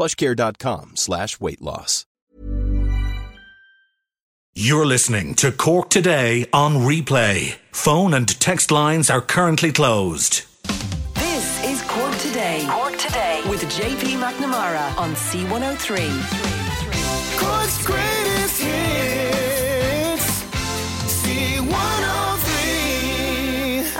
plushcare.com 0.00 0.92
slash 0.96 1.38
weight 1.38 1.60
loss. 1.60 2.06
You're 4.54 4.86
listening 4.86 5.34
to 5.36 5.52
Cork 5.52 5.90
Today 5.90 6.46
on 6.52 6.74
replay. 6.76 7.56
Phone 7.70 8.14
and 8.14 8.28
text 8.40 8.70
lines 8.70 9.10
are 9.10 9.20
currently 9.20 9.72
closed. 9.72 10.44
This 11.14 11.64
is 11.64 11.82
Cork 11.82 12.16
Today. 12.16 12.66
Cork 12.68 12.96
Today 12.96 13.42
with 13.48 13.62
JP 13.64 14.18
McNamara 14.18 14.96
on 14.96 15.12
C103. 15.12 15.98
Cork's 17.38 17.86
greatest 17.86 18.29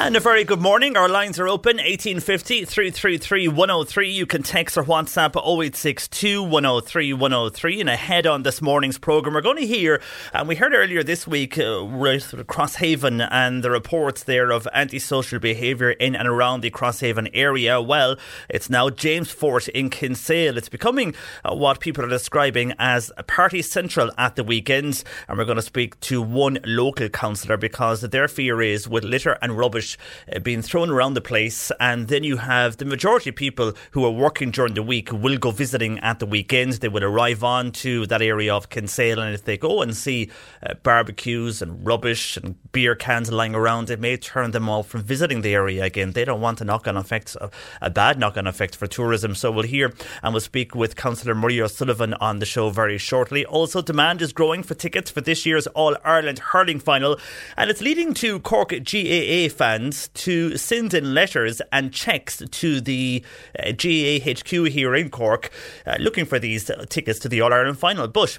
And 0.03 0.17
a 0.17 0.21
very 0.21 0.45
good 0.45 0.63
morning. 0.63 0.97
Our 0.97 1.11
lines 1.11 1.39
are 1.39 1.47
open 1.47 1.77
1850 1.77 2.65
333 2.65 3.49
103. 3.49 4.11
You 4.11 4.25
can 4.25 4.43
text 4.43 4.79
or 4.79 4.85
WhatsApp 4.85 5.37
0862 5.37 6.43
103 6.43 7.13
103. 7.13 7.81
And 7.83 7.91
ahead 7.91 8.27
on 8.27 8.43
this 8.43 8.63
morning's 8.63 8.97
programme, 8.97 9.35
we're 9.35 9.43
going 9.43 9.59
to 9.59 9.67
hear, 9.67 10.01
and 10.33 10.49
we 10.49 10.55
heard 10.55 10.73
earlier 10.73 11.03
this 11.03 11.27
week 11.27 11.59
uh, 11.59 11.85
Crosshaven 11.85 13.29
and 13.31 13.63
the 13.63 13.71
reports 13.71 14.23
there 14.23 14.51
of 14.51 14.67
antisocial 14.73 15.39
behaviour 15.39 15.91
in 15.91 16.17
and 16.17 16.27
around 16.27 16.63
the 16.63 16.71
Crosshaven 16.71 17.29
area. 17.35 17.79
Well, 17.79 18.17
it's 18.49 18.71
now 18.71 18.89
James 18.89 19.31
Fort 19.31 19.69
in 19.69 19.91
Kinsale. 19.91 20.57
It's 20.57 20.71
becoming 20.71 21.15
uh, 21.45 21.55
what 21.55 21.79
people 21.79 22.07
are 22.07 22.09
describing 22.09 22.73
as 22.79 23.13
a 23.19 23.23
party 23.23 23.61
central 23.61 24.11
at 24.17 24.37
the 24.37 24.45
weekends. 24.45 25.05
And 25.29 25.37
we're 25.37 25.45
going 25.45 25.57
to 25.57 25.63
speak 25.63 26.01
to 26.01 26.23
one 26.23 26.59
local 26.65 27.11
councillor 27.11 27.59
because 27.59 28.01
their 28.01 28.29
fear 28.29 28.63
is 28.63 28.89
with 28.89 29.05
litter 29.05 29.37
and 29.43 29.59
rubbish 29.59 29.90
uh, 30.35 30.39
being 30.39 30.63
thrown 30.63 30.91
around 30.91 31.15
the 31.15 31.21
place, 31.21 31.73
and 31.81 32.09
then 32.09 32.25
you 32.25 32.39
have 32.39 32.77
the 32.77 32.85
majority 32.85 33.31
of 33.31 33.37
people 33.37 33.73
who 33.93 34.05
are 34.05 34.11
working 34.11 34.51
during 34.51 34.75
the 34.75 34.83
week 34.83 35.13
will 35.13 35.39
go 35.39 35.51
visiting 35.51 35.99
at 36.01 36.19
the 36.19 36.27
weekends. 36.27 36.79
They 36.79 36.89
will 36.89 37.05
arrive 37.05 37.43
on 37.45 37.73
to 37.73 38.07
that 38.07 38.23
area 38.23 38.55
of 38.55 38.71
Kinsale, 38.71 39.21
and 39.21 39.35
if 39.35 39.45
they 39.45 39.57
go 39.57 39.83
and 39.83 39.97
see 39.97 40.31
uh, 40.63 40.75
barbecues 40.83 41.63
and 41.63 41.87
rubbish 41.87 42.37
and 42.37 42.57
beer 42.73 42.95
cans 42.95 43.33
lying 43.33 43.55
around, 43.55 43.91
it 43.91 44.01
may 44.01 44.17
turn 44.17 44.51
them 44.51 44.69
off 44.69 44.89
from 44.89 45.03
visiting 45.03 45.41
the 45.43 45.55
area 45.55 45.85
again. 45.85 46.13
They 46.13 46.25
don't 46.25 46.41
want 46.41 46.61
a 46.61 46.65
knock 46.65 46.87
on 46.87 46.97
effect, 46.97 47.37
a 47.81 47.91
bad 47.91 48.19
knock 48.19 48.37
on 48.37 48.47
effect 48.47 48.77
for 48.77 48.87
tourism. 48.87 49.35
So 49.35 49.51
we'll 49.51 49.65
hear 49.65 49.93
and 50.23 50.33
we'll 50.33 50.41
speak 50.41 50.75
with 50.75 50.97
Councillor 50.97 51.35
Maria 51.35 51.65
O'Sullivan 51.65 52.15
on 52.15 52.39
the 52.39 52.47
show 52.47 52.71
very 52.71 52.99
shortly. 52.99 53.45
Also, 53.45 53.83
demand 53.83 54.23
is 54.23 54.33
growing 54.33 54.63
for 54.63 54.75
tickets 54.75 55.11
for 55.11 55.21
this 55.21 55.47
year's 55.47 55.67
All 55.69 55.97
Ireland 56.05 56.39
hurling 56.39 56.81
final, 56.81 57.19
and 57.57 57.71
it's 57.71 57.81
leading 57.81 58.15
to 58.15 58.41
Cork 58.41 58.71
GAA 58.71 59.49
fans 59.49 59.80
to 60.15 60.57
send 60.57 60.95
in 60.95 61.15
letters 61.15 61.63
and 61.73 61.93
checks 61.93 62.43
to 62.51 62.81
the 62.81 63.25
uh, 63.59 63.73
GAA 63.73 64.31
HQ 64.31 64.69
here 64.69 64.95
in 64.95 65.11
Cork 65.11 65.51
uh, 65.87 65.97
looking 65.99 66.25
for 66.25 66.39
these 66.39 66.71
tickets 66.89 67.19
to 67.21 67.29
the 67.29 67.41
All 67.41 67.53
Ireland 67.53 67.79
final. 67.79 68.07
But 68.09 68.39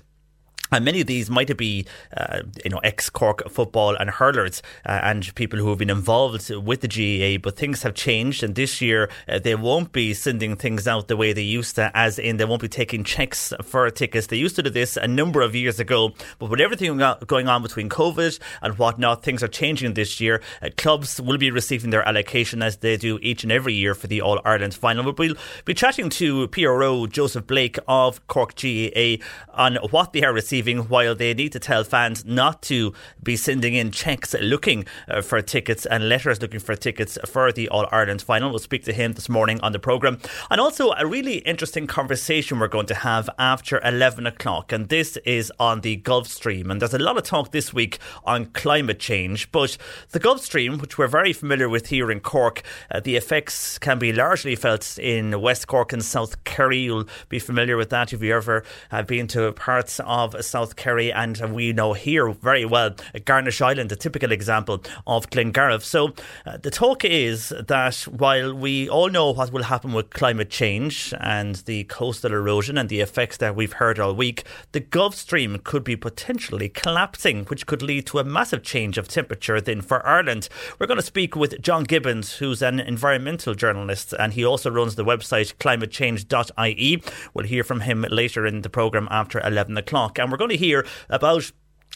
and 0.72 0.86
many 0.86 1.02
of 1.02 1.08
these 1.08 1.30
might 1.30 1.56
be, 1.58 1.86
uh, 2.16 2.44
you 2.64 2.72
know, 2.72 2.78
ex-Cork 2.78 3.50
football 3.50 3.96
and 3.96 4.10
hurlers 4.10 4.62
uh, 4.86 5.02
and 5.04 5.34
people 5.36 5.60
who 5.60 5.70
have 5.70 5.78
been 5.78 5.90
involved 5.90 6.50
with 6.50 6.80
the 6.80 6.88
GAA. 6.88 7.42
but 7.42 7.58
things 7.58 7.84
have 7.84 7.94
changed 7.94 8.42
and 8.42 8.56
this 8.56 8.82
year 8.82 9.10
uh, 9.28 9.38
they 9.40 9.54
won't 9.54 9.92
be 9.92 10.14
sending 10.14 10.56
things 10.56 10.88
out 10.88 11.10
the 11.10 11.18
way 11.18 11.34
they 11.34 11.42
used 11.42 11.76
to, 11.76 11.92
as 11.94 12.18
in 12.18 12.38
they 12.38 12.46
won't 12.46 12.62
be 12.62 12.70
taking 12.70 13.04
checks 13.04 13.54
for 13.62 13.90
tickets. 13.90 14.28
They 14.28 14.38
used 14.38 14.56
to 14.56 14.64
do 14.64 14.70
this 14.70 14.96
a 14.96 15.08
number 15.08 15.42
of 15.42 15.56
years 15.56 15.80
ago, 15.80 16.14
but 16.40 16.50
with 16.50 16.62
everything 16.62 16.98
going 17.28 17.50
on 17.50 17.62
between 17.62 17.90
COVID 17.90 18.40
and 18.62 18.78
whatnot, 18.78 19.24
things 19.24 19.44
are 19.44 19.50
changing 19.50 19.96
this 19.96 20.22
year. 20.22 20.42
Uh, 20.62 20.70
clubs 20.78 21.20
will 21.20 21.38
be 21.38 21.52
receiving 21.52 21.90
their 21.90 22.08
allocation 22.08 22.64
as 22.64 22.78
they 22.78 22.96
do 22.96 23.20
each 23.22 23.44
and 23.44 23.52
every 23.52 23.74
year 23.74 23.94
for 23.94 24.08
the 24.08 24.22
All-Ireland 24.22 24.74
final. 24.74 25.04
But 25.04 25.20
we'll 25.20 25.36
be 25.66 25.74
chatting 25.74 26.10
to 26.12 26.48
PRO 26.48 27.08
Joseph 27.08 27.46
Blake 27.46 27.78
of 27.90 28.26
Cork 28.28 28.56
GAA 28.56 29.18
on 29.54 29.76
what 29.92 30.14
they 30.14 30.24
are 30.24 30.32
receiving 30.32 30.61
while 30.62 31.16
they 31.16 31.34
need 31.34 31.52
to 31.52 31.60
tell 31.60 31.84
fans 31.84 32.26
not 32.26 32.62
to 32.64 32.94
be 33.22 33.36
sending 33.36 33.74
in 33.74 33.92
checks 33.92 34.34
looking 34.40 34.86
uh, 35.08 35.22
for 35.22 35.42
tickets 35.42 35.86
and 35.86 36.08
letters 36.08 36.42
looking 36.42 36.60
for 36.60 36.76
tickets 36.76 37.18
for 37.26 37.52
the 37.52 37.68
All 37.70 37.88
Ireland 37.92 38.22
final. 38.22 38.50
We'll 38.50 38.60
speak 38.60 38.84
to 38.86 38.94
him 38.94 39.14
this 39.14 39.30
morning 39.30 39.60
on 39.62 39.72
the 39.72 39.80
programme. 39.80 40.20
And 40.50 40.62
also 40.62 40.92
a 40.92 41.06
really 41.06 41.38
interesting 41.40 41.88
conversation 41.88 42.60
we're 42.60 42.68
going 42.68 42.86
to 42.88 42.96
have 42.96 43.30
after 43.40 43.82
11 43.84 44.28
o'clock. 44.28 44.72
And 44.72 44.90
this 44.90 45.18
is 45.26 45.52
on 45.60 45.82
the 45.82 45.96
Gulf 45.98 46.28
Stream. 46.28 46.70
And 46.70 46.82
there's 46.82 46.94
a 46.94 47.00
lot 47.00 47.18
of 47.18 47.24
talk 47.24 47.52
this 47.52 47.74
week 47.74 48.00
on 48.24 48.46
climate 48.48 49.00
change. 49.00 49.52
But 49.52 49.78
the 50.10 50.20
Gulf 50.20 50.42
Stream, 50.42 50.78
which 50.80 50.98
we're 50.98 51.08
very 51.08 51.34
familiar 51.34 51.70
with 51.70 51.88
here 51.88 52.12
in 52.12 52.20
Cork, 52.20 52.62
uh, 52.92 53.00
the 53.00 53.16
effects 53.16 53.80
can 53.80 54.00
be 54.00 54.14
largely 54.14 54.56
felt 54.56 55.00
in 55.00 55.42
West 55.42 55.68
Cork 55.68 55.94
and 55.94 56.04
South 56.04 56.44
Kerry. 56.44 56.80
You'll 56.80 57.08
be 57.30 57.40
familiar 57.40 57.78
with 57.78 57.90
that 57.90 58.14
if 58.14 58.22
you 58.22 58.36
ever 58.36 58.64
have 58.90 59.08
been 59.08 59.28
to 59.30 59.52
parts 59.54 60.00
of 60.02 60.36
South 60.52 60.76
Kerry, 60.76 61.14
and 61.14 61.38
we 61.54 61.72
know 61.72 61.94
here 61.94 62.30
very 62.30 62.66
well 62.66 62.94
Garnish 63.24 63.62
Island, 63.62 63.90
a 63.94 63.96
typical 63.96 64.34
example 64.34 64.84
of 65.08 65.30
Glengarriff. 65.30 65.82
So 65.82 66.14
uh, 66.46 66.58
the 66.58 66.70
talk 66.70 67.06
is 67.06 67.54
that 67.58 67.96
while 68.10 68.54
we 68.54 68.90
all 68.90 69.10
know 69.10 69.32
what 69.32 69.54
will 69.54 69.64
happen 69.64 69.94
with 69.94 70.10
climate 70.10 70.50
change 70.50 71.14
and 71.22 71.56
the 71.56 71.86
coastal 71.86 72.34
erosion 72.34 72.78
and 72.78 72.90
the 72.90 73.00
effects 73.00 73.38
that 73.38 73.56
we've 73.56 73.72
heard 73.74 73.98
all 73.98 74.14
week, 74.14 74.44
the 74.74 74.82
Gulf 74.82 75.16
Stream 75.16 75.58
could 75.64 75.86
be 75.86 75.96
potentially 75.96 76.68
collapsing, 76.68 77.46
which 77.46 77.66
could 77.66 77.82
lead 77.82 78.06
to 78.08 78.20
a 78.20 78.26
massive 78.26 78.62
change 78.62 78.98
of 78.98 79.08
temperature 79.08 79.62
then 79.62 79.80
for 79.80 80.06
Ireland. 80.06 80.50
We're 80.78 80.88
going 80.88 81.00
to 81.00 81.06
speak 81.06 81.34
with 81.34 81.62
John 81.62 81.86
Gibbons, 81.86 82.40
who's 82.40 82.62
an 82.62 82.82
environmental 82.82 83.56
journalist, 83.56 84.14
and 84.20 84.34
he 84.34 84.44
also 84.44 84.70
runs 84.70 84.96
the 84.96 85.06
website 85.06 85.56
climatechange.ie. 85.56 87.02
We'll 87.34 87.46
hear 87.46 87.64
from 87.64 87.82
him 87.82 88.06
later 88.10 88.46
in 88.46 88.64
the 88.64 88.70
programme 88.70 89.08
after 89.10 89.40
11 89.40 89.78
o'clock. 89.78 90.20
And 90.20 90.30
we're 90.30 90.41
going 90.42 90.50
to 90.50 90.58
hear 90.58 90.86
about 91.10 91.52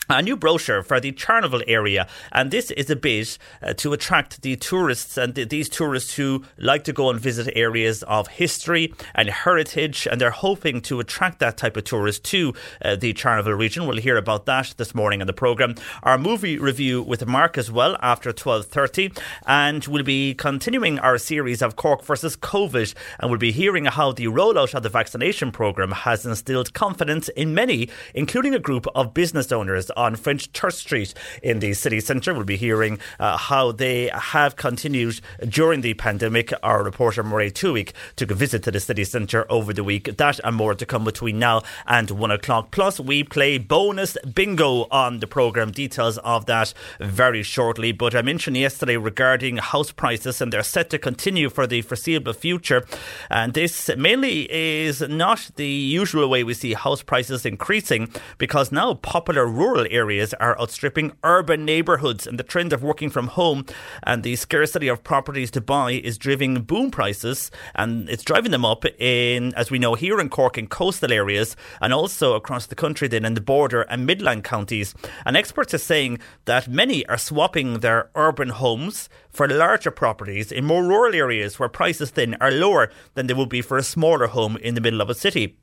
a 0.10 0.22
new 0.22 0.36
brochure 0.36 0.84
for 0.84 1.00
the 1.00 1.12
Charnival 1.12 1.64
area, 1.68 2.08
and 2.32 2.52
this 2.52 2.72
is 2.72 2.90
a 2.90 2.96
bit 2.96 3.38
uh, 3.62 3.74
to 3.74 3.94
attract 3.94 4.42
the 4.42 4.56
tourists 4.56 5.18
and 5.18 5.36
th- 5.36 5.50
these 5.50 5.70
tourists 5.70 6.16
who 6.16 6.44
like 6.58 6.84
to 6.84 6.94
go 6.94 7.10
and 7.10 7.20
visit 7.20 7.52
areas 7.56 8.04
of 8.04 8.28
history 8.28 8.94
and 9.14 9.30
heritage, 9.30 10.08
and 10.10 10.20
they're 10.22 10.32
hoping 10.32 10.82
to 10.82 11.00
attract 11.00 11.40
that 11.40 11.58
type 11.58 11.78
of 11.78 11.84
tourist 11.84 12.24
to 12.26 12.54
uh, 12.84 12.96
the 12.96 13.14
Charnival 13.14 13.58
region. 13.58 13.88
We'll 13.88 13.98
hear 13.98 14.18
about 14.18 14.46
that 14.46 14.74
this 14.78 14.94
morning 14.94 15.22
on 15.22 15.28
the 15.28 15.34
program. 15.34 15.76
Our 16.04 16.18
movie 16.18 16.58
review 16.58 17.02
with 17.02 17.26
Mark 17.26 17.58
as 17.58 17.72
well 17.72 17.98
after 18.02 18.32
twelve 18.32 18.66
thirty, 18.66 19.12
and 19.48 19.86
we'll 19.88 20.04
be 20.04 20.34
continuing 20.34 21.00
our 21.00 21.18
series 21.18 21.62
of 21.62 21.76
Cork 21.76 22.04
versus 22.04 22.38
COVID, 22.38 22.94
and 23.20 23.32
we'll 23.32 23.40
be 23.40 23.52
hearing 23.52 23.86
how 23.86 24.12
the 24.12 24.26
rollout 24.26 24.74
of 24.74 24.84
the 24.84 24.90
vaccination 24.90 25.52
program 25.52 25.92
has 25.92 26.26
instilled 26.26 26.74
confidence 26.74 27.30
in 27.30 27.54
many, 27.54 27.90
including 28.14 28.54
a 28.54 28.60
group 28.60 28.86
of 28.94 29.14
business 29.14 29.52
owners 29.52 29.90
on 29.96 30.16
French 30.16 30.52
Church 30.54 30.76
Street 30.76 31.14
in 31.42 31.60
the 31.60 31.74
city 31.74 32.00
centre. 32.00 32.34
We'll 32.34 32.44
be 32.44 32.58
hearing 32.58 33.00
uh, 33.20 33.38
how 33.38 33.72
they 33.72 34.10
have 34.14 34.56
continued 34.56 35.22
during 35.48 35.82
the 35.82 35.94
pandemic. 35.94 36.54
Our 36.64 36.84
reporter 36.84 37.24
Murray 37.24 37.52
Tuig 37.52 37.92
took 38.16 38.32
a 38.32 38.36
visit 38.36 38.64
to 38.64 38.72
the 38.72 38.80
city 38.80 39.04
centre 39.04 39.46
over 39.50 39.74
the 39.74 39.84
week. 39.84 40.18
That 40.18 40.40
and 40.44 40.56
more 40.56 40.76
to 40.76 40.86
come 40.86 41.04
between 41.04 41.40
now 41.40 41.62
and 41.88 42.10
one 42.12 42.32
o'clock. 42.32 42.72
Plus, 42.72 43.00
we 43.00 43.24
play 43.24 43.58
bonus 43.58 44.18
bingo 44.34 44.88
on 44.92 45.20
the 45.20 45.28
programme. 45.28 45.72
Details 45.72 46.18
of 46.20 46.46
that 46.46 46.74
very 47.00 47.44
shortly. 47.44 47.92
But 47.92 48.16
I 48.16 48.22
mentioned 48.22 48.58
yesterday 48.58 48.98
regarding 48.98 49.58
house 49.58 49.92
prices, 49.92 50.42
and 50.42 50.52
they're 50.52 50.64
set 50.64 50.90
to 50.92 51.00
continue 51.00 51.50
for 51.50 51.68
the 51.68 51.82
foreseeable 51.82 52.34
future. 52.34 52.86
And 53.30 53.54
this 53.54 53.90
mainly 53.98 54.52
is 54.52 55.02
not 55.02 55.52
the 55.56 55.68
usual 55.68 56.30
way 56.30 56.44
we 56.44 56.54
see 56.54 56.74
house 56.74 57.04
prices 57.04 57.46
increasing 57.46 58.10
because 58.38 58.72
now 58.72 58.94
popular 58.96 59.46
rural 59.46 59.85
areas 59.92 60.34
are 60.36 60.60
outstripping 60.60 61.14
urban 61.24 61.66
neighbourhoods. 61.66 62.28
And 62.28 62.40
the 62.40 62.44
trend 62.44 62.74
of 62.74 62.84
working 62.84 63.10
from 63.10 63.28
home 63.28 63.66
and 64.04 64.24
the 64.24 64.36
scarcity 64.36 64.88
of 64.88 65.04
properties 65.04 65.52
to 65.52 65.62
buy 65.62 65.92
is 65.92 66.18
driving 66.18 66.62
boom 66.62 66.92
prices 66.92 67.52
and 67.76 68.10
it's 68.10 68.24
driving 68.24 68.52
them 68.52 68.66
up 68.66 68.86
in, 69.00 69.54
as 69.56 69.72
we 69.72 69.80
know, 69.80 69.96
here 69.96 70.20
in 70.20 70.30
Cork 70.30 70.58
in 70.58 70.68
coastal 70.68 71.12
areas 71.12 71.56
and 71.82 71.94
also 71.94 72.34
across 72.34 72.66
the 72.68 72.76
country 72.76 73.08
then 73.08 73.26
in 73.26 73.34
the 73.34 73.42
border 73.42 73.82
and 73.84 74.06
midland 74.06 74.44
counties. 74.44 74.94
And 75.26 75.36
experts 75.36 75.74
are 75.74 75.80
saying 75.80 76.20
that 76.46 76.68
many 76.68 77.06
are 77.08 77.18
swapping 77.18 77.80
their 77.80 78.10
urban 78.16 78.50
homes 78.50 79.10
for 79.30 79.48
larger 79.48 79.92
properties 79.92 80.52
in 80.52 80.66
more 80.66 80.84
rural 80.84 81.14
areas 81.14 81.60
where 81.60 81.70
prices 81.70 82.12
then 82.12 82.36
are 82.40 82.52
lower 82.52 82.90
than 83.14 83.28
they 83.28 83.34
would 83.34 83.50
be 83.50 83.62
for 83.62 83.78
a 83.78 83.84
smaller 83.84 84.28
home 84.28 84.58
in 84.58 84.76
the 84.76 84.82
middle 84.82 85.02
of 85.02 85.10
a 85.10 85.16
city. 85.16 85.58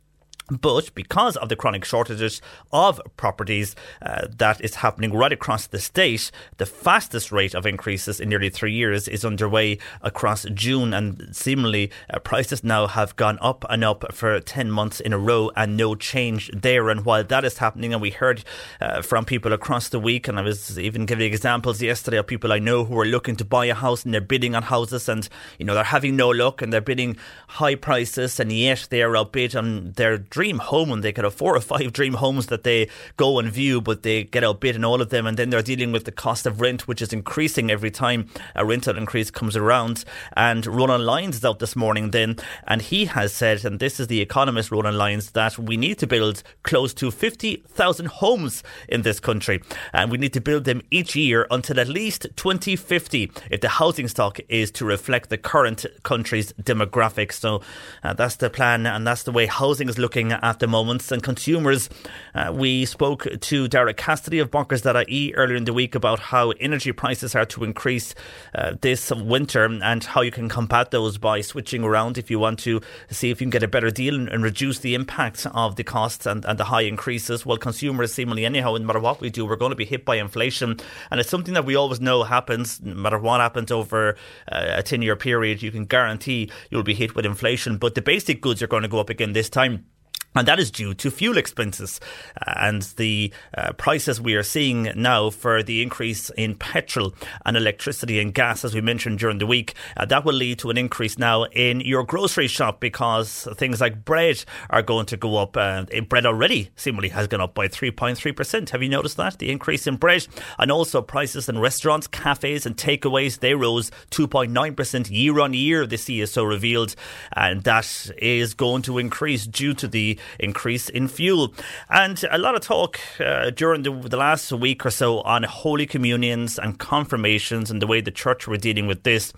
But 0.51 0.95
because 0.95 1.37
of 1.37 1.49
the 1.49 1.57
chronic 1.57 1.85
shortages 1.85 2.43
of 2.73 3.01
properties 3.17 3.75
uh, 4.03 4.27
that 4.37 4.61
is 4.61 4.77
happening 4.77 5.13
right 5.13 5.33
across 5.33 5.67
the 5.67 5.79
state, 5.79 6.31
the 6.59 6.67
fastest 6.67 7.33
rate 7.33 7.55
of 7.55 7.65
increases 7.65 8.21
in 8.21 8.29
nearly 8.29 8.51
three 8.51 8.73
years 8.73 9.09
is 9.09 9.25
underway 9.25 9.79
across 10.03 10.45
June, 10.53 10.93
and 10.93 11.35
seemingly 11.35 11.91
uh, 12.13 12.19
prices 12.19 12.63
now 12.63 12.87
have 12.87 13.17
gone 13.17 13.39
up 13.41 13.65
and 13.71 13.85
up 13.85 14.13
for 14.13 14.41
10 14.41 14.71
months 14.71 15.01
in 15.01 15.13
a 15.13 15.19
row 15.19 15.51
and 15.57 15.77
no 15.77 15.95
change 15.95 16.51
there. 16.53 16.91
And 16.91 17.05
while 17.05 17.25
that 17.25 17.45
is 17.45 17.59
happening, 17.59 17.93
and 17.93 18.03
we 18.03 18.11
heard 18.11 18.45
uh, 18.81 19.01
from 19.01 19.25
people 19.25 19.53
across 19.53 19.89
the 19.89 20.01
week, 20.01 20.29
and 20.29 20.39
I 20.39 20.43
was 20.43 20.79
even 20.79 21.07
giving 21.07 21.27
examples 21.27 21.81
yesterday 21.81 22.19
of 22.19 22.27
people 22.27 22.53
I 22.53 22.59
know 22.59 22.85
who 22.85 22.99
are 22.99 23.07
looking 23.07 23.37
to 23.37 23.45
buy 23.45 23.67
a 23.67 23.75
house 23.75 24.05
and 24.05 24.13
they're 24.13 24.21
bidding 24.21 24.55
on 24.55 24.65
houses 24.65 25.09
and, 25.09 25.29
you 25.59 25.65
know, 25.65 25.75
they're 25.75 25.85
having 25.85 26.17
no 26.17 26.29
luck 26.29 26.61
and 26.61 26.73
they're 26.73 26.81
bidding 26.81 27.17
high 27.49 27.75
prices 27.75 28.39
and 28.39 28.53
yet 28.53 28.89
they 28.91 29.03
are 29.03 29.17
outbid 29.17 29.53
their 29.53 30.19
dream 30.19 30.42
home 30.51 30.91
and 30.93 31.03
they 31.03 31.13
could 31.13 31.25
have 31.25 31.35
four 31.35 31.57
or 31.57 31.61
five 31.61 31.93
dream 31.99 32.15
homes 32.15 32.47
that 32.47 32.65
they 32.65 32.89
go 33.17 33.39
and 33.39 33.51
view, 33.53 33.81
but 33.81 34.03
they 34.03 34.25
get 34.25 34.45
outbid 34.45 34.77
in 34.77 34.85
all 34.85 35.01
of 35.01 35.11
them. 35.11 35.27
And 35.27 35.37
then 35.37 35.51
they're 35.51 35.63
dealing 35.63 35.93
with 35.93 36.05
the 36.05 36.13
cost 36.13 36.47
of 36.47 36.61
rent, 36.61 36.89
which 36.89 37.03
is 37.03 37.13
increasing 37.13 37.71
every 37.71 37.91
time 37.91 38.29
a 38.55 38.65
rental 38.65 38.97
increase 38.97 39.31
comes 39.31 39.57
around. 39.57 40.05
And 40.37 40.67
Ronan 40.67 41.05
Lyons 41.05 41.37
is 41.37 41.45
out 41.45 41.59
this 41.59 41.77
morning 41.77 42.11
then, 42.11 42.37
and 42.67 42.83
he 42.83 43.07
has 43.07 43.33
said, 43.33 43.65
and 43.65 43.81
this 43.81 43.99
is 43.99 44.07
the 44.07 44.21
economist 44.21 44.71
Ronan 44.71 44.97
Lyons, 44.97 45.31
that 45.33 45.59
we 45.59 45.77
need 45.77 45.99
to 45.99 46.07
build 46.07 46.43
close 46.63 46.95
to 46.95 47.11
50,000 47.11 48.07
homes 48.07 48.63
in 48.89 49.03
this 49.03 49.21
country. 49.21 49.63
And 49.93 50.11
we 50.11 50.19
need 50.19 50.33
to 50.35 50.41
build 50.41 50.65
them 50.65 50.83
each 50.91 51.17
year 51.17 51.47
until 51.51 51.81
at 51.81 51.89
least 51.89 52.27
2050 52.37 53.31
if 53.51 53.61
the 53.61 53.69
housing 53.69 54.09
stock 54.09 54.39
is 54.49 54.71
to 54.73 54.85
reflect 54.85 55.31
the 55.31 55.39
current 55.39 55.87
country's 56.03 56.53
demographics. 56.55 57.35
So 57.35 57.63
uh, 58.03 58.15
that's 58.15 58.37
the 58.37 58.51
plan, 58.51 58.87
and 58.87 59.07
that's 59.07 59.25
the 59.25 59.33
way 59.33 59.47
housing 59.47 59.89
is 59.89 59.99
looking 59.99 60.22
at 60.31 60.61
the 60.61 60.67
moment. 60.69 61.11
And 61.11 61.23
consumers, 61.23 61.89
uh, 62.35 62.53
we 62.55 62.85
spoke 62.85 63.27
to 63.41 63.67
Derek 63.67 63.97
Cassidy 63.97 64.39
of 64.39 64.51
Bonkers.ie 64.51 65.35
earlier 65.35 65.57
in 65.57 65.65
the 65.65 65.73
week 65.73 65.95
about 65.95 66.21
how 66.21 66.51
energy 66.61 66.93
prices 66.93 67.35
are 67.35 67.47
to 67.47 67.65
increase 67.65 68.15
uh, 68.55 68.75
this 68.81 69.11
winter 69.11 69.65
and 69.65 70.05
how 70.05 70.21
you 70.21 70.31
can 70.31 70.49
combat 70.49 70.91
those 70.91 71.19
by 71.19 71.41
switching 71.41 71.83
around 71.83 72.19
if 72.19 72.31
you 72.31 72.39
want 72.39 72.59
to 72.61 72.81
see 73.11 73.31
if 73.31 73.41
you 73.41 73.47
can 73.47 73.51
get 73.51 73.63
a 73.63 73.69
better 73.69 73.91
deal 73.91 74.15
and, 74.15 74.29
and 74.29 74.45
reduce 74.45 74.79
the 74.81 74.95
impact 74.95 75.47
of 75.55 75.77
the 75.77 75.85
costs 75.85 76.27
and, 76.27 76.45
and 76.45 76.59
the 76.59 76.65
high 76.65 76.83
increases. 76.83 77.47
Well, 77.47 77.57
consumers 77.57 78.13
seemingly 78.13 78.45
anyhow, 78.45 78.75
no 78.75 78.85
matter 78.85 79.01
what 79.01 79.21
we 79.21 79.31
do, 79.31 79.47
we're 79.47 79.57
going 79.57 79.71
to 79.71 79.77
be 79.77 79.85
hit 79.85 80.05
by 80.05 80.17
inflation. 80.17 80.79
And 81.11 81.19
it's 81.19 81.31
something 81.31 81.55
that 81.55 81.65
we 81.65 81.75
always 81.75 82.01
know 82.01 82.23
happens, 82.23 82.81
no 82.83 82.95
matter 82.95 83.19
what 83.19 83.41
happens 83.41 83.71
over 83.71 84.17
uh, 84.51 84.67
a 84.77 84.83
10 84.83 85.03
year 85.03 85.17
period, 85.17 85.63
you 85.63 85.71
can 85.71 85.87
guarantee 85.87 86.51
you'll 86.71 86.83
be 86.83 86.95
hit 86.95 87.15
with 87.15 87.25
inflation. 87.25 87.79
But 87.79 87.95
the 87.95 88.03
basic 88.03 88.41
goods 88.41 88.63
are 88.63 88.67
going 88.67 88.83
to 88.83 88.89
go 88.89 89.01
up 89.01 89.11
again 89.11 89.33
this 89.33 89.49
time. 89.49 89.87
And 90.35 90.49
that 90.49 90.59
is 90.59 90.71
due 90.71 90.95
to 90.95 91.11
fuel 91.11 91.37
expenses 91.37 92.01
uh, 92.47 92.55
and 92.57 92.83
the 92.97 93.33
uh, 93.57 93.73
prices 93.75 94.21
we 94.21 94.35
are 94.35 94.43
seeing 94.43 94.91
now 94.97 95.29
for 95.31 95.63
the 95.63 95.83
increase 95.83 96.31
in 96.31 96.55
petrol 96.55 97.15
and 97.45 97.57
electricity 97.57 98.19
and 98.19 98.33
gas, 98.33 98.65
as 98.65 98.75
we 98.75 98.81
mentioned 98.81 99.19
during 99.19 99.39
the 99.39 99.47
week. 99.47 99.75
Uh, 99.97 100.07
that 100.07 100.25
will 100.25 100.33
lead 100.33 100.59
to 100.61 100.71
an 100.71 100.79
increase 100.79 101.19
now 101.19 101.45
in 101.45 101.81
your 101.81 102.05
grocery 102.05 102.47
shop 102.47 102.81
because 102.81 103.47
things 103.57 103.81
like 103.81 104.05
bread 104.05 104.43
are 104.71 104.83
going 104.83 105.07
to 105.07 105.17
go 105.17 105.37
up. 105.37 105.57
Uh, 105.57 105.85
bread 106.09 106.25
already 106.25 106.71
seemingly 106.77 107.11
has 107.11 107.27
gone 107.27 107.43
up 107.43 107.55
by 107.55 107.69
3.3%. 107.69 108.71
Have 108.71 108.83
you 108.83 108.89
noticed 108.89 109.19
that? 109.19 109.39
The 109.39 109.51
increase 109.51 109.87
in 109.87 109.97
bread 109.97 110.27
and 110.59 110.73
also 110.73 111.03
prices 111.03 111.49
in 111.49 111.59
restaurants, 111.59 112.07
cafes, 112.07 112.65
and 112.65 112.77
takeaways, 112.77 113.41
they 113.41 113.55
rose 113.55 113.91
2.9% 114.11 115.11
year 115.11 115.41
on 115.41 115.53
year, 115.53 115.87
the 115.87 115.97
CSO 115.97 116.49
revealed. 116.49 116.95
And 117.33 117.65
that 117.65 118.11
is 118.19 118.55
going 118.55 118.83
to 118.83 118.99
increase 118.99 119.47
due 119.47 119.75
to 119.75 119.89
the 119.89 120.19
increase 120.39 120.89
in 120.89 121.09
fuel. 121.09 121.55
And 121.89 122.25
a 122.31 122.39
lot 122.39 122.55
of 122.55 122.63
talk 122.63 122.99
uh, 123.21 123.51
during 123.51 123.83
the, 123.83 123.91
the 123.93 124.17
last 124.17 124.53
week 124.53 124.85
or 124.87 124.91
so 124.91 125.21
on 125.23 125.43
Holy 125.43 125.87
Communions 125.87 126.59
and 126.59 126.79
confirmations 126.79 127.71
and 127.71 127.81
the 127.81 127.87
way 127.87 128.01
the 128.01 128.11
church 128.11 128.47
were 128.47 128.57
dealing 128.57 128.87
with 128.87 129.03
this. 129.03 129.33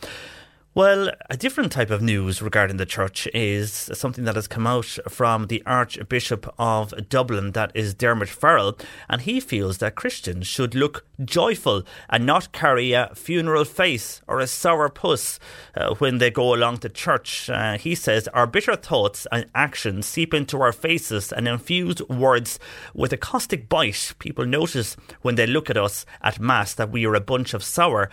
Well, 0.77 1.13
a 1.31 1.37
different 1.37 1.71
type 1.71 1.91
of 1.91 2.03
news 2.03 2.43
regarding 2.43 2.79
the 2.79 2.85
church 2.85 3.29
is 3.33 3.89
something 3.95 4.25
that 4.25 4.35
has 4.35 4.49
come 4.49 4.67
out 4.67 4.99
from 5.09 5.47
the 5.47 5.63
Archbishop 5.65 6.53
of 6.59 6.93
Dublin, 7.09 7.53
that 7.53 7.71
is 7.77 7.95
Dermot 7.95 8.29
Farrell, 8.29 8.77
and 9.09 9.21
he 9.21 9.39
feels 9.39 9.79
that 9.79 9.95
Christians 9.95 10.49
should 10.49 10.75
look 10.75 11.07
joyful 11.25 11.85
and 12.11 12.27
not 12.27 12.51
carry 12.51 12.93
a 12.93 13.13
funeral 13.15 13.65
face 13.65 14.21
or 14.27 14.41
a 14.41 14.49
sour 14.49 14.89
puss 14.89 15.39
uh, 15.77 15.95
when 15.99 16.19
they 16.19 16.33
go 16.33 16.53
along 16.53 16.79
to 16.79 16.89
church. 16.89 17.49
Uh, 17.49 17.79
he 17.79 17.95
says 17.95 18.27
our 18.35 18.49
bitter 18.49 18.75
thoughts 18.75 19.29
and 19.31 19.47
actions 19.55 20.07
seep 20.07 20.35
into 20.35 20.61
our 20.61 20.73
faces 20.73 21.33
and 21.33 21.47
infuse 21.47 22.03
words 22.09 22.59
with 22.95 23.13
a 23.13 23.17
caustic 23.17 23.69
bite. 23.69 24.13
People 24.19 24.45
notice 24.45 24.97
when 25.23 25.37
they 25.37 25.47
look 25.47 25.71
at 25.71 25.77
us 25.77 26.05
at 26.21 26.41
Mass 26.41 26.75
that 26.75 26.91
we 26.91 27.07
are 27.07 27.15
a 27.15 27.21
bunch 27.21 27.55
of 27.55 27.63
sour 27.63 28.11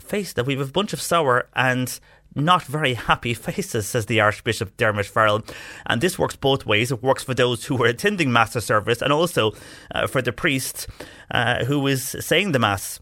face 0.00 0.32
that 0.32 0.46
we 0.46 0.56
have 0.56 0.68
a 0.68 0.72
bunch 0.72 0.92
of 0.92 1.00
sour 1.00 1.48
and 1.54 1.98
not 2.34 2.62
very 2.62 2.94
happy 2.94 3.34
faces, 3.48 3.86
says 3.86 4.06
the 4.06 4.20
Archbishop 4.20 4.76
Dermot 4.76 5.06
Farrell. 5.06 5.42
And 5.86 6.00
this 6.00 6.18
works 6.18 6.36
both 6.36 6.66
ways. 6.66 6.90
It 6.90 7.02
works 7.02 7.22
for 7.22 7.34
those 7.34 7.64
who 7.64 7.82
are 7.82 7.86
attending 7.86 8.32
Mass 8.32 8.52
service 8.64 9.02
and 9.02 9.12
also 9.12 9.52
uh, 9.94 10.06
for 10.06 10.22
the 10.22 10.32
priest 10.32 10.88
uh, 11.30 11.64
who 11.64 11.86
is 11.86 12.16
saying 12.20 12.52
the 12.52 12.58
Mass. 12.58 13.00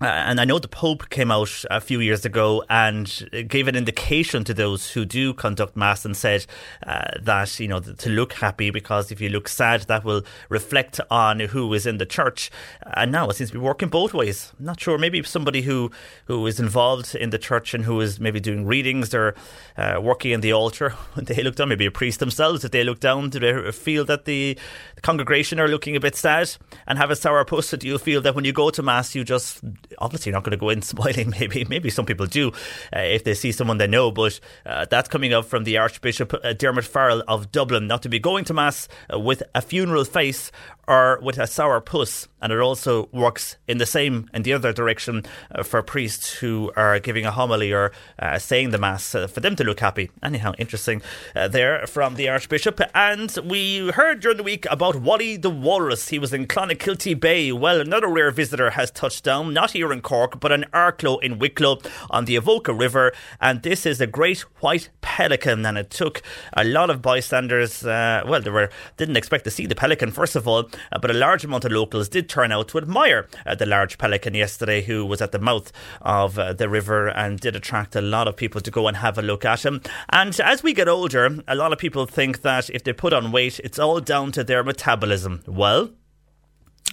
Uh, 0.00 0.06
and 0.06 0.40
I 0.40 0.44
know 0.44 0.58
the 0.58 0.66
Pope 0.66 1.08
came 1.08 1.30
out 1.30 1.64
a 1.70 1.80
few 1.80 2.00
years 2.00 2.24
ago 2.24 2.64
and 2.68 3.46
gave 3.46 3.68
an 3.68 3.76
indication 3.76 4.42
to 4.42 4.52
those 4.52 4.90
who 4.90 5.04
do 5.04 5.32
conduct 5.32 5.76
Mass 5.76 6.04
and 6.04 6.16
said 6.16 6.46
uh, 6.84 7.12
that, 7.22 7.60
you 7.60 7.68
know, 7.68 7.78
to 7.78 8.10
look 8.10 8.32
happy 8.32 8.70
because 8.70 9.12
if 9.12 9.20
you 9.20 9.28
look 9.28 9.46
sad, 9.46 9.82
that 9.82 10.04
will 10.04 10.22
reflect 10.48 11.00
on 11.12 11.38
who 11.38 11.72
is 11.74 11.86
in 11.86 11.98
the 11.98 12.06
church. 12.06 12.50
And 12.82 13.12
now 13.12 13.28
it 13.28 13.36
seems 13.36 13.50
to 13.50 13.58
be 13.58 13.64
working 13.64 13.88
both 13.88 14.12
ways. 14.12 14.52
I'm 14.58 14.66
not 14.66 14.80
sure. 14.80 14.98
Maybe 14.98 15.22
somebody 15.22 15.62
who, 15.62 15.92
who 16.24 16.44
is 16.48 16.58
involved 16.58 17.14
in 17.14 17.30
the 17.30 17.38
church 17.38 17.72
and 17.72 17.84
who 17.84 18.00
is 18.00 18.18
maybe 18.18 18.40
doing 18.40 18.66
readings 18.66 19.14
or 19.14 19.36
uh, 19.76 20.00
working 20.02 20.32
in 20.32 20.40
the 20.40 20.52
altar, 20.52 20.90
when 21.14 21.24
they 21.26 21.40
look 21.40 21.54
down, 21.54 21.68
maybe 21.68 21.86
a 21.86 21.92
priest 21.92 22.18
themselves, 22.18 22.64
if 22.64 22.72
they 22.72 22.82
look 22.82 22.98
down, 22.98 23.30
do 23.30 23.38
they 23.38 23.70
feel 23.70 24.04
that 24.06 24.24
the, 24.24 24.58
the 24.93 24.93
congregation 25.04 25.60
are 25.60 25.68
looking 25.68 25.94
a 25.94 26.00
bit 26.00 26.16
sad 26.16 26.50
and 26.88 26.98
have 26.98 27.10
a 27.10 27.16
sour 27.16 27.44
puss? 27.44 27.70
Do 27.70 27.86
you 27.86 27.98
feel 27.98 28.22
that 28.22 28.34
when 28.34 28.44
you 28.44 28.52
go 28.52 28.70
to 28.70 28.82
Mass, 28.82 29.14
you 29.14 29.22
just 29.22 29.62
obviously 29.98 30.32
not 30.32 30.42
going 30.42 30.52
to 30.52 30.56
go 30.56 30.70
in 30.70 30.82
smiling. 30.94 31.30
Maybe 31.38 31.64
maybe 31.68 31.90
some 31.90 32.06
people 32.06 32.26
do 32.26 32.48
uh, 32.94 33.00
if 33.00 33.22
they 33.22 33.34
see 33.34 33.52
someone 33.52 33.78
they 33.78 33.86
know. 33.86 34.10
But 34.10 34.40
uh, 34.66 34.86
that's 34.90 35.08
coming 35.08 35.32
up 35.32 35.44
from 35.44 35.64
the 35.64 35.78
Archbishop 35.78 36.34
uh, 36.34 36.54
Dermot 36.54 36.84
Farrell 36.84 37.22
of 37.28 37.52
Dublin, 37.52 37.86
not 37.86 38.02
to 38.02 38.08
be 38.08 38.18
going 38.18 38.44
to 38.46 38.54
mass 38.54 38.88
uh, 39.12 39.20
with 39.20 39.42
a 39.54 39.62
funeral 39.62 40.04
face 40.04 40.50
or 40.88 41.20
with 41.22 41.38
a 41.38 41.46
sour 41.46 41.80
puss. 41.80 42.26
And 42.44 42.52
it 42.52 42.60
also 42.60 43.08
works 43.10 43.56
in 43.66 43.78
the 43.78 43.86
same, 43.86 44.28
in 44.34 44.42
the 44.42 44.52
other 44.52 44.70
direction 44.74 45.22
uh, 45.50 45.62
for 45.62 45.82
priests 45.82 46.34
who 46.34 46.70
are 46.76 47.00
giving 47.00 47.24
a 47.24 47.30
homily 47.30 47.72
or 47.72 47.90
uh, 48.18 48.38
saying 48.38 48.68
the 48.68 48.76
Mass 48.76 49.14
uh, 49.14 49.26
for 49.26 49.40
them 49.40 49.56
to 49.56 49.64
look 49.64 49.80
happy. 49.80 50.10
Anyhow, 50.22 50.52
interesting 50.58 51.00
uh, 51.34 51.48
there 51.48 51.86
from 51.86 52.16
the 52.16 52.28
Archbishop. 52.28 52.82
And 52.94 53.34
we 53.42 53.88
heard 53.92 54.20
during 54.20 54.36
the 54.36 54.42
week 54.42 54.66
about 54.70 54.96
Wally 54.96 55.38
the 55.38 55.48
Walrus. 55.48 56.10
He 56.10 56.18
was 56.18 56.34
in 56.34 56.46
Clonakilty 56.46 57.18
Bay. 57.18 57.50
Well, 57.50 57.80
another 57.80 58.08
rare 58.08 58.30
visitor 58.30 58.70
has 58.70 58.90
touched 58.90 59.24
down, 59.24 59.54
not 59.54 59.70
here 59.70 59.90
in 59.90 60.02
Cork, 60.02 60.38
but 60.38 60.52
in 60.52 60.66
Arklow 60.74 61.22
in 61.22 61.38
Wicklow 61.38 61.78
on 62.10 62.26
the 62.26 62.36
Avoca 62.36 62.74
River. 62.74 63.14
And 63.40 63.62
this 63.62 63.86
is 63.86 64.02
a 64.02 64.06
great 64.06 64.40
white 64.60 64.90
pelican. 65.00 65.64
And 65.64 65.78
it 65.78 65.88
took 65.88 66.20
a 66.52 66.64
lot 66.64 66.90
of 66.90 67.00
bystanders, 67.00 67.86
uh, 67.86 68.22
well, 68.26 68.42
they 68.42 68.50
were 68.50 68.68
didn't 68.98 69.16
expect 69.16 69.44
to 69.44 69.50
see 69.50 69.64
the 69.64 69.74
pelican, 69.74 70.10
first 70.10 70.36
of 70.36 70.46
all, 70.46 70.68
uh, 70.92 70.98
but 71.00 71.10
a 71.10 71.14
large 71.14 71.42
amount 71.42 71.64
of 71.64 71.72
locals 71.72 72.10
did 72.10 72.28
turn 72.34 72.50
out 72.50 72.66
to 72.66 72.78
admire 72.78 73.28
uh, 73.46 73.54
the 73.54 73.64
large 73.64 73.96
pelican 73.96 74.34
yesterday, 74.34 74.82
who 74.82 75.06
was 75.06 75.22
at 75.22 75.30
the 75.30 75.38
mouth 75.38 75.70
of 76.02 76.36
uh, 76.36 76.52
the 76.52 76.68
river 76.68 77.06
and 77.06 77.38
did 77.38 77.54
attract 77.54 77.94
a 77.94 78.00
lot 78.00 78.26
of 78.26 78.36
people 78.36 78.60
to 78.60 78.72
go 78.72 78.88
and 78.88 78.96
have 78.96 79.16
a 79.16 79.22
look 79.22 79.44
at 79.44 79.64
him. 79.64 79.80
And 80.10 80.38
as 80.40 80.60
we 80.60 80.74
get 80.74 80.88
older, 80.88 81.38
a 81.46 81.54
lot 81.54 81.72
of 81.72 81.78
people 81.78 82.06
think 82.06 82.42
that 82.42 82.70
if 82.70 82.82
they 82.82 82.92
put 82.92 83.12
on 83.12 83.30
weight, 83.30 83.60
it's 83.60 83.78
all 83.78 84.00
down 84.00 84.32
to 84.32 84.42
their 84.42 84.64
metabolism. 84.64 85.42
Well, 85.46 85.90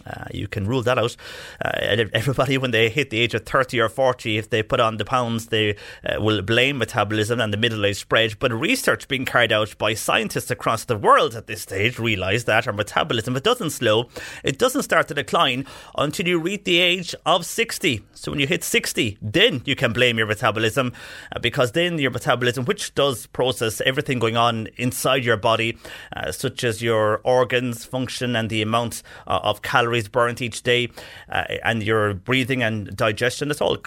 uh, 0.05 0.25
you 0.31 0.47
can 0.47 0.65
rule 0.67 0.81
that 0.83 0.97
out. 0.97 1.15
Uh, 1.63 1.71
everybody, 2.13 2.57
when 2.57 2.71
they 2.71 2.89
hit 2.89 3.09
the 3.09 3.19
age 3.19 3.33
of 3.33 3.45
30 3.45 3.79
or 3.79 3.89
40, 3.89 4.37
if 4.37 4.49
they 4.49 4.63
put 4.63 4.79
on 4.79 4.97
the 4.97 5.05
pounds, 5.05 5.47
they 5.47 5.75
uh, 6.05 6.21
will 6.21 6.41
blame 6.41 6.77
metabolism 6.77 7.39
and 7.39 7.53
the 7.53 7.57
middle 7.57 7.85
age 7.85 7.99
spread. 7.99 8.37
But 8.39 8.51
research 8.51 9.07
being 9.07 9.25
carried 9.25 9.51
out 9.51 9.77
by 9.77 9.93
scientists 9.93 10.51
across 10.51 10.85
the 10.85 10.97
world 10.97 11.35
at 11.35 11.47
this 11.47 11.61
stage 11.61 11.99
realise 11.99 12.45
that 12.45 12.67
our 12.67 12.73
metabolism, 12.73 13.35
it 13.35 13.43
doesn't 13.43 13.71
slow, 13.71 14.09
it 14.43 14.57
doesn't 14.57 14.83
start 14.83 15.07
to 15.09 15.13
decline 15.13 15.65
until 15.97 16.27
you 16.27 16.39
reach 16.39 16.63
the 16.63 16.79
age 16.79 17.15
of 17.25 17.45
60. 17.45 18.03
So 18.13 18.31
when 18.31 18.39
you 18.39 18.47
hit 18.47 18.63
60, 18.63 19.17
then 19.21 19.61
you 19.65 19.75
can 19.75 19.93
blame 19.93 20.17
your 20.17 20.27
metabolism 20.27 20.93
uh, 21.35 21.39
because 21.39 21.71
then 21.71 21.99
your 21.99 22.11
metabolism, 22.11 22.65
which 22.65 22.93
does 22.95 23.27
process 23.27 23.81
everything 23.81 24.19
going 24.19 24.37
on 24.37 24.67
inside 24.77 25.25
your 25.25 25.37
body, 25.37 25.77
uh, 26.15 26.31
such 26.31 26.63
as 26.63 26.81
your 26.81 27.21
organs 27.23 27.85
function 27.85 28.35
and 28.35 28.49
the 28.49 28.61
amount 28.61 29.03
of 29.27 29.61
calories 29.61 29.90
calories 29.91 30.07
burnt 30.07 30.41
each 30.41 30.63
day, 30.63 30.89
uh, 31.29 31.43
and 31.63 31.83
your 31.83 32.13
breathing 32.13 32.63
and 32.63 32.95
digestion. 32.95 33.51
It's 33.51 33.61
all 33.61 33.77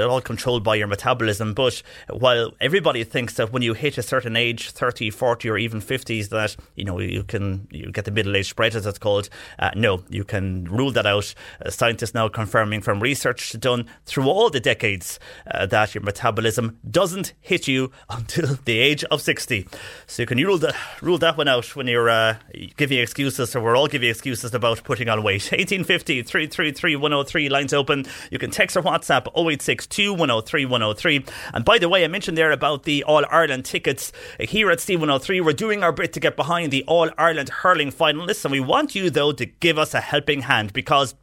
all 0.00 0.20
controlled 0.20 0.64
by 0.64 0.76
your 0.76 0.86
metabolism. 0.86 1.52
But 1.52 1.82
while 2.08 2.52
everybody 2.60 3.04
thinks 3.04 3.34
that 3.34 3.52
when 3.52 3.62
you 3.62 3.74
hit 3.74 3.98
a 3.98 4.02
certain 4.02 4.36
age, 4.36 4.70
30, 4.70 5.10
40, 5.10 5.50
or 5.50 5.58
even 5.58 5.80
50s, 5.80 6.30
that 6.30 6.56
you 6.74 6.84
know 6.84 6.98
you 7.00 7.22
can 7.22 7.68
you 7.70 7.92
get 7.92 8.04
the 8.06 8.10
middle 8.10 8.36
age 8.36 8.48
spread 8.48 8.74
as 8.74 8.86
it's 8.86 8.98
called. 8.98 9.28
Uh, 9.58 9.70
no, 9.76 10.02
you 10.08 10.24
can 10.24 10.64
rule 10.64 10.92
that 10.92 11.06
out. 11.06 11.34
Uh, 11.64 11.70
scientists 11.70 12.14
now 12.14 12.28
confirming 12.28 12.80
from 12.80 13.00
research 13.00 13.58
done 13.60 13.86
through 14.06 14.28
all 14.28 14.48
the 14.48 14.60
decades 14.60 15.18
uh, 15.50 15.66
that 15.66 15.94
your 15.94 16.02
metabolism 16.02 16.78
doesn't 16.90 17.34
hit 17.40 17.68
you 17.68 17.90
until 18.10 18.58
the 18.64 18.78
age 18.78 19.04
of 19.04 19.20
60. 19.20 19.66
So 20.06 20.22
you 20.22 20.26
can 20.26 20.38
rule 20.38 20.58
that 20.58 20.74
rule 21.02 21.18
that 21.18 21.36
one 21.36 21.48
out 21.48 21.76
when 21.76 21.86
you're 21.86 22.08
uh, 22.08 22.36
giving 22.76 22.98
excuses. 22.98 23.50
So 23.50 23.60
we're 23.60 23.76
all 23.76 23.88
giving 23.88 24.08
excuses 24.08 24.54
about 24.54 24.82
putting 24.84 25.08
on 25.08 25.22
weight. 25.22 25.31
1850 25.34 26.22
333 26.22 26.96
103 26.96 27.48
lines 27.48 27.72
open. 27.72 28.06
You 28.30 28.38
can 28.38 28.50
text 28.50 28.76
or 28.76 28.82
WhatsApp 28.82 29.26
0862 29.28 30.12
103 30.12 30.64
103. 30.66 31.24
And 31.54 31.64
by 31.64 31.78
the 31.78 31.88
way, 31.88 32.04
I 32.04 32.08
mentioned 32.08 32.36
there 32.36 32.52
about 32.52 32.84
the 32.84 33.04
All 33.04 33.24
Ireland 33.30 33.64
tickets. 33.64 34.12
Here 34.40 34.70
at 34.70 34.78
C103, 34.78 35.44
we're 35.44 35.52
doing 35.52 35.82
our 35.82 35.92
bit 35.92 36.12
to 36.14 36.20
get 36.20 36.36
behind 36.36 36.72
the 36.72 36.84
All 36.84 37.10
Ireland 37.18 37.48
hurling 37.48 37.92
finalists. 37.92 38.44
And 38.44 38.52
we 38.52 38.60
want 38.60 38.94
you, 38.94 39.10
though, 39.10 39.32
to 39.32 39.46
give 39.46 39.78
us 39.78 39.94
a 39.94 40.00
helping 40.00 40.42
hand 40.42 40.72
because 40.72 41.14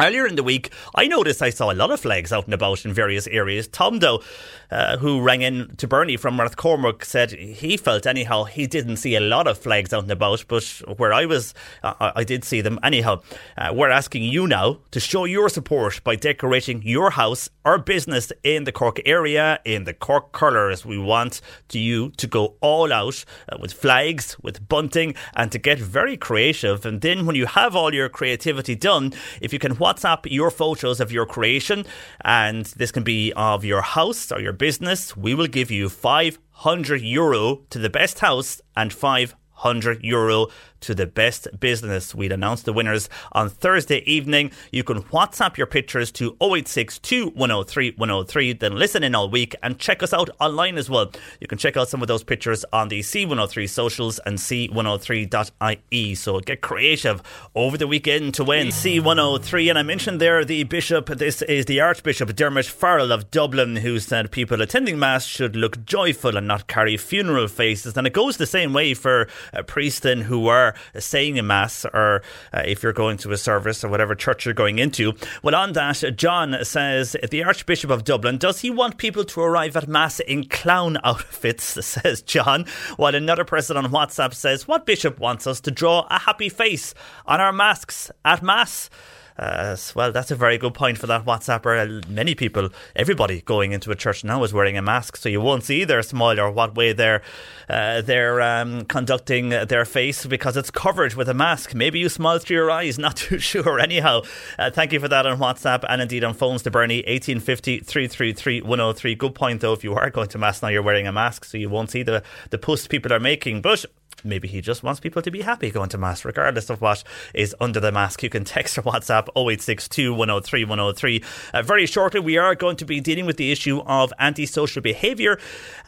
Earlier 0.00 0.26
in 0.26 0.36
the 0.36 0.42
week, 0.42 0.70
I 0.94 1.06
noticed 1.06 1.42
I 1.42 1.50
saw 1.50 1.70
a 1.70 1.74
lot 1.74 1.90
of 1.90 2.00
flags 2.00 2.32
out 2.32 2.46
and 2.46 2.54
about 2.54 2.86
in 2.86 2.92
various 2.94 3.26
areas. 3.26 3.68
Tom, 3.68 3.98
though, 3.98 4.22
uh, 4.70 4.96
who 4.96 5.20
rang 5.20 5.42
in 5.42 5.76
to 5.76 5.86
Bernie 5.86 6.16
from 6.16 6.38
North 6.38 6.56
Cormac, 6.56 7.04
said 7.04 7.32
he 7.32 7.76
felt 7.76 8.06
anyhow 8.06 8.44
he 8.44 8.66
didn't 8.66 8.96
see 8.96 9.14
a 9.14 9.20
lot 9.20 9.46
of 9.46 9.58
flags 9.58 9.92
out 9.92 10.04
and 10.04 10.10
about, 10.10 10.46
but 10.48 10.64
where 10.96 11.12
I 11.12 11.26
was, 11.26 11.52
uh, 11.82 12.12
I 12.16 12.24
did 12.24 12.44
see 12.44 12.62
them. 12.62 12.78
Anyhow, 12.82 13.20
uh, 13.58 13.74
we're 13.74 13.90
asking 13.90 14.22
you 14.22 14.46
now 14.46 14.78
to 14.90 15.00
show 15.00 15.26
your 15.26 15.50
support 15.50 16.02
by 16.02 16.16
decorating 16.16 16.80
your 16.82 17.10
house 17.10 17.50
or 17.66 17.76
business 17.76 18.32
in 18.42 18.64
the 18.64 18.72
Cork 18.72 19.00
area 19.04 19.60
in 19.66 19.84
the 19.84 19.92
Cork 19.92 20.32
colours. 20.32 20.86
We 20.86 20.98
want 20.98 21.42
to 21.68 21.78
you 21.78 22.10
to 22.12 22.26
go 22.26 22.54
all 22.62 22.90
out 22.90 23.22
uh, 23.50 23.58
with 23.60 23.74
flags, 23.74 24.38
with 24.40 24.66
bunting, 24.66 25.14
and 25.36 25.52
to 25.52 25.58
get 25.58 25.78
very 25.78 26.16
creative. 26.16 26.86
And 26.86 27.02
then 27.02 27.26
when 27.26 27.36
you 27.36 27.44
have 27.44 27.76
all 27.76 27.92
your 27.92 28.08
creativity 28.08 28.74
done, 28.74 29.12
if 29.42 29.52
you 29.52 29.58
can 29.58 29.76
WhatsApp 29.90 30.30
your 30.30 30.50
photos 30.52 31.00
of 31.00 31.10
your 31.10 31.26
creation, 31.26 31.84
and 32.20 32.66
this 32.76 32.92
can 32.92 33.02
be 33.02 33.32
of 33.34 33.64
your 33.64 33.82
house 33.82 34.30
or 34.30 34.40
your 34.40 34.52
business. 34.52 35.16
We 35.16 35.34
will 35.34 35.48
give 35.48 35.68
you 35.68 35.88
500 35.88 37.00
euro 37.02 37.62
to 37.70 37.78
the 37.80 37.90
best 37.90 38.20
house 38.20 38.60
and 38.76 38.92
500 38.92 40.04
euro 40.04 40.46
to 40.80 40.94
the 40.94 41.06
best 41.06 41.48
business. 41.58 42.14
We'd 42.14 42.32
announce 42.32 42.62
the 42.62 42.72
winners 42.72 43.08
on 43.32 43.48
Thursday 43.48 43.98
evening. 44.10 44.52
You 44.72 44.84
can 44.84 45.02
WhatsApp 45.04 45.56
your 45.56 45.66
pictures 45.66 46.10
to 46.12 46.36
0862 46.40 47.30
103 47.30 47.94
103, 47.96 48.52
then 48.54 48.76
listen 48.76 49.02
in 49.02 49.14
all 49.14 49.28
week 49.28 49.54
and 49.62 49.78
check 49.78 50.02
us 50.02 50.12
out 50.12 50.30
online 50.40 50.78
as 50.78 50.88
well. 50.88 51.10
You 51.40 51.46
can 51.46 51.58
check 51.58 51.76
out 51.76 51.88
some 51.88 52.02
of 52.02 52.08
those 52.08 52.24
pictures 52.24 52.64
on 52.72 52.88
the 52.88 53.00
C103 53.00 53.68
socials 53.68 54.18
and 54.20 54.38
C103.ie. 54.38 56.14
So 56.14 56.40
get 56.40 56.60
creative 56.60 57.22
over 57.54 57.76
the 57.76 57.86
weekend 57.86 58.34
to 58.34 58.44
win 58.44 58.68
C103. 58.68 59.70
And 59.70 59.78
I 59.78 59.82
mentioned 59.82 60.20
there 60.20 60.44
the 60.44 60.64
Bishop, 60.64 61.06
this 61.06 61.42
is 61.42 61.66
the 61.66 61.80
Archbishop 61.80 62.34
Dermot 62.34 62.66
Farrell 62.66 63.12
of 63.12 63.30
Dublin, 63.30 63.76
who 63.76 63.98
said 63.98 64.30
people 64.30 64.60
attending 64.60 64.98
Mass 64.98 65.24
should 65.24 65.56
look 65.56 65.84
joyful 65.84 66.36
and 66.36 66.46
not 66.46 66.66
carry 66.66 66.96
funeral 66.96 67.48
faces. 67.48 67.96
And 67.96 68.06
it 68.06 68.12
goes 68.12 68.36
the 68.36 68.46
same 68.46 68.72
way 68.72 68.94
for 68.94 69.28
uh, 69.52 69.62
priests 69.62 70.00
then 70.00 70.22
who 70.22 70.46
are 70.48 70.69
saying 70.98 71.38
a 71.38 71.42
mass 71.42 71.84
or 71.84 72.22
uh, 72.52 72.62
if 72.64 72.82
you're 72.82 72.92
going 72.92 73.16
to 73.18 73.32
a 73.32 73.36
service 73.36 73.84
or 73.84 73.88
whatever 73.88 74.14
church 74.14 74.44
you're 74.44 74.54
going 74.54 74.78
into. 74.78 75.12
Well, 75.42 75.54
on 75.54 75.72
that, 75.72 76.02
John 76.16 76.64
says 76.64 77.16
the 77.30 77.44
Archbishop 77.44 77.90
of 77.90 78.04
Dublin 78.04 78.38
does 78.38 78.60
he 78.60 78.70
want 78.70 78.98
people 78.98 79.24
to 79.24 79.40
arrive 79.40 79.76
at 79.76 79.88
mass 79.88 80.20
in 80.20 80.48
clown 80.48 80.98
outfits? 81.04 81.84
Says 81.84 82.22
John. 82.22 82.66
While 82.96 83.14
another 83.14 83.44
person 83.44 83.76
on 83.76 83.86
WhatsApp 83.86 84.34
says 84.34 84.68
what 84.68 84.86
bishop 84.86 85.18
wants 85.18 85.46
us 85.46 85.60
to 85.60 85.70
draw 85.70 86.06
a 86.10 86.18
happy 86.18 86.48
face 86.48 86.94
on 87.26 87.40
our 87.40 87.52
masks 87.52 88.10
at 88.24 88.42
mass. 88.42 88.90
Uh, 89.40 89.74
well, 89.94 90.12
that's 90.12 90.30
a 90.30 90.36
very 90.36 90.58
good 90.58 90.74
point 90.74 90.98
for 90.98 91.06
that 91.06 91.24
WhatsApper. 91.24 92.06
Many 92.10 92.34
people, 92.34 92.68
everybody 92.94 93.40
going 93.40 93.72
into 93.72 93.90
a 93.90 93.96
church 93.96 94.22
now 94.22 94.44
is 94.44 94.52
wearing 94.52 94.76
a 94.76 94.82
mask, 94.82 95.16
so 95.16 95.30
you 95.30 95.40
won't 95.40 95.64
see 95.64 95.84
their 95.84 96.02
smile 96.02 96.38
or 96.38 96.50
what 96.50 96.74
way 96.74 96.92
they're 96.92 97.22
uh, 97.66 98.02
they're 98.02 98.42
um, 98.42 98.84
conducting 98.84 99.48
their 99.48 99.86
face 99.86 100.26
because 100.26 100.58
it's 100.58 100.70
covered 100.70 101.14
with 101.14 101.26
a 101.26 101.34
mask. 101.34 101.74
Maybe 101.74 102.00
you 102.00 102.10
smile 102.10 102.38
through 102.38 102.56
your 102.56 102.70
eyes, 102.70 102.98
not 103.06 103.16
too 103.16 103.38
sure. 103.38 103.80
Anyhow, 103.80 104.22
uh, 104.58 104.70
thank 104.70 104.92
you 104.92 105.00
for 105.00 105.08
that 105.08 105.24
on 105.24 105.38
WhatsApp 105.38 105.84
and 105.88 106.02
indeed 106.02 106.22
on 106.22 106.34
phones 106.34 106.62
to 106.64 106.70
Bernie 106.70 106.98
1850 106.98 107.80
333 107.80 108.60
103. 108.60 109.14
Good 109.14 109.34
point 109.34 109.62
though. 109.62 109.72
If 109.72 109.82
you 109.84 109.94
are 109.94 110.10
going 110.10 110.28
to 110.28 110.38
mass 110.38 110.60
now, 110.60 110.68
you're 110.68 110.82
wearing 110.82 111.06
a 111.06 111.12
mask, 111.12 111.46
so 111.46 111.56
you 111.56 111.70
won't 111.70 111.90
see 111.90 112.02
the 112.02 112.22
the 112.50 112.58
posts 112.58 112.86
people 112.86 113.10
are 113.10 113.20
making. 113.20 113.62
But 113.62 113.86
maybe 114.24 114.48
he 114.48 114.60
just 114.60 114.82
wants 114.82 115.00
people 115.00 115.22
to 115.22 115.30
be 115.30 115.42
happy 115.42 115.70
going 115.70 115.88
to 115.90 115.98
Mass, 115.98 116.24
regardless 116.24 116.70
of 116.70 116.80
what 116.80 117.04
is 117.34 117.54
under 117.60 117.80
the 117.80 117.92
mask. 117.92 118.22
You 118.22 118.30
can 118.30 118.44
text 118.44 118.78
or 118.78 118.82
WhatsApp 118.82 119.28
0862 119.36 120.14
103 120.14 120.64
103. 120.64 121.24
Uh, 121.52 121.62
very 121.62 121.86
shortly, 121.86 122.20
we 122.20 122.38
are 122.38 122.54
going 122.54 122.76
to 122.76 122.84
be 122.84 123.00
dealing 123.00 123.26
with 123.26 123.36
the 123.36 123.52
issue 123.52 123.80
of 123.80 124.12
antisocial 124.18 124.82
behaviour 124.82 125.38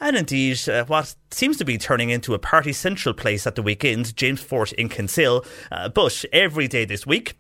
and 0.00 0.16
indeed 0.16 0.68
uh, 0.68 0.84
what 0.84 1.14
seems 1.30 1.56
to 1.58 1.64
be 1.64 1.78
turning 1.78 2.10
into 2.10 2.34
a 2.34 2.38
party 2.38 2.72
central 2.72 3.14
place 3.14 3.46
at 3.46 3.54
the 3.54 3.62
weekend, 3.62 4.16
James 4.16 4.40
Fort 4.40 4.72
in 4.72 4.88
Kinsale. 4.88 5.44
Uh, 5.70 5.88
every 6.32 6.68
day 6.68 6.84
this 6.84 7.06
week, 7.06 7.36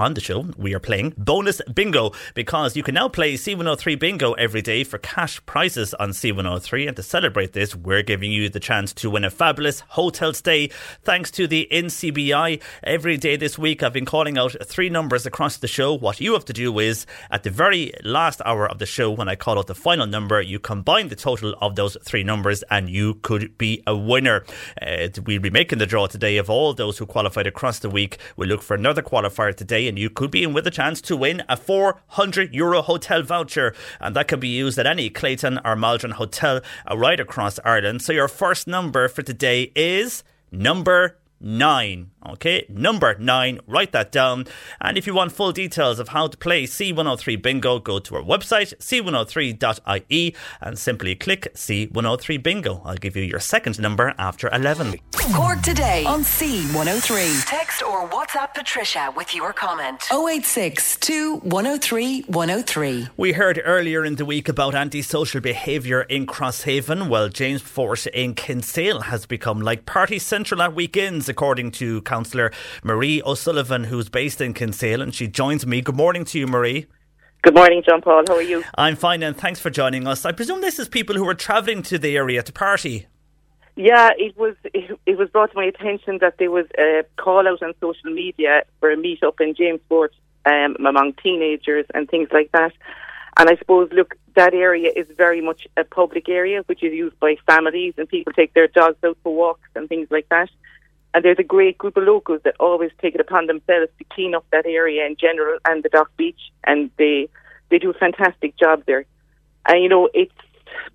on 0.00 0.14
the 0.14 0.20
show, 0.20 0.46
we 0.56 0.74
are 0.74 0.80
playing 0.80 1.14
bonus 1.18 1.60
bingo 1.72 2.12
because 2.34 2.76
you 2.76 2.82
can 2.82 2.94
now 2.94 3.08
play 3.08 3.34
C103 3.34 3.98
bingo 3.98 4.32
every 4.32 4.62
day 4.62 4.82
for 4.82 4.98
cash 4.98 5.44
prizes 5.44 5.92
on 5.94 6.10
C103. 6.10 6.88
And 6.88 6.96
to 6.96 7.02
celebrate 7.02 7.52
this, 7.52 7.76
we're 7.76 8.02
giving 8.02 8.32
you 8.32 8.48
the 8.48 8.60
chance 8.60 8.92
to 8.94 9.10
win 9.10 9.24
a 9.24 9.30
fabulous 9.30 9.80
hotel 9.80 10.32
stay 10.32 10.70
thanks 11.02 11.30
to 11.32 11.46
the 11.46 11.68
NCBI. 11.70 12.60
Every 12.82 13.16
day 13.16 13.36
this 13.36 13.58
week, 13.58 13.82
I've 13.82 13.92
been 13.92 14.06
calling 14.06 14.38
out 14.38 14.56
three 14.64 14.88
numbers 14.88 15.26
across 15.26 15.58
the 15.58 15.68
show. 15.68 15.92
What 15.92 16.20
you 16.20 16.32
have 16.32 16.44
to 16.46 16.52
do 16.52 16.78
is 16.78 17.04
at 17.30 17.42
the 17.42 17.50
very 17.50 17.92
last 18.02 18.40
hour 18.44 18.68
of 18.68 18.78
the 18.78 18.86
show, 18.86 19.10
when 19.10 19.28
I 19.28 19.36
call 19.36 19.58
out 19.58 19.66
the 19.66 19.74
final 19.74 20.06
number, 20.06 20.40
you 20.40 20.58
combine 20.58 21.08
the 21.08 21.16
total 21.16 21.54
of 21.60 21.76
those 21.76 21.96
three 22.04 22.24
numbers 22.24 22.62
and 22.70 22.88
you 22.88 23.14
could 23.16 23.58
be 23.58 23.82
a 23.86 23.94
winner. 23.94 24.44
Uh, 24.80 25.08
we'll 25.26 25.40
be 25.40 25.50
making 25.50 25.78
the 25.78 25.86
draw 25.86 26.06
today 26.06 26.38
of 26.38 26.48
all 26.48 26.72
those 26.72 26.96
who 26.98 27.06
qualified 27.06 27.46
across 27.46 27.80
the 27.80 27.90
week. 27.90 28.18
We'll 28.36 28.48
look 28.48 28.62
for 28.62 28.74
another 28.74 29.02
qualifier 29.02 29.54
today 29.54 29.89
and 29.90 29.98
you 29.98 30.08
could 30.08 30.30
be 30.30 30.42
in 30.42 30.54
with 30.54 30.66
a 30.66 30.70
chance 30.70 31.02
to 31.02 31.16
win 31.16 31.42
a 31.48 31.56
400 31.56 32.54
euro 32.54 32.80
hotel 32.80 33.22
voucher. 33.22 33.74
And 34.00 34.16
that 34.16 34.28
can 34.28 34.40
be 34.40 34.48
used 34.48 34.78
at 34.78 34.86
any 34.86 35.10
Clayton 35.10 35.58
or 35.64 35.76
Maldron 35.76 36.12
hotel 36.12 36.62
uh, 36.90 36.96
right 36.96 37.20
across 37.20 37.58
Ireland. 37.64 38.00
So 38.00 38.12
your 38.12 38.28
first 38.28 38.66
number 38.66 39.08
for 39.08 39.22
today 39.22 39.72
is 39.74 40.24
number 40.50 41.18
nine. 41.40 42.10
Okay, 42.26 42.66
number 42.68 43.16
nine, 43.18 43.60
write 43.66 43.92
that 43.92 44.12
down. 44.12 44.46
And 44.80 44.98
if 44.98 45.06
you 45.06 45.14
want 45.14 45.32
full 45.32 45.52
details 45.52 45.98
of 45.98 46.08
how 46.08 46.26
to 46.26 46.36
play 46.36 46.64
C103 46.64 47.40
Bingo, 47.40 47.78
go 47.78 47.98
to 47.98 48.16
our 48.16 48.22
website, 48.22 48.76
c103.ie, 48.76 50.36
and 50.60 50.78
simply 50.78 51.14
click 51.14 51.52
C103 51.54 52.42
Bingo. 52.42 52.82
I'll 52.84 52.96
give 52.96 53.16
you 53.16 53.22
your 53.22 53.40
second 53.40 53.80
number 53.80 54.14
after 54.18 54.50
11. 54.52 54.96
Cork 55.34 55.62
today 55.62 56.04
on 56.04 56.20
C103. 56.20 57.46
Text 57.46 57.82
or 57.82 58.06
WhatsApp 58.08 58.52
Patricia 58.52 59.12
with 59.16 59.34
your 59.34 59.52
comment. 59.54 60.02
086 60.12 60.98
103 61.42 62.22
103. 62.22 63.08
We 63.16 63.32
heard 63.32 63.62
earlier 63.64 64.04
in 64.04 64.16
the 64.16 64.24
week 64.26 64.48
about 64.48 64.74
antisocial 64.74 65.40
behaviour 65.40 66.02
in 66.02 66.26
Crosshaven. 66.26 67.08
Well, 67.08 67.28
James 67.28 67.62
Fort 67.62 68.06
in 68.08 68.34
Kinsale 68.34 69.02
has 69.02 69.24
become 69.24 69.60
like 69.60 69.86
party 69.86 70.18
central 70.18 70.60
at 70.60 70.74
weekends 70.74 71.29
according 71.30 71.70
to 71.72 72.02
Councillor 72.02 72.52
Marie 72.84 73.22
O'Sullivan, 73.24 73.84
who's 73.84 74.10
based 74.10 74.42
in 74.42 74.52
Kinsale, 74.52 75.00
and 75.00 75.14
she 75.14 75.28
joins 75.28 75.66
me. 75.66 75.80
Good 75.80 75.96
morning 75.96 76.26
to 76.26 76.38
you, 76.38 76.46
Marie. 76.46 76.86
Good 77.42 77.54
morning, 77.54 77.82
John 77.86 78.02
Paul. 78.02 78.24
How 78.28 78.34
are 78.34 78.42
you? 78.42 78.62
I'm 78.74 78.96
fine, 78.96 79.22
and 79.22 79.34
thanks 79.34 79.58
for 79.58 79.70
joining 79.70 80.06
us. 80.06 80.26
I 80.26 80.32
presume 80.32 80.60
this 80.60 80.78
is 80.78 80.90
people 80.90 81.16
who 81.16 81.26
are 81.26 81.34
travelling 81.34 81.82
to 81.84 81.98
the 81.98 82.14
area 82.14 82.42
to 82.42 82.52
party. 82.52 83.06
Yeah, 83.76 84.10
it 84.18 84.36
was 84.36 84.56
it, 84.64 84.98
it, 85.06 85.16
was 85.16 85.30
brought 85.30 85.52
to 85.52 85.56
my 85.56 85.64
attention 85.64 86.18
that 86.20 86.36
there 86.38 86.50
was 86.50 86.66
a 86.76 87.02
call 87.16 87.48
out 87.48 87.62
on 87.62 87.72
social 87.80 88.10
media 88.12 88.64
for 88.78 88.90
a 88.90 88.96
meet 88.96 89.22
up 89.22 89.40
in 89.40 89.54
James 89.54 89.80
Fort 89.88 90.12
um, 90.44 90.76
among 90.86 91.14
teenagers 91.14 91.86
and 91.94 92.08
things 92.08 92.28
like 92.30 92.52
that. 92.52 92.72
And 93.38 93.48
I 93.48 93.56
suppose, 93.56 93.88
look, 93.92 94.16
that 94.34 94.52
area 94.52 94.90
is 94.94 95.06
very 95.16 95.40
much 95.40 95.66
a 95.76 95.84
public 95.84 96.28
area, 96.28 96.62
which 96.66 96.82
is 96.82 96.92
used 96.92 97.18
by 97.20 97.36
families 97.46 97.94
and 97.96 98.08
people 98.08 98.32
take 98.34 98.52
their 98.52 98.68
dogs 98.68 98.98
out 99.04 99.16
for 99.22 99.34
walks 99.34 99.68
and 99.74 99.88
things 99.88 100.08
like 100.10 100.28
that. 100.28 100.50
And 101.12 101.24
there's 101.24 101.38
a 101.38 101.44
great 101.44 101.76
group 101.76 101.96
of 101.96 102.04
locals 102.04 102.40
that 102.44 102.54
always 102.60 102.90
take 103.00 103.14
it 103.14 103.20
upon 103.20 103.46
themselves 103.46 103.90
to 103.98 104.04
clean 104.12 104.34
up 104.34 104.46
that 104.52 104.66
area 104.66 105.06
in 105.06 105.16
general 105.16 105.58
and 105.64 105.82
the 105.82 105.88
Dock 105.88 106.10
Beach, 106.16 106.40
and 106.64 106.90
they 106.98 107.28
they 107.70 107.78
do 107.78 107.90
a 107.90 107.94
fantastic 107.94 108.56
job 108.56 108.84
there. 108.86 109.04
And 109.66 109.82
you 109.82 109.88
know, 109.88 110.08
it's 110.14 110.34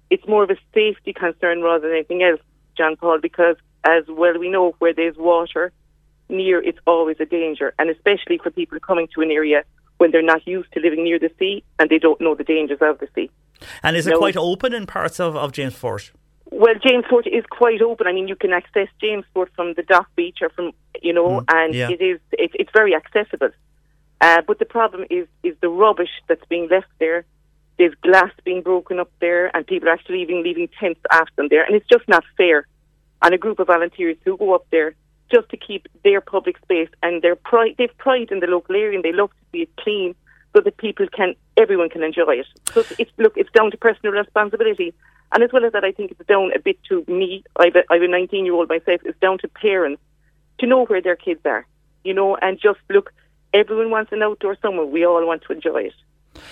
it's 0.09 0.25
more 0.27 0.43
of 0.43 0.49
a 0.49 0.57
safety 0.73 1.13
concern 1.13 1.61
rather 1.61 1.87
than 1.87 1.97
anything 1.97 2.23
else, 2.23 2.41
John 2.77 2.95
Paul, 2.95 3.19
because 3.19 3.57
as 3.83 4.03
well 4.07 4.37
we 4.39 4.49
know 4.49 4.75
where 4.79 4.93
there's 4.93 5.17
water 5.17 5.71
near, 6.29 6.61
it's 6.61 6.79
always 6.87 7.17
a 7.19 7.25
danger, 7.25 7.73
and 7.77 7.89
especially 7.89 8.37
for 8.37 8.51
people 8.51 8.79
coming 8.79 9.07
to 9.15 9.21
an 9.21 9.31
area 9.31 9.63
when 9.97 10.11
they're 10.11 10.21
not 10.21 10.45
used 10.47 10.71
to 10.73 10.79
living 10.79 11.03
near 11.03 11.19
the 11.19 11.31
sea 11.39 11.63
and 11.79 11.89
they 11.89 11.99
don't 11.99 12.19
know 12.19 12.35
the 12.35 12.43
dangers 12.43 12.79
of 12.81 12.99
the 12.99 13.07
sea. 13.15 13.29
And 13.81 13.95
is 13.95 14.07
it 14.07 14.15
quite 14.17 14.35
open 14.35 14.73
in 14.73 14.85
parts 14.85 15.19
of, 15.19 15.35
of 15.35 15.51
James 15.51 15.75
Fort? 15.75 16.11
Well, 16.51 16.75
James 16.75 17.05
Fort 17.09 17.27
is 17.27 17.43
quite 17.49 17.81
open. 17.81 18.07
I 18.07 18.13
mean, 18.13 18.27
you 18.27 18.35
can 18.35 18.53
access 18.53 18.87
James 19.01 19.25
Fort 19.33 19.51
from 19.55 19.73
the 19.73 19.83
dock 19.83 20.07
beach 20.15 20.39
or 20.41 20.49
from, 20.49 20.71
you 21.01 21.13
know, 21.13 21.41
mm, 21.41 21.45
and 21.49 21.73
yeah. 21.73 21.89
it 21.89 22.01
is 22.01 22.19
it, 22.31 22.51
it's 22.53 22.71
very 22.73 22.95
accessible. 22.95 23.49
Uh, 24.21 24.41
but 24.47 24.59
the 24.59 24.65
problem 24.65 25.05
is 25.09 25.27
is 25.43 25.55
the 25.61 25.69
rubbish 25.69 26.11
that's 26.27 26.45
being 26.47 26.67
left 26.69 26.87
there. 26.99 27.25
There's 27.77 27.93
glass 28.01 28.31
being 28.45 28.61
broken 28.61 28.99
up 28.99 29.11
there, 29.19 29.55
and 29.55 29.67
people 29.67 29.89
are 29.89 29.93
actually 29.93 30.19
leaving 30.19 30.43
leaving 30.43 30.69
tents 30.79 31.01
after 31.11 31.33
them 31.35 31.47
there, 31.49 31.63
and 31.63 31.75
it's 31.75 31.87
just 31.87 32.07
not 32.07 32.23
fair. 32.37 32.67
And 33.21 33.33
a 33.33 33.37
group 33.37 33.59
of 33.59 33.67
volunteers 33.67 34.17
who 34.23 34.37
go 34.37 34.53
up 34.53 34.67
there 34.71 34.95
just 35.31 35.49
to 35.49 35.57
keep 35.57 35.87
their 36.03 36.21
public 36.21 36.57
space 36.59 36.89
and 37.01 37.21
their 37.21 37.35
pride, 37.35 37.75
they've 37.77 37.97
pride 37.97 38.29
in 38.31 38.39
the 38.39 38.47
local 38.47 38.75
area, 38.75 38.95
and 38.95 39.03
they 39.03 39.11
love 39.11 39.31
to 39.31 39.45
see 39.51 39.61
it 39.63 39.75
clean 39.77 40.15
so 40.55 40.61
that 40.61 40.77
people 40.77 41.07
can, 41.13 41.35
everyone 41.57 41.89
can 41.89 42.03
enjoy 42.03 42.35
it. 42.35 42.45
So 42.71 42.83
it's 42.97 43.11
look, 43.17 43.33
it's 43.35 43.51
down 43.51 43.71
to 43.71 43.77
personal 43.77 44.13
responsibility. 44.13 44.93
And 45.35 45.43
as 45.43 45.51
well 45.51 45.65
as 45.65 45.73
that, 45.73 45.83
I 45.83 45.91
think 45.91 46.11
it's 46.11 46.27
down 46.29 46.51
a 46.55 46.59
bit 46.59 46.81
to 46.85 47.03
me. 47.09 47.43
I've 47.57 47.75
a, 47.75 47.83
I've 47.89 48.01
a 48.01 48.07
19 48.07 48.45
year 48.45 48.53
old 48.53 48.69
myself. 48.69 49.01
It's 49.03 49.19
down 49.19 49.37
to 49.39 49.49
parents 49.49 50.01
to 50.59 50.65
know 50.65 50.85
where 50.85 51.01
their 51.01 51.17
kids 51.17 51.41
are, 51.43 51.67
you 52.05 52.13
know, 52.13 52.37
and 52.41 52.57
just 52.57 52.79
look. 52.89 53.11
Everyone 53.53 53.89
wants 53.89 54.13
an 54.13 54.23
outdoor 54.23 54.55
summer. 54.61 54.85
We 54.85 55.05
all 55.05 55.25
want 55.27 55.43
to 55.43 55.51
enjoy 55.51 55.83
it. 55.83 55.93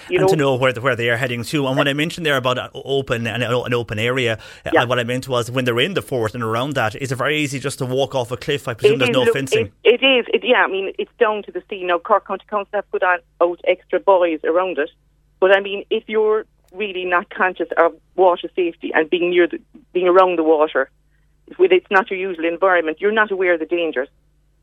You 0.10 0.18
and 0.20 0.22
know, 0.22 0.28
to 0.28 0.36
know 0.36 0.56
where 0.56 0.74
where 0.74 0.98
they 0.98 1.10
are 1.10 1.16
heading 1.16 1.44
to. 1.46 1.66
And 1.66 1.78
what 1.78 1.88
I 1.88 1.94
mentioned 1.94 2.26
there 2.26 2.36
about 2.36 2.72
open 2.74 3.26
and 3.26 3.42
an 3.42 3.74
open 3.74 4.00
area, 4.00 4.38
uh, 4.66 4.72
yeah. 4.74 4.84
what 4.84 5.00
I 5.00 5.06
meant 5.06 5.30
was 5.30 5.50
when 5.50 5.64
they're 5.64 5.80
in 5.80 5.94
the 5.94 6.02
fort 6.02 6.34
and 6.34 6.44
around 6.44 6.74
that, 6.74 6.94
is 6.96 7.14
it 7.14 7.16
very 7.16 7.38
easy 7.38 7.60
just 7.60 7.78
to 7.80 7.86
walk 7.86 8.14
off 8.14 8.32
a 8.32 8.38
cliff? 8.38 8.68
I 8.68 8.74
presume 8.74 8.96
it 8.96 9.00
there's 9.00 9.10
is, 9.12 9.14
no 9.14 9.24
look, 9.24 9.34
fencing. 9.34 9.72
It, 9.86 10.02
it 10.02 10.06
is. 10.06 10.26
It, 10.34 10.42
yeah, 10.44 10.66
I 10.66 10.68
mean 10.68 10.92
it's 11.00 11.12
down 11.20 11.44
to 11.44 11.54
the 11.54 11.64
sea. 11.70 11.86
Now 11.86 12.00
Cork 12.00 12.28
County 12.28 12.46
Council 12.50 12.72
have 12.74 12.92
put 12.92 13.02
on 13.02 13.20
out 13.40 13.62
extra 13.66 14.02
buoys 14.02 14.42
around 14.44 14.78
it, 14.78 14.90
but 15.40 15.56
I 15.56 15.62
mean 15.62 15.86
if 15.90 16.04
you're 16.08 16.46
really 16.74 17.06
not 17.06 17.30
conscious 17.30 17.68
of 17.78 17.96
water 18.16 18.50
safety 18.56 18.92
and 18.94 19.10
being 19.10 19.30
near 19.30 19.48
the, 19.48 19.60
being 19.94 20.08
around 20.08 20.38
the 20.38 20.44
water, 20.44 20.90
when 21.58 21.72
it's 21.72 21.90
not 21.92 22.10
your 22.10 22.20
usual 22.20 22.46
environment, 22.46 23.00
you're 23.00 23.12
not 23.12 23.32
aware 23.32 23.54
of 23.54 23.60
the 23.60 23.66
dangers. 23.66 24.08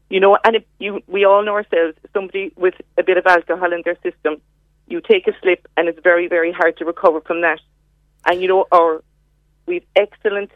You 0.09 0.19
know, 0.19 0.37
and 0.45 0.57
if 0.57 0.65
you, 0.79 1.03
we 1.07 1.25
all 1.25 1.45
know 1.45 1.55
ourselves, 1.55 1.97
somebody 2.13 2.53
with 2.57 2.75
a 2.99 3.03
bit 3.03 3.17
of 3.17 3.27
alcohol 3.27 3.73
in 3.73 3.83
their 3.85 3.97
system, 4.03 4.41
you 4.89 5.01
take 5.01 5.29
a 5.29 5.33
slip 5.41 5.69
and 5.77 5.89
it's 5.89 6.01
very, 6.03 6.27
very 6.27 6.51
hard 6.51 6.77
to 6.79 6.85
recover 6.85 7.21
from 7.21 7.43
that. 7.43 7.61
And 8.27 8.43
you 8.43 8.49
know, 8.49 8.67
our, 8.73 9.03
we've 9.67 9.87
excellent 9.95 10.51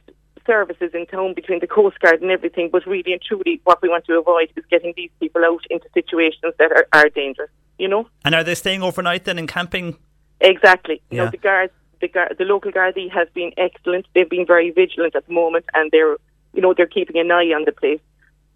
services 0.47 0.91
in 0.93 1.07
town 1.07 1.35
between 1.35 1.61
the 1.61 1.67
Coast 1.67 1.99
Guard 2.01 2.21
and 2.21 2.31
everything, 2.31 2.69
but 2.71 2.85
really 2.87 3.13
and 3.13 3.23
truly 3.23 3.61
what 3.65 3.81
we 3.81 3.89
want 3.89 4.05
to 4.07 4.19
avoid 4.19 4.51
is 4.57 4.65
getting 4.71 4.93
these 4.97 5.11
people 5.21 5.45
out 5.45 5.65
into 5.71 5.87
situations 5.95 6.53
that 6.59 6.73
are, 6.73 6.87
are 6.93 7.09
dangerous, 7.09 7.51
you 7.79 7.89
know? 7.89 8.09
And 8.25 8.35
are 8.35 8.45
they 8.45 8.55
staying 8.55 8.83
overnight 8.83 9.25
then 9.25 9.39
and 9.39 9.49
camping 9.49 9.97
Exactly. 10.45 11.01
You 11.11 11.19
know, 11.19 11.31
the 11.31 11.39
guards, 11.39 11.73
the, 12.01 12.09
guard, 12.09 12.37
the 12.39 12.45
local 12.45 12.71
Gardaí 12.71 13.11
has 13.11 13.29
been 13.35 13.53
excellent. 13.57 14.07
They've 14.15 14.29
been 14.29 14.47
very 14.47 14.71
vigilant 14.71 15.17
at 15.17 15.27
the 15.27 15.33
moment, 15.33 15.65
and 15.73 15.91
they're, 15.91 16.17
you 16.53 16.61
know, 16.61 16.75
they're 16.75 16.87
keeping 16.87 17.19
an 17.19 17.31
eye 17.31 17.53
on 17.55 17.65
the 17.65 17.73
place. 17.73 18.01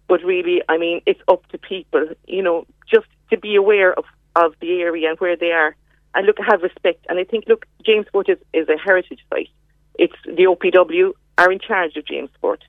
But 0.07 0.23
really, 0.23 0.61
I 0.69 0.77
mean, 0.77 1.01
it's 1.05 1.21
up 1.27 1.47
to 1.49 1.57
people, 1.57 2.05
you 2.27 2.43
know, 2.43 2.65
just 2.91 3.07
to 3.31 3.37
be 3.37 3.55
aware 3.55 3.93
of, 3.93 4.05
of 4.35 4.53
the 4.61 4.81
area 4.81 5.09
and 5.09 5.19
where 5.19 5.35
they 5.35 5.51
are, 5.51 5.75
and 6.13 6.25
look, 6.27 6.37
have 6.39 6.61
respect. 6.61 7.05
And 7.09 7.19
I 7.19 7.23
think, 7.23 7.45
look, 7.47 7.65
James 7.83 8.05
Fort 8.11 8.29
is, 8.29 8.37
is 8.53 8.69
a 8.69 8.77
heritage 8.77 9.23
site. 9.29 9.49
It's 9.95 10.15
the 10.25 10.45
OPW 10.45 11.13
are 11.37 11.51
in 11.51 11.59
charge 11.59 11.95
of 11.97 12.05
James 12.05 12.29
Fort, 12.39 12.63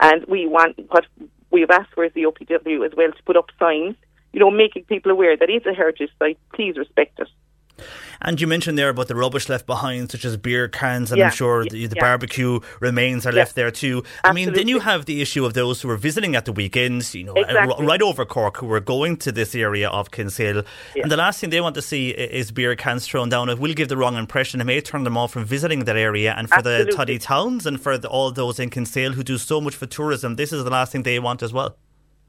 and 0.00 0.24
we 0.26 0.46
want 0.46 0.78
what 0.88 1.06
we've 1.50 1.70
asked 1.70 1.92
for 1.94 2.04
is 2.04 2.12
the 2.14 2.24
OPW 2.24 2.84
as 2.84 2.92
well 2.96 3.12
to 3.12 3.22
put 3.24 3.36
up 3.36 3.50
signs, 3.58 3.96
you 4.32 4.40
know, 4.40 4.50
making 4.50 4.84
people 4.84 5.12
aware 5.12 5.36
that 5.36 5.50
it's 5.50 5.66
a 5.66 5.72
heritage 5.72 6.10
site. 6.18 6.38
Please 6.52 6.76
respect 6.76 7.20
it. 7.20 7.28
And 8.20 8.40
you 8.40 8.46
mentioned 8.46 8.78
there 8.78 8.88
about 8.88 9.08
the 9.08 9.14
rubbish 9.14 9.48
left 9.48 9.66
behind, 9.66 10.10
such 10.10 10.24
as 10.24 10.36
beer 10.36 10.68
cans, 10.68 11.10
and 11.10 11.18
yeah, 11.18 11.26
I'm 11.26 11.32
sure 11.32 11.64
the, 11.64 11.86
the 11.86 11.96
yeah. 11.96 12.02
barbecue 12.02 12.60
remains 12.80 13.26
are 13.26 13.32
yeah. 13.32 13.40
left 13.40 13.54
there 13.54 13.70
too. 13.70 14.02
Absolutely. 14.24 14.30
I 14.30 14.32
mean, 14.32 14.54
then 14.54 14.68
you 14.68 14.80
have 14.80 15.04
the 15.06 15.20
issue 15.20 15.44
of 15.44 15.54
those 15.54 15.82
who 15.82 15.90
are 15.90 15.96
visiting 15.96 16.34
at 16.34 16.44
the 16.44 16.52
weekends, 16.52 17.14
you 17.14 17.24
know, 17.24 17.34
exactly. 17.34 17.84
right 17.84 18.00
over 18.00 18.24
Cork, 18.24 18.58
who 18.58 18.72
are 18.72 18.80
going 18.80 19.16
to 19.18 19.32
this 19.32 19.54
area 19.54 19.88
of 19.88 20.10
Kinsale. 20.10 20.62
And 20.96 21.10
the 21.10 21.16
last 21.16 21.40
thing 21.40 21.50
they 21.50 21.60
want 21.60 21.74
to 21.74 21.82
see 21.82 22.10
is 22.10 22.50
beer 22.50 22.74
cans 22.76 23.06
thrown 23.06 23.28
down. 23.28 23.48
It 23.48 23.58
will 23.58 23.74
give 23.74 23.88
the 23.88 23.96
wrong 23.96 24.16
impression. 24.16 24.60
It 24.60 24.64
may 24.64 24.80
turn 24.80 25.04
them 25.04 25.16
off 25.16 25.32
from 25.32 25.44
visiting 25.44 25.80
that 25.84 25.96
area. 25.96 26.34
And 26.36 26.48
for 26.48 26.58
Absolutely. 26.58 26.84
the 26.84 26.96
tidy 26.96 27.18
towns 27.18 27.66
and 27.66 27.80
for 27.80 27.98
the, 27.98 28.08
all 28.08 28.30
those 28.30 28.58
in 28.58 28.70
Kinsale 28.70 29.12
who 29.12 29.22
do 29.22 29.36
so 29.38 29.60
much 29.60 29.74
for 29.74 29.86
tourism, 29.86 30.36
this 30.36 30.52
is 30.52 30.64
the 30.64 30.70
last 30.70 30.92
thing 30.92 31.02
they 31.02 31.18
want 31.18 31.42
as 31.42 31.52
well. 31.52 31.76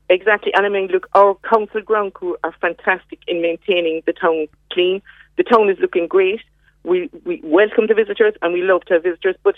Exactly. 0.09 0.53
And 0.53 0.65
I 0.65 0.69
mean, 0.69 0.87
look, 0.87 1.07
our 1.15 1.35
council 1.49 1.81
ground 1.81 2.13
crew 2.13 2.37
are 2.43 2.53
fantastic 2.61 3.19
in 3.27 3.41
maintaining 3.41 4.03
the 4.05 4.13
town 4.13 4.47
clean. 4.71 5.01
The 5.37 5.43
town 5.43 5.69
is 5.69 5.77
looking 5.79 6.07
great. 6.07 6.41
We 6.83 7.09
we 7.23 7.41
welcome 7.43 7.87
the 7.87 7.93
visitors 7.93 8.33
and 8.41 8.53
we 8.53 8.61
love 8.61 8.85
to 8.85 8.95
have 8.95 9.03
visitors, 9.03 9.35
but 9.43 9.55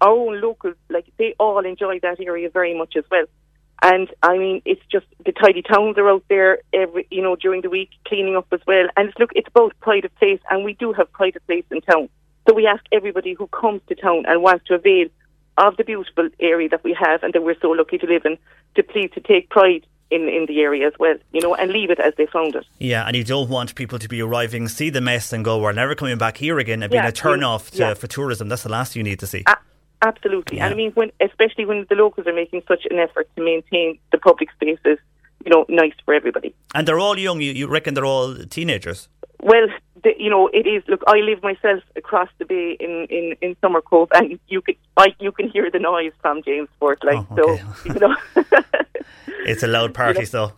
our 0.00 0.10
own 0.10 0.40
locals, 0.40 0.76
like 0.90 1.06
they 1.18 1.34
all 1.38 1.64
enjoy 1.64 2.00
that 2.00 2.20
area 2.20 2.50
very 2.50 2.76
much 2.76 2.96
as 2.96 3.04
well. 3.10 3.26
And 3.82 4.08
I 4.22 4.38
mean, 4.38 4.62
it's 4.64 4.84
just 4.90 5.06
the 5.24 5.32
tidy 5.32 5.62
towns 5.62 5.98
are 5.98 6.08
out 6.08 6.24
there 6.28 6.60
every, 6.72 7.06
you 7.10 7.22
know, 7.22 7.36
during 7.36 7.60
the 7.60 7.70
week 7.70 7.90
cleaning 8.06 8.36
up 8.36 8.46
as 8.52 8.60
well. 8.66 8.86
And 8.96 9.08
it's, 9.08 9.18
look, 9.18 9.30
it's 9.34 9.48
both 9.52 9.72
pride 9.80 10.04
of 10.04 10.14
place, 10.16 10.40
and 10.50 10.64
we 10.64 10.72
do 10.74 10.92
have 10.92 11.12
pride 11.12 11.36
of 11.36 11.46
place 11.46 11.64
in 11.70 11.80
town. 11.82 12.08
So 12.48 12.54
we 12.54 12.66
ask 12.66 12.82
everybody 12.92 13.34
who 13.34 13.46
comes 13.48 13.82
to 13.88 13.94
town 13.94 14.24
and 14.26 14.42
wants 14.42 14.66
to 14.66 14.74
avail 14.74 15.08
of 15.56 15.76
the 15.76 15.84
beautiful 15.84 16.28
area 16.40 16.68
that 16.70 16.82
we 16.82 16.96
have 16.98 17.22
and 17.22 17.32
that 17.32 17.42
we're 17.42 17.58
so 17.60 17.70
lucky 17.70 17.98
to 17.98 18.06
live 18.06 18.24
in 18.24 18.38
to 18.74 18.82
please 18.82 19.10
to 19.14 19.20
take 19.20 19.50
pride 19.50 19.86
in, 20.10 20.28
in 20.28 20.46
the 20.46 20.60
area 20.60 20.86
as 20.86 20.92
well, 20.98 21.16
you 21.32 21.40
know, 21.40 21.54
and 21.54 21.70
leave 21.70 21.90
it 21.90 21.98
as 21.98 22.14
they 22.16 22.26
found 22.26 22.54
it. 22.54 22.64
Yeah, 22.78 23.06
and 23.06 23.16
you 23.16 23.24
don't 23.24 23.48
want 23.48 23.74
people 23.74 23.98
to 23.98 24.08
be 24.08 24.20
arriving, 24.22 24.68
see 24.68 24.90
the 24.90 25.00
mess, 25.00 25.32
and 25.32 25.44
go, 25.44 25.58
we're 25.58 25.72
never 25.72 25.94
coming 25.94 26.18
back 26.18 26.36
here 26.36 26.58
again, 26.58 26.82
and 26.82 26.92
yeah, 26.92 27.02
being 27.02 27.08
a 27.08 27.12
turn 27.12 27.42
off 27.42 27.70
to, 27.72 27.78
yeah. 27.78 27.94
for 27.94 28.06
tourism. 28.06 28.48
That's 28.48 28.62
the 28.62 28.68
last 28.68 28.96
you 28.96 29.02
need 29.02 29.18
to 29.20 29.26
see. 29.26 29.42
A- 29.46 29.56
absolutely. 30.02 30.58
Yeah. 30.58 30.66
And 30.66 30.74
I 30.74 30.76
mean, 30.76 30.92
when, 30.92 31.10
especially 31.20 31.66
when 31.66 31.86
the 31.88 31.96
locals 31.96 32.26
are 32.26 32.34
making 32.34 32.62
such 32.68 32.86
an 32.90 32.98
effort 32.98 33.28
to 33.36 33.44
maintain 33.44 33.98
the 34.12 34.18
public 34.18 34.50
spaces, 34.52 34.98
you 35.44 35.50
know, 35.50 35.66
nice 35.68 35.92
for 36.04 36.14
everybody. 36.14 36.54
And 36.74 36.88
they're 36.88 36.98
all 36.98 37.18
young. 37.18 37.40
You, 37.40 37.52
you 37.52 37.66
reckon 37.66 37.94
they're 37.94 38.04
all 38.06 38.34
teenagers? 38.46 39.08
Well, 39.44 39.66
the, 40.02 40.14
you 40.18 40.30
know, 40.30 40.48
it 40.54 40.66
is. 40.66 40.82
Look, 40.88 41.02
I 41.06 41.18
live 41.18 41.42
myself 41.42 41.82
across 41.96 42.30
the 42.38 42.46
bay 42.46 42.78
in 42.80 43.06
in 43.10 43.36
in 43.42 43.54
Summer 43.60 43.82
Cove, 43.82 44.08
and 44.14 44.40
you 44.48 44.62
can 44.62 44.74
I, 44.96 45.08
you 45.20 45.32
can 45.32 45.50
hear 45.50 45.70
the 45.70 45.78
noise 45.78 46.12
from 46.22 46.42
James 46.42 46.70
Fort. 46.78 47.04
Like 47.04 47.26
oh, 47.30 47.36
okay. 47.38 47.62
so, 47.62 47.92
you 47.92 48.00
know. 48.00 48.16
it's 49.46 49.62
a 49.62 49.66
loud 49.66 49.92
party, 49.92 50.20
you 50.20 50.24
know? 50.32 50.48
so. 50.48 50.52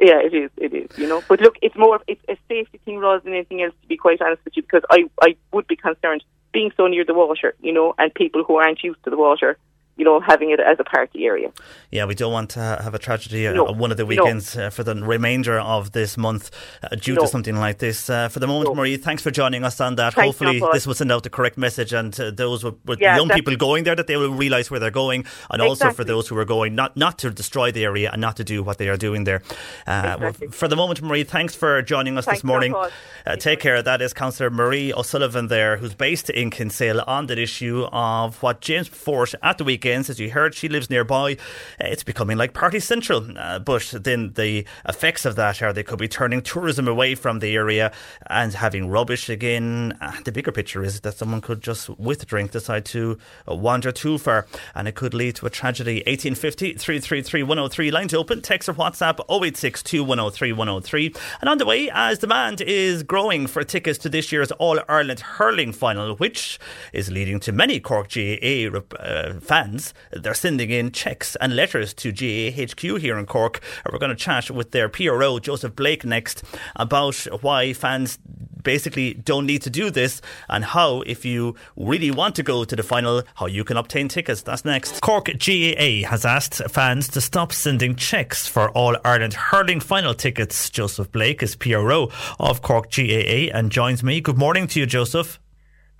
Yeah, 0.00 0.20
it 0.24 0.32
is. 0.32 0.50
It 0.56 0.72
is. 0.72 0.98
You 0.98 1.08
know, 1.08 1.22
but 1.28 1.42
look, 1.42 1.56
it's 1.60 1.76
more 1.76 2.00
it's 2.06 2.24
a 2.26 2.38
safety 2.48 2.80
thing 2.86 2.96
rather 3.00 3.20
than 3.22 3.34
anything 3.34 3.60
else. 3.60 3.74
To 3.82 3.86
be 3.86 3.98
quite 3.98 4.22
honest 4.22 4.42
with 4.46 4.56
you, 4.56 4.62
because 4.62 4.84
I 4.88 5.10
I 5.20 5.36
would 5.52 5.66
be 5.66 5.76
concerned 5.76 6.24
being 6.54 6.72
so 6.74 6.86
near 6.86 7.04
the 7.04 7.12
water, 7.12 7.54
you 7.60 7.72
know, 7.74 7.94
and 7.98 8.14
people 8.14 8.44
who 8.44 8.56
aren't 8.56 8.82
used 8.82 9.04
to 9.04 9.10
the 9.10 9.18
water 9.18 9.58
you 9.96 10.04
know, 10.04 10.20
having 10.20 10.50
it 10.50 10.58
as 10.58 10.78
a 10.80 10.84
party 10.84 11.26
area. 11.26 11.52
Yeah, 11.90 12.06
we 12.06 12.14
don't 12.14 12.32
want 12.32 12.50
to 12.50 12.60
have 12.60 12.94
a 12.94 12.98
tragedy 12.98 13.44
no, 13.44 13.66
on 13.66 13.78
one 13.78 13.90
of 13.90 13.98
the 13.98 14.06
weekends 14.06 14.56
no. 14.56 14.66
uh, 14.66 14.70
for 14.70 14.82
the 14.82 14.94
remainder 14.94 15.60
of 15.60 15.92
this 15.92 16.16
month 16.16 16.50
uh, 16.82 16.96
due 16.96 17.14
no. 17.14 17.22
to 17.22 17.28
something 17.28 17.56
like 17.56 17.78
this. 17.78 18.08
Uh, 18.08 18.28
for 18.28 18.40
the 18.40 18.46
moment, 18.46 18.74
Marie, 18.74 18.96
thanks 18.96 19.22
for 19.22 19.30
joining 19.30 19.64
us 19.64 19.80
on 19.80 19.96
that. 19.96 20.14
Thanks 20.14 20.38
Hopefully, 20.38 20.62
this 20.72 20.86
will 20.86 20.94
send 20.94 21.12
out 21.12 21.24
the 21.24 21.30
correct 21.30 21.58
message, 21.58 21.92
and 21.92 22.18
uh, 22.18 22.30
those 22.30 22.64
with, 22.64 22.76
with 22.86 23.00
yeah, 23.00 23.16
young 23.16 23.28
people 23.28 23.54
going 23.56 23.84
there 23.84 23.94
that 23.94 24.06
they 24.06 24.16
will 24.16 24.32
realise 24.32 24.70
where 24.70 24.80
they're 24.80 24.90
going, 24.90 25.20
and 25.50 25.60
exactly. 25.62 25.68
also 25.68 25.90
for 25.90 26.04
those 26.04 26.26
who 26.26 26.38
are 26.38 26.46
going 26.46 26.74
not 26.74 26.96
not 26.96 27.18
to 27.18 27.30
destroy 27.30 27.70
the 27.70 27.84
area 27.84 28.10
and 28.10 28.20
not 28.20 28.36
to 28.36 28.44
do 28.44 28.62
what 28.62 28.78
they 28.78 28.88
are 28.88 28.96
doing 28.96 29.24
there. 29.24 29.42
Uh, 29.86 30.16
exactly. 30.16 30.48
for 30.48 30.68
the 30.68 30.76
moment, 30.76 31.02
Marie, 31.02 31.24
thanks 31.24 31.54
for 31.54 31.82
joining 31.82 32.16
us 32.16 32.24
thanks 32.24 32.40
this 32.40 32.44
morning. 32.44 32.74
Uh, 32.74 33.36
take 33.36 33.60
care. 33.60 33.82
That 33.82 34.00
is 34.00 34.14
Councillor 34.14 34.48
Marie 34.48 34.92
O'Sullivan 34.94 35.48
there, 35.48 35.76
who's 35.76 35.94
based 35.94 36.30
in 36.30 36.50
Kinsale 36.50 37.02
on 37.06 37.26
that 37.26 37.38
issue 37.38 37.86
of 37.92 38.42
what 38.42 38.62
James 38.62 38.88
Fort 38.88 39.34
at 39.42 39.58
the 39.58 39.64
weekend 39.64 39.81
weekends. 39.82 40.08
As 40.08 40.20
you 40.20 40.30
heard, 40.30 40.54
she 40.54 40.68
lives 40.68 40.88
nearby. 40.90 41.36
It's 41.80 42.04
becoming 42.04 42.36
like 42.36 42.54
Party 42.54 42.78
Central. 42.78 43.26
Uh, 43.36 43.58
but 43.58 43.92
then 44.04 44.32
the 44.34 44.64
effects 44.88 45.24
of 45.24 45.34
that 45.36 45.60
are 45.60 45.72
they 45.72 45.82
could 45.82 45.98
be 45.98 46.06
turning 46.06 46.40
tourism 46.40 46.86
away 46.86 47.16
from 47.16 47.40
the 47.40 47.56
area 47.56 47.92
and 48.28 48.52
having 48.54 48.88
rubbish 48.88 49.28
again. 49.28 49.98
Uh, 50.00 50.12
the 50.24 50.30
bigger 50.30 50.52
picture 50.52 50.84
is 50.84 51.00
that 51.00 51.16
someone 51.16 51.40
could 51.40 51.60
just, 51.62 51.88
with 51.98 52.22
a 52.22 52.26
drink, 52.26 52.52
decide 52.52 52.84
to 52.84 53.18
uh, 53.50 53.54
wander 53.56 53.90
too 53.90 54.18
far 54.18 54.46
and 54.76 54.86
it 54.86 54.94
could 54.94 55.14
lead 55.14 55.34
to 55.36 55.46
a 55.46 55.50
tragedy. 55.50 55.96
1850 56.06 56.74
333 56.74 57.42
103. 57.42 57.90
Line 57.90 58.08
to 58.08 58.18
open. 58.18 58.40
Text 58.40 58.68
or 58.68 58.74
WhatsApp 58.74 59.18
0862 59.28 60.04
103 60.04 60.52
103. 60.52 61.14
And 61.40 61.50
on 61.50 61.58
the 61.58 61.66
way, 61.66 61.90
as 61.92 62.20
demand 62.20 62.60
is 62.60 63.02
growing 63.02 63.48
for 63.48 63.64
tickets 63.64 63.98
to 63.98 64.08
this 64.08 64.30
year's 64.30 64.52
All 64.52 64.78
Ireland 64.88 65.20
hurling 65.20 65.72
final, 65.72 66.14
which 66.16 66.60
is 66.92 67.10
leading 67.10 67.40
to 67.40 67.50
many 67.50 67.80
Cork 67.80 68.12
GAA 68.12 68.78
uh, 69.00 69.40
fans. 69.40 69.71
They're 70.12 70.34
sending 70.34 70.70
in 70.70 70.92
checks 70.92 71.36
and 71.36 71.56
letters 71.56 71.94
to 71.94 72.12
GAA 72.12 72.62
HQ 72.62 73.00
here 73.00 73.18
in 73.18 73.26
Cork. 73.26 73.60
We're 73.90 73.98
going 73.98 74.10
to 74.10 74.16
chat 74.16 74.50
with 74.50 74.70
their 74.72 74.88
PRO, 74.88 75.38
Joseph 75.38 75.76
Blake, 75.76 76.04
next 76.04 76.42
about 76.76 77.16
why 77.42 77.72
fans 77.72 78.18
basically 78.62 79.14
don't 79.14 79.46
need 79.46 79.62
to 79.62 79.70
do 79.70 79.90
this 79.90 80.20
and 80.48 80.64
how, 80.64 81.02
if 81.02 81.24
you 81.24 81.56
really 81.76 82.10
want 82.10 82.34
to 82.36 82.42
go 82.42 82.64
to 82.64 82.76
the 82.76 82.82
final, 82.82 83.22
how 83.34 83.46
you 83.46 83.64
can 83.64 83.76
obtain 83.76 84.08
tickets. 84.08 84.42
That's 84.42 84.64
next. 84.64 85.00
Cork 85.00 85.26
GAA 85.26 86.08
has 86.08 86.24
asked 86.24 86.62
fans 86.70 87.08
to 87.08 87.20
stop 87.20 87.52
sending 87.52 87.96
checks 87.96 88.46
for 88.46 88.70
All 88.70 88.96
Ireland 89.04 89.34
hurling 89.34 89.80
final 89.80 90.14
tickets. 90.14 90.70
Joseph 90.70 91.10
Blake 91.12 91.42
is 91.42 91.56
PRO 91.56 92.10
of 92.38 92.62
Cork 92.62 92.90
GAA 92.90 93.50
and 93.52 93.70
joins 93.70 94.02
me. 94.02 94.20
Good 94.20 94.38
morning 94.38 94.66
to 94.68 94.80
you, 94.80 94.86
Joseph. 94.86 95.40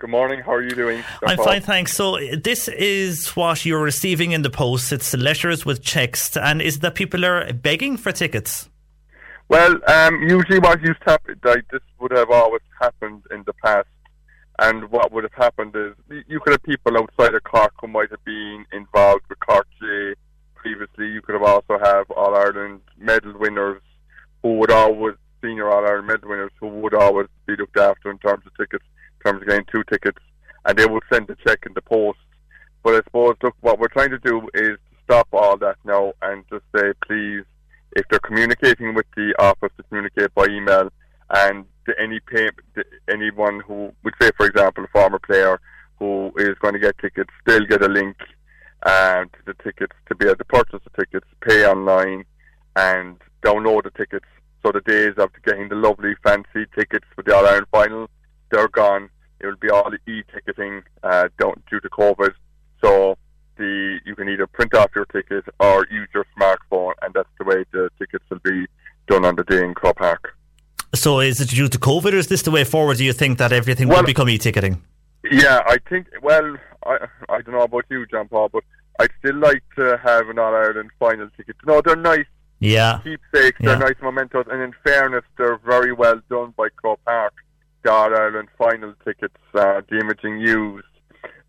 Good 0.03 0.09
morning. 0.09 0.41
How 0.41 0.55
are 0.55 0.61
you 0.61 0.75
doing? 0.75 1.01
I'm 1.25 1.37
fine, 1.37 1.61
thanks. 1.61 1.93
So 1.93 2.17
this 2.35 2.67
is 2.67 3.29
what 3.37 3.63
you're 3.63 3.81
receiving 3.81 4.33
in 4.33 4.41
the 4.41 4.49
post. 4.49 4.91
It's 4.91 5.15
letters 5.15 5.65
with 5.65 5.81
checks, 5.81 6.35
and 6.35 6.61
is 6.61 6.79
that 6.79 6.95
people 6.95 7.23
are 7.23 7.53
begging 7.53 7.95
for 7.95 8.11
tickets? 8.11 8.69
Well, 9.47 9.77
um, 9.87 10.21
usually 10.23 10.59
what 10.59 10.81
used 10.81 10.99
to 11.05 11.11
happen, 11.11 11.39
like, 11.45 11.65
this 11.71 11.79
would 12.01 12.11
have 12.11 12.29
always 12.29 12.59
happened 12.81 13.23
in 13.31 13.43
the 13.45 13.53
past. 13.63 13.87
And 14.59 14.91
what 14.91 15.13
would 15.13 15.23
have 15.23 15.35
happened 15.35 15.73
is 15.73 15.93
you 16.27 16.41
could 16.41 16.51
have 16.51 16.63
people 16.63 16.97
outside 16.97 17.33
of 17.33 17.43
Cork 17.45 17.71
who 17.79 17.87
might 17.87 18.11
have 18.11 18.25
been 18.25 18.65
involved 18.73 19.23
with 19.29 19.39
Cork 19.39 19.67
J 19.79 20.15
previously. 20.53 21.07
You 21.07 21.21
could 21.21 21.35
have 21.35 21.43
also 21.43 21.79
have 21.81 22.11
All 22.11 22.35
Ireland 22.35 22.81
medal 22.97 23.39
winners 23.39 23.81
who 24.41 24.57
would 24.57 24.69
always 24.69 25.15
senior 25.41 25.69
All 25.69 25.85
Ireland 25.85 26.07
medal 26.07 26.27
winners 26.27 26.51
who 26.59 26.67
would 26.67 26.93
always 26.93 27.27
be 27.45 27.55
looked 27.55 27.77
after 27.77 28.11
in 28.11 28.17
terms 28.17 28.45
of 28.45 28.53
tickets, 28.57 28.83
terms 29.23 29.41
of 29.41 29.47
getting 29.47 29.65
two 29.71 29.83
tickets, 29.89 30.19
and 30.65 30.77
they 30.77 30.85
will 30.85 31.01
send 31.11 31.29
a 31.29 31.35
check 31.47 31.59
in 31.65 31.73
the 31.73 31.81
post. 31.81 32.19
But 32.83 32.95
I 32.95 32.97
suppose 33.05 33.35
look, 33.41 33.55
what 33.61 33.79
we're 33.79 33.87
trying 33.87 34.11
to 34.11 34.19
do 34.19 34.49
is 34.53 34.77
stop 35.03 35.27
all 35.33 35.57
that 35.57 35.77
now 35.85 36.13
and 36.21 36.43
just 36.49 36.63
say, 36.75 36.93
please, 37.07 37.43
if 37.95 38.05
they're 38.09 38.19
communicating 38.19 38.93
with 38.93 39.05
the 39.15 39.33
office, 39.39 39.71
to 39.77 39.83
communicate 39.83 40.33
by 40.33 40.45
email, 40.45 40.89
and 41.29 41.65
to 41.85 41.93
any 42.01 42.19
pay, 42.19 42.49
anyone 43.09 43.61
who 43.61 43.91
would 44.03 44.13
say, 44.21 44.31
for 44.37 44.45
example, 44.45 44.83
a 44.83 44.87
former 44.87 45.19
player 45.19 45.59
who 45.99 46.31
is 46.37 46.55
going 46.61 46.73
to 46.73 46.79
get 46.79 46.97
tickets, 46.99 47.29
they'll 47.45 47.65
get 47.65 47.83
a 47.83 47.87
link 47.87 48.17
uh, 48.85 49.23
to 49.23 49.39
the 49.45 49.53
tickets 49.63 49.95
to 50.07 50.15
be 50.15 50.25
able 50.25 50.35
to 50.35 50.45
purchase 50.45 50.79
the 50.83 51.03
tickets, 51.03 51.27
pay 51.47 51.65
online, 51.65 52.25
and 52.75 53.17
download 53.43 53.83
the 53.83 53.91
tickets. 53.91 54.25
So 54.65 54.71
the 54.71 54.81
days 54.81 55.13
of 55.17 55.29
getting 55.45 55.69
the 55.69 55.75
lovely 55.75 56.15
fancy 56.23 56.65
tickets 56.77 57.05
for 57.15 57.23
the 57.23 57.35
All 57.35 57.45
Ireland 57.45 57.67
final, 57.71 58.09
they're 58.53 58.69
gone. 58.69 59.09
It 59.39 59.47
will 59.47 59.61
be 59.67 59.69
all 59.69 59.91
e-ticketing 60.07 60.83
uh, 61.03 61.27
due 61.37 61.79
to 61.79 61.89
COVID. 61.89 62.31
So 62.81 63.17
the 63.57 63.99
you 64.05 64.15
can 64.15 64.29
either 64.29 64.47
print 64.47 64.73
off 64.75 64.91
your 64.95 65.05
ticket 65.05 65.43
or 65.59 65.85
use 65.91 66.07
your 66.13 66.25
smartphone, 66.37 66.93
and 67.01 67.13
that's 67.13 67.29
the 67.39 67.45
way 67.45 67.65
the 67.71 67.89
tickets 67.99 68.25
will 68.29 68.39
be 68.39 68.65
done 69.07 69.25
on 69.25 69.35
the 69.35 69.43
day 69.43 69.63
in 69.63 69.73
Croke 69.73 69.97
Park. 69.97 70.35
So 70.95 71.19
is 71.19 71.41
it 71.41 71.49
due 71.49 71.67
to 71.67 71.79
COVID, 71.79 72.13
or 72.13 72.17
is 72.17 72.27
this 72.27 72.43
the 72.43 72.51
way 72.51 72.63
forward? 72.63 72.97
Do 72.97 73.05
you 73.05 73.13
think 73.13 73.37
that 73.39 73.51
everything 73.51 73.87
well, 73.87 73.97
will 73.97 74.05
become 74.05 74.29
e-ticketing? 74.29 74.81
Yeah, 75.29 75.59
I 75.65 75.77
think. 75.89 76.07
Well, 76.21 76.57
I 76.85 76.95
I 77.29 77.41
don't 77.41 77.55
know 77.55 77.63
about 77.63 77.85
you, 77.89 78.05
John 78.05 78.27
Paul, 78.27 78.49
but 78.49 78.63
I'd 78.99 79.11
still 79.19 79.37
like 79.37 79.63
to 79.77 79.99
have 80.03 80.29
an 80.29 80.37
All 80.39 80.55
Ireland 80.55 80.91
final 80.99 81.29
ticket. 81.35 81.55
No, 81.65 81.81
they're 81.81 81.95
nice. 81.95 82.25
Yeah. 82.59 83.01
Keepsakes, 83.03 83.57
they're 83.59 83.77
nice 83.77 83.99
mementos, 84.01 84.45
and 84.49 84.61
in 84.61 84.73
fairness, 84.85 85.25
they're 85.37 85.59
very 85.65 85.91
well 85.91 86.21
done 86.29 86.53
by 86.55 86.69
Croke 86.77 87.03
Park. 87.03 87.33
All 87.89 88.15
Ireland 88.15 88.49
final 88.57 88.93
tickets, 89.05 89.37
uh, 89.53 89.81
the 89.89 89.99
imaging 89.99 90.39
used. 90.39 90.85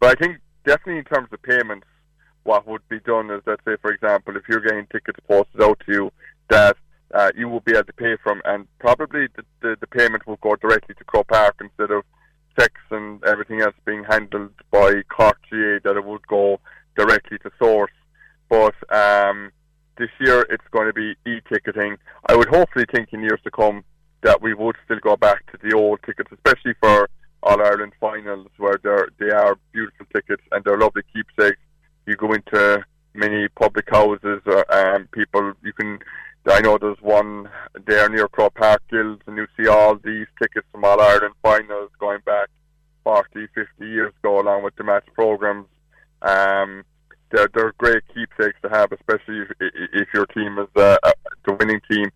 But 0.00 0.10
I 0.10 0.14
think 0.20 0.38
definitely 0.64 0.98
in 0.98 1.04
terms 1.04 1.28
of 1.32 1.42
payments, 1.42 1.86
what 2.44 2.66
would 2.66 2.86
be 2.88 3.00
done 3.00 3.30
is, 3.30 3.42
let's 3.46 3.64
say, 3.64 3.76
for 3.80 3.90
example, 3.92 4.36
if 4.36 4.42
you're 4.48 4.60
getting 4.60 4.86
tickets 4.92 5.18
posted 5.28 5.62
out 5.62 5.80
to 5.86 5.92
you, 5.92 6.12
that 6.50 6.76
uh, 7.14 7.30
you 7.36 7.48
will 7.48 7.60
be 7.60 7.72
able 7.72 7.84
to 7.84 7.92
pay 7.92 8.16
from, 8.22 8.42
and 8.44 8.66
probably 8.78 9.28
the, 9.36 9.44
the, 9.62 9.76
the 9.80 9.86
payment 9.86 10.26
will 10.26 10.38
go 10.42 10.56
directly 10.56 10.94
to 10.96 11.04
Croke 11.04 11.28
Park 11.28 11.56
instead 11.60 11.90
of 11.90 12.02
checks 12.58 12.80
and 12.90 13.22
everything 13.24 13.60
else 13.60 13.74
being 13.84 14.04
handled 14.04 14.52
by 14.70 15.02
Cork 15.08 15.38
GAA, 15.50 15.78
that 15.84 15.96
it 15.96 16.04
would 16.04 16.26
go 16.26 16.60
directly 16.96 17.38
to 17.38 17.50
source. 17.58 17.92
But 18.48 18.74
um, 18.92 19.50
this 19.96 20.10
year 20.20 20.46
it's 20.50 20.66
going 20.70 20.86
to 20.86 20.92
be 20.92 21.14
e-ticketing. 21.26 21.96
I 22.28 22.36
would 22.36 22.48
hopefully 22.48 22.84
think 22.92 23.08
in 23.12 23.22
years 23.22 23.40
to 23.44 23.50
come 23.50 23.84
that 24.24 24.42
we 24.42 24.54
would 24.54 24.74
still 24.84 24.98
go 25.00 25.16
back 25.16 25.50
to 25.52 25.58
the 25.62 25.76
old 25.76 26.00
tickets, 26.04 26.30
especially 26.32 26.74
for 26.80 27.08
All 27.42 27.62
Ireland 27.62 27.92
finals, 28.00 28.48
where 28.56 28.80
they're, 28.82 29.08
they 29.20 29.30
are 29.30 29.56
beautiful 29.72 30.06
tickets 30.12 30.42
and 30.50 30.64
they're 30.64 30.78
lovely 30.78 31.02
keepsakes. 31.12 31.60
You 32.06 32.16
go 32.16 32.32
into 32.32 32.84
many 33.14 33.48
public 33.48 33.88
houses, 33.90 34.40
uh, 34.46 34.64
um, 34.70 35.08
people 35.12 35.52
you 35.62 35.72
can. 35.74 36.00
I 36.46 36.60
know 36.60 36.76
there's 36.76 37.00
one 37.00 37.48
there 37.86 38.08
near 38.10 38.28
Croke 38.28 38.54
Park 38.54 38.82
Gills, 38.90 39.20
and 39.26 39.36
you 39.36 39.46
see 39.56 39.66
all 39.68 39.96
these 39.96 40.26
tickets 40.42 40.66
from 40.72 40.84
All 40.84 41.00
Ireland 41.00 41.34
finals 41.42 41.90
going 41.98 42.20
back 42.26 42.48
40, 43.04 43.46
50 43.54 43.86
years 43.86 44.12
ago, 44.22 44.40
along 44.40 44.62
with 44.62 44.74
the 44.76 44.84
match 44.84 45.06
programs. 45.14 45.66
Um, 46.20 46.84
they're, 47.30 47.48
they're 47.54 47.72
great 47.78 48.02
keepsakes 48.14 48.58
to 48.62 48.68
have, 48.68 48.92
especially 48.92 49.40
if, 49.40 49.50
if 49.60 50.08
your 50.12 50.26
team 50.26 50.58
is 50.58 50.68
uh, 50.76 50.96
the 51.46 51.54
winning 51.54 51.80
team. 51.90 52.10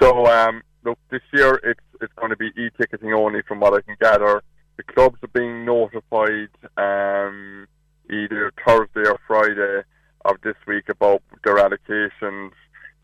So, 0.00 0.26
um, 0.26 0.62
look, 0.84 0.98
this 1.10 1.22
year 1.32 1.60
it's 1.62 1.80
it's 2.00 2.12
going 2.14 2.30
to 2.30 2.36
be 2.36 2.50
e-ticketing 2.56 3.12
only, 3.12 3.42
from 3.42 3.60
what 3.60 3.74
I 3.74 3.80
can 3.80 3.96
gather. 4.00 4.42
The 4.76 4.82
clubs 4.82 5.18
are 5.22 5.28
being 5.28 5.64
notified 5.64 6.48
um, 6.76 7.66
either 8.10 8.52
Thursday 8.66 9.08
or 9.08 9.18
Friday 9.26 9.82
of 10.24 10.36
this 10.42 10.56
week 10.66 10.88
about 10.88 11.22
their 11.44 11.56
allocations. 11.56 12.50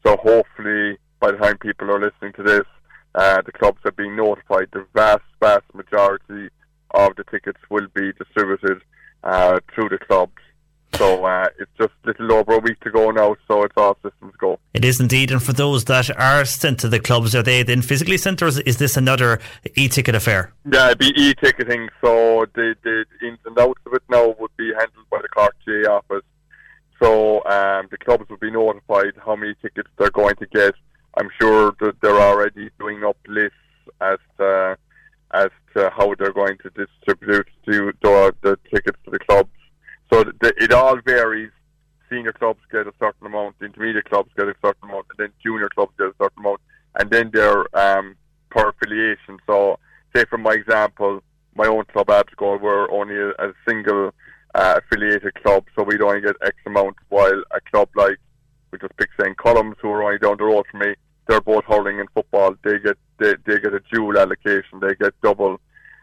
So 0.04 0.16
hopefully, 0.16 0.98
by 1.20 1.30
the 1.32 1.38
time 1.38 1.58
people 1.58 1.90
are 1.90 2.00
listening 2.00 2.32
to 2.34 2.42
this, 2.42 2.66
uh, 3.14 3.42
the 3.42 3.52
clubs 3.52 3.78
are 3.84 3.92
being 3.92 4.16
notified. 4.16 4.68
The 4.72 4.86
vast, 4.94 5.22
vast 5.40 5.64
majority 5.74 6.48
of 6.92 7.14
the 7.16 7.24
tickets 7.30 7.60
will 7.70 7.86
be 7.94 8.12
distributed 8.12 8.82
uh, 9.22 9.60
through 9.74 9.90
the 9.90 9.98
clubs. 9.98 10.32
So 11.00 11.24
uh, 11.24 11.46
it's 11.58 11.70
just 11.78 11.94
a 12.04 12.08
little 12.08 12.34
over 12.34 12.56
a 12.56 12.58
week 12.58 12.78
to 12.80 12.90
go 12.90 13.10
now, 13.10 13.34
so 13.48 13.62
it's 13.62 13.72
all 13.74 13.96
systems 14.02 14.34
go. 14.36 14.60
It 14.74 14.84
is 14.84 15.00
indeed. 15.00 15.30
And 15.30 15.42
for 15.42 15.54
those 15.54 15.86
that 15.86 16.10
are 16.20 16.44
sent 16.44 16.78
to 16.80 16.90
the 16.90 17.00
clubs, 17.00 17.34
are 17.34 17.42
they 17.42 17.62
then 17.62 17.80
physically 17.80 18.18
sent, 18.18 18.42
or 18.42 18.48
is 18.48 18.76
this 18.76 18.98
another 18.98 19.40
e-ticket 19.76 20.14
affair? 20.14 20.52
Yeah, 20.70 20.88
it'd 20.88 20.98
be 20.98 21.14
e-ticketing. 21.16 21.88
So 22.02 22.44
the, 22.54 22.74
the 22.82 23.06
ins 23.26 23.38
and 23.46 23.58
outs 23.58 23.80
of 23.86 23.94
it 23.94 24.02
now 24.10 24.34
would 24.38 24.54
be 24.58 24.74
handled 24.78 25.08
by 25.10 25.22
the 25.22 25.28
Cork 25.28 25.56
GAA 25.64 25.90
office. 25.90 26.26
So 27.02 27.42
um, 27.46 27.88
the 27.90 27.96
clubs 28.04 28.28
will 28.28 28.36
be 28.36 28.50
notified 28.50 29.14
how 29.24 29.36
many 29.36 29.54
tickets 29.62 29.88
they're 29.96 30.10
going 30.10 30.36
to 30.36 30.46
get. 30.48 30.74
I'm 31.16 31.30
sure 31.40 31.74
that 31.80 31.98
they're 32.02 32.20
already 32.20 32.68
doing 32.78 33.04
up 33.04 33.16
lists 33.26 33.56
as 34.02 34.18
to, 34.36 34.76
as 35.32 35.48
to 35.74 35.88
how 35.96 36.14
they're 36.18 36.34
going 36.34 36.58
to 36.58 36.68
distribute 36.68 37.48
to 37.64 37.94
the, 38.02 38.34
the 38.42 38.58
tickets 38.70 38.98
to 39.06 39.12
the 39.12 39.18
clubs 39.18 39.48
so 40.12 40.24
it 40.42 40.72
all 40.72 40.98
varies. 41.04 41.50
Senior 42.08 42.32
clubs 42.32 42.60
get 42.72 42.88
a 42.88 42.92
certain 42.98 43.26
amount, 43.26 43.54
intermediate 43.62 44.08
clubs 44.10 44.30
get 44.36 44.48
a 44.48 44.54
certain 44.64 44.88
amount, 44.88 45.06
and 45.10 45.18
then 45.18 45.32
junior 45.42 45.68
clubs 45.68 45.92
get 45.96 46.08
a 46.08 46.14
certain 46.20 46.40
amount, 46.40 46.60
and 46.98 47.08
then 47.08 47.30
they're 47.32 47.64
um, 47.78 48.16
per 48.50 48.70
affiliation. 48.70 49.38
So, 49.46 49.78
say 50.14 50.24
for 50.28 50.38
my 50.38 50.52
example, 50.52 51.22
my 51.54 51.66
own 51.66 51.84
club, 51.84 52.08
Absco, 52.08 52.60
we're 52.60 52.90
only 52.90 53.14
a, 53.14 53.28
a 53.30 53.52
single 53.68 54.12
uh, 54.56 54.80
affiliated 54.80 55.34
club, 55.36 55.66
so 55.76 55.84
we'd 55.84 56.02
only 56.02 56.20
get 56.20 56.34
X 56.42 56.56
amount, 56.66 56.96
while 57.10 57.42
a 57.52 57.60
club 57.70 57.88
like, 57.94 58.18
we 58.72 58.78
just 58.78 58.96
pick 58.96 59.10
St. 59.20 59.36
Columns, 59.36 59.76
who 59.80 59.90
are 59.90 60.02
only 60.02 60.18
down 60.18 60.36
the 60.36 60.44
road 60.44 60.64
from 60.68 60.80
me, 60.80 60.94
they're 61.30 61.40
both 61.40 61.64
hurling 61.64 62.00
and 62.00 62.08
football. 62.12 62.56
They 62.64 62.78
get 62.80 62.98
they, 63.18 63.34
they 63.46 63.60
get 63.60 63.72
a 63.72 63.80
dual 63.92 64.18
allocation. 64.18 64.80
They 64.80 64.94
get 64.96 65.14
double 65.22 65.60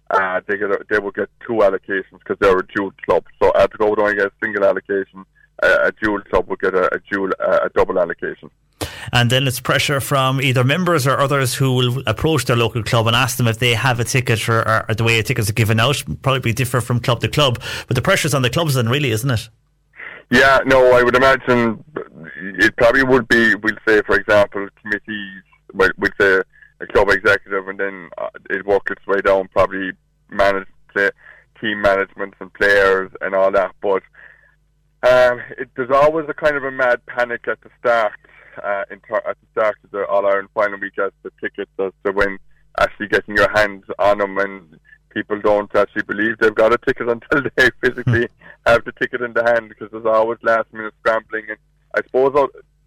uh, 0.09 0.41
they 0.47 0.57
get 0.57 0.69
they 0.89 0.99
will 0.99 1.11
get 1.11 1.29
two 1.45 1.53
allocations 1.53 2.19
because 2.19 2.37
they're 2.39 2.57
a 2.57 2.67
dual 2.67 2.91
club. 3.05 3.23
So 3.41 3.51
Atco 3.51 3.89
would 3.89 3.99
only 3.99 4.15
get 4.15 4.27
a 4.27 4.31
single 4.43 4.65
allocation. 4.65 5.25
Uh, 5.61 5.77
a 5.83 5.91
dual 6.03 6.21
club 6.21 6.47
would 6.47 6.59
get 6.59 6.73
a, 6.73 6.93
a 6.93 6.99
dual 7.11 7.31
uh, 7.39 7.59
a 7.63 7.69
double 7.69 7.99
allocation. 7.99 8.49
And 9.11 9.29
then 9.29 9.47
it's 9.47 9.59
pressure 9.59 9.99
from 9.99 10.41
either 10.41 10.63
members 10.63 11.07
or 11.07 11.19
others 11.19 11.55
who 11.55 11.73
will 11.73 12.03
approach 12.05 12.45
their 12.45 12.57
local 12.57 12.83
club 12.83 13.07
and 13.07 13.15
ask 13.15 13.37
them 13.37 13.47
if 13.47 13.57
they 13.57 13.73
have 13.73 13.99
a 13.99 14.03
ticket 14.03 14.47
or, 14.49 14.85
or 14.87 14.93
the 14.93 15.03
way 15.03 15.21
tickets 15.21 15.49
are 15.49 15.53
given 15.53 15.79
out. 15.79 16.03
Probably 16.21 16.53
differ 16.53 16.81
from 16.81 16.99
club 16.99 17.21
to 17.21 17.27
club, 17.27 17.61
but 17.87 17.95
the 17.95 18.01
pressure's 18.01 18.33
on 18.33 18.41
the 18.41 18.49
clubs 18.49 18.75
then, 18.75 18.89
really, 18.89 19.11
isn't 19.11 19.29
it? 19.29 19.49
Yeah, 20.29 20.59
no, 20.65 20.91
I 20.91 21.03
would 21.03 21.15
imagine 21.15 21.83
it 22.35 22.75
probably 22.75 23.03
would 23.03 23.27
be, 23.29 23.55
we'll 23.55 23.77
say, 23.87 24.01
for 24.01 24.19
example, 24.19 24.67
committees, 24.81 25.41
we'd 25.73 26.11
say 26.19 26.41
a 26.79 26.87
club 26.87 27.09
executive, 27.09 27.67
and 27.67 27.79
then 27.79 28.09
uh, 28.17 28.29
it 28.49 28.65
worked 28.65 28.91
its 28.91 29.05
way 29.07 29.21
down, 29.21 29.47
probably 29.49 29.91
manage, 30.29 30.67
say, 30.95 31.09
team 31.59 31.81
management 31.81 32.33
and 32.39 32.53
players 32.53 33.11
and 33.21 33.33
all 33.33 33.51
that. 33.51 33.71
But 33.81 34.03
um, 35.03 35.41
it, 35.57 35.69
there's 35.75 35.91
always 35.91 36.27
a 36.29 36.33
kind 36.33 36.55
of 36.55 36.63
a 36.63 36.71
mad 36.71 37.05
panic 37.05 37.47
at 37.47 37.61
the 37.61 37.69
start, 37.79 38.13
uh, 38.63 38.83
in 38.91 38.99
tar- 39.01 39.27
at 39.27 39.37
the 39.39 39.47
start 39.51 39.77
of 39.83 39.91
the 39.91 40.05
All 40.05 40.25
Ireland 40.25 40.49
final 40.53 40.79
week 40.79 40.97
as 40.99 41.11
the 41.23 41.31
tickets 41.41 41.71
as 41.79 41.91
to 42.05 42.11
when 42.11 42.37
actually 42.79 43.07
getting 43.07 43.35
your 43.35 43.49
hands 43.49 43.83
on 43.99 44.19
them 44.19 44.37
and 44.37 44.79
people 45.09 45.39
don't 45.41 45.73
actually 45.75 46.03
believe 46.03 46.37
they've 46.37 46.53
got 46.53 46.73
a 46.73 46.77
ticket 46.77 47.09
until 47.15 47.49
they 47.55 47.69
physically 47.81 48.27
have 48.65 48.83
the 48.85 48.91
ticket 48.93 49.21
in 49.21 49.33
the 49.33 49.43
hand 49.43 49.69
because 49.69 49.89
there's 49.91 50.05
always 50.05 50.37
last 50.43 50.71
minute 50.73 50.93
scrambling. 50.99 51.45
And 51.49 51.57
I 51.95 52.01
suppose 52.03 52.33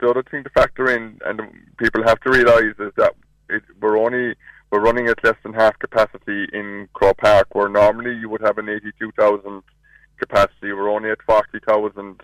the 0.00 0.08
other 0.08 0.22
thing 0.30 0.44
to 0.44 0.50
factor 0.50 0.90
in 0.90 1.18
and 1.24 1.40
people 1.78 2.02
have 2.04 2.20
to 2.20 2.30
realise 2.30 2.76
is 2.78 2.92
that 2.96 3.14
it, 3.50 3.62
we're 3.80 3.98
only 3.98 4.34
we're 4.70 4.80
running 4.80 5.08
at 5.08 5.22
less 5.24 5.36
than 5.42 5.52
half 5.52 5.78
capacity 5.78 6.46
in 6.52 6.88
Croke 6.92 7.18
Park, 7.18 7.48
where 7.54 7.68
normally 7.68 8.14
you 8.14 8.28
would 8.28 8.40
have 8.40 8.58
an 8.58 8.68
82,000 8.68 9.62
capacity. 10.18 10.72
We're 10.72 10.90
only 10.90 11.10
at 11.10 11.22
40,000 11.26 12.20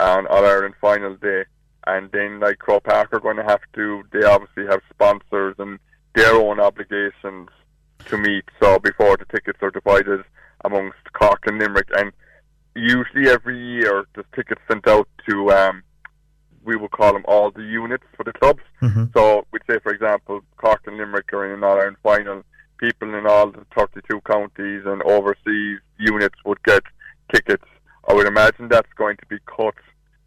on 0.00 0.26
All 0.26 0.44
Ireland 0.44 0.74
final 0.80 1.16
day. 1.16 1.44
And 1.86 2.10
then, 2.12 2.40
like 2.40 2.58
Croke 2.58 2.84
Park 2.84 3.08
are 3.12 3.20
going 3.20 3.38
to 3.38 3.44
have 3.44 3.62
to, 3.74 4.02
they 4.12 4.22
obviously 4.24 4.66
have 4.66 4.80
sponsors 4.92 5.54
and 5.58 5.78
their 6.14 6.34
own 6.34 6.60
obligations 6.60 7.48
to 8.06 8.18
meet. 8.18 8.44
So 8.60 8.78
before 8.78 9.16
the 9.16 9.24
tickets 9.34 9.58
are 9.62 9.70
divided 9.70 10.22
amongst 10.64 10.98
Cork 11.14 11.44
and 11.46 11.58
Limerick, 11.58 11.88
and 11.96 12.12
usually 12.74 13.30
every 13.30 13.58
year 13.58 14.04
there's 14.14 14.26
tickets 14.34 14.60
sent 14.70 14.86
out 14.86 15.08
to 15.28 15.50
um, 15.52 15.82
we 16.64 16.76
would 16.76 16.90
call 16.90 17.12
them 17.12 17.24
all 17.26 17.50
the 17.50 17.62
units 17.62 18.04
for 18.16 18.24
the 18.24 18.32
clubs. 18.32 18.62
Mm-hmm. 18.82 19.04
So 19.14 19.46
we'd 19.52 19.62
say, 19.68 19.78
for 19.82 19.92
example, 19.92 20.40
Cork 20.56 20.82
and 20.86 20.96
Limerick 20.96 21.32
are 21.32 21.46
in 21.46 21.52
an 21.52 21.64
All 21.64 21.78
Ireland 21.78 21.96
final. 22.02 22.42
People 22.78 23.14
in 23.14 23.26
all 23.26 23.50
the 23.50 23.66
32 23.76 24.20
counties 24.20 24.82
and 24.86 25.02
overseas 25.02 25.80
units 25.98 26.36
would 26.44 26.62
get 26.62 26.82
tickets. 27.32 27.64
I 28.08 28.14
would 28.14 28.26
imagine 28.26 28.68
that's 28.68 28.92
going 28.96 29.16
to 29.16 29.26
be 29.26 29.38
cut, 29.46 29.74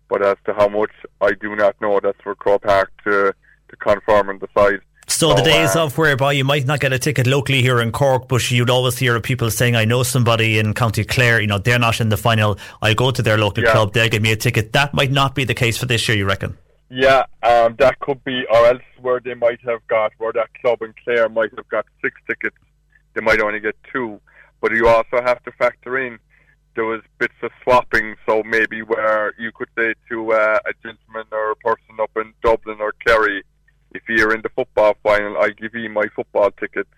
but 0.09 0.21
as 0.21 0.35
to 0.45 0.53
how 0.53 0.67
much, 0.67 0.91
I 1.21 1.31
do 1.31 1.55
not 1.55 1.79
know. 1.81 1.99
That's 2.01 2.19
for 2.21 2.35
Croke 2.35 2.63
Park 2.63 2.91
to 3.05 3.33
to 3.69 3.75
confirm 3.77 4.29
and 4.29 4.39
decide. 4.39 4.81
So, 5.11 5.29
so 5.29 5.35
the 5.35 5.43
days 5.43 5.75
uh, 5.75 5.85
of 5.85 5.97
whereby 5.97 6.31
you 6.31 6.43
might 6.43 6.65
not 6.65 6.79
get 6.79 6.93
a 6.93 6.99
ticket 6.99 7.27
locally 7.27 7.61
here 7.61 7.81
in 7.81 7.91
Cork, 7.91 8.27
but 8.27 8.49
you'd 8.49 8.69
always 8.69 8.97
hear 8.97 9.19
people 9.19 9.51
saying, 9.51 9.75
"I 9.75 9.85
know 9.85 10.03
somebody 10.03 10.57
in 10.57 10.73
County 10.73 11.03
Clare. 11.03 11.41
You 11.41 11.47
know, 11.47 11.57
they're 11.57 11.79
not 11.79 11.99
in 11.99 12.09
the 12.09 12.17
final. 12.17 12.57
I 12.81 12.93
go 12.93 13.11
to 13.11 13.21
their 13.21 13.37
local 13.37 13.63
yeah. 13.63 13.71
club. 13.71 13.93
They'll 13.93 14.09
give 14.09 14.21
me 14.21 14.31
a 14.31 14.35
ticket." 14.35 14.73
That 14.73 14.93
might 14.93 15.11
not 15.11 15.35
be 15.35 15.43
the 15.43 15.53
case 15.53 15.77
for 15.77 15.85
this 15.85 16.07
year. 16.07 16.17
You 16.17 16.25
reckon? 16.25 16.57
Yeah, 16.89 17.25
um, 17.43 17.75
that 17.79 17.99
could 17.99 18.23
be, 18.23 18.45
or 18.51 18.65
else 18.67 18.81
where 18.99 19.19
they 19.19 19.33
might 19.33 19.59
have 19.65 19.85
got, 19.87 20.11
where 20.17 20.33
that 20.33 20.49
club 20.61 20.81
in 20.81 20.93
Clare 21.03 21.29
might 21.29 21.51
have 21.55 21.67
got 21.69 21.85
six 22.01 22.19
tickets, 22.27 22.57
they 23.13 23.21
might 23.21 23.39
only 23.41 23.59
get 23.59 23.75
two. 23.93 24.19
But 24.59 24.71
you 24.73 24.87
also 24.87 25.21
have 25.21 25.41
to 25.43 25.51
factor 25.53 25.97
in 25.97 26.19
there 26.75 26.85
was 26.85 27.01
bits 27.19 27.33
of 27.43 27.51
swapping, 27.63 28.15
so 28.25 28.43
maybe 28.43 28.81
where 28.81 29.33
you 29.37 29.51
could 29.53 29.67
say 29.77 29.93
to 30.09 30.31
uh, 30.31 30.59
a 30.65 30.73
gentleman 30.81 31.25
or 31.31 31.51
a 31.51 31.55
person 31.57 31.99
up 32.01 32.11
in 32.15 32.33
Dublin 32.41 32.77
or 32.79 32.93
Kerry 33.05 33.43
if 33.91 34.03
you're 34.07 34.33
in 34.33 34.41
the 34.41 34.49
football 34.49 34.95
final, 35.03 35.37
I 35.37 35.49
give 35.49 35.75
you 35.75 35.89
my 35.89 36.05
football 36.15 36.51
tickets. 36.51 36.89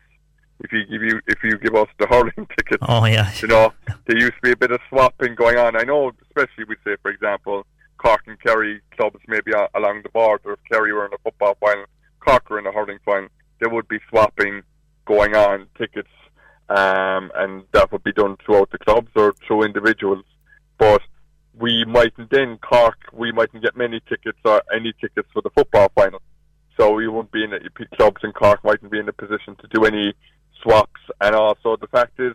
If 0.59 0.71
you 0.71 0.85
give 0.85 1.01
you 1.01 1.19
if 1.27 1.43
you 1.43 1.57
give 1.57 1.75
us 1.75 1.87
the 1.99 2.07
hurling 2.09 2.47
tickets, 2.57 2.83
oh 2.87 3.05
yeah, 3.05 3.31
you 3.41 3.47
know 3.47 3.73
there 4.05 4.17
used 4.17 4.33
to 4.33 4.41
be 4.41 4.51
a 4.51 4.57
bit 4.57 4.71
of 4.71 4.79
swapping 4.89 5.35
going 5.35 5.57
on. 5.57 5.75
I 5.75 5.83
know, 5.83 6.11
especially 6.27 6.65
we 6.65 6.75
say, 6.85 6.95
for 7.01 7.11
example, 7.11 7.65
Cork 7.97 8.21
and 8.27 8.39
Kerry 8.39 8.81
clubs 8.95 9.19
maybe 9.27 9.51
along 9.75 10.01
the 10.03 10.09
border. 10.09 10.53
If 10.53 10.59
Kerry 10.71 10.93
were 10.93 11.05
in 11.05 11.13
a 11.13 11.17
football 11.23 11.57
final, 11.59 11.85
Cork 12.19 12.49
were 12.49 12.59
in 12.59 12.67
a 12.67 12.71
hurling 12.71 12.99
final, 13.03 13.29
there 13.59 13.69
would 13.69 13.87
be 13.87 13.99
swapping 14.09 14.61
going 15.05 15.35
on 15.35 15.67
tickets, 15.77 16.09
um, 16.69 17.31
and 17.35 17.63
that 17.73 17.91
would 17.91 18.03
be 18.03 18.13
done 18.13 18.37
throughout 18.45 18.69
the 18.71 18.77
clubs 18.77 19.09
or 19.15 19.33
through 19.47 19.63
individuals. 19.63 20.23
But 20.77 21.01
we 21.57 21.83
mightn't 21.85 22.29
then 22.29 22.57
Cork, 22.57 22.97
we 23.11 23.31
mightn't 23.31 23.63
get 23.63 23.75
many 23.75 24.01
tickets 24.07 24.39
or 24.45 24.61
any 24.73 24.93
tickets 25.01 25.27
for 25.33 25.41
the 25.41 25.49
football 25.49 25.91
final. 25.95 26.21
So 26.77 26.93
we 26.93 27.07
won't 27.07 27.31
be 27.31 27.43
in 27.43 27.53
it. 27.53 27.63
Clubs 27.95 28.21
in 28.23 28.31
Cork 28.31 28.63
mightn't 28.63 28.91
be 28.91 28.99
in 28.99 29.07
a 29.07 29.13
position 29.13 29.55
to 29.57 29.67
do 29.67 29.85
any 29.85 30.13
swaps. 30.61 31.01
And 31.21 31.35
also 31.35 31.77
the 31.77 31.87
fact 31.87 32.19
is, 32.19 32.33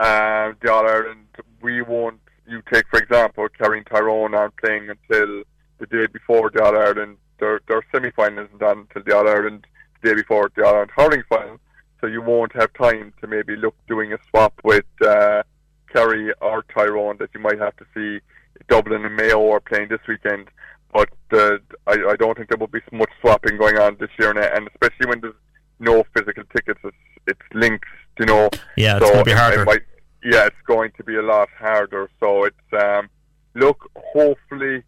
uh, 0.00 0.52
the 0.60 0.72
All 0.72 0.88
Ireland, 0.88 1.26
we 1.60 1.82
won't. 1.82 2.20
You 2.46 2.62
take 2.72 2.86
for 2.88 2.98
example, 2.98 3.48
Kerry 3.48 3.84
Tyrone 3.84 4.34
aren't 4.34 4.56
playing 4.56 4.90
until 4.90 5.44
the 5.78 5.86
day 5.86 6.06
before 6.06 6.50
the 6.50 6.62
All 6.62 6.76
Ireland. 6.76 7.16
Their 7.38 7.60
their 7.68 7.84
semi-final 7.92 8.44
isn't 8.44 8.58
done 8.58 8.86
until 8.88 9.02
the 9.04 9.16
All 9.16 9.28
Ireland 9.28 9.66
the 10.00 10.08
day 10.08 10.14
before 10.14 10.50
the 10.54 10.64
All 10.64 10.74
Ireland 10.74 10.90
hurling 10.96 11.22
final. 11.28 11.58
So 12.00 12.08
you 12.08 12.20
won't 12.20 12.52
have 12.54 12.72
time 12.72 13.12
to 13.20 13.28
maybe 13.28 13.54
look 13.54 13.76
doing 13.86 14.12
a 14.12 14.18
swap 14.28 14.54
with 14.64 14.84
uh, 15.06 15.44
Kerry 15.92 16.32
or 16.40 16.64
Tyrone 16.74 17.16
that 17.18 17.30
you 17.32 17.40
might 17.40 17.60
have 17.60 17.76
to 17.76 17.86
see 17.94 18.20
Dublin 18.68 19.04
and 19.04 19.14
Mayo 19.14 19.50
are 19.52 19.60
playing 19.60 19.88
this 19.88 20.00
weekend 20.08 20.48
but 20.92 21.08
uh, 21.32 21.58
I, 21.86 22.12
I 22.12 22.16
don't 22.16 22.36
think 22.36 22.48
there 22.48 22.58
will 22.58 22.66
be 22.66 22.80
so 22.90 22.96
much 22.96 23.10
swapping 23.20 23.56
going 23.56 23.78
on 23.78 23.96
this 23.98 24.10
year, 24.18 24.30
and 24.30 24.68
especially 24.68 25.06
when 25.06 25.20
there's 25.20 25.34
no 25.80 26.04
physical 26.14 26.44
tickets, 26.54 26.80
it's, 26.84 26.96
it's 27.26 27.40
linked, 27.54 27.84
you 28.18 28.26
know. 28.26 28.50
Yeah, 28.76 28.96
it's 28.96 29.06
so 29.06 29.12
going 29.12 29.24
to 29.24 29.30
be 29.30 29.36
harder. 29.36 29.64
Might, 29.64 29.82
yeah, 30.22 30.46
it's 30.46 30.56
going 30.66 30.92
to 30.96 31.04
be 31.04 31.16
a 31.16 31.22
lot 31.22 31.48
harder. 31.58 32.08
So 32.20 32.44
it's 32.44 32.56
um, 32.72 33.08
look, 33.54 33.90
hopefully, 33.96 34.82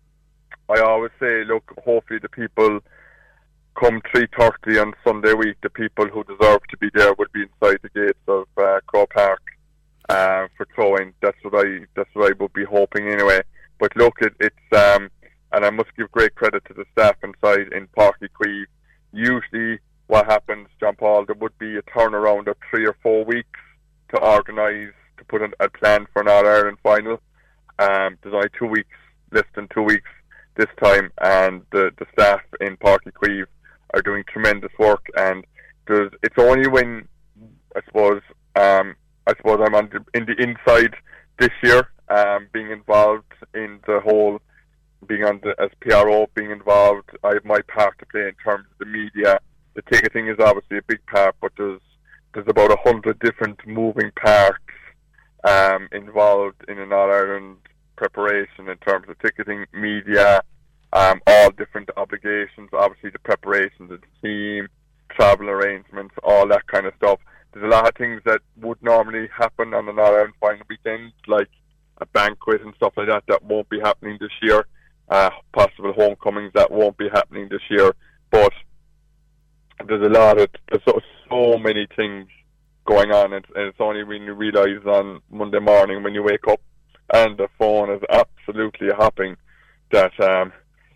I 0.69 0.81
always 0.81 1.11
say, 1.19 1.45
look, 1.45 1.65
hopefully 1.85 2.21
the 2.21 2.29
people 2.29 2.81
come 3.79 4.01
three 4.13 4.29
thirty 4.39 4.79
on 4.79 4.93
Sunday 5.05 5.33
week, 5.33 5.57
the 5.63 5.71
people 5.71 6.07
who 6.07 6.23
deserve 6.25 6.61
to 6.71 6.77
be 6.79 6.91
there 6.95 7.13
will 7.15 7.27
be 7.33 7.43
inside 7.43 7.79
the 7.83 7.89
gates 7.95 8.19
of 8.29 8.47
uh, 8.57 8.81
Croke 8.87 9.13
Park 9.15 9.43
uh, 10.09 10.47
for 10.57 10.67
throwing. 10.75 11.13
That's 11.21 11.37
what 11.43 11.67
I 11.67 11.81
that's 11.97 12.11
what 12.13 12.31
I 12.31 12.35
would 12.41 12.53
be 12.53 12.65
hoping 12.65 13.09
anyway. 13.09 13.41
But 13.81 13.97
look, 13.97 14.15
it, 14.21 14.35
it's 14.39 14.73
um, 14.73 15.11
and 15.55 15.65
I 15.65 15.71
must 15.71 15.95
give 15.97 16.11
great 16.11 16.35
credit 16.35 16.65
to 16.67 16.75
the 16.75 16.85
staff 16.93 17.17
inside 17.23 17.73
in 17.73 17.87
Páirc 17.97 18.15
Uí 18.21 18.29
Chaoimh. 18.41 18.65
Usually, 19.13 19.79
what 20.09 20.27
happens, 20.27 20.67
John 20.81 20.97
Paul, 20.97 21.25
there 21.27 21.37
would 21.37 21.57
be 21.59 21.77
a 21.77 21.83
turnaround 21.83 22.49
of 22.49 22.57
three 22.69 22.85
or 22.87 22.97
four 23.03 23.25
weeks 23.25 23.61
to 24.13 24.21
organise, 24.21 24.93
to 25.17 25.25
put 25.25 25.43
a 25.43 25.69
plan 25.71 26.07
for 26.13 26.23
an 26.23 26.29
All 26.29 26.47
Ireland 26.47 26.79
final. 26.83 27.21
Um, 27.79 28.19
there's 28.23 28.35
only 28.35 28.49
two 28.59 28.67
weeks, 28.67 28.97
less 29.31 29.45
than 29.55 29.69
two 29.73 29.83
weeks 29.83 30.11
this 30.57 30.67
time, 30.83 31.13
and 31.23 31.63
the, 31.71 31.93
the 31.99 32.07
staff 32.13 32.41
in 32.61 32.77
Páirc 32.79 32.99
Uí 33.07 33.13
Chaoimh 33.13 33.47
are 33.95 34.03
doing 34.03 34.25
tremendous 34.27 34.73
work. 34.77 35.07
And 35.17 35.45
there's, 35.87 36.11
it's 36.25 36.39
only 36.39 36.67
when, 36.67 37.07
I 37.77 37.81
suppose, 37.87 38.23
um, 38.57 38.97
I 39.29 39.35
suppose 39.37 39.61
I'm 39.65 39.77
on 39.77 39.89
the, 39.93 40.05
in 40.19 40.27
the 40.27 40.35
inside 40.43 40.95
this 41.39 41.51
year, 41.63 41.89
um, 42.09 42.49
being 42.53 42.71
involved 42.71 43.33
in 43.55 43.79
the 43.87 44.01
whole 44.01 44.41
being 45.05 45.25
on 45.25 45.41
the 45.43 45.55
as 45.61 45.71
PRO, 45.81 46.27
being 46.35 46.51
involved. 46.51 47.11
I 47.23 47.35
have 47.35 47.45
my 47.45 47.61
part 47.63 47.99
to 47.99 48.07
play 48.07 48.29
in 48.29 48.35
terms 48.45 48.67
of 48.71 48.79
the 48.79 48.87
media. 48.87 49.39
The 49.75 49.83
ticketing 49.83 50.29
is 50.29 50.39
obviously 50.39 50.79
a 50.79 50.83
big 50.87 51.05
part, 51.07 51.37
but 51.41 51.53
there's 51.57 51.81
there's 52.33 52.49
about 52.49 52.73
a 52.73 52.77
hundred 52.85 53.19
different 53.21 53.59
moving 53.67 54.11
parts 54.17 54.59
um, 55.45 55.89
involved 55.93 56.65
in 56.69 56.79
an 56.79 56.93
All 56.93 57.11
Ireland 57.13 57.59
preparation 57.97 58.69
in 58.69 58.77
terms 58.79 59.09
of 59.09 59.19
ticketing, 59.21 59.67
media, 59.73 60.43
um, 60.93 61.21
all 61.27 61.51
different 61.53 61.91
obligations. 61.97 62.71
Obviously, 62.73 63.11
the 63.11 63.19
preparation 63.21 63.89
the 63.89 63.99
team, 64.23 64.69
travel 65.11 65.49
arrangements, 65.49 66.15
all 66.23 66.47
that 66.49 66.67
kind 66.67 66.87
of 66.87 66.95
stuff. 66.97 67.21
There's 67.53 67.65
a 67.65 67.69
lot 67.69 67.87
of 67.87 67.95
things 67.95 68.21
that 68.25 68.41
would 68.61 68.83
normally 68.83 69.29
happen 69.37 69.75
on 69.75 69.89
an 69.89 69.99
All 69.99 70.07
Ireland 70.07 70.35
final 70.41 70.67
weekend, 70.69 71.13
like 71.29 71.51
a 71.99 72.07
banquet 72.07 72.63
and 72.63 72.75
stuff 72.75 72.95
like 72.97 73.09
that, 73.09 73.23
that 73.29 73.45
won't 73.45 73.69
be 73.69 73.79
happening 73.81 74.19
this 74.21 74.33
year 74.43 74.67
uh, 75.09 75.31
possible 75.53 75.93
homecomings 75.93 76.53
that 76.55 76.71
won't 76.71 76.97
be 76.97 77.09
happening 77.13 77.49
this 77.49 77.63
year. 77.71 77.95
But 78.31 78.53
there's 79.87 80.05
a 80.05 80.09
lot 80.09 80.41
of 80.41 80.49
there's 80.71 80.83
so, 80.87 81.01
so 81.29 81.59
many 81.59 81.87
things 81.97 82.27
going 82.87 83.13
on, 83.13 83.33
and, 83.33 83.45
and 83.55 83.69
it's 83.69 83.81
only 83.81 84.05
when 84.05 84.23
you 84.23 84.35
realise 84.35 84.85
on 84.87 85.21
Monday 85.31 85.61
morning 85.61 86.03
when 86.03 86.15
you 86.15 86.23
wake 86.23 86.47
up 86.49 86.61
and 87.13 87.37
the 87.37 87.49
phone 87.59 87.91
is 87.91 88.03
absolutely 88.11 88.89
hopping 88.97 89.37
that 89.93 90.19
um, 90.21 90.53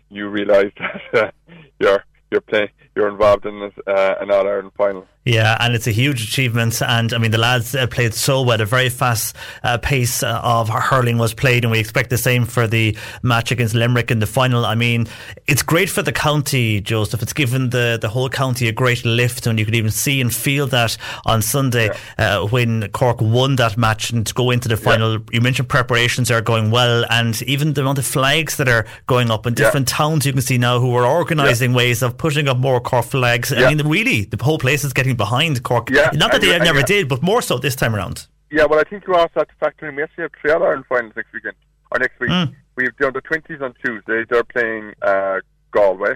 you 0.09 0.27
realise 0.27 0.73
that 1.13 1.33
uh, 1.49 1.53
you're 1.79 2.03
you're 2.31 2.41
playing 2.41 2.69
you're 2.95 3.09
involved 3.09 3.45
in 3.45 3.59
this, 3.59 3.73
uh, 3.87 4.15
an 4.19 4.31
All 4.31 4.47
Ireland 4.47 4.71
final. 4.77 5.07
Yeah, 5.25 5.57
and 5.59 5.75
it's 5.75 5.85
a 5.85 5.91
huge 5.91 6.23
achievement. 6.23 6.81
And 6.81 7.13
I 7.13 7.17
mean, 7.17 7.31
the 7.31 7.37
lads 7.37 7.75
uh, 7.75 7.85
played 7.87 8.13
so 8.13 8.41
well. 8.41 8.61
A 8.61 8.65
very 8.65 8.89
fast 8.89 9.35
uh, 9.63 9.77
pace 9.77 10.23
uh, 10.23 10.39
of 10.41 10.69
hurling 10.69 11.17
was 11.17 11.33
played, 11.33 11.65
and 11.65 11.71
we 11.71 11.79
expect 11.79 12.09
the 12.09 12.17
same 12.17 12.45
for 12.45 12.67
the 12.67 12.97
match 13.21 13.51
against 13.51 13.75
Limerick 13.75 14.11
in 14.11 14.19
the 14.19 14.25
final. 14.25 14.65
I 14.65 14.75
mean, 14.75 15.07
it's 15.45 15.61
great 15.61 15.89
for 15.89 16.01
the 16.01 16.13
county, 16.13 16.81
Joseph. 16.81 17.21
It's 17.21 17.33
given 17.33 17.69
the, 17.69 17.99
the 18.01 18.09
whole 18.09 18.29
county 18.29 18.69
a 18.69 18.71
great 18.71 19.05
lift, 19.05 19.45
and 19.45 19.59
you 19.59 19.65
could 19.65 19.75
even 19.75 19.91
see 19.91 20.19
and 20.21 20.33
feel 20.33 20.65
that 20.67 20.97
on 21.25 21.41
Sunday 21.41 21.89
yeah. 22.17 22.39
uh, 22.39 22.47
when 22.47 22.89
Cork 22.89 23.21
won 23.21 23.57
that 23.57 23.77
match 23.77 24.09
and 24.09 24.25
to 24.25 24.33
go 24.33 24.51
into 24.51 24.67
the 24.67 24.77
final. 24.77 25.13
Yeah. 25.13 25.19
You 25.33 25.41
mentioned 25.41 25.69
preparations 25.69 26.31
are 26.31 26.41
going 26.41 26.71
well, 26.71 27.05
and 27.09 27.39
even 27.43 27.73
the 27.73 27.81
amount 27.81 27.99
of 27.99 28.05
flags 28.05 28.57
that 28.57 28.69
are 28.69 28.85
going 29.05 29.29
up 29.29 29.45
in 29.45 29.53
different 29.53 29.91
yeah. 29.91 29.97
towns 29.97 30.25
you 30.25 30.31
can 30.31 30.41
see 30.41 30.57
now 30.57 30.79
who 30.79 30.95
are 30.95 31.05
organising 31.05 31.73
ways 31.73 32.01
of 32.01 32.17
putting 32.17 32.47
up 32.47 32.57
more 32.57 32.79
Cork 32.79 33.05
flags. 33.05 33.51
I 33.53 33.73
mean, 33.73 33.85
really, 33.85 34.23
the 34.25 34.41
whole 34.41 34.57
place 34.57 34.83
is 34.83 34.93
getting 34.93 35.18
behind 35.19 35.61
Cork. 35.61 35.91
Yeah, 35.91 36.09
Not 36.13 36.31
that 36.31 36.41
they 36.41 36.55
and, 36.55 36.63
never 36.63 36.81
did, 36.81 37.07
but 37.07 37.21
more 37.21 37.41
so 37.43 37.59
this 37.59 37.75
time 37.75 37.93
around. 37.95 38.25
Yeah, 38.49 38.65
well, 38.65 38.79
I 38.79 38.83
think 38.89 39.03
you 39.05 39.13
also 39.13 39.31
have 39.41 39.47
to 39.47 39.55
factor 39.59 39.87
in 39.87 39.95
we 39.95 40.01
actually 40.01 40.23
have 40.23 40.31
three 40.41 40.51
Ireland 40.51 40.85
finals 40.89 41.13
next 41.15 41.31
weekend 41.31 41.57
or 41.91 41.99
next 41.99 42.19
week. 42.19 42.31
Mm. 42.31 42.55
We 42.75 42.85
have 42.85 42.95
the 42.97 43.05
under 43.07 43.21
twenties 43.21 43.61
on 43.61 43.73
Tuesday. 43.85 44.25
They're 44.27 44.43
playing 44.43 44.93
uh, 45.03 45.41
Galway 45.71 46.15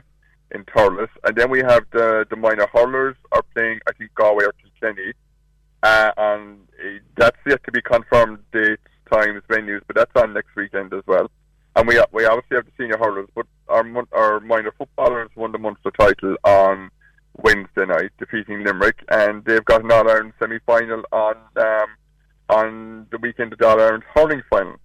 in 0.56 0.64
Thurles, 0.66 1.10
and 1.26 1.36
then 1.36 1.52
we 1.52 1.60
have 1.60 1.84
the 1.92 2.26
the 2.32 2.36
minor 2.36 2.68
hurlers 2.74 3.18
are 3.32 3.44
playing 3.54 3.80
I 3.88 3.92
think 3.94 4.16
Galway 4.16 4.46
or 4.46 4.54
Kilkenny, 4.62 5.14
uh, 5.84 6.12
and 6.18 6.68
uh, 6.84 7.00
that's 7.18 7.38
yet 7.46 7.64
to 7.66 7.72
be 7.72 7.82
confirmed 7.82 8.40
dates, 8.52 8.82
times, 9.12 9.44
venues, 9.50 9.82
but 9.86 9.96
that's 9.96 10.16
on 10.16 10.34
next 10.34 10.56
weekend 10.56 10.92
as 10.94 11.04
well. 11.06 11.30
And 11.76 11.88
we 11.88 12.02
we 12.12 12.26
obviously 12.26 12.56
have 12.58 12.66
the 12.66 12.72
senior 12.80 12.98
hurlers, 12.98 13.30
but 13.36 13.46
our 13.68 13.84
our 14.12 14.40
minor 14.40 14.74
footballers 14.78 15.30
won 15.36 15.52
the 15.52 15.60
Munster 15.60 15.92
title 15.92 16.36
on 16.44 16.90
Wednesday 17.36 17.86
night, 17.86 18.12
defeating 18.20 18.64
Limerick, 18.64 19.04
and 19.10 19.44
they've 19.46 19.66
got 19.66 19.84
an 19.84 19.92
All 19.92 20.10
Ireland 20.10 20.34
semi 20.40 20.60
final 20.66 21.04
on 21.12 21.36
um, 21.58 21.88
on 22.50 23.08
the 23.12 23.18
weekend 23.18 23.54
of 23.54 23.60
the 23.60 23.68
All 23.68 23.82
Ireland 23.82 24.04
hurling 24.14 24.44
final. 24.50 24.76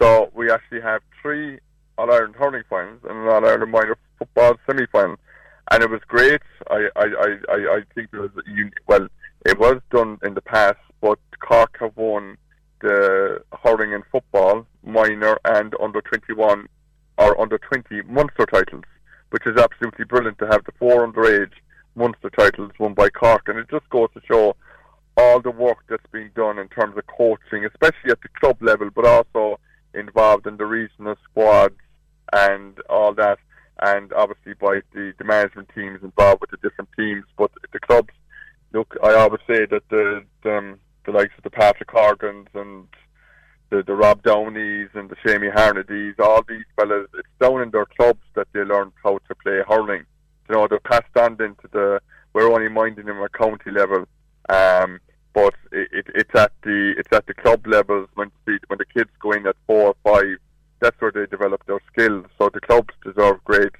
So 0.00 0.30
we 0.34 0.50
actually 0.50 0.80
have 0.80 1.02
three 1.20 1.60
All 1.96 2.10
Ireland 2.10 2.34
hurling 2.36 2.64
finals 2.68 3.00
and 3.08 3.18
an 3.18 3.28
All 3.28 3.46
Ireland 3.46 3.70
minor 3.70 3.96
football 4.18 4.56
semi 4.66 4.86
final, 4.90 5.16
and 5.70 5.82
it 5.82 5.90
was 5.90 6.00
great. 6.08 6.42
I 6.70 6.88
I, 6.96 7.04
I, 7.48 7.54
I 7.76 7.82
think 7.94 8.08
it 8.12 8.18
was 8.18 8.30
well, 8.86 9.06
it 9.46 9.58
was 9.58 9.80
done 9.90 10.18
in 10.24 10.34
the 10.34 10.42
past, 10.42 10.78
but 11.00 11.18
Cork 11.38 11.76
have 11.80 11.96
won 11.96 12.36
the 12.80 13.42
hurling 13.62 13.94
and 13.94 14.02
football 14.10 14.66
minor 14.84 15.38
and 15.44 15.74
under 15.80 16.00
twenty 16.00 16.32
one 16.32 16.68
or 17.16 17.40
under 17.40 17.58
twenty 17.58 18.02
Munster 18.02 18.46
titles, 18.46 18.84
which 19.30 19.46
is 19.46 19.56
absolutely 19.56 20.04
brilliant 20.04 20.38
to 20.38 20.48
have 20.48 20.64
the 20.64 20.72
four 20.80 21.06
underage 21.06 21.52
Munster 21.94 22.30
titles 22.30 22.72
won 22.78 22.94
by 22.94 23.08
Cork, 23.08 23.48
and 23.48 23.58
it 23.58 23.68
just 23.70 23.88
goes 23.90 24.08
to 24.14 24.20
show 24.26 24.56
all 25.16 25.40
the 25.40 25.50
work 25.50 25.78
that's 25.88 26.06
being 26.12 26.30
done 26.34 26.58
in 26.58 26.68
terms 26.68 26.96
of 26.96 27.06
coaching, 27.06 27.64
especially 27.64 28.10
at 28.10 28.20
the 28.22 28.28
club 28.40 28.56
level, 28.60 28.90
but 28.94 29.06
also 29.06 29.58
involved 29.94 30.46
in 30.46 30.56
the 30.56 30.64
regional 30.64 31.16
squads 31.24 31.76
and 32.32 32.78
all 32.88 33.12
that, 33.14 33.38
and 33.80 34.12
obviously 34.14 34.54
by 34.54 34.80
the, 34.94 35.12
the 35.18 35.24
management 35.24 35.68
teams 35.74 36.02
involved 36.02 36.40
with 36.40 36.50
the 36.50 36.68
different 36.68 36.88
teams. 36.96 37.24
But 37.36 37.50
the 37.72 37.80
clubs, 37.80 38.14
look, 38.72 38.96
I 39.02 39.14
always 39.14 39.40
say 39.46 39.66
that 39.66 39.82
the 39.90 40.24
the, 40.42 40.56
um, 40.56 40.78
the 41.04 41.12
likes 41.12 41.34
of 41.36 41.44
the 41.44 41.50
Patrick 41.50 41.90
Horgans 41.90 42.46
and 42.54 42.86
the, 43.70 43.82
the 43.82 43.94
Rob 43.94 44.22
Downeys 44.22 44.88
and 44.94 45.10
the 45.10 45.16
Shamie 45.16 45.52
Harnedys, 45.52 46.18
all 46.20 46.42
these 46.48 46.64
fellas, 46.76 47.08
it's 47.18 47.28
down 47.40 47.60
in 47.60 47.70
their 47.70 47.86
clubs 47.86 48.22
that 48.34 48.46
they 48.52 48.60
learn 48.60 48.92
how 49.02 49.18
to 49.28 49.34
play 49.34 49.60
hurling 49.68 50.04
you 50.52 50.58
know, 50.58 50.68
they're 50.68 50.80
passed 50.80 51.16
on 51.16 51.32
into 51.32 51.68
the. 51.72 52.00
We're 52.34 52.50
only 52.52 52.68
minding 52.68 53.06
them 53.06 53.22
at 53.22 53.32
county 53.32 53.70
level, 53.70 54.06
um, 54.48 55.00
but 55.32 55.54
it, 55.70 55.88
it, 55.92 56.06
it's 56.14 56.34
at 56.34 56.52
the 56.62 56.94
it's 56.98 57.12
at 57.12 57.26
the 57.26 57.34
club 57.34 57.66
levels 57.66 58.08
when 58.14 58.30
the, 58.46 58.58
when 58.68 58.78
the 58.78 58.84
kids 58.84 59.10
go 59.20 59.32
in 59.32 59.46
at 59.46 59.56
four 59.66 59.94
or 59.94 59.96
five. 60.04 60.36
That's 60.80 61.00
where 61.00 61.12
they 61.12 61.26
develop 61.26 61.64
their 61.66 61.80
skills. 61.90 62.26
So 62.38 62.50
the 62.52 62.60
clubs 62.60 62.92
deserve 63.04 63.42
great 63.44 63.72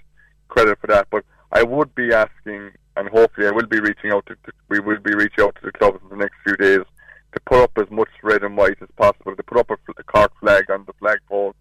credit 0.48 0.78
for 0.80 0.86
that. 0.86 1.08
But 1.10 1.24
I 1.50 1.62
would 1.62 1.94
be 1.94 2.12
asking, 2.12 2.70
and 2.96 3.08
hopefully 3.08 3.48
I 3.48 3.50
will 3.50 3.66
be 3.66 3.80
reaching 3.80 4.12
out 4.12 4.24
to, 4.26 4.34
to 4.34 4.52
we 4.68 4.80
will 4.80 5.00
be 5.00 5.14
reaching 5.14 5.44
out 5.44 5.56
to 5.56 5.66
the 5.66 5.72
clubs 5.72 6.00
in 6.02 6.08
the 6.10 6.24
next 6.24 6.36
few 6.44 6.56
days 6.56 6.86
to 7.34 7.40
put 7.46 7.62
up 7.62 7.72
as 7.76 7.90
much 7.90 8.10
red 8.22 8.44
and 8.44 8.56
white 8.56 8.80
as 8.80 8.88
possible. 8.96 9.36
To 9.36 9.42
put 9.42 9.58
up 9.58 9.70
a, 9.70 9.76
a 9.98 10.04
Cork 10.04 10.32
flag 10.40 10.70
on 10.70 10.84
the 10.86 10.94
flagpole. 10.94 11.54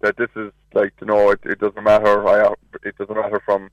That 0.00 0.16
this 0.16 0.30
is 0.36 0.52
like 0.74 0.92
you 1.00 1.06
know 1.06 1.30
it, 1.30 1.40
it 1.44 1.58
doesn't 1.58 1.82
matter. 1.82 2.28
I, 2.28 2.52
it 2.84 2.96
doesn't 2.98 3.16
matter 3.16 3.42
from 3.44 3.70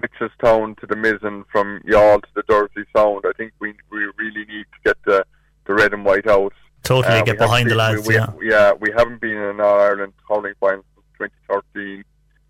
Mitchelstown 0.00 0.78
to 0.78 0.86
the 0.86 0.94
Mizen, 0.94 1.44
from 1.50 1.80
Youghal 1.86 2.22
to 2.22 2.28
the 2.34 2.42
Dursey 2.42 2.84
Sound. 2.96 3.24
I 3.26 3.32
think 3.36 3.52
we 3.60 3.74
we 3.90 3.98
really 4.16 4.44
need 4.46 4.66
to 4.72 4.78
get 4.84 4.96
the 5.04 5.24
the 5.66 5.74
red 5.74 5.92
and 5.92 6.04
white 6.04 6.26
out. 6.26 6.52
Totally 6.82 7.17
uh, 7.17 7.17
get 7.32 7.38
behind 7.38 7.70
the 7.70 7.74
lads. 7.74 8.06
We, 8.06 8.14
we, 8.14 8.14
yeah, 8.14 8.32
yeah, 8.42 8.72
we 8.72 8.90
haven't 8.96 9.20
been 9.20 9.36
in 9.36 9.42
an 9.42 9.60
All 9.60 9.80
Ireland 9.80 10.12
hurling 10.28 10.54
final 10.60 10.84
since 11.18 11.32
2013. 11.48 12.04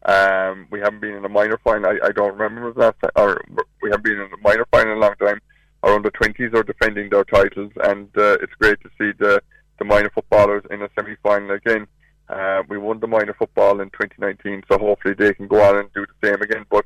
Um, 0.05 0.67
we 0.71 0.81
haven't 0.81 1.01
been 1.01 1.17
in 1.17 1.25
a 1.25 1.29
minor 1.29 1.59
final. 1.65 1.91
I, 1.91 2.09
I 2.09 2.13
don't 2.13 2.37
remember 2.37 2.73
that, 2.75 3.13
or 3.17 3.43
we 3.83 3.91
haven't 3.91 4.05
been 4.05 4.21
in 4.21 4.33
a 4.33 4.43
minor 4.43 4.67
final 4.71 4.93
in 4.93 4.99
a 4.99 5.01
long 5.01 5.15
time. 5.17 5.41
Our 5.83 5.95
under 5.95 6.11
20s 6.11 6.55
are 6.55 6.63
defending 6.63 7.11
their 7.11 7.25
titles, 7.25 7.73
and 7.85 8.09
uh, 8.17 8.39
it's 8.43 8.55
great 8.55 8.81
to 8.83 8.91
see 8.99 9.13
the 9.19 9.43
the 9.79 9.85
minor 9.85 10.11
footballers 10.11 10.65
in 10.71 10.83
a 10.83 10.89
semi 10.95 11.17
final 11.23 11.53
again. 11.53 11.87
Uh, 12.29 12.63
we 12.69 12.77
won 12.77 13.01
the 13.01 13.07
minor 13.07 13.35
football 13.39 13.81
in 13.81 13.89
2019, 13.91 14.63
so 14.69 14.79
hopefully 14.79 15.15
they 15.15 15.33
can 15.35 15.47
go 15.47 15.63
on 15.63 15.79
and 15.79 15.93
do 15.95 16.05
the 16.05 16.29
same 16.29 16.43
again. 16.43 16.65
But 16.69 16.85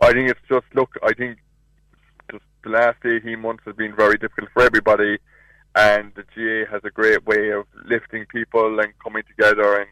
I 0.00 0.12
think 0.12 0.30
it's 0.30 0.40
just 0.48 0.66
look. 0.74 0.90
I 1.02 1.12
think 1.12 1.38
just 2.30 2.44
the 2.64 2.70
last 2.70 2.98
eighteen 3.04 3.40
months 3.40 3.62
has 3.66 3.76
been 3.76 3.94
very 3.94 4.16
difficult 4.16 4.50
for 4.52 4.62
everybody, 4.62 5.18
and 5.76 6.12
the 6.14 6.24
GAA 6.34 6.70
has 6.72 6.82
a 6.84 6.90
great 7.10 7.26
way 7.26 7.50
of 7.50 7.66
lifting 7.86 8.26
people 8.26 8.78
and 8.80 8.92
coming 9.02 9.22
together 9.28 9.76
and 9.76 9.88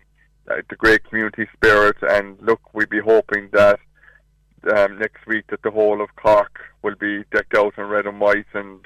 uh, 0.51 0.63
the 0.71 0.77
great 0.77 1.05
community 1.05 1.47
spirit. 1.55 1.97
And 2.03 2.39
look, 2.41 2.61
we'd 2.73 2.91
be 2.91 3.01
hoping 3.01 3.49
that 3.53 3.81
um, 4.77 4.99
next 4.99 5.27
week 5.27 5.45
that 5.49 5.63
the 5.63 5.71
whole 5.71 6.01
of 6.01 6.15
Cork 6.17 6.61
will 6.83 6.97
be 6.97 7.25
decked 7.33 7.57
out 7.57 7.75
in 7.79 7.85
red 7.85 8.07
and 8.07 8.21
white, 8.21 8.47
and 8.55 8.81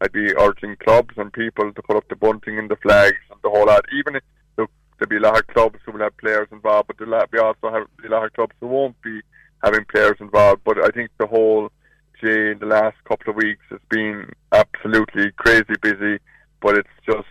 I'd 0.00 0.12
be 0.12 0.36
urging 0.36 0.76
clubs 0.76 1.14
and 1.16 1.32
people 1.32 1.72
to 1.72 1.82
put 1.82 1.96
up 1.96 2.08
the 2.08 2.16
bunting 2.16 2.58
and 2.58 2.70
the 2.70 2.76
flags 2.76 3.18
and 3.30 3.40
the 3.42 3.50
whole 3.50 3.66
lot. 3.66 3.84
Even 3.92 4.16
if 4.16 4.22
look, 4.56 4.70
there'll 4.98 5.10
be 5.10 5.16
a 5.16 5.28
lot 5.28 5.38
of 5.38 5.46
clubs 5.48 5.78
who 5.84 5.92
will 5.92 6.00
have 6.00 6.16
players 6.18 6.48
involved, 6.52 6.88
but 6.88 6.98
there'll 6.98 7.26
be 7.28 7.38
also 7.38 7.70
have 7.72 7.86
a 8.04 8.08
lot 8.08 8.24
of 8.24 8.32
clubs 8.32 8.54
who 8.60 8.66
won't 8.68 9.00
be 9.02 9.20
having 9.64 9.84
players 9.86 10.16
involved. 10.20 10.62
But 10.64 10.78
I 10.78 10.88
think 10.88 11.10
the 11.18 11.26
whole 11.26 11.70
in 12.22 12.56
the 12.60 12.66
last 12.66 12.96
couple 13.08 13.30
of 13.30 13.36
weeks 13.36 13.64
has 13.68 13.80
been 13.90 14.30
absolutely 14.52 15.32
crazy 15.32 15.74
busy. 15.82 16.18
But 16.60 16.78
it's 16.78 16.88
just 17.04 17.26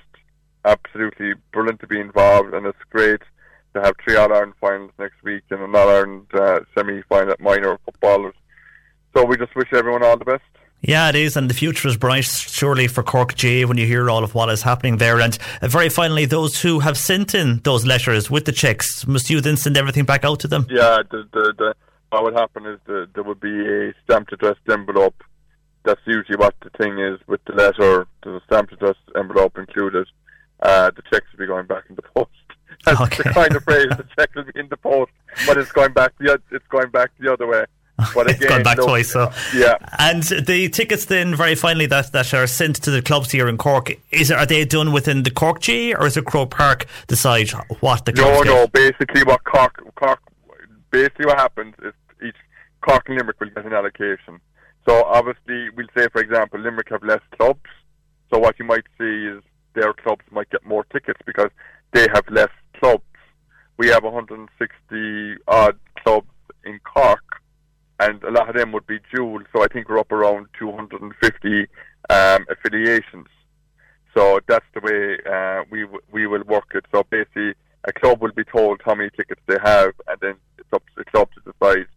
absolutely 0.65 1.33
brilliant 1.51 1.79
to 1.81 1.87
be 1.87 1.99
involved, 1.99 2.53
and 2.53 2.65
it's 2.65 2.77
great 2.89 3.21
to 3.73 3.81
have 3.81 3.93
three 4.03 4.15
All 4.15 4.31
Ireland 4.31 4.53
finals 4.59 4.91
next 4.99 5.23
week 5.23 5.43
and 5.49 5.61
an 5.61 5.75
All 5.75 5.89
Ireland 5.89 6.27
uh, 6.33 6.59
semi 6.75 7.01
final 7.03 7.31
at 7.31 7.39
minor 7.39 7.77
footballers. 7.85 8.35
So 9.15 9.25
we 9.25 9.37
just 9.37 9.55
wish 9.55 9.67
everyone 9.73 10.03
all 10.03 10.17
the 10.17 10.25
best. 10.25 10.43
Yeah, 10.81 11.09
it 11.09 11.15
is, 11.15 11.37
and 11.37 11.47
the 11.47 11.53
future 11.53 11.87
is 11.87 11.95
bright, 11.95 12.25
surely, 12.25 12.87
for 12.87 13.03
Cork 13.03 13.35
GAA 13.37 13.67
when 13.67 13.77
you 13.77 13.85
hear 13.85 14.09
all 14.09 14.23
of 14.23 14.33
what 14.33 14.49
is 14.49 14.63
happening 14.63 14.97
there. 14.97 15.19
And 15.19 15.37
uh, 15.61 15.67
very 15.67 15.89
finally, 15.89 16.25
those 16.25 16.59
who 16.61 16.79
have 16.79 16.97
sent 16.97 17.35
in 17.35 17.59
those 17.59 17.85
letters 17.85 18.31
with 18.31 18.45
the 18.45 18.51
checks, 18.51 19.05
must 19.05 19.29
you 19.29 19.41
then 19.41 19.57
send 19.57 19.77
everything 19.77 20.05
back 20.05 20.25
out 20.25 20.39
to 20.39 20.47
them? 20.47 20.65
Yeah, 20.71 21.03
the, 21.11 21.27
the, 21.31 21.53
the 21.57 21.75
what 22.09 22.23
would 22.23 22.33
happen 22.33 22.65
is 22.65 22.79
the, 22.87 23.07
there 23.13 23.23
would 23.23 23.39
be 23.39 23.67
a 23.67 23.93
stamped 24.03 24.33
addressed 24.33 24.67
envelope. 24.69 25.23
That's 25.83 26.01
usually 26.05 26.37
what 26.37 26.55
the 26.61 26.71
thing 26.71 26.99
is 26.99 27.19
with 27.27 27.43
the 27.45 27.53
letter. 27.53 28.07
There's 28.23 28.41
a 28.41 28.45
stamped 28.45 28.73
addressed 28.73 28.99
envelope 29.15 29.57
included. 29.57 30.07
Uh, 30.61 30.91
the 30.91 31.01
checks 31.11 31.25
will 31.31 31.39
be 31.39 31.47
going 31.47 31.65
back 31.65 31.83
in 31.89 31.95
the 31.95 32.01
post. 32.01 32.29
That's 32.85 33.01
okay. 33.01 33.23
the 33.23 33.29
kind 33.29 33.55
of 33.55 33.63
phrase 33.63 33.87
the 33.89 34.05
check 34.17 34.33
will 34.35 34.43
be 34.43 34.59
in 34.59 34.67
the 34.69 34.77
post, 34.77 35.11
but 35.45 35.57
it's 35.57 35.71
going 35.71 35.93
back 35.93 36.13
the 36.19 36.41
it's 36.51 36.65
going 36.67 36.89
back 36.89 37.11
the 37.19 37.31
other 37.31 37.47
way. 37.47 37.65
But 38.15 38.29
again, 38.29 38.35
it's 38.41 38.45
gone 38.45 38.63
back 38.63 38.77
look, 38.77 38.87
twice. 38.87 39.11
So 39.11 39.31
yeah. 39.53 39.75
And 39.99 40.23
the 40.23 40.69
tickets 40.69 41.05
then, 41.05 41.35
very 41.35 41.53
finally, 41.55 41.85
that, 41.87 42.11
that 42.13 42.33
are 42.33 42.47
sent 42.47 42.77
to 42.77 42.91
the 42.91 43.01
clubs 43.01 43.31
here 43.31 43.47
in 43.47 43.57
Cork, 43.57 43.91
is 44.09 44.31
are 44.31 44.45
they 44.45 44.65
done 44.65 44.91
within 44.91 45.23
the 45.23 45.29
Cork 45.29 45.59
G 45.61 45.93
or 45.93 46.07
is 46.07 46.17
it 46.17 46.25
Croke 46.25 46.49
Park 46.49 46.87
decide 47.07 47.51
what 47.81 48.05
the 48.05 48.13
clubs 48.13 48.39
No, 48.39 48.43
get? 48.43 48.49
no. 48.49 48.67
Basically, 48.67 49.23
what 49.23 49.43
Cork 49.43 49.83
Cork 49.95 50.19
basically 50.89 51.27
what 51.27 51.37
happens 51.37 51.75
is 51.83 51.93
each 52.25 52.35
Cork 52.81 53.07
and 53.07 53.17
Limerick 53.17 53.39
will 53.39 53.49
get 53.49 53.65
an 53.65 53.73
allocation. 53.73 54.39
So 54.87 55.03
obviously, 55.03 55.69
we'll 55.75 55.87
say, 55.95 56.07
for 56.11 56.21
example, 56.21 56.59
Limerick 56.59 56.89
have 56.89 57.03
less 57.03 57.21
clubs. 57.37 57.69
So 58.33 58.39
what 58.39 58.57
you 58.57 58.65
might 58.65 58.85
see 58.97 59.27
is 59.27 59.43
their 59.73 59.93
clubs 59.93 60.23
might 60.31 60.49
get 60.49 60.65
more 60.65 60.83
tickets 60.85 61.19
because 61.25 61.49
they 61.93 62.07
have 62.13 62.25
less 62.29 62.49
clubs. 62.79 63.03
We 63.77 63.87
have 63.87 64.03
160 64.03 65.43
odd 65.47 65.79
clubs 66.03 66.27
in 66.65 66.79
Cork, 66.79 67.41
and 67.99 68.23
a 68.23 68.31
lot 68.31 68.49
of 68.49 68.55
them 68.55 68.71
would 68.71 68.87
be 68.87 68.99
dual. 69.13 69.41
So 69.53 69.63
I 69.63 69.67
think 69.67 69.89
we're 69.89 69.99
up 69.99 70.11
around 70.11 70.47
250 70.59 71.67
um, 72.09 72.45
affiliations. 72.49 73.27
So 74.15 74.39
that's 74.47 74.65
the 74.73 74.81
way 74.81 75.17
uh, 75.31 75.63
we 75.71 75.81
w- 75.81 76.01
we 76.11 76.27
will 76.27 76.43
work 76.43 76.71
it. 76.75 76.85
So 76.91 77.03
basically, 77.09 77.53
a 77.85 77.93
club 77.93 78.21
will 78.21 78.33
be 78.33 78.43
told 78.43 78.81
how 78.83 78.93
many 78.93 79.09
tickets 79.09 79.41
they 79.47 79.57
have, 79.63 79.93
and 80.07 80.17
then 80.21 80.35
it's 80.57 80.71
up 80.73 80.83
to 80.87 80.91
the 80.97 81.05
club 81.05 81.29
to 81.33 81.51
decide 81.51 81.87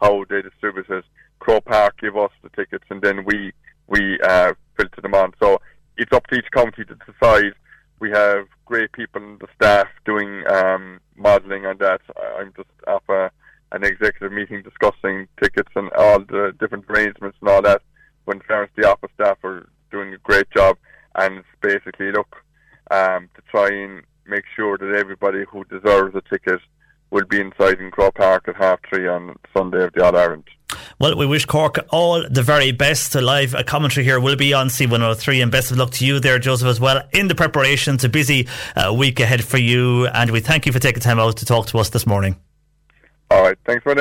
how 0.00 0.24
they 0.30 0.42
distribute 0.42 0.88
it. 0.88 1.04
Croke 1.40 1.64
Park 1.64 1.96
give 2.00 2.16
us 2.16 2.30
the 2.42 2.48
tickets, 2.50 2.84
and 2.90 3.02
then 3.02 3.24
we 3.24 3.52
we 3.86 4.18
uh, 4.20 4.54
filter 4.76 5.00
them 5.00 5.14
on. 5.14 5.32
So 5.40 5.60
it's 5.96 6.12
up 6.12 6.26
to 6.28 6.36
each 6.36 6.50
county 6.52 6.84
to 6.84 6.94
decide. 6.94 7.54
We 8.00 8.10
have 8.10 8.46
great 8.64 8.92
people 8.92 9.22
in 9.22 9.38
the 9.38 9.46
staff 9.54 9.86
doing 10.04 10.44
um, 10.48 11.00
modelling 11.16 11.66
on 11.66 11.78
that. 11.78 12.00
I'm 12.38 12.52
just 12.56 12.68
after 12.86 13.30
an 13.72 13.84
executive 13.84 14.32
meeting 14.32 14.62
discussing 14.62 15.26
tickets 15.42 15.70
and 15.74 15.90
all 15.92 16.20
the 16.20 16.54
different 16.58 16.84
arrangements 16.88 17.38
and 17.40 17.50
all 17.50 17.62
that. 17.62 17.82
When 18.24 18.40
fairness, 18.40 18.70
the 18.76 18.90
office 18.90 19.10
staff 19.14 19.38
are 19.44 19.68
doing 19.90 20.14
a 20.14 20.18
great 20.18 20.50
job, 20.50 20.76
and 21.14 21.38
it's 21.38 21.48
basically 21.60 22.10
look 22.12 22.36
um, 22.90 23.28
to 23.34 23.42
try 23.50 23.68
and 23.68 24.02
make 24.26 24.44
sure 24.56 24.78
that 24.78 24.96
everybody 24.96 25.44
who 25.50 25.64
deserves 25.64 26.14
a 26.14 26.22
ticket 26.22 26.60
will 27.10 27.24
be 27.26 27.40
inside 27.40 27.80
in 27.80 27.90
Croke 27.90 28.14
Park 28.14 28.48
at 28.48 28.56
half 28.56 28.80
three 28.88 29.06
on 29.06 29.36
Sunday 29.56 29.84
of 29.84 29.92
the 29.92 30.04
All 30.04 30.16
Ireland. 30.16 30.44
Well, 31.00 31.16
we 31.16 31.26
wish 31.26 31.44
Cork 31.44 31.78
all 31.90 32.26
the 32.28 32.42
very 32.42 32.72
best. 32.72 33.14
Live 33.14 33.54
commentary 33.66 34.04
here 34.04 34.20
will 34.20 34.36
be 34.36 34.52
on 34.52 34.68
C103, 34.68 35.42
and 35.42 35.50
best 35.50 35.70
of 35.70 35.78
luck 35.78 35.90
to 35.92 36.06
you 36.06 36.20
there, 36.20 36.38
Joseph, 36.38 36.68
as 36.68 36.80
well, 36.80 37.02
in 37.12 37.28
the 37.28 37.34
preparations. 37.34 38.04
A 38.04 38.08
busy 38.08 38.48
uh, 38.76 38.94
week 38.94 39.20
ahead 39.20 39.44
for 39.44 39.58
you, 39.58 40.06
and 40.06 40.30
we 40.30 40.40
thank 40.40 40.66
you 40.66 40.72
for 40.72 40.78
taking 40.78 41.00
time 41.00 41.18
out 41.18 41.36
to 41.38 41.44
talk 41.44 41.66
to 41.66 41.78
us 41.78 41.90
this 41.90 42.06
morning. 42.06 42.36
All 43.30 43.42
right, 43.42 43.58
thanks 43.66 43.82
for 43.82 43.94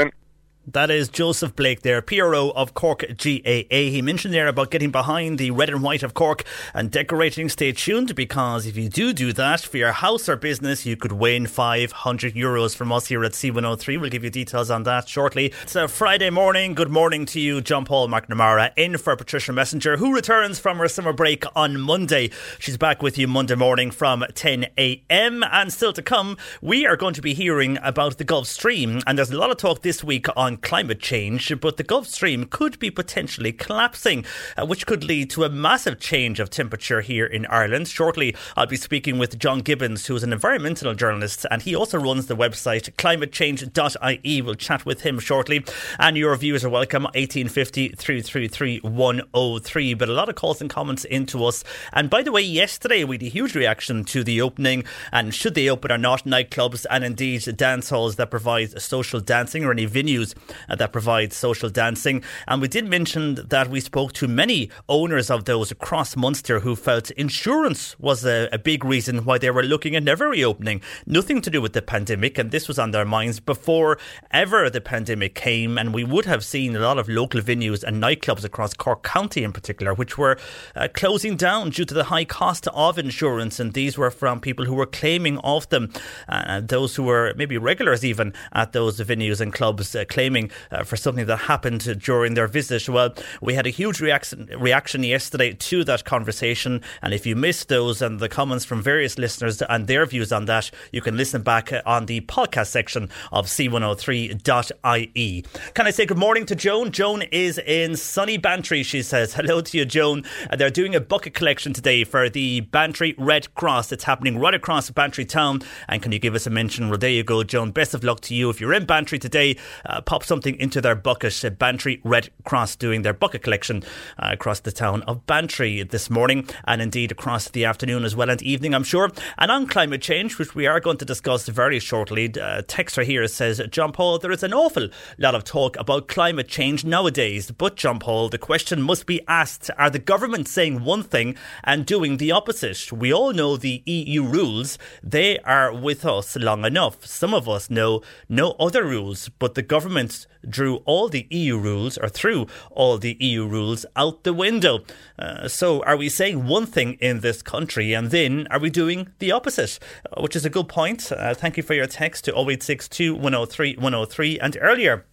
that. 0.68 0.90
Is 0.94 1.10
Joseph 1.10 1.56
Blake 1.56 1.82
there, 1.82 2.02
PRO 2.02 2.52
of 2.52 2.74
Cork 2.74 3.04
GAA. 3.18 3.64
He 3.70 4.02
mentioned 4.02 4.34
there 4.34 4.48
about 4.48 4.70
getting 4.70 4.92
behind 4.92 5.40
the 5.40 5.50
red 5.52 5.70
and 5.70 5.82
white 5.82 6.04
of 6.04 6.14
Cork 6.14 6.44
and 6.74 6.92
decorating. 6.92 7.50
Stay 7.50 7.72
tuned 7.72 8.14
because 8.16 8.66
if 8.68 8.78
you 8.78 8.90
do 8.90 9.12
do 9.12 9.34
that 9.34 9.62
for 9.62 9.78
your 9.78 9.92
house 9.92 10.30
or 10.30 10.36
business, 10.36 10.86
you 10.86 10.96
could 10.96 11.14
win 11.14 11.48
500 11.48 12.36
euros 12.36 12.76
from 12.76 12.92
us 12.92 13.08
here 13.08 13.24
at 13.24 13.32
C103. 13.32 14.00
We'll 14.00 14.10
give 14.10 14.24
you 14.24 14.30
details 14.30 14.70
on 14.70 14.84
that 14.84 15.10
shortly. 15.10 15.54
It's 15.64 15.76
a 15.76 15.88
Friday 15.88 16.30
morning. 16.30 16.76
Good 16.76 16.92
morning 16.92 17.26
to 17.28 17.40
you, 17.40 17.62
John 17.62 17.86
Paul 17.86 18.08
McNamara, 18.08 18.72
in 18.78 18.98
for 18.98 19.16
Patricia 19.16 19.52
Messenger, 19.52 19.98
who 19.98 20.14
returns 20.14 20.60
from 20.60 20.78
her 20.78 20.88
summer 20.88 21.14
break 21.14 21.44
on 21.56 21.80
Monday. 21.80 22.30
She's 22.60 22.78
back 22.78 23.02
with 23.02 23.18
you 23.18 23.28
Monday 23.28 23.56
morning 23.56 23.90
from 23.90 24.24
10 24.34 24.68
a.m. 24.78 25.44
And 25.44 25.74
still 25.74 25.94
to 25.94 26.02
come, 26.02 26.38
we 26.62 26.86
are 26.86 26.96
going 26.96 27.16
to 27.16 27.22
be 27.22 27.34
hearing 27.34 27.80
about 27.82 28.18
the 28.18 28.24
Gulf 28.24 28.48
Stream. 28.48 29.02
And 29.08 29.18
there's 29.18 29.32
a 29.32 29.38
lot 29.38 29.50
of 29.50 29.58
talk 29.58 29.82
this 29.82 30.04
week 30.04 30.28
on 30.36 30.53
on 30.54 30.58
climate 30.58 31.00
change, 31.00 31.52
but 31.60 31.78
the 31.78 31.84
Gulf 31.84 32.08
Stream 32.08 32.46
could 32.46 32.78
be 32.78 32.92
potentially 32.92 33.52
collapsing, 33.52 34.26
uh, 34.56 34.66
which 34.66 34.86
could 34.86 35.04
lead 35.04 35.30
to 35.32 35.44
a 35.44 35.50
massive 35.50 36.00
change 36.00 36.40
of 36.40 36.50
temperature 36.50 37.02
here 37.02 37.26
in 37.26 37.46
Ireland. 37.48 37.88
Shortly, 37.88 38.36
I'll 38.56 38.68
be 38.68 38.78
speaking 38.78 39.18
with 39.18 39.40
John 39.40 39.62
Gibbons, 39.62 40.06
who 40.06 40.16
is 40.16 40.24
an 40.24 40.32
environmental 40.32 40.94
journalist, 40.94 41.46
and 41.50 41.62
he 41.62 41.76
also 41.76 41.98
runs 41.98 42.28
the 42.28 42.36
website 42.36 42.94
climatechange.ie. 42.98 44.42
We'll 44.42 44.56
chat 44.56 44.86
with 44.86 45.02
him 45.02 45.20
shortly. 45.20 45.66
And 46.00 46.18
your 46.18 46.36
views 46.36 46.64
are 46.64 46.70
welcome 46.70 47.04
1850 47.04 47.90
333 47.90 48.80
103. 48.82 49.94
But 49.96 50.10
a 50.10 50.14
lot 50.14 50.30
of 50.30 50.36
calls 50.36 50.62
and 50.62 50.70
comments 50.70 51.06
into 51.06 51.44
us. 51.46 51.64
And 51.92 52.10
by 52.10 52.22
the 52.22 52.32
way, 52.32 52.42
yesterday 52.42 53.04
we 53.04 53.16
had 53.16 53.24
a 53.24 53.30
huge 53.30 53.56
reaction 53.56 54.04
to 54.06 54.24
the 54.24 54.42
opening 54.42 54.84
and 55.12 55.34
should 55.34 55.56
they 55.56 55.70
open 55.70 55.92
or 55.92 55.98
not 55.98 56.26
nightclubs 56.26 56.86
and 56.92 57.04
indeed 57.04 57.58
dance 57.58 57.90
halls 57.90 58.18
that 58.18 58.30
provide 58.30 58.80
social 58.82 59.20
dancing 59.20 59.66
or 59.66 59.72
any 59.72 59.88
venues 59.88 60.36
uh, 60.70 60.76
that 60.76 60.92
provides 60.92 61.36
social 61.36 61.70
dancing. 61.70 62.24
And 62.48 62.62
we 62.62 62.68
did 62.68 62.88
mention 62.88 63.36
that 63.36 63.70
we 63.70 63.80
spoke 63.80 64.14
to 64.14 64.28
many 64.28 64.70
owners 64.90 65.30
of 65.30 65.46
those 65.46 65.72
across 65.72 66.16
Munster 66.16 66.62
who 66.62 66.76
felt 66.76 67.12
insurance 67.12 67.98
was 68.00 68.26
a, 68.26 68.50
a 68.52 68.58
big 68.58 68.84
reason 68.84 69.26
why 69.26 69.38
they 69.38 69.52
were 69.52 69.64
looking 69.64 69.96
at 69.96 70.04
never 70.04 70.30
reopening. 70.30 70.82
Nothing 71.06 71.42
to 71.42 71.50
do 71.50 71.62
with 71.62 71.74
the 71.74 71.82
pandemic, 71.82 72.38
and 72.38 72.52
this 72.52 72.68
was 72.68 72.80
on 72.80 72.92
their 72.92 73.06
minds 73.06 73.40
before 73.40 73.98
ever 74.32 74.70
the 74.70 74.82
pandemic 74.82 75.36
came. 75.36 75.78
And 75.78 75.94
we 75.94 76.04
would 76.04 76.26
have 76.26 76.44
seen 76.44 76.76
a 76.76 76.80
lot 76.80 76.98
of 76.98 77.08
local 77.08 77.42
venues 77.42 77.84
and 77.84 78.02
nightclubs 78.02 78.44
across 78.44 78.74
Cork 78.74 79.04
County 79.04 79.44
in 79.44 79.54
particular, 79.54 79.94
which 79.94 80.18
were 80.18 80.38
uh, 80.76 80.88
closing 80.94 81.38
down 81.38 81.70
due 81.70 81.86
to 81.86 81.94
the 81.94 82.06
high 82.06 82.26
cost 82.26 82.68
of 82.74 82.98
insurance. 82.98 83.60
And 83.60 83.74
these 83.74 83.98
were 83.98 84.12
from 84.12 84.40
people 84.40 84.66
who 84.66 84.76
were 84.76 84.86
claiming 84.86 85.38
of 85.40 85.70
them, 85.70 85.92
uh, 86.28 86.62
those 86.62 86.96
who 86.96 87.04
were 87.04 87.34
maybe 87.36 87.58
regulars 87.58 88.04
even 88.04 88.34
at 88.52 88.74
those 88.74 89.00
venues 89.00 89.40
and 89.40 89.54
clubs 89.54 89.96
uh, 89.96 90.06
claiming 90.08 90.33
blaming 90.34 90.52
uh, 90.72 90.84
for 90.84 90.98
something 90.98 91.26
that 91.28 91.38
happened 91.38 92.02
during 92.02 92.34
their 92.34 92.48
visit. 92.48 92.90
Well, 92.90 93.14
we 93.42 93.54
had 93.54 93.68
a 93.68 93.70
huge 93.70 94.00
reaction, 94.00 94.50
reaction 94.58 95.04
yesterday 95.04 95.54
to 95.54 95.84
that 95.84 96.06
conversation. 96.06 96.82
And 97.02 97.14
if 97.14 97.26
you 97.26 97.36
missed 97.36 97.70
those 97.70 98.02
and 98.02 98.20
the 98.20 98.30
comments 98.30 98.66
from 98.66 98.82
various 98.82 99.18
listeners 99.18 99.62
and 99.62 99.88
their 99.88 100.06
views 100.06 100.32
on 100.32 100.46
that, 100.46 100.72
you 100.92 101.02
can 101.02 101.18
listen 101.18 101.44
back 101.44 101.72
on 101.86 102.08
the 102.08 102.22
podcast 102.22 102.68
section 102.68 103.10
of 103.32 103.46
c103.ie. 103.46 105.46
Can 105.74 105.88
I 105.88 105.92
say 105.92 106.06
good 106.06 106.18
morning 106.18 106.46
to 106.48 106.56
Joan? 106.56 106.92
Joan 106.92 107.24
is 107.32 107.60
in 107.60 107.96
sunny 107.96 108.38
Bantry. 108.38 108.84
She 108.84 109.04
says, 109.04 109.34
Hello 109.36 109.62
to 109.62 109.78
you, 109.78 109.86
Joan. 109.86 110.24
Uh, 110.50 110.56
they're 110.56 110.70
doing 110.70 110.96
a 110.96 111.02
bucket 111.02 111.34
collection 111.34 111.74
today 111.74 112.04
for 112.04 112.30
the 112.30 112.62
Bantry 112.62 113.14
Red 113.18 113.54
Cross. 113.56 113.92
It's 113.92 114.06
happening 114.06 114.40
right 114.40 114.54
across 114.54 114.90
Bantry 114.90 115.26
town. 115.26 115.62
And 115.88 116.02
can 116.02 116.12
you 116.12 116.20
give 116.20 116.36
us 116.36 116.48
a 116.48 116.50
mention? 116.50 116.90
Well, 116.90 116.98
there 116.98 117.10
you 117.10 117.24
go, 117.24 117.44
Joan. 117.44 117.72
Best 117.72 117.94
of 117.94 118.04
luck 118.04 118.22
to 118.22 118.36
you. 118.36 118.50
If 118.50 118.60
you're 118.60 118.74
in 118.74 118.86
Bantry 118.86 119.20
today, 119.20 119.58
uh, 119.86 120.02
pop 120.02 120.23
something 120.26 120.56
into 120.60 120.82
their 120.82 120.96
bucket. 120.96 121.44
Uh, 121.44 121.50
Bantry 121.50 122.02
Red 122.04 122.30
Cross 122.44 122.76
doing 122.78 123.02
their 123.02 123.14
bucket 123.14 123.44
collection 123.44 123.84
uh, 124.18 124.30
across 124.32 124.60
the 124.60 124.72
town 124.72 125.02
of 125.04 125.26
Bantry 125.26 125.84
this 125.84 126.10
morning 126.10 126.48
and 126.66 126.82
indeed 126.82 127.12
across 127.12 127.50
the 127.50 127.66
afternoon 127.66 128.04
as 128.04 128.16
well 128.16 128.30
and 128.30 128.42
evening, 128.42 128.74
I'm 128.74 128.84
sure. 128.84 129.12
And 129.38 129.52
on 129.52 129.68
climate 129.68 130.02
change, 130.02 130.38
which 130.38 130.56
we 130.56 130.68
are 130.68 130.80
going 130.80 130.98
to 130.98 131.06
discuss 131.06 131.48
very 131.48 131.80
shortly, 131.80 132.26
uh, 132.26 132.62
texter 132.64 133.04
here 133.04 133.28
says, 133.28 133.62
John 133.70 133.92
Paul, 133.92 134.20
there 134.20 134.32
is 134.32 134.44
an 134.44 134.54
awful 134.54 134.90
lot 135.18 135.36
of 135.36 135.44
talk 135.44 135.78
about 135.78 136.08
climate 136.08 136.48
change 136.48 136.86
nowadays. 136.86 137.52
But, 137.52 137.76
John 137.76 138.00
Paul, 138.00 138.30
the 138.30 138.38
question 138.38 138.82
must 138.82 139.06
be 139.06 139.22
asked 139.28 139.70
are 139.78 139.90
the 139.90 140.00
government 140.00 140.48
saying 140.48 140.84
one 140.84 141.04
thing 141.04 141.36
and 141.64 141.86
doing 141.86 142.18
the 142.18 142.32
opposite? 142.32 142.92
We 142.92 143.14
all 143.14 143.34
know 143.34 143.58
the 143.58 143.84
EU 143.86 144.24
rules, 144.24 144.78
they 145.02 145.40
are 145.40 145.74
with 145.74 146.06
us 146.06 146.36
long 146.36 146.66
enough. 146.66 147.06
Some 147.06 147.34
of 147.34 147.50
us 147.50 147.70
know 147.70 148.02
no 148.30 148.52
other 148.60 148.84
rules, 148.84 149.30
but 149.30 149.56
the 149.56 149.62
government 149.62 150.13
drew 150.48 150.78
all 150.86 151.10
the 151.10 151.28
EU 151.30 151.58
rules 151.58 151.98
or 151.98 152.10
threw 152.10 152.48
all 152.72 152.98
the 152.98 153.16
EU 153.20 153.46
rules 153.46 153.86
out 153.96 154.24
the 154.24 154.34
window. 154.34 154.84
Uh, 155.18 155.48
so, 155.48 155.84
are 155.84 155.98
we 155.98 156.10
saying 156.10 156.48
one 156.48 156.66
thing 156.66 156.94
in 157.00 157.22
this 157.22 157.42
country 157.42 157.94
and 157.94 158.12
then 158.12 158.48
are 158.52 158.60
we 158.60 158.70
doing 158.70 159.10
the 159.20 159.32
opposite? 159.32 159.80
Uh, 160.06 160.22
which 160.22 160.36
is 160.36 160.46
a 160.46 160.50
good 160.50 160.68
point. 160.68 161.12
Uh, 161.12 161.34
thank 161.34 161.58
you 161.58 161.64
for 161.64 161.74
your 161.74 161.88
text 161.88 162.26
to 162.26 162.32
0862 162.32 163.16
103 163.16 163.76
103 163.76 164.40
and 164.40 164.58
earlier. 164.62 165.06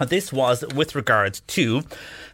This 0.00 0.32
was 0.32 0.64
with 0.74 0.94
regard 0.94 1.40
to 1.48 1.82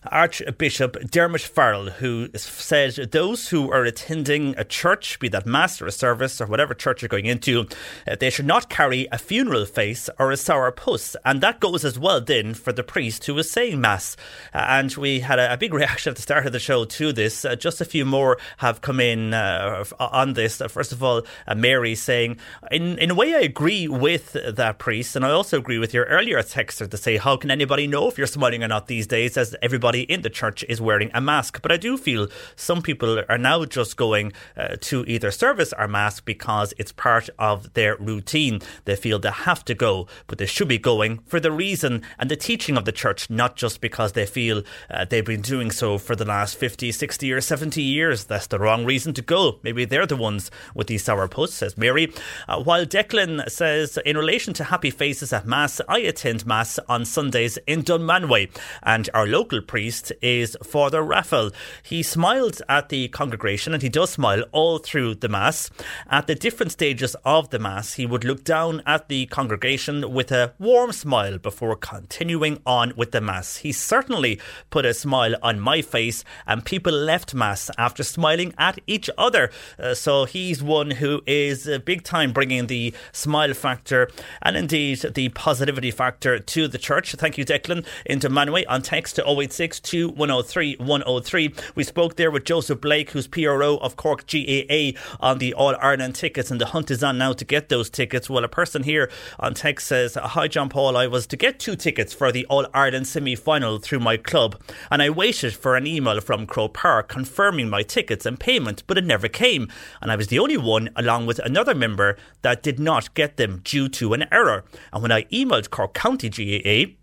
Archbishop 0.07 1.11
Dermot 1.11 1.43
Farrell, 1.43 1.91
who 1.91 2.29
said 2.35 2.95
those 3.13 3.49
who 3.49 3.71
are 3.71 3.85
attending 3.85 4.55
a 4.57 4.65
church, 4.65 5.19
be 5.19 5.29
that 5.29 5.45
mass 5.45 5.83
or 5.83 5.87
a 5.87 5.93
service 5.93 6.41
or 6.41 6.47
whatever 6.47 6.73
church 6.73 7.03
you're 7.03 7.11
going 7.11 7.27
into, 7.27 7.67
uh, 8.09 8.17
they 8.19 8.31
should 8.31 8.47
not 8.47 8.71
carry 8.71 9.07
a 9.13 9.19
funeral 9.19 9.67
face 9.67 10.09
or 10.19 10.31
a 10.31 10.39
sour 10.39 10.73
puss. 10.73 11.17
And 11.25 11.43
that 11.43 11.61
goes 11.61 11.85
as 11.85 11.99
well 11.99 12.21
then 12.21 12.55
for 12.55 12.73
the 12.73 12.83
priest 12.83 13.27
who 13.27 13.35
was 13.35 13.51
saying 13.51 13.81
mass. 13.81 14.17
Uh, 14.55 14.65
and 14.69 14.91
we 14.97 15.21
had 15.21 15.39
a, 15.39 15.59
big 15.59 15.75
reaction 15.81 16.11
at 16.11 16.17
the 16.17 16.23
start 16.23 16.47
of 16.47 16.53
the 16.53 16.59
show 16.59 16.87
to 16.87 17.13
this. 17.13 17.45
Uh, 17.45 17.55
just 17.55 17.83
a 17.83 17.85
few 17.85 18.07
more 18.07 18.39
have 18.57 18.81
come 18.81 19.01
in 19.01 19.35
on 19.35 20.33
this. 20.33 20.63
First 20.69 20.93
of 20.93 21.03
all, 21.03 21.23
Mary 21.55 21.95
saying, 21.95 22.39
in, 22.71 22.99
in 22.99 23.11
a 23.11 23.15
way, 23.15 23.35
I 23.35 23.41
agree 23.41 23.87
with 23.87 24.33
that 24.33 24.79
priest. 24.79 25.15
And 25.15 25.27
I 25.27 25.31
also 25.31 25.59
agree 25.59 25.79
with 25.79 25.93
your 25.93 26.07
earlier 26.07 26.39
texter 26.39 26.89
to 26.89 26.97
say, 26.97 27.19
how 27.19 27.37
can 27.41 27.51
anybody 27.51 27.87
know 27.87 28.09
if 28.09 28.19
you're 28.19 28.27
smiling 28.27 28.63
or 28.63 28.69
not 28.69 28.87
these 28.87 29.07
days 29.07 29.37
as 29.37 29.57
everybody 29.63 30.03
in 30.03 30.23
the 30.23 30.31
church 30.31 30.65
is 30.69 30.81
wearing 30.81 31.11
a 31.15 31.21
mask. 31.21 31.61
But 31.63 31.73
I 31.73 31.77
do 31.77 31.97
feel 31.97 32.29
some 32.55 32.83
people 32.83 33.23
are 33.29 33.39
now 33.39 33.65
just 33.65 33.97
going 33.97 34.33
uh, 34.57 34.77
to 34.83 35.05
either 35.07 35.31
service 35.31 35.73
or 35.77 35.89
mass 35.89 36.21
because 36.21 36.73
it's 36.79 36.93
part 36.93 37.29
of 37.39 37.73
their 37.75 37.97
routine. 37.97 38.61
They 38.85 38.97
feel 38.97 39.19
they 39.19 39.31
have 39.31 39.65
to 39.65 39.75
go, 39.75 40.07
but 40.27 40.39
they 40.39 40.47
should 40.47 40.69
be 40.69 40.79
going 40.79 41.19
for 41.27 41.41
the 41.41 41.51
reason 41.51 42.03
and 42.19 42.31
the 42.31 42.37
teaching 42.37 42.77
of 42.77 42.85
the 42.85 42.93
church, 42.93 43.31
not 43.31 43.57
just 43.57 43.81
because 43.81 44.13
they 44.13 44.27
feel 44.27 44.63
uh, 44.91 45.05
they've 45.05 45.25
been 45.25 45.41
doing 45.41 45.71
so 45.71 45.99
for 45.99 46.15
the 46.15 46.25
last 46.25 46.57
50, 46.57 46.93
60, 46.93 47.33
or 47.33 47.41
70 47.41 47.83
years. 47.83 48.25
That's 48.25 48.47
the 48.47 48.59
wrong 48.59 48.85
reason 48.85 49.15
to 49.15 49.23
go. 49.23 49.59
Maybe 49.63 49.85
they're 49.85 50.07
the 50.07 50.17
ones 50.17 50.51
with 50.75 50.87
these 50.87 51.05
sour 51.05 51.29
puss, 51.29 51.55
says 51.55 51.79
Mary. 51.79 52.13
Uh, 52.49 52.63
while 52.63 52.85
Declan 52.85 53.49
says, 53.51 53.99
in 54.05 54.17
relation 54.17 54.53
to 54.55 54.65
happy 54.65 54.91
faces 54.91 55.33
at 55.33 55.47
Mass, 55.47 55.81
I 55.89 56.01
attend 56.01 56.47
Mass 56.47 56.79
on 56.89 57.05
Sundays 57.31 57.59
in 57.69 57.85
Dunmanway, 57.85 58.51
and 58.83 59.09
our 59.15 59.25
local 59.25 59.61
priest 59.61 60.11
is 60.21 60.57
Father 60.65 61.01
Raphael. 61.01 61.53
He 61.81 62.03
smiles 62.03 62.61
at 62.69 62.89
the 62.89 63.07
congregation 63.07 63.73
and 63.73 63.81
he 63.81 63.89
does 63.89 64.11
smile 64.11 64.43
all 64.51 64.79
through 64.79 65.15
the 65.15 65.29
Mass. 65.29 65.71
At 66.11 66.27
the 66.27 66.35
different 66.35 66.73
stages 66.73 67.15
of 67.25 67.51
the 67.51 67.61
Mass, 67.61 67.95
he 67.95 68.05
would 68.05 68.25
look 68.25 68.43
down 68.43 68.83
at 68.85 69.09
the 69.09 69.27
congregation 69.27 70.13
with 70.13 70.33
a 70.33 70.55
warm 70.59 70.91
smile 70.91 71.39
before 71.39 71.77
continuing 71.77 72.61
on 72.67 72.95
with 72.97 73.13
the 73.13 73.21
Mass. 73.21 73.59
He 73.59 73.71
certainly 73.71 74.41
put 74.71 74.85
a 74.85 74.93
smile 74.93 75.37
on 75.41 75.61
my 75.61 75.83
face 75.83 76.25
and 76.49 76.65
people 76.65 76.93
left 76.93 77.33
Mass 77.33 77.71
after 77.79 78.03
smiling 78.03 78.55
at 78.59 78.81
each 78.89 79.09
other. 79.17 79.53
Uh, 79.79 79.95
so 79.95 80.25
he's 80.25 80.65
one 80.65 80.91
who 80.91 81.23
is 81.29 81.69
uh, 81.69 81.79
big 81.79 82.03
time 82.03 82.33
bringing 82.33 82.67
the 82.67 82.93
smile 83.13 83.55
factor 83.55 84.11
and 84.43 84.57
indeed 84.57 84.99
the 85.15 85.29
positivity 85.29 85.93
factor 85.93 86.41
to 86.41 86.67
the 86.67 86.79
church. 86.79 87.15
Thank 87.21 87.37
you, 87.37 87.45
Declan. 87.45 87.85
In 88.07 88.19
Dunmanway 88.19 88.65
on 88.67 88.81
text 88.81 89.17
to 89.17 89.29
086 89.29 89.83
103 89.93 90.77
103. 90.77 91.55
We 91.75 91.85
spoke 91.85 92.17
there 92.17 92.31
with 92.31 92.45
Joseph 92.45 92.81
Blake, 92.81 93.11
who's 93.11 93.27
PRO 93.27 93.77
of 93.77 93.97
Cork 93.97 94.25
GAA 94.27 94.93
on 95.21 95.37
the 95.37 95.53
All 95.53 95.77
Ireland 95.79 96.15
tickets, 96.15 96.51
and 96.51 96.59
the 96.59 96.65
hunt 96.65 96.91
is 96.91 97.05
on 97.05 97.19
now 97.19 97.35
to 97.35 97.45
get 97.45 97.69
those 97.69 97.91
tickets. 97.91 98.31
Well, 98.31 98.43
a 98.43 98.49
person 98.49 98.85
here 98.85 99.11
on 99.39 99.53
text 99.53 99.87
says, 99.89 100.15
Hi, 100.15 100.49
John 100.49 100.71
Paul. 100.71 100.97
I 100.97 101.09
was 101.09 101.27
to 101.27 101.37
get 101.37 101.59
two 101.59 101.77
tickets 101.77 102.15
for 102.15 102.33
the 102.33 102.47
All 102.47 102.67
Ireland 102.73 103.07
semi 103.07 103.35
final 103.35 103.79
through 103.79 104.01
my 104.01 104.17
club, 104.17 104.59
and 104.91 105.03
I 105.03 105.11
waited 105.11 105.53
for 105.53 105.77
an 105.77 105.87
email 105.87 106.23
from 106.23 106.47
Croke 106.47 106.73
Park 106.73 107.11
confirming 107.11 107.69
my 107.69 107.83
tickets 107.83 108.25
and 108.25 108.41
payment, 108.41 108.83
but 108.87 108.97
it 108.97 109.05
never 109.05 109.29
came. 109.29 109.69
And 110.01 110.11
I 110.11 110.17
was 110.17 110.29
the 110.29 110.39
only 110.39 110.57
one, 110.57 110.89
along 110.97 111.27
with 111.27 111.39
another 111.41 111.75
member, 111.75 112.17
that 112.41 112.63
did 112.63 112.81
not 112.81 113.13
get 113.13 113.37
them 113.37 113.61
due 113.63 113.91
to 113.91 114.15
an 114.15 114.25
error. 114.33 114.65
And 114.91 115.03
when 115.03 115.13
I 115.13 115.25
emailed 115.25 115.69
Cork 115.69 115.93
County 115.93 116.31
GAA, 116.31 116.95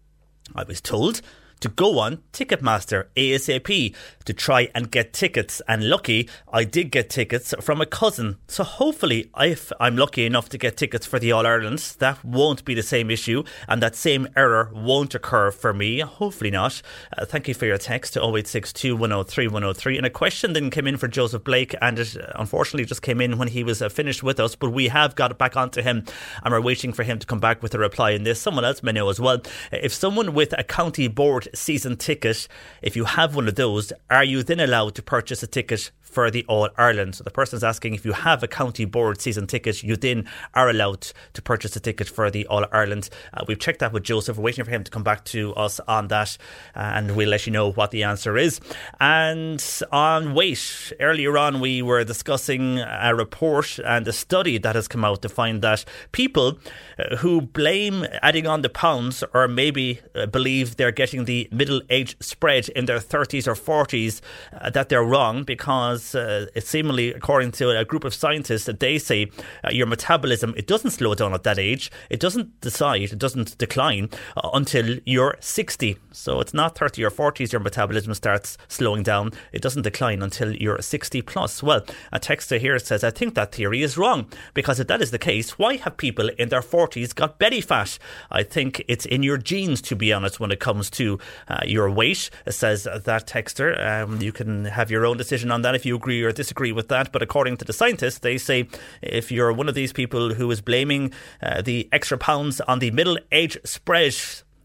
I 0.56 0.64
was 0.64 0.82
told 0.82 1.22
to 1.60 1.70
go 1.70 2.00
on 2.00 2.24
Ticketmaster 2.34 3.06
ASAP 3.16 3.96
to 4.26 4.34
try 4.34 4.70
and 4.76 4.92
get 4.92 5.14
tickets. 5.14 5.62
And 5.68 5.90
lucky, 5.90 6.30
I 6.52 6.64
did 6.64 6.92
get 6.92 7.10
tickets 7.10 7.54
from 7.62 7.82
a 7.82 7.86
cousin. 7.86 8.38
So 8.48 8.64
hopefully, 8.64 9.30
if 9.38 9.72
I'm 9.80 9.98
lucky 9.98 10.26
enough 10.26 10.50
to 10.50 10.58
get 10.58 10.78
tickets 10.78 11.06
for 11.06 11.20
the 11.20 11.32
All 11.32 11.46
Irelands, 11.46 11.96
that 11.98 12.24
won't 12.24 12.66
be 12.66 12.74
the 12.74 12.84
same 12.84 13.10
issue 13.10 13.44
and 13.68 13.82
that 13.82 13.96
same 13.96 14.28
error 14.36 14.72
won't 14.74 15.16
occur 15.16 15.52
for 15.52 15.74
me. 15.74 16.00
Hopefully 16.00 16.52
not. 16.52 16.82
Uh, 17.18 17.26
thank 17.26 17.48
you 17.48 17.54
for 17.54 17.66
your 17.66 17.78
text 17.78 18.14
to 18.14 18.20
0862 18.20 18.96
103 18.96 19.48
103. 19.48 19.98
And 19.98 20.06
a 20.06 20.10
question 20.10 20.54
then 20.54 20.70
came 20.70 20.88
in 20.88 20.98
for 20.98 21.08
Joseph 21.08 21.44
Blake, 21.44 21.76
and 21.82 22.00
it 22.00 22.16
unfortunately 22.36 22.86
just 22.86 23.02
came 23.02 23.22
in 23.22 23.38
when 23.38 23.48
he 23.48 23.64
was 23.64 23.82
uh, 23.82 23.90
finished 23.90 24.24
with 24.24 24.40
us. 24.40 24.56
But 24.56 24.72
we 24.72 24.90
have 24.90 25.16
got 25.16 25.32
it 25.32 25.38
back 25.38 25.56
onto 25.56 25.82
him 25.82 26.04
and 26.44 26.54
we're 26.54 26.62
waiting 26.62 26.94
for 26.94 27.04
him 27.04 27.20
to 27.20 27.28
come 27.28 27.40
back 27.40 27.64
with 27.64 27.74
a 27.74 27.80
reply 27.80 28.12
in 28.12 28.24
this. 28.24 28.42
Someone 28.42 28.66
else 28.66 28.84
may 28.84 28.92
know 28.92 29.10
as 29.10 29.20
well. 29.20 29.42
If 29.72 29.94
someone 29.94 30.34
with 30.34 30.54
a 30.58 30.64
county 30.64 31.08
board 31.08 31.47
season 31.54 31.98
ticket, 31.98 32.48
if 32.82 32.96
you 32.96 33.06
have 33.06 33.36
one 33.36 33.48
of 33.48 33.56
those, 33.56 33.94
are 34.10 34.24
you 34.24 34.44
then 34.44 34.60
allowed 34.60 34.96
to 34.96 35.02
purchase 35.02 35.44
a 35.44 35.48
ticket 35.48 35.92
for 36.18 36.32
the 36.32 36.44
All 36.48 36.68
Ireland. 36.80 37.14
So 37.14 37.24
the 37.24 37.30
person's 37.30 37.64
asking 37.64 37.94
if 37.94 38.04
you 38.04 38.12
have 38.12 38.42
a 38.42 38.48
county 38.48 38.86
board 38.86 39.22
season 39.22 39.46
ticket, 39.46 39.84
you 39.84 39.96
then 39.96 40.28
are 40.56 40.68
allowed 40.68 41.12
to 41.34 41.44
purchase 41.44 41.76
a 41.76 41.80
ticket 41.80 42.10
for 42.10 42.32
the 42.32 42.44
All 42.48 42.66
Ireland. 42.72 43.12
Uh, 43.36 43.46
we've 43.48 43.60
checked 43.60 43.82
that 43.82 43.94
with 43.94 44.02
Joseph. 44.02 44.36
We're 44.36 44.46
waiting 44.46 44.66
for 44.66 44.72
him 44.72 44.84
to 44.84 44.90
come 44.90 45.04
back 45.04 45.26
to 45.26 45.54
us 45.54 45.80
on 45.88 46.08
that, 46.08 46.36
uh, 46.76 46.80
and 46.80 47.16
we'll 47.16 47.30
let 47.30 47.46
you 47.46 47.54
know 47.54 47.72
what 47.72 47.92
the 47.92 48.02
answer 48.02 48.36
is. 48.36 48.60
And 49.00 49.64
on 49.92 50.34
weight, 50.34 50.92
earlier 51.00 51.38
on 51.38 51.60
we 51.60 51.84
were 51.84 52.04
discussing 52.04 52.80
a 52.80 53.14
report 53.14 53.78
and 53.86 54.08
a 54.08 54.12
study 54.12 54.58
that 54.58 54.74
has 54.74 54.88
come 54.88 55.06
out 55.06 55.22
to 55.22 55.30
find 55.30 55.62
that 55.62 55.86
people 56.14 56.58
uh, 56.98 57.18
who 57.18 57.42
blame 57.42 58.08
adding 58.24 58.48
on 58.48 58.64
the 58.64 58.70
pounds 58.70 59.24
or 59.36 59.48
maybe 59.48 60.00
uh, 60.16 60.26
believe 60.26 60.78
they're 60.78 60.92
getting 60.92 61.26
the 61.26 61.48
middle 61.52 61.84
age 61.92 62.18
spread 62.20 62.70
in 62.70 62.86
their 62.86 62.98
30s 62.98 63.46
or 63.46 63.54
40s, 63.54 64.20
uh, 64.60 64.72
that 64.72 64.90
they're 64.90 65.04
wrong 65.04 65.44
because 65.44 66.07
because 66.08 66.48
uh, 66.48 66.52
it's 66.56 66.70
seemingly, 66.70 67.14
according 67.14 67.52
to 67.52 67.78
a 67.78 67.86
group 67.86 68.04
of 68.04 68.14
scientists, 68.14 68.66
that 68.66 68.80
they 68.80 68.98
say 68.98 69.30
uh, 69.64 69.70
your 69.72 69.88
metabolism 69.88 70.54
it 70.58 70.68
doesn't 70.68 70.92
slow 70.92 71.14
down 71.16 71.34
at 71.34 71.44
that 71.44 71.60
age. 71.60 71.92
It 72.10 72.20
doesn't 72.20 72.60
decide. 72.62 73.12
It 73.12 73.20
doesn't 73.20 73.58
decline 73.58 74.10
uh, 74.36 74.50
until 74.54 75.00
you're 75.06 75.38
60. 75.40 75.98
So 76.12 76.40
it's 76.40 76.54
not 76.54 76.78
30 76.78 77.04
or 77.04 77.12
40s 77.12 77.52
your 77.52 77.62
metabolism 77.62 78.14
starts 78.14 78.58
slowing 78.68 79.04
down. 79.04 79.32
It 79.52 79.62
doesn't 79.62 79.84
decline 79.84 80.22
until 80.22 80.56
you're 80.56 80.82
60 80.82 81.22
plus. 81.22 81.62
Well, 81.62 81.86
a 82.12 82.20
texter 82.20 82.60
here 82.60 82.80
says, 82.80 83.04
I 83.04 83.12
think 83.12 83.36
that 83.36 83.54
theory 83.54 83.82
is 83.82 83.98
wrong 83.98 84.28
because 84.54 84.80
if 84.80 84.88
that 84.88 85.02
is 85.02 85.12
the 85.12 85.20
case, 85.20 85.60
why 85.60 85.78
have 85.78 85.98
people 85.98 86.30
in 86.30 86.50
their 86.50 86.62
40s 86.62 87.14
got 87.14 87.40
belly 87.40 87.62
fat? 87.62 88.00
I 88.32 88.44
think 88.44 88.84
it's 88.88 89.06
in 89.06 89.24
your 89.24 89.38
genes, 89.38 89.82
to 89.84 89.96
be 89.96 90.12
honest, 90.12 90.40
when 90.40 90.52
it 90.52 90.60
comes 90.60 90.90
to 90.92 91.20
uh, 91.48 91.60
your 91.66 91.90
weight, 91.90 92.30
says 92.50 92.84
that 92.84 93.28
texter. 93.28 93.68
Um, 93.86 94.22
you 94.22 94.32
can 94.32 94.66
have 94.66 94.90
your 94.90 95.06
own 95.06 95.18
decision 95.18 95.52
on 95.52 95.62
that 95.62 95.76
if 95.76 95.86
you 95.86 95.97
agree 95.98 96.24
or 96.24 96.32
disagree 96.32 96.72
with 96.72 96.88
that. 96.88 97.12
But 97.12 97.22
according 97.22 97.58
to 97.58 97.66
the 97.66 97.74
scientists, 97.74 98.20
they 98.20 98.38
say 98.38 98.68
if 99.02 99.32
you're 99.32 99.52
one 99.52 99.68
of 99.70 99.76
these 99.76 99.94
people 99.94 100.34
who 100.34 100.50
is 100.50 100.62
blaming 100.62 101.12
uh, 101.42 101.62
the 101.62 101.90
extra 101.92 102.18
pounds 102.18 102.62
on 102.62 102.80
the 102.80 102.92
middle 102.92 103.20
age 103.32 103.58
spread, 103.66 104.16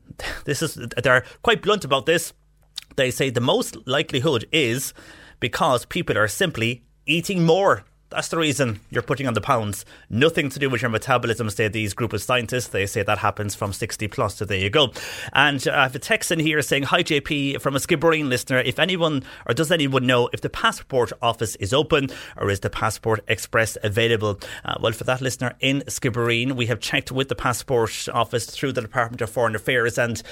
this 0.44 0.62
is 0.62 0.74
they're 1.02 1.24
quite 1.42 1.62
blunt 1.62 1.84
about 1.84 2.06
this. 2.06 2.32
They 2.96 3.10
say 3.10 3.30
the 3.30 3.40
most 3.40 3.76
likelihood 3.86 4.46
is 4.52 4.94
because 5.40 5.86
people 5.86 6.16
are 6.16 6.28
simply 6.28 6.84
eating 7.06 7.44
more 7.44 7.84
that's 8.12 8.28
the 8.28 8.38
reason 8.38 8.80
you're 8.90 9.02
putting 9.02 9.26
on 9.26 9.34
the 9.34 9.40
pounds. 9.40 9.84
Nothing 10.08 10.48
to 10.50 10.58
do 10.58 10.70
with 10.70 10.82
your 10.82 10.90
metabolism, 10.90 11.50
say 11.50 11.68
these 11.68 11.94
group 11.94 12.12
of 12.12 12.22
scientists. 12.22 12.68
They 12.68 12.86
say 12.86 13.02
that 13.02 13.18
happens 13.18 13.54
from 13.54 13.72
60 13.72 14.06
plus, 14.08 14.36
so 14.36 14.44
there 14.44 14.58
you 14.58 14.70
go. 14.70 14.92
And 15.32 15.66
uh, 15.66 15.72
I 15.72 15.82
have 15.84 15.94
a 15.94 15.98
text 15.98 16.30
in 16.30 16.38
here 16.38 16.60
saying, 16.62 16.84
Hi 16.84 17.02
JP, 17.02 17.60
from 17.60 17.74
a 17.74 17.78
Skibbereen 17.78 18.28
listener. 18.28 18.58
If 18.58 18.78
anyone, 18.78 19.24
or 19.46 19.54
does 19.54 19.72
anyone 19.72 20.06
know 20.06 20.28
if 20.32 20.40
the 20.40 20.50
passport 20.50 21.12
office 21.20 21.56
is 21.56 21.72
open 21.72 22.10
or 22.36 22.50
is 22.50 22.60
the 22.60 22.70
Passport 22.70 23.20
Express 23.28 23.76
available? 23.82 24.38
Uh, 24.64 24.76
well, 24.80 24.92
for 24.92 25.04
that 25.04 25.20
listener 25.20 25.54
in 25.60 25.80
Skibbereen, 25.82 26.52
we 26.52 26.66
have 26.66 26.80
checked 26.80 27.10
with 27.10 27.28
the 27.28 27.34
passport 27.34 28.08
office 28.12 28.46
through 28.46 28.72
the 28.72 28.82
Department 28.82 29.22
of 29.22 29.30
Foreign 29.30 29.56
Affairs 29.56 29.98
and 29.98 30.22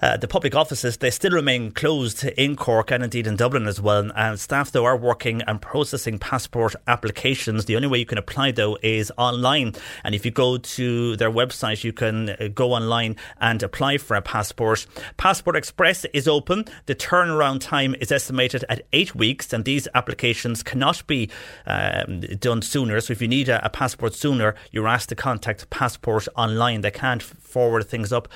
uh, 0.00 0.16
the 0.16 0.28
public 0.28 0.54
offices, 0.54 0.98
they 0.98 1.10
still 1.10 1.32
remain 1.32 1.70
closed 1.70 2.24
in 2.24 2.56
Cork 2.56 2.90
and 2.90 3.02
indeed 3.02 3.26
in 3.26 3.36
Dublin 3.36 3.66
as 3.66 3.80
well. 3.80 4.10
And 4.14 4.38
staff, 4.38 4.70
though, 4.72 4.84
are 4.84 4.96
working 4.96 5.42
and 5.42 5.60
processing 5.60 6.18
passport 6.18 6.74
applications. 6.86 7.64
The 7.64 7.76
only 7.76 7.88
way 7.88 7.98
you 7.98 8.06
can 8.06 8.18
apply, 8.18 8.52
though, 8.52 8.78
is 8.82 9.12
online. 9.16 9.74
And 10.02 10.14
if 10.14 10.24
you 10.24 10.30
go 10.30 10.58
to 10.58 11.16
their 11.16 11.30
website, 11.30 11.84
you 11.84 11.92
can 11.92 12.30
uh, 12.30 12.48
go 12.54 12.72
online 12.72 13.16
and 13.40 13.62
apply 13.62 13.98
for 13.98 14.16
a 14.16 14.22
passport. 14.22 14.86
Passport 15.16 15.56
Express 15.56 16.04
is 16.06 16.28
open. 16.28 16.64
The 16.86 16.94
turnaround 16.94 17.60
time 17.60 17.94
is 18.00 18.10
estimated 18.12 18.64
at 18.68 18.82
eight 18.92 19.14
weeks, 19.14 19.52
and 19.52 19.64
these 19.64 19.88
applications 19.94 20.62
cannot 20.62 21.06
be 21.06 21.30
um, 21.66 22.20
done 22.20 22.62
sooner. 22.62 23.00
So 23.00 23.12
if 23.12 23.22
you 23.22 23.28
need 23.28 23.48
a, 23.48 23.64
a, 23.64 23.70
passport 23.70 24.14
sooner, 24.14 24.54
you're 24.70 24.88
asked 24.88 25.08
to 25.10 25.14
contact 25.14 25.68
Passport 25.70 26.28
Online. 26.36 26.80
They 26.80 26.90
can't 26.90 27.22
forward 27.54 27.84
things 27.94 28.12
up 28.12 28.28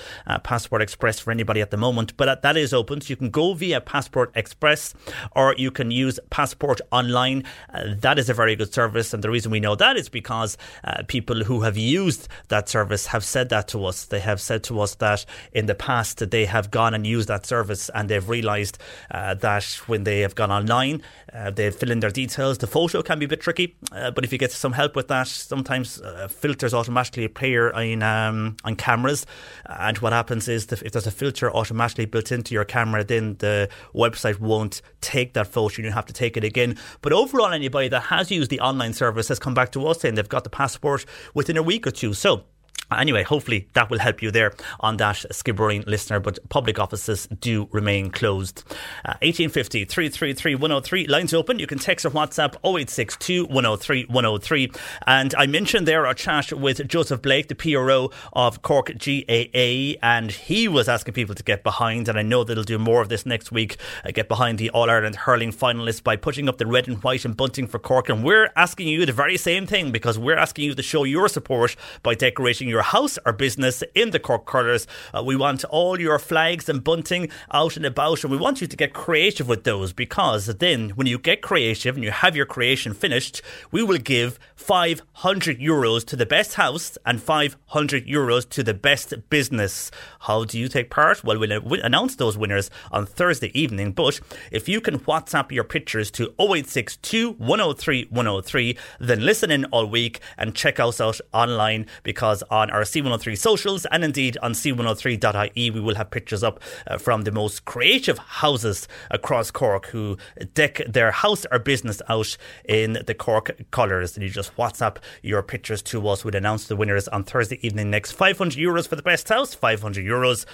Passport 0.45 0.81
Express 0.83 1.19
for 1.21 1.31
anybody 1.31 1.61
at 1.61 1.71
the 1.71 1.77
moment, 1.77 2.16
but 2.16 2.43
that 2.43 2.57
is 2.57 2.73
open. 2.73 3.01
So 3.01 3.11
you 3.11 3.16
can 3.16 3.31
go 3.31 3.55
via 3.55 3.81
Passport 3.81 4.31
Express 4.35 4.95
or 5.33 5.55
you 5.59 5.71
can 5.71 5.91
use 5.91 6.19
Passport 6.31 6.81
Online. 6.91 7.45
Uh, 7.73 7.95
that 7.99 8.19
is 8.19 8.29
a 8.31 8.35
very 8.35 8.57
good 8.57 8.73
service. 8.73 9.12
And 9.12 9.23
the 9.23 9.31
reason 9.31 9.51
we 9.51 9.61
know 9.61 9.75
that 9.75 9.97
is 9.97 10.09
because 10.09 10.57
uh, 10.85 11.03
people 11.07 11.45
who 11.45 11.62
have 11.62 11.77
used 11.77 12.29
that 12.49 12.69
service 12.69 13.07
have 13.07 13.25
said 13.25 13.49
that 13.51 13.69
to 13.69 13.85
us. 13.85 14.05
They 14.05 14.21
have 14.21 14.41
said 14.41 14.62
to 14.64 14.81
us 14.81 14.95
that 14.97 15.25
in 15.53 15.66
the 15.66 15.75
past 15.75 16.31
they 16.31 16.47
have 16.47 16.71
gone 16.71 16.95
and 16.95 17.07
used 17.07 17.29
that 17.29 17.47
service 17.47 17.91
and 17.95 18.09
they've 18.09 18.29
realised 18.29 18.79
uh, 19.11 19.35
that 19.35 19.64
when 19.87 20.05
they 20.05 20.21
have 20.21 20.35
gone 20.35 20.51
online, 20.51 21.03
uh, 21.33 21.51
they 21.51 21.71
fill 21.71 21.91
in 21.91 22.01
their 22.01 22.11
details. 22.11 22.59
The 22.59 22.66
photo 22.66 23.03
can 23.03 23.19
be 23.19 23.25
a 23.25 23.29
bit 23.29 23.41
tricky, 23.41 23.77
uh, 23.93 24.11
but 24.11 24.25
if 24.25 24.33
you 24.33 24.39
get 24.39 24.53
some 24.53 24.73
help 24.73 24.97
with 24.97 25.09
that, 25.09 25.29
sometimes 25.29 26.01
filters 26.29 26.75
automatically 26.75 27.25
appear 27.25 27.71
in, 27.71 28.03
um, 28.03 28.57
on 28.64 28.77
cameras. 29.09 29.27
And 29.67 29.99
what 29.99 30.13
happens 30.13 30.49
is 30.49 30.71
if 30.73 30.93
there's 30.93 31.07
a 31.07 31.11
filter 31.11 31.55
automatically 31.55 32.07
built 32.07 32.33
into 32.33 32.55
your 32.55 32.65
camera, 32.65 33.05
then 33.05 33.37
the 33.39 33.69
website 33.95 34.39
won't 34.41 34.83
take 35.01 35.35
that 35.35 35.47
photo. 35.47 35.83
You 35.83 35.91
have 35.91 36.07
to 36.07 36.13
take 36.13 36.37
it 36.37 36.45
again. 36.45 36.77
But 37.03 37.13
overall, 37.13 37.53
anybody 37.53 37.89
that 37.89 38.01
has 38.05 38.31
used 38.31 38.51
the 38.51 38.61
online 38.61 38.93
service 38.93 39.29
has 39.29 39.39
come 39.39 39.55
back 39.55 39.73
to 39.73 39.87
us 39.87 40.01
saying 40.01 40.15
they've 40.15 40.29
got 40.29 40.45
the 40.45 40.51
passport 40.51 41.05
within 41.35 41.57
a 41.57 41.63
week 41.63 41.87
or 41.87 41.91
two. 41.91 42.15
So 42.15 42.45
Anyway, 42.91 43.22
hopefully 43.22 43.68
that 43.74 43.91
will 43.91 43.99
help 43.99 44.22
you 44.22 44.30
there 44.30 44.53
on 44.80 44.97
that 44.97 45.16
Skibbereen 45.30 45.86
listener, 45.86 46.20
but 46.20 46.39
public 46.49 46.78
offices 46.78 47.28
do 47.41 47.68
remain 47.70 48.11
closed. 48.11 48.64
Uh, 49.05 49.14
1850 49.20 49.84
333 49.84 50.55
103, 50.55 51.07
lines 51.07 51.34
open. 51.34 51.59
You 51.59 51.66
can 51.66 51.78
text 51.78 52.07
or 52.07 52.11
WhatsApp 52.11 52.55
0862 52.64 53.45
103 53.47 54.07
103. 54.07 54.72
And 55.07 55.34
I 55.36 55.47
mentioned 55.47 55.86
there 55.86 56.07
our 56.07 56.14
chat 56.14 56.53
with 56.53 56.86
Joseph 56.89 57.20
Blake, 57.20 57.49
the 57.49 57.55
PRO 57.55 58.11
of 58.32 58.62
Cork 58.62 58.93
GAA, 58.99 59.99
and 60.03 60.30
he 60.30 60.68
was 60.68 60.89
asking 60.89 61.14
people 61.14 61.34
to 61.34 61.43
get 61.43 61.62
behind, 61.62 62.09
and 62.09 62.18
I 62.18 62.22
know 62.22 62.45
they'll 62.45 62.62
do 62.62 62.78
more 62.78 63.03
of 63.03 63.09
this 63.09 63.26
next 63.26 63.53
week, 63.53 63.76
uh, 64.05 64.11
get 64.12 64.28
behind 64.28 64.59
the 64.59 64.70
All 64.70 64.89
Ireland 64.89 65.16
hurling 65.16 65.53
finalists 65.53 66.03
by 66.03 66.16
putting 66.16 66.49
up 66.49 66.59
the 66.59 66.66
red 66.66 66.89
and 66.89 67.03
white 67.03 67.24
and 67.24 67.36
bunting 67.36 67.66
for 67.66 67.78
Cork. 67.78 68.09
And 68.09 68.24
we're 68.24 68.51
asking 68.57 68.89
you 68.89 69.05
the 69.05 69.12
very 69.12 69.36
same 69.36 69.66
thing 69.66 69.93
because 69.93 70.18
we're 70.18 70.36
asking 70.36 70.64
you 70.64 70.74
to 70.74 70.82
show 70.82 71.05
your 71.05 71.28
support 71.28 71.76
by 72.03 72.14
decorating 72.14 72.68
your 72.68 72.78
your 72.79 72.85
house 72.85 73.18
or 73.26 73.33
business 73.33 73.83
in 73.97 74.12
the 74.12 74.20
Cork 74.20 74.47
colours. 74.47 74.87
Uh, 75.12 75.20
we 75.20 75.35
want 75.35 75.64
all 75.64 75.99
your 75.99 76.16
flags 76.20 76.68
and 76.68 76.85
bunting 76.85 77.29
out 77.51 77.76
and 77.76 77.85
about, 77.85 78.22
and 78.22 78.31
we 78.31 78.37
want 78.37 78.61
you 78.61 78.68
to 78.68 78.76
get 78.76 78.93
creative 78.93 79.49
with 79.49 79.64
those 79.64 79.93
because 79.93 80.47
then, 80.47 80.91
when 80.91 81.09
you 81.09 81.18
get 81.18 81.43
creative 81.43 81.97
and 81.97 82.05
you 82.05 82.12
have 82.12 82.37
your 82.37 82.47
creation 82.47 82.95
finished, 82.95 83.43
we 83.72 83.83
will 83.83 83.99
give 83.99 84.39
500 84.55 85.59
euros 85.59 86.05
to 86.05 86.14
the 86.14 86.24
best 86.24 86.55
house 86.55 86.97
and 87.05 87.20
500 87.20 88.07
euros 88.07 88.49
to 88.51 88.62
the 88.62 88.74
best 88.74 89.12
business. 89.29 89.91
How 90.20 90.45
do 90.45 90.57
you 90.57 90.68
take 90.68 90.89
part? 90.89 91.24
Well, 91.24 91.41
we'll 91.41 91.83
announce 91.83 92.14
those 92.14 92.39
winners 92.39 92.70
on 92.93 93.07
Thursday 93.07 93.51
evening, 93.59 93.91
but 93.91 94.20
if 94.53 94.68
you 94.68 94.81
can 94.81 95.01
WhatsApp 95.01 95.51
your 95.51 95.64
pictures 95.64 96.12
to 96.12 96.33
0862 96.39 97.33
103 97.33 98.07
103, 98.11 98.79
then 99.01 99.24
listen 99.24 99.51
in 99.51 99.64
all 99.66 99.87
week 99.87 100.20
and 100.37 100.55
check 100.55 100.79
us 100.79 101.01
out 101.01 101.20
online 101.33 101.87
because 102.05 102.45
on 102.51 102.68
on 102.69 102.75
our 102.75 102.83
C103 102.83 103.37
socials 103.37 103.87
and 103.87 104.05
indeed 104.05 104.37
on 104.43 104.53
c103.ie. 104.53 105.71
We 105.71 105.81
will 105.81 105.95
have 105.95 106.11
pictures 106.11 106.43
up 106.43 106.61
uh, 106.87 106.99
from 106.99 107.23
the 107.23 107.33
most 107.33 107.64
creative 107.64 108.19
houses 108.19 108.89
across 109.11 109.51
Cork 109.51 109.87
who 109.87 110.16
deck 110.55 110.81
their 110.87 111.11
house 111.11 111.47
or 111.51 111.59
business 111.59 112.01
out 112.09 112.37
in 112.64 112.99
the 113.07 113.14
Cork 113.14 113.51
colours. 113.71 114.16
And 114.16 114.25
you 114.25 114.31
just 114.31 114.57
WhatsApp 114.57 114.97
your 115.23 115.43
pictures 115.43 115.83
to 115.83 116.07
us. 116.09 116.25
We'll 116.25 116.37
announce 116.37 116.66
the 116.66 116.77
winners 116.77 117.09
on 117.09 117.25
Thursday 117.25 117.59
evening 117.66 117.91
next. 117.91 118.12
500 118.12 118.59
euros 118.59 118.89
for 118.89 118.97
the 118.97 119.03
best 119.03 119.29
house, 119.29 119.55
500 119.55 120.05
euros 120.05 120.45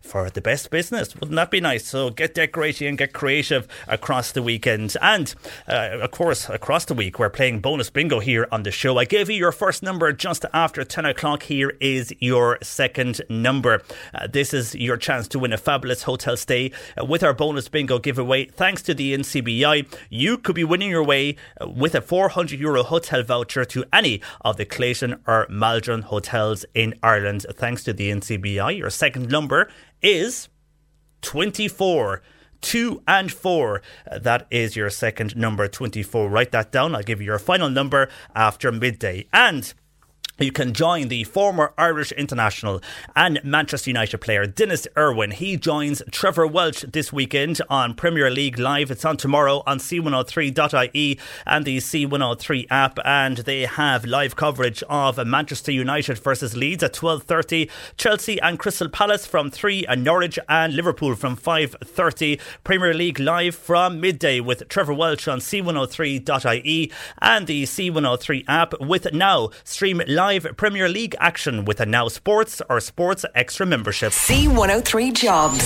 for 0.00 0.30
the 0.30 0.40
best 0.40 0.70
business. 0.70 1.14
Wouldn't 1.14 1.36
that 1.36 1.50
be 1.50 1.60
nice? 1.60 1.86
So 1.86 2.10
get 2.10 2.34
decorating 2.34 2.88
and 2.88 2.98
get 2.98 3.12
creative 3.12 3.66
across 3.88 4.32
the 4.32 4.42
weekend. 4.42 4.96
And 5.00 5.34
uh, 5.66 5.98
of 6.00 6.10
course, 6.10 6.48
across 6.48 6.84
the 6.84 6.94
week, 6.94 7.18
we're 7.18 7.30
playing 7.30 7.60
bonus 7.60 7.90
bingo 7.90 8.20
here 8.20 8.46
on 8.52 8.62
the 8.62 8.70
show. 8.70 8.98
I 8.98 9.04
gave 9.04 9.30
you 9.30 9.36
your 9.36 9.52
first 9.52 9.82
number 9.82 10.12
just 10.12 10.44
after 10.52 10.84
10 10.84 11.06
o'clock. 11.06 11.44
Here 11.44 11.63
is 11.80 12.14
your 12.20 12.58
second 12.62 13.20
number. 13.28 13.82
Uh, 14.14 14.26
this 14.26 14.54
is 14.54 14.74
your 14.74 14.96
chance 14.96 15.28
to 15.28 15.38
win 15.38 15.52
a 15.52 15.56
fabulous 15.56 16.04
hotel 16.04 16.36
stay 16.36 16.70
uh, 17.00 17.04
with 17.04 17.22
our 17.22 17.32
bonus 17.32 17.68
bingo 17.68 17.98
giveaway. 17.98 18.46
Thanks 18.46 18.82
to 18.82 18.94
the 18.94 19.16
NCBI, 19.16 19.86
you 20.10 20.38
could 20.38 20.54
be 20.54 20.64
winning 20.64 20.90
your 20.90 21.04
way 21.04 21.36
uh, 21.60 21.68
with 21.68 21.94
a 21.94 22.00
400 22.00 22.58
euro 22.58 22.82
hotel 22.82 23.22
voucher 23.22 23.64
to 23.64 23.84
any 23.92 24.20
of 24.42 24.56
the 24.56 24.64
Clayton 24.64 25.20
or 25.26 25.46
Maldron 25.48 26.02
hotels 26.02 26.64
in 26.74 26.94
Ireland. 27.02 27.46
Thanks 27.54 27.84
to 27.84 27.92
the 27.92 28.10
NCBI, 28.10 28.78
your 28.78 28.90
second 28.90 29.28
number 29.28 29.68
is 30.02 30.48
24. 31.22 32.22
2 32.64 33.02
and 33.06 33.30
4. 33.30 33.82
Uh, 34.10 34.18
that 34.18 34.46
is 34.50 34.74
your 34.74 34.90
second 34.90 35.36
number, 35.36 35.68
24. 35.68 36.28
Write 36.28 36.50
that 36.52 36.72
down. 36.72 36.94
I'll 36.94 37.02
give 37.02 37.20
you 37.20 37.26
your 37.26 37.38
final 37.38 37.68
number 37.68 38.08
after 38.34 38.72
midday. 38.72 39.26
And 39.32 39.72
you 40.38 40.50
can 40.50 40.72
join 40.72 41.06
the 41.06 41.22
former 41.22 41.72
Irish 41.78 42.10
international 42.10 42.82
and 43.14 43.40
Manchester 43.44 43.90
United 43.90 44.18
player 44.18 44.46
Denis 44.46 44.88
Irwin. 44.98 45.30
He 45.30 45.56
joins 45.56 46.02
Trevor 46.10 46.44
Welch 46.44 46.80
this 46.82 47.12
weekend 47.12 47.60
on 47.70 47.94
Premier 47.94 48.30
League 48.30 48.58
Live. 48.58 48.90
It's 48.90 49.04
on 49.04 49.16
tomorrow 49.16 49.62
on 49.64 49.78
c103.ie 49.78 51.20
and 51.46 51.64
the 51.64 51.76
C103 51.76 52.66
app, 52.68 52.98
and 53.04 53.38
they 53.38 53.60
have 53.60 54.04
live 54.04 54.34
coverage 54.34 54.82
of 54.88 55.24
Manchester 55.24 55.70
United 55.70 56.18
versus 56.18 56.56
Leeds 56.56 56.82
at 56.82 56.94
12:30, 56.94 57.70
Chelsea 57.96 58.40
and 58.40 58.58
Crystal 58.58 58.88
Palace 58.88 59.26
from 59.26 59.52
3, 59.52 59.86
and 59.86 60.02
Norwich 60.02 60.38
and 60.48 60.74
Liverpool 60.74 61.14
from 61.14 61.36
5:30. 61.36 62.40
Premier 62.64 62.92
League 62.92 63.20
Live 63.20 63.54
from 63.54 64.00
midday 64.00 64.40
with 64.40 64.68
Trevor 64.68 64.94
Welch 64.94 65.28
on 65.28 65.38
c103.ie 65.38 66.92
and 67.22 67.46
the 67.46 67.62
C103 67.62 68.44
app 68.48 68.80
with 68.80 69.12
now 69.12 69.50
stream 69.62 70.02
live 70.08 70.23
live 70.24 70.46
Premier 70.56 70.88
League 70.88 71.14
action 71.20 71.66
with 71.66 71.78
a 71.80 71.84
Now 71.84 72.08
Sports 72.08 72.62
or 72.70 72.80
Sports 72.80 73.26
Extra 73.34 73.66
membership. 73.66 74.10
C103 74.10 75.12
Jobs. 75.12 75.62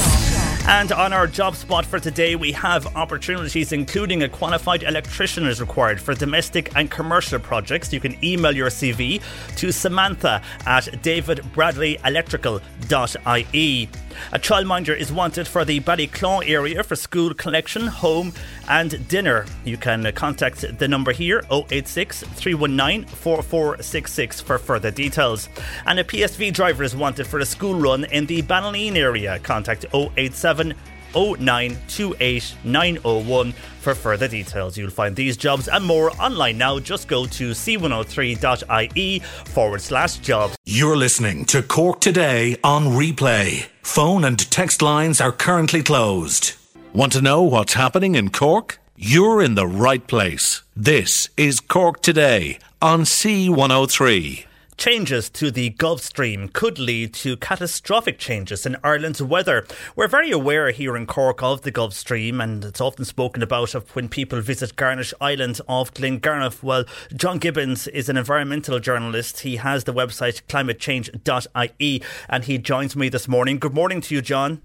And 0.66 0.90
on 0.90 1.12
our 1.12 1.28
job 1.28 1.54
spot 1.54 1.86
for 1.86 2.00
today, 2.00 2.34
we 2.34 2.50
have 2.50 2.84
opportunities 2.96 3.70
including 3.70 4.24
a 4.24 4.28
qualified 4.28 4.82
electrician 4.82 5.46
is 5.46 5.60
required 5.60 6.00
for 6.00 6.12
domestic 6.12 6.74
and 6.74 6.90
commercial 6.90 7.38
projects. 7.38 7.92
You 7.92 8.00
can 8.00 8.16
email 8.24 8.50
your 8.50 8.68
CV 8.68 9.22
to 9.58 9.72
Samantha 9.72 10.42
at 10.66 10.86
davidbradleyelectrical.ie. 11.04 13.88
A 14.32 14.38
childminder 14.38 14.96
is 14.96 15.12
wanted 15.12 15.48
for 15.48 15.64
the 15.64 15.80
Ballyclough 15.80 16.48
area 16.48 16.82
for 16.82 16.96
school 16.96 17.34
collection, 17.34 17.86
home, 17.86 18.32
and 18.68 19.08
dinner. 19.08 19.46
You 19.64 19.76
can 19.76 20.10
contact 20.12 20.78
the 20.78 20.88
number 20.88 21.12
here 21.12 21.44
086 21.50 22.22
319 22.22 23.06
4466 23.06 24.40
for 24.40 24.58
further 24.58 24.90
details. 24.90 25.48
And 25.86 25.98
a 25.98 26.04
PSV 26.04 26.52
driver 26.52 26.84
is 26.84 26.94
wanted 26.94 27.26
for 27.26 27.38
a 27.38 27.46
school 27.46 27.78
run 27.78 28.04
in 28.04 28.26
the 28.26 28.42
Ballineen 28.42 28.96
area. 28.96 29.38
Contact 29.38 29.86
087 29.92 30.74
0928901 31.12 33.52
for 33.52 33.94
further 33.94 34.28
details. 34.28 34.76
You'll 34.76 34.90
find 34.90 35.16
these 35.16 35.36
jobs 35.36 35.68
and 35.68 35.84
more 35.84 36.10
online 36.20 36.58
now. 36.58 36.78
Just 36.78 37.08
go 37.08 37.26
to 37.26 37.50
c103.ie 37.50 39.18
forward 39.20 39.80
slash 39.80 40.18
jobs. 40.18 40.56
You're 40.64 40.96
listening 40.96 41.44
to 41.46 41.62
Cork 41.62 42.00
Today 42.00 42.56
on 42.62 42.86
replay. 42.86 43.66
Phone 43.82 44.24
and 44.24 44.38
text 44.50 44.82
lines 44.82 45.20
are 45.20 45.32
currently 45.32 45.82
closed. 45.82 46.54
Want 46.92 47.12
to 47.12 47.22
know 47.22 47.42
what's 47.42 47.74
happening 47.74 48.14
in 48.14 48.30
Cork? 48.30 48.78
You're 48.96 49.42
in 49.42 49.54
the 49.54 49.66
right 49.66 50.04
place. 50.06 50.62
This 50.74 51.28
is 51.36 51.60
Cork 51.60 52.02
Today 52.02 52.58
on 52.82 53.02
C103. 53.02 54.47
Changes 54.78 55.28
to 55.30 55.50
the 55.50 55.70
Gulf 55.70 56.02
Stream 56.02 56.50
could 56.50 56.78
lead 56.78 57.12
to 57.14 57.36
catastrophic 57.36 58.16
changes 58.16 58.64
in 58.64 58.76
Ireland's 58.84 59.20
weather. 59.20 59.66
We're 59.96 60.06
very 60.06 60.30
aware 60.30 60.70
here 60.70 60.96
in 60.96 61.04
Cork 61.04 61.42
of 61.42 61.62
the 61.62 61.72
Gulf 61.72 61.94
Stream, 61.94 62.40
and 62.40 62.64
it's 62.64 62.80
often 62.80 63.04
spoken 63.04 63.42
about 63.42 63.74
of 63.74 63.92
when 63.96 64.08
people 64.08 64.40
visit 64.40 64.76
Garnish 64.76 65.12
Island 65.20 65.60
off 65.66 65.92
Glengarriff. 65.92 66.62
Well, 66.62 66.84
John 67.12 67.38
Gibbons 67.38 67.88
is 67.88 68.08
an 68.08 68.16
environmental 68.16 68.78
journalist. 68.78 69.40
He 69.40 69.56
has 69.56 69.82
the 69.82 69.92
website 69.92 70.42
climatechange.ie, 70.46 72.02
and 72.28 72.44
he 72.44 72.58
joins 72.58 72.94
me 72.94 73.08
this 73.08 73.26
morning. 73.26 73.58
Good 73.58 73.74
morning 73.74 74.00
to 74.02 74.14
you, 74.14 74.22
John 74.22 74.62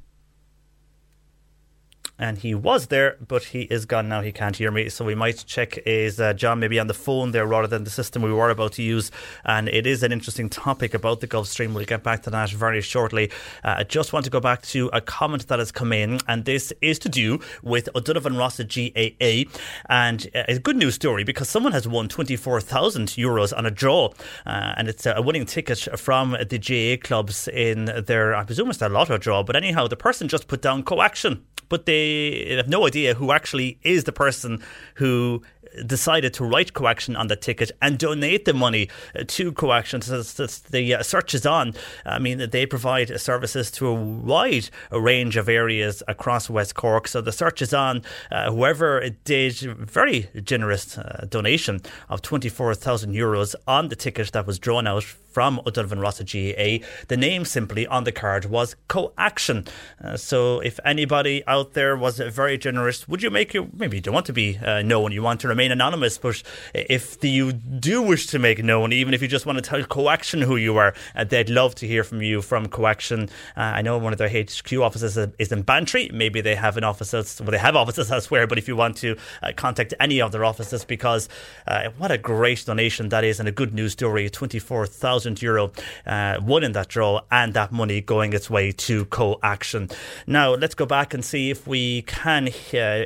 and 2.23 2.37
he 2.37 2.55
was 2.55 2.87
there, 2.87 3.17
but 3.27 3.43
he 3.43 3.63
is 3.63 3.85
gone 3.85 4.07
now. 4.07 4.21
He 4.21 4.31
can't 4.31 4.55
hear 4.55 4.71
me, 4.71 4.87
so 4.87 5.03
we 5.03 5.13
might 5.13 5.43
check 5.45 5.77
is 5.85 6.21
uh, 6.21 6.31
John 6.31 6.57
maybe 6.57 6.79
on 6.79 6.87
the 6.87 6.93
phone 6.93 7.31
there 7.31 7.45
rather 7.45 7.67
than 7.67 7.83
the 7.83 7.89
system 7.89 8.21
we 8.21 8.31
were 8.31 8.49
about 8.49 8.71
to 8.73 8.81
use. 8.81 9.11
And 9.43 9.67
it 9.67 9.85
is 9.85 10.03
an 10.03 10.13
interesting 10.13 10.49
topic 10.49 10.93
about 10.93 11.19
the 11.19 11.27
Gulf 11.27 11.47
Stream. 11.47 11.73
We'll 11.73 11.83
get 11.83 12.01
back 12.01 12.23
to 12.23 12.29
that 12.29 12.49
very 12.51 12.79
shortly. 12.79 13.29
Uh, 13.61 13.75
I 13.79 13.83
just 13.83 14.13
want 14.13 14.23
to 14.23 14.31
go 14.31 14.39
back 14.39 14.61
to 14.67 14.89
a 14.93 15.01
comment 15.01 15.49
that 15.49 15.59
has 15.59 15.73
come 15.73 15.91
in, 15.91 16.21
and 16.25 16.45
this 16.45 16.71
is 16.79 16.97
to 16.99 17.09
do 17.09 17.41
with 17.61 17.89
O'Donovan 17.93 18.37
Rossa 18.37 18.63
GAA, 18.63 19.43
and 19.89 20.25
uh, 20.33 20.43
a 20.47 20.59
good 20.59 20.77
news 20.77 20.95
story 20.95 21.25
because 21.25 21.49
someone 21.49 21.73
has 21.73 21.89
won 21.89 22.07
twenty 22.07 22.37
four 22.37 22.61
thousand 22.61 23.09
euros 23.09 23.55
on 23.55 23.65
a 23.65 23.71
draw, 23.71 24.13
uh, 24.45 24.73
and 24.77 24.87
it's 24.87 25.05
a 25.05 25.21
winning 25.21 25.45
ticket 25.45 25.99
from 25.99 26.37
the 26.49 26.57
GAA 26.57 27.05
clubs 27.05 27.49
in 27.49 27.91
their 28.07 28.33
I 28.33 28.45
presume 28.45 28.69
it's 28.69 28.79
their 28.79 28.87
lotto 28.87 29.17
draw. 29.17 29.43
But 29.43 29.57
anyhow, 29.57 29.87
the 29.87 29.97
person 29.97 30.29
just 30.29 30.47
put 30.47 30.61
down 30.61 30.83
coaction 30.83 31.43
but 31.73 31.87
they 31.87 32.12
have 32.57 32.67
no 32.67 32.87
idea 32.87 33.13
who 33.15 33.31
actually 33.31 33.77
is 33.83 34.03
the 34.03 34.11
person 34.11 34.61
who 34.95 35.41
decided 35.85 36.33
to 36.35 36.45
write 36.45 36.73
coaction 36.73 37.15
on 37.15 37.27
the 37.27 37.35
ticket 37.35 37.71
and 37.81 37.97
donate 37.97 38.45
the 38.45 38.53
money 38.53 38.89
uh, 39.15 39.23
to 39.27 39.51
coaction. 39.51 40.01
So 40.01 40.21
the 40.21 40.95
uh, 40.95 41.03
search 41.03 41.33
is 41.33 41.45
on. 41.45 41.73
I 42.05 42.19
mean, 42.19 42.49
they 42.49 42.65
provide 42.65 43.19
services 43.19 43.71
to 43.71 43.87
a 43.87 43.93
wide 43.93 44.69
range 44.91 45.37
of 45.37 45.49
areas 45.49 46.03
across 46.07 46.49
West 46.49 46.75
Cork. 46.75 47.07
So 47.07 47.21
the 47.21 47.31
search 47.31 47.61
is 47.61 47.73
on. 47.73 48.03
Uh, 48.31 48.51
whoever 48.51 49.09
did 49.23 49.55
very 49.55 50.29
generous 50.43 50.97
uh, 50.97 51.25
donation 51.29 51.81
of 52.09 52.21
24,000 52.21 53.13
euros 53.13 53.55
on 53.67 53.89
the 53.89 53.95
ticket 53.95 54.31
that 54.31 54.45
was 54.45 54.59
drawn 54.59 54.87
out 54.87 55.05
from 55.33 55.59
O'Donovan 55.65 55.99
Rossa 55.99 56.23
GAA. 56.23 56.85
The 57.07 57.17
name 57.17 57.43
simply 57.43 57.87
on 57.87 58.03
the 58.03 58.11
card 58.11 58.45
was 58.45 58.75
Coaction. 58.87 59.65
Uh, 60.03 60.15
so 60.15 60.59
if 60.59 60.79
anybody 60.85 61.43
out 61.47 61.73
there 61.73 61.97
was 61.97 62.19
very 62.19 62.57
generous, 62.57 63.07
would 63.07 63.23
you 63.23 63.31
make 63.31 63.53
your, 63.53 63.67
maybe 63.73 63.97
you 63.97 64.01
don't 64.01 64.13
want 64.13 64.27
to 64.27 64.33
be 64.33 64.57
uh, 64.59 64.83
known, 64.83 65.11
you 65.11 65.23
want 65.23 65.41
to 65.41 65.47
remain 65.47 65.71
anonymous, 65.71 66.17
but 66.17 66.43
if 66.73 67.19
the, 67.19 67.29
you 67.29 67.51
do 67.51 68.01
wish 68.01 68.27
to 68.27 68.39
make 68.39 68.63
known, 68.63 68.93
even 68.93 69.13
if 69.13 69.21
you 69.21 69.27
just 69.27 69.45
want 69.45 69.57
to 69.57 69.61
tell 69.61 69.83
Coaction 69.83 70.41
who 70.41 70.55
you 70.55 70.77
are, 70.77 70.93
uh, 71.15 71.23
they'd 71.23 71.49
love 71.49 71.73
to 71.75 71.87
hear 71.87 72.03
from 72.03 72.21
you 72.21 72.41
from 72.41 72.67
Coaction. 72.67 73.29
Uh, 73.57 73.61
I 73.61 73.81
know 73.81 73.97
one 73.97 74.13
of 74.13 74.19
their 74.19 74.29
HQ 74.29 74.71
offices 74.73 75.17
is 75.39 75.51
in 75.51 75.63
Bantry. 75.63 76.09
Maybe 76.13 76.41
they 76.41 76.55
have 76.55 76.77
an 76.77 76.83
office, 76.83 77.11
well, 77.39 77.51
they 77.51 77.57
have 77.57 77.75
offices 77.75 78.11
elsewhere, 78.11 78.45
but 78.45 78.57
if 78.57 78.67
you 78.67 78.75
want 78.75 78.97
to 78.97 79.17
uh, 79.41 79.51
contact 79.55 79.93
any 79.99 80.21
of 80.21 80.31
their 80.31 80.45
offices, 80.45 80.85
because 80.85 81.27
uh, 81.67 81.89
what 81.97 82.11
a 82.11 82.17
great 82.17 82.63
donation 82.65 83.09
that 83.09 83.23
is 83.23 83.39
and 83.39 83.49
a 83.49 83.51
good 83.51 83.73
news 83.73 83.93
story 83.93 84.29
24,000 84.29 85.22
thousand 85.23 85.41
euro 85.41 85.71
uh, 86.05 86.39
won 86.43 86.63
in 86.63 86.73
that 86.73 86.89
draw, 86.89 87.21
and 87.31 87.53
that 87.53 87.71
money 87.71 88.01
going 88.01 88.33
its 88.33 88.49
way 88.49 88.71
to 88.71 89.05
co-action. 89.05 89.89
Now 90.27 90.53
let's 90.53 90.75
go 90.75 90.85
back 90.85 91.13
and 91.13 91.23
see 91.23 91.49
if 91.49 91.65
we 91.65 92.01
can, 92.03 92.47
uh, 92.47 92.51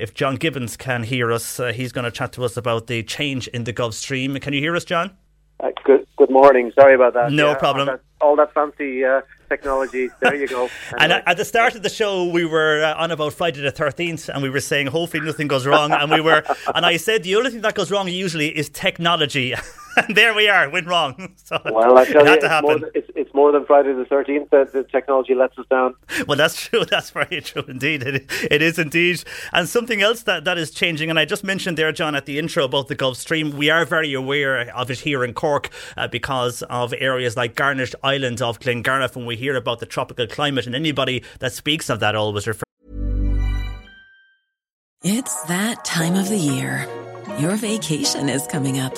if 0.01 0.13
John 0.13 0.35
Gibbons 0.35 0.77
can 0.77 1.03
hear 1.03 1.31
us. 1.31 1.59
Uh, 1.59 1.71
he's 1.71 1.91
going 1.91 2.05
to 2.05 2.11
chat 2.11 2.33
to 2.33 2.43
us 2.43 2.57
about 2.57 2.87
the 2.87 3.03
change 3.03 3.47
in 3.49 3.65
the 3.65 3.71
Gulf 3.71 3.93
Stream. 3.93 4.35
Can 4.39 4.53
you 4.53 4.59
hear 4.59 4.75
us, 4.75 4.83
John? 4.83 5.11
Uh, 5.59 5.69
good. 5.83 6.07
Good 6.17 6.31
morning. 6.31 6.71
Sorry 6.73 6.95
about 6.95 7.13
that. 7.13 7.31
No 7.31 7.49
yeah, 7.49 7.55
problem. 7.55 7.89
All 7.89 7.95
that, 7.95 8.01
all 8.21 8.35
that 8.37 8.53
fancy 8.53 9.05
uh, 9.05 9.21
technology. 9.49 10.09
There 10.19 10.35
you 10.35 10.47
go. 10.47 10.69
and 10.99 11.11
at 11.11 11.37
the 11.37 11.45
start 11.45 11.75
of 11.75 11.83
the 11.83 11.89
show, 11.89 12.25
we 12.29 12.45
were 12.45 12.83
uh, 12.83 13.01
on 13.01 13.11
about 13.11 13.33
Friday 13.33 13.61
the 13.61 13.71
thirteenth, 13.71 14.29
and 14.29 14.41
we 14.41 14.49
were 14.49 14.59
saying 14.59 14.87
hopefully 14.87 15.23
nothing 15.23 15.47
goes 15.47 15.67
wrong. 15.67 15.91
and 15.91 16.11
we 16.11 16.21
were, 16.21 16.43
and 16.73 16.85
I 16.85 16.97
said 16.97 17.23
the 17.23 17.35
only 17.35 17.51
thing 17.51 17.61
that 17.61 17.75
goes 17.75 17.91
wrong 17.91 18.07
usually 18.07 18.49
is 18.49 18.69
technology. 18.69 19.53
and 19.97 20.15
there 20.15 20.33
we 20.33 20.47
are, 20.47 20.69
went 20.69 20.87
wrong. 20.87 21.33
So 21.47 21.61
well, 21.63 21.97
I 21.97 22.03
tell 22.03 22.25
you, 22.25 22.33
it's 22.33 22.61
more, 22.61 22.79
than, 22.79 22.89
it's, 22.93 23.09
it's 23.15 23.33
more 23.33 23.51
than 23.53 23.65
Friday 23.65 23.93
the 23.93 24.03
13th 24.03 24.49
that 24.49 24.73
the 24.73 24.83
technology 24.83 25.33
lets 25.33 25.57
us 25.57 25.65
down. 25.69 25.95
Well, 26.27 26.37
that's 26.37 26.61
true. 26.61 26.83
That's 26.83 27.11
very 27.11 27.39
true 27.41 27.63
indeed. 27.67 28.03
It, 28.03 28.25
it 28.51 28.61
is 28.61 28.77
indeed. 28.77 29.23
And 29.53 29.69
something 29.69 30.01
else 30.01 30.23
that, 30.23 30.43
that 30.43 30.57
is 30.57 30.71
changing, 30.71 31.09
and 31.09 31.17
I 31.17 31.23
just 31.23 31.45
mentioned 31.45 31.77
there, 31.77 31.91
John, 31.93 32.15
at 32.15 32.25
the 32.25 32.37
intro 32.37 32.65
about 32.65 32.89
the 32.89 32.95
Gulf 32.95 33.17
Stream, 33.17 33.51
we 33.51 33.69
are 33.69 33.85
very 33.85 34.13
aware 34.13 34.69
of 34.75 34.91
it 34.91 34.99
here 34.99 35.23
in 35.23 35.33
Cork 35.33 35.69
uh, 35.95 36.07
because 36.09 36.63
of 36.63 36.93
areas 36.97 37.37
like 37.37 37.55
Garnish 37.55 37.93
Island 38.03 38.41
of 38.41 38.59
Glengarriff, 38.59 39.15
when 39.15 39.25
we 39.25 39.37
hear 39.37 39.55
about 39.55 39.79
the 39.79 39.85
tropical 39.85 40.27
climate, 40.27 40.65
and 40.65 40.75
anybody 40.75 41.23
that 41.39 41.53
speaks 41.53 41.89
of 41.89 42.01
that 42.01 42.15
always 42.15 42.45
refers. 42.45 42.63
It's 45.03 45.43
that 45.43 45.85
time 45.85 46.15
of 46.15 46.27
the 46.27 46.37
year. 46.37 46.87
Your 47.39 47.55
vacation 47.55 48.27
is 48.27 48.45
coming 48.47 48.79
up. 48.79 48.97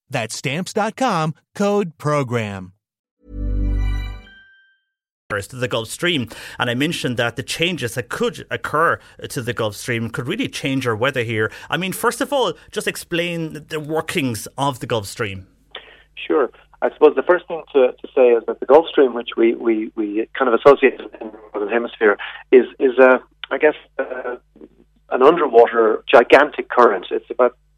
That's 0.11 0.35
Stamps.com 0.35 1.33
code 1.55 1.97
PROGRAM. 1.97 2.73
To 5.31 5.55
the 5.55 5.69
Gulf 5.69 5.87
Stream, 5.87 6.27
and 6.59 6.69
I 6.69 6.73
mentioned 6.73 7.15
that 7.15 7.37
the 7.37 7.43
changes 7.43 7.95
that 7.95 8.09
could 8.09 8.45
occur 8.51 8.99
to 9.29 9.41
the 9.41 9.53
Gulf 9.53 9.77
Stream 9.77 10.09
could 10.09 10.27
really 10.27 10.49
change 10.49 10.85
our 10.85 10.93
weather 10.93 11.23
here. 11.23 11.49
I 11.69 11.77
mean, 11.77 11.93
first 11.93 12.19
of 12.19 12.33
all, 12.33 12.51
just 12.69 12.85
explain 12.85 13.65
the 13.69 13.79
workings 13.79 14.45
of 14.57 14.81
the 14.81 14.87
Gulf 14.87 15.05
Stream. 15.05 15.47
Sure. 16.15 16.51
I 16.81 16.91
suppose 16.91 17.15
the 17.15 17.23
first 17.23 17.47
thing 17.47 17.63
to, 17.71 17.93
to 17.93 18.07
say 18.13 18.27
is 18.31 18.43
that 18.47 18.59
the 18.59 18.65
Gulf 18.65 18.87
Stream, 18.89 19.13
which 19.13 19.29
we, 19.37 19.53
we, 19.55 19.93
we 19.95 20.27
kind 20.37 20.53
of 20.53 20.59
associate 20.59 20.99
in 20.99 21.07
the 21.17 21.31
Northern 21.53 21.69
Hemisphere, 21.71 22.17
is, 22.51 22.65
is 22.77 22.99
uh, 22.99 23.19
I 23.51 23.57
guess, 23.57 23.75
uh, 23.99 24.35
an 25.11 25.21
underwater 25.21 26.03
gigantic 26.11 26.69
current. 26.69 27.07
It's 27.11 27.29
about 27.29 27.55
you 27.55 27.55
know 27.55 27.70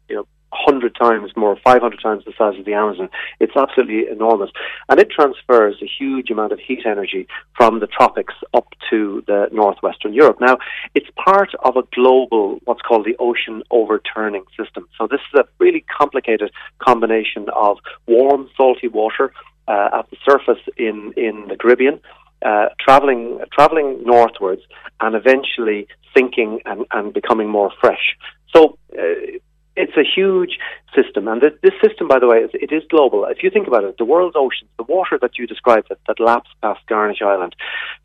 100 0.54 0.94
times 0.94 1.32
more, 1.36 1.56
500 1.64 2.00
times 2.00 2.24
the 2.24 2.32
size 2.38 2.58
of 2.58 2.64
the 2.64 2.74
Amazon. 2.74 3.08
It's 3.40 3.56
absolutely 3.56 4.08
enormous. 4.10 4.50
And 4.88 5.00
it 5.00 5.10
transfers 5.10 5.76
a 5.82 5.86
huge 5.86 6.30
amount 6.30 6.52
of 6.52 6.58
heat 6.58 6.80
energy 6.86 7.26
from 7.56 7.80
the 7.80 7.86
tropics 7.86 8.34
up 8.54 8.68
to 8.90 9.22
the 9.26 9.48
northwestern 9.52 10.12
Europe. 10.12 10.38
Now, 10.40 10.58
it's 10.94 11.08
part 11.22 11.50
of 11.64 11.76
a 11.76 11.82
global, 11.94 12.60
what's 12.64 12.82
called 12.82 13.04
the 13.04 13.16
ocean 13.18 13.62
overturning 13.70 14.44
system. 14.58 14.88
So 14.98 15.06
this 15.06 15.20
is 15.32 15.40
a 15.40 15.44
really 15.58 15.84
complicated 15.96 16.50
combination 16.78 17.46
of 17.54 17.78
warm, 18.06 18.48
salty 18.56 18.88
water 18.88 19.32
uh, 19.66 19.88
at 19.98 20.10
the 20.10 20.16
surface 20.28 20.62
in, 20.76 21.12
in 21.16 21.46
the 21.48 21.56
Caribbean. 21.56 22.00
Uh, 22.44 22.68
traveling 22.78 23.40
traveling 23.52 24.02
northwards 24.04 24.60
and 25.00 25.16
eventually 25.16 25.88
sinking 26.14 26.60
and, 26.66 26.84
and 26.92 27.14
becoming 27.14 27.48
more 27.48 27.72
fresh. 27.80 28.16
So 28.54 28.76
uh, 28.98 29.38
it's 29.76 29.96
a 29.96 30.04
huge 30.04 30.58
system, 30.94 31.26
and 31.28 31.42
this, 31.42 31.52
this 31.62 31.72
system, 31.84 32.06
by 32.08 32.18
the 32.18 32.28
way, 32.28 32.38
is, 32.38 32.50
it 32.54 32.72
is 32.72 32.82
global. 32.88 33.24
If 33.24 33.42
you 33.42 33.50
think 33.50 33.66
about 33.66 33.84
it, 33.84 33.98
the 33.98 34.04
world's 34.04 34.36
oceans, 34.36 34.70
the 34.76 34.84
water 34.84 35.18
that 35.20 35.38
you 35.38 35.46
described 35.46 35.88
that, 35.88 35.98
that 36.06 36.20
laps 36.20 36.50
past 36.62 36.80
Garnish 36.86 37.22
Island, 37.22 37.56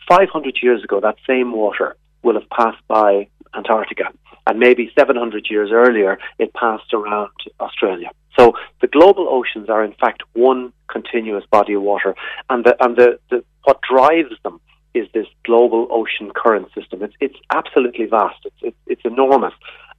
500 0.08 0.60
years 0.62 0.84
ago, 0.84 1.00
that 1.00 1.18
same 1.28 1.52
water 1.52 1.96
will 2.24 2.34
have 2.34 2.50
passed 2.50 2.82
by 2.88 3.28
Antarctica, 3.56 4.06
and 4.48 4.60
maybe 4.60 4.92
700 4.98 5.48
years 5.50 5.70
earlier, 5.72 6.18
it 6.40 6.54
passed 6.54 6.94
around 6.94 7.32
Australia. 7.60 8.10
So 8.38 8.54
the 8.82 8.88
global 8.88 9.28
oceans 9.30 9.70
are, 9.70 9.84
in 9.84 9.94
fact, 9.94 10.24
one 10.34 10.72
continuous 10.88 11.46
body 11.52 11.74
of 11.74 11.82
water, 11.82 12.16
and 12.50 12.64
the 12.64 12.76
and 12.84 12.96
the, 12.96 13.20
the 13.30 13.44
what 13.64 13.80
drives 13.82 14.34
them 14.44 14.62
is 14.94 15.08
this 15.14 15.28
global 15.46 15.88
ocean 15.92 16.32
current 16.36 16.68
system. 16.74 17.04
It's 17.04 17.14
it's 17.20 17.38
absolutely 17.54 18.06
vast. 18.06 18.40
It's 18.46 18.56
it's, 18.62 18.78
it's 18.88 19.02
enormous, 19.04 19.54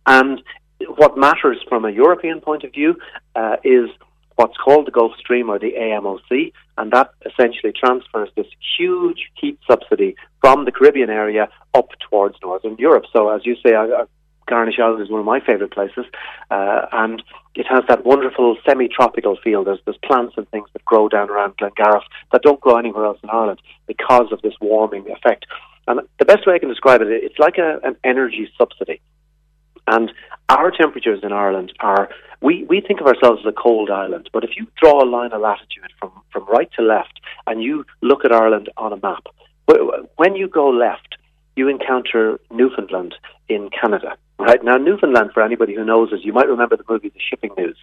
and 0.06 0.42
what 0.88 1.16
matters 1.16 1.58
from 1.68 1.84
a 1.84 1.90
European 1.90 2.40
point 2.40 2.64
of 2.64 2.72
view 2.72 2.96
uh, 3.34 3.56
is 3.64 3.90
what's 4.36 4.56
called 4.56 4.86
the 4.86 4.90
Gulf 4.90 5.12
Stream 5.18 5.50
or 5.50 5.58
the 5.58 5.72
AMOC, 5.72 6.52
and 6.78 6.90
that 6.92 7.10
essentially 7.26 7.72
transfers 7.72 8.30
this 8.36 8.46
huge 8.78 9.30
heat 9.34 9.58
subsidy 9.70 10.16
from 10.40 10.64
the 10.64 10.72
Caribbean 10.72 11.10
area 11.10 11.48
up 11.74 11.88
towards 12.08 12.36
Northern 12.42 12.76
Europe. 12.78 13.04
So, 13.12 13.28
as 13.28 13.44
you 13.44 13.56
say, 13.64 13.74
uh, 13.74 14.06
Garnish 14.48 14.78
Island 14.82 15.02
is 15.02 15.10
one 15.10 15.20
of 15.20 15.26
my 15.26 15.40
favourite 15.40 15.72
places, 15.72 16.06
uh, 16.50 16.86
and 16.90 17.22
it 17.54 17.66
has 17.68 17.82
that 17.88 18.04
wonderful 18.04 18.56
semi-tropical 18.66 19.36
feel. 19.44 19.62
There's, 19.62 19.78
there's 19.84 19.98
plants 20.04 20.34
and 20.38 20.48
things 20.50 20.68
that 20.72 20.84
grow 20.84 21.08
down 21.08 21.28
around 21.28 21.58
Glengarriff 21.58 22.02
that 22.32 22.42
don't 22.42 22.60
grow 22.60 22.76
anywhere 22.78 23.04
else 23.04 23.18
in 23.22 23.28
Ireland 23.28 23.60
because 23.86 24.32
of 24.32 24.40
this 24.42 24.54
warming 24.60 25.08
effect. 25.10 25.44
And 25.86 26.00
the 26.18 26.24
best 26.24 26.46
way 26.46 26.54
I 26.54 26.58
can 26.58 26.68
describe 26.68 27.02
it, 27.02 27.08
it's 27.10 27.38
like 27.38 27.58
a, 27.58 27.78
an 27.84 27.96
energy 28.04 28.50
subsidy. 28.56 29.00
And 29.90 30.12
our 30.48 30.70
temperatures 30.70 31.20
in 31.24 31.32
Ireland 31.32 31.72
are, 31.80 32.08
we, 32.40 32.64
we 32.64 32.80
think 32.80 33.00
of 33.00 33.08
ourselves 33.08 33.40
as 33.44 33.52
a 33.52 33.60
cold 33.60 33.90
island, 33.90 34.30
but 34.32 34.44
if 34.44 34.50
you 34.56 34.68
draw 34.80 35.02
a 35.02 35.08
line 35.08 35.32
of 35.32 35.40
latitude 35.40 35.92
from, 35.98 36.12
from 36.32 36.46
right 36.46 36.70
to 36.76 36.82
left 36.82 37.20
and 37.48 37.60
you 37.60 37.84
look 38.00 38.24
at 38.24 38.30
Ireland 38.32 38.68
on 38.76 38.92
a 38.92 38.96
map, 38.96 39.24
when 40.16 40.36
you 40.36 40.48
go 40.48 40.68
left, 40.68 41.16
you 41.56 41.68
encounter 41.68 42.38
Newfoundland 42.50 43.14
in 43.48 43.68
Canada. 43.70 44.16
Right 44.38 44.62
now, 44.62 44.76
Newfoundland, 44.76 45.30
for 45.34 45.42
anybody 45.42 45.74
who 45.74 45.84
knows 45.84 46.10
it, 46.12 46.20
you 46.22 46.32
might 46.32 46.48
remember 46.48 46.76
the 46.76 46.84
movie 46.88 47.08
The 47.08 47.20
Shipping 47.28 47.50
News. 47.58 47.76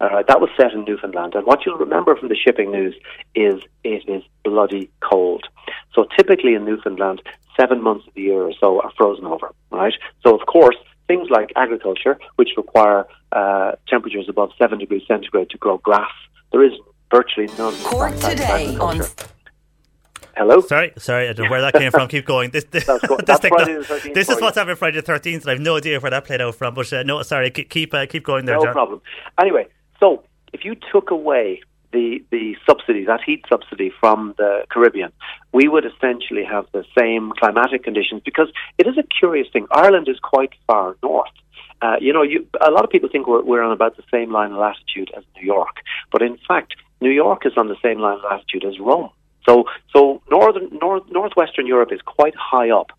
Uh, 0.00 0.22
that 0.28 0.40
was 0.40 0.50
set 0.56 0.72
in 0.72 0.84
Newfoundland, 0.84 1.34
and 1.34 1.46
what 1.46 1.64
you'll 1.64 1.78
remember 1.78 2.14
from 2.16 2.28
the 2.28 2.36
shipping 2.36 2.70
news 2.70 2.94
is 3.34 3.62
it 3.84 4.02
is 4.06 4.22
bloody 4.44 4.90
cold. 5.00 5.44
So 5.94 6.06
typically 6.16 6.54
in 6.54 6.64
Newfoundland, 6.64 7.22
seven 7.58 7.82
months 7.82 8.06
of 8.06 8.14
the 8.14 8.22
year 8.22 8.42
or 8.42 8.52
so 8.60 8.80
are 8.82 8.92
frozen 8.96 9.24
over, 9.24 9.50
right? 9.70 9.94
So 10.24 10.34
of 10.38 10.46
course, 10.46 10.76
things 11.12 11.28
like 11.30 11.52
agriculture, 11.56 12.18
which 12.36 12.50
require 12.56 13.06
uh, 13.32 13.72
temperatures 13.88 14.26
above 14.28 14.50
7 14.58 14.78
degrees 14.78 15.02
centigrade 15.06 15.50
to 15.50 15.58
grow 15.58 15.78
grass, 15.78 16.10
there 16.52 16.64
is 16.64 16.72
virtually 17.10 17.48
none. 17.58 17.74
Cork 17.84 18.14
today 18.16 18.76
on. 18.76 19.02
Hello. 20.34 20.62
Sorry, 20.62 20.92
sorry, 20.96 21.28
I 21.28 21.34
don't 21.34 21.44
know 21.44 21.50
where 21.50 21.60
that 21.60 21.74
came 21.82 21.90
from. 21.90 22.08
Keep 22.08 22.24
going. 22.24 22.50
This, 22.50 22.64
this, 22.64 22.86
this, 23.26 23.38
techno- 23.40 23.82
this 24.14 24.30
is 24.30 24.40
what's 24.40 24.56
happening 24.56 24.76
Friday 24.76 24.96
the 24.96 25.02
thirteenth. 25.02 25.46
I 25.46 25.50
have 25.50 25.60
no 25.60 25.76
idea 25.76 26.00
where 26.00 26.10
that 26.10 26.24
played 26.24 26.40
out 26.40 26.54
from. 26.54 26.72
But 26.72 26.90
uh, 26.90 27.02
no, 27.02 27.22
sorry, 27.22 27.50
keep 27.50 27.68
keep, 27.68 27.92
uh, 27.92 28.06
keep 28.06 28.24
going 28.24 28.46
there. 28.46 28.56
No 28.56 28.64
John. 28.64 28.72
problem. 28.72 29.02
Anyway, 29.38 29.66
so 30.00 30.24
if 30.54 30.64
you 30.64 30.74
took 30.90 31.10
away 31.10 31.60
the 31.92 32.24
the 32.30 32.56
subsidy, 32.66 33.04
that 33.04 33.20
heat 33.24 33.44
subsidy 33.48 33.92
from 34.00 34.34
the 34.38 34.64
Caribbean, 34.70 35.12
we 35.52 35.68
would 35.68 35.84
essentially 35.84 36.44
have 36.44 36.66
the 36.72 36.84
same 36.98 37.32
climatic 37.38 37.84
conditions 37.84 38.22
because 38.24 38.48
it 38.78 38.86
is 38.86 38.96
a 38.98 39.02
curious 39.02 39.48
thing. 39.52 39.66
Ireland 39.70 40.08
is 40.08 40.18
quite 40.20 40.52
far 40.66 40.96
north. 41.02 41.30
Uh, 41.80 41.96
you 42.00 42.12
know, 42.12 42.22
you, 42.22 42.46
a 42.60 42.70
lot 42.70 42.84
of 42.84 42.90
people 42.90 43.08
think 43.10 43.26
we're, 43.26 43.42
we're 43.42 43.62
on 43.62 43.72
about 43.72 43.96
the 43.96 44.04
same 44.10 44.30
line 44.30 44.52
of 44.52 44.58
latitude 44.58 45.10
as 45.16 45.24
New 45.36 45.44
York, 45.44 45.76
but 46.12 46.22
in 46.22 46.38
fact, 46.46 46.74
New 47.00 47.10
York 47.10 47.44
is 47.44 47.52
on 47.56 47.68
the 47.68 47.76
same 47.82 47.98
line 47.98 48.18
of 48.18 48.24
latitude 48.24 48.64
as 48.64 48.78
Rome. 48.78 49.10
So, 49.48 49.64
so 49.92 50.22
northern 50.30 50.78
north, 50.80 51.02
northwestern 51.10 51.66
Europe 51.66 51.90
is 51.92 52.00
quite 52.02 52.34
high 52.36 52.70
up 52.70 52.92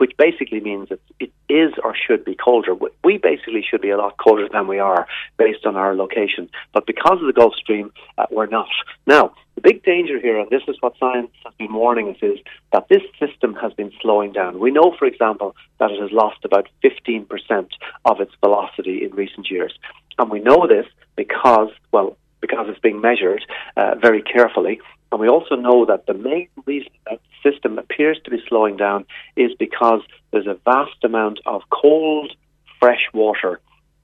which 0.00 0.16
basically 0.16 0.60
means 0.60 0.88
that 0.88 0.98
it 1.18 1.30
is 1.50 1.74
or 1.84 1.94
should 1.94 2.24
be 2.24 2.34
colder. 2.34 2.74
We 3.04 3.18
basically 3.18 3.62
should 3.62 3.82
be 3.82 3.90
a 3.90 3.98
lot 3.98 4.16
colder 4.16 4.48
than 4.50 4.66
we 4.66 4.78
are 4.78 5.06
based 5.36 5.66
on 5.66 5.76
our 5.76 5.94
location. 5.94 6.48
But 6.72 6.86
because 6.86 7.18
of 7.20 7.26
the 7.26 7.34
Gulf 7.34 7.52
Stream, 7.54 7.92
uh, 8.16 8.24
we're 8.30 8.46
not. 8.46 8.70
Now, 9.06 9.34
the 9.56 9.60
big 9.60 9.82
danger 9.84 10.18
here, 10.18 10.40
and 10.40 10.48
this 10.48 10.62
is 10.68 10.76
what 10.80 10.94
science 10.98 11.32
has 11.44 11.52
been 11.58 11.74
warning 11.74 12.08
us, 12.08 12.16
is 12.22 12.38
that 12.72 12.88
this 12.88 13.02
system 13.18 13.54
has 13.56 13.74
been 13.74 13.92
slowing 14.00 14.32
down. 14.32 14.58
We 14.58 14.70
know, 14.70 14.96
for 14.98 15.04
example, 15.04 15.54
that 15.80 15.90
it 15.90 16.00
has 16.00 16.12
lost 16.12 16.46
about 16.46 16.66
15% 16.82 17.68
of 18.06 18.20
its 18.22 18.32
velocity 18.42 19.04
in 19.04 19.10
recent 19.10 19.50
years. 19.50 19.74
And 20.18 20.30
we 20.30 20.40
know 20.40 20.66
this 20.66 20.86
because, 21.14 21.68
well, 21.92 22.16
because 22.40 22.68
it's 22.70 22.80
being 22.80 23.02
measured 23.02 23.44
uh, 23.76 23.96
very 24.00 24.22
carefully. 24.22 24.80
And 25.12 25.20
we 25.20 25.28
also 25.28 25.56
know 25.56 25.84
that 25.86 26.06
the 26.06 26.14
main 26.14 26.48
reason 26.66 26.92
that 27.08 27.20
the 27.20 27.50
system 27.50 27.78
appears 27.78 28.18
to 28.24 28.30
be 28.30 28.42
slowing 28.48 28.76
down 28.76 29.06
is 29.36 29.50
because 29.58 30.02
there's 30.30 30.46
a 30.46 30.58
vast 30.64 31.02
amount 31.02 31.40
of 31.46 31.62
cold, 31.70 32.32
fresh 32.78 33.08
water 33.12 33.60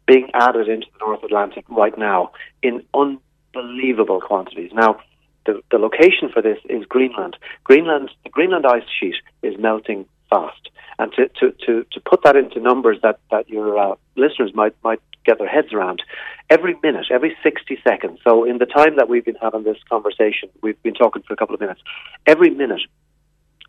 being 0.07 0.31
added 0.35 0.69
into 0.69 0.87
the 0.93 0.99
North 1.05 1.23
Atlantic 1.23 1.65
right 1.69 1.97
now 1.97 2.33
in 2.63 2.83
unbelievable 2.95 4.21
quantities. 4.21 4.71
Now, 4.73 5.01
the, 5.47 5.63
the 5.71 5.79
location 5.79 6.29
for 6.33 6.43
this 6.43 6.59
is 6.69 6.85
Greenland. 6.87 7.37
Greenland, 7.65 8.11
the 8.25 8.31
Greenland 8.31 8.67
ice 8.67 8.83
sheet 8.99 9.15
is 9.43 9.55
melting 9.59 10.07
fast. 10.29 10.71
And 10.99 11.13
to, 11.13 11.29
to, 11.41 11.53
to, 11.67 11.87
to 11.93 12.01
put 12.01 12.23
that 12.25 12.37
into 12.37 12.61
numbers 12.61 12.99
that, 13.03 13.21
that 13.31 13.49
your 13.49 13.79
uh, 13.79 13.95
listeners 14.17 14.53
might, 14.55 14.75
might 14.83 15.01
get 15.27 15.39
their 15.39 15.49
heads 15.49 15.73
around, 15.73 16.03
every 16.49 16.77
minute, 16.83 17.07
every 17.11 17.37
60 17.43 17.79
seconds, 17.87 18.21
so 18.25 18.45
in 18.45 18.59
the 18.59 18.67
time 18.67 18.97
that 18.97 19.09
we've 19.09 19.25
been 19.25 19.37
having 19.41 19.65
this 19.65 19.79
conversation, 19.89 20.49
we've 20.63 20.81
been 20.83 20.95
talking 20.95 21.23
for 21.23 21.35
a 21.35 21.37
couple 21.37 21.55
of 21.55 21.61
minutes, 21.61 21.81
every 22.27 22.51
minute, 22.51 22.83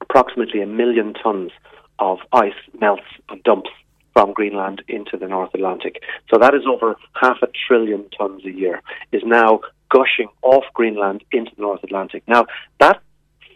approximately 0.02 0.62
a 0.62 0.68
million 0.68 1.14
tons 1.14 1.52
of 2.00 2.20
ice 2.32 2.54
melts 2.80 3.04
and 3.30 3.44
dumps 3.44 3.72
from 4.14 4.34
Greenland 4.34 4.84
into 4.88 5.18
the 5.18 5.28
North 5.28 5.54
Atlantic. 5.54 6.02
So 6.34 6.40
that 6.40 6.56
is 6.56 6.64
over 6.68 6.96
half 7.22 7.38
a 7.44 7.48
trillion 7.68 8.10
tons 8.18 8.44
a 8.46 8.52
year, 8.52 8.82
is 9.12 9.22
now 9.26 9.60
gushing 9.90 10.30
off 10.42 10.64
Greenland 10.74 11.24
into 11.32 11.52
the 11.56 11.62
North 11.62 11.84
Atlantic. 11.84 12.24
Now, 12.28 12.46
that 12.80 13.02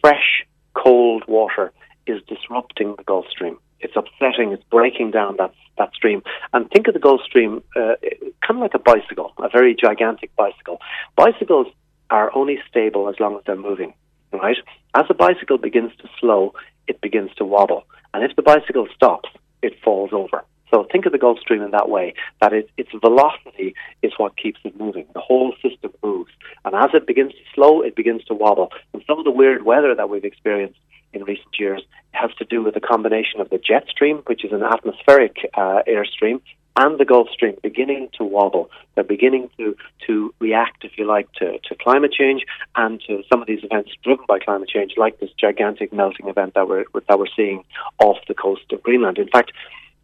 fresh, 0.01 0.45
cold 0.73 1.23
water 1.27 1.71
is 2.07 2.21
disrupting 2.27 2.95
the 2.97 3.03
Gulf 3.03 3.25
Stream. 3.29 3.57
It's 3.81 3.95
upsetting, 3.95 4.51
it's 4.51 4.63
breaking 4.65 5.11
down 5.11 5.37
that, 5.37 5.53
that 5.77 5.93
stream. 5.93 6.21
And 6.53 6.69
think 6.69 6.87
of 6.87 6.93
the 6.93 6.99
Gulf 6.99 7.21
Stream 7.25 7.63
uh, 7.75 7.95
kind 8.45 8.57
of 8.57 8.59
like 8.59 8.73
a 8.73 8.79
bicycle, 8.79 9.33
a 9.37 9.49
very 9.49 9.75
gigantic 9.75 10.35
bicycle. 10.35 10.79
Bicycles 11.15 11.67
are 12.09 12.35
only 12.35 12.59
stable 12.69 13.09
as 13.09 13.15
long 13.19 13.35
as 13.35 13.41
they're 13.45 13.55
moving, 13.55 13.93
right? 14.33 14.57
As 14.93 15.05
a 15.09 15.13
bicycle 15.13 15.57
begins 15.57 15.91
to 16.01 16.09
slow, 16.19 16.53
it 16.87 17.01
begins 17.01 17.31
to 17.37 17.45
wobble. 17.45 17.85
And 18.13 18.23
if 18.23 18.35
the 18.35 18.41
bicycle 18.41 18.87
stops, 18.95 19.29
it 19.61 19.73
falls 19.83 20.11
over. 20.11 20.43
So 20.69 20.87
think 20.89 21.05
of 21.05 21.11
the 21.11 21.17
Gulf 21.17 21.39
Stream 21.39 21.61
in 21.61 21.71
that 21.71 21.89
way, 21.89 22.13
that 22.41 22.53
it, 22.53 22.69
its 22.77 22.89
velocity 22.99 23.75
is 24.01 24.13
what 24.17 24.37
keeps 24.37 24.59
it 24.63 24.79
moving. 24.79 25.05
The 25.13 25.19
whole 25.19 25.53
system 25.61 25.91
moves. 26.01 26.31
And 26.63 26.73
as 26.75 26.91
it 26.93 27.05
begins 27.05 27.33
to 27.33 27.39
slow, 27.53 27.81
it 27.81 27.95
begins 27.95 28.23
to 28.25 28.33
wobble. 28.33 28.71
And 28.93 29.03
some 29.05 29.19
of 29.19 29.25
the 29.25 29.31
weird 29.31 29.65
weather 29.65 29.93
that 29.93 30.09
we've 30.09 30.23
experienced 30.23 30.79
in 31.13 31.23
recent 31.23 31.59
years 31.59 31.81
has 32.11 32.31
to 32.35 32.45
do 32.45 32.61
with 32.63 32.73
the 32.73 32.79
combination 32.79 33.39
of 33.39 33.49
the 33.49 33.57
jet 33.57 33.87
stream, 33.89 34.17
which 34.27 34.43
is 34.43 34.51
an 34.51 34.63
atmospheric 34.63 35.49
uh, 35.53 35.81
airstream, 35.87 36.41
and 36.77 36.99
the 36.99 37.05
Gulf 37.05 37.29
Stream 37.29 37.55
beginning 37.61 38.09
to 38.17 38.23
wobble. 38.23 38.69
They're 38.95 39.03
beginning 39.03 39.49
to, 39.57 39.75
to 40.07 40.33
react, 40.39 40.83
if 40.83 40.97
you 40.97 41.05
like, 41.05 41.31
to, 41.33 41.59
to 41.59 41.75
climate 41.75 42.13
change 42.13 42.45
and 42.75 43.01
to 43.07 43.23
some 43.31 43.41
of 43.41 43.47
these 43.47 43.63
events 43.63 43.91
driven 44.03 44.25
by 44.27 44.39
climate 44.39 44.69
change, 44.69 44.93
like 44.97 45.19
this 45.19 45.31
gigantic 45.39 45.91
melting 45.91 46.27
event 46.27 46.53
that 46.55 46.67
we're, 46.67 46.85
that 47.07 47.19
we're 47.19 47.25
seeing 47.35 47.63
off 47.99 48.17
the 48.27 48.33
coast 48.33 48.71
of 48.71 48.81
Greenland. 48.83 49.17
In 49.17 49.27
fact, 49.27 49.51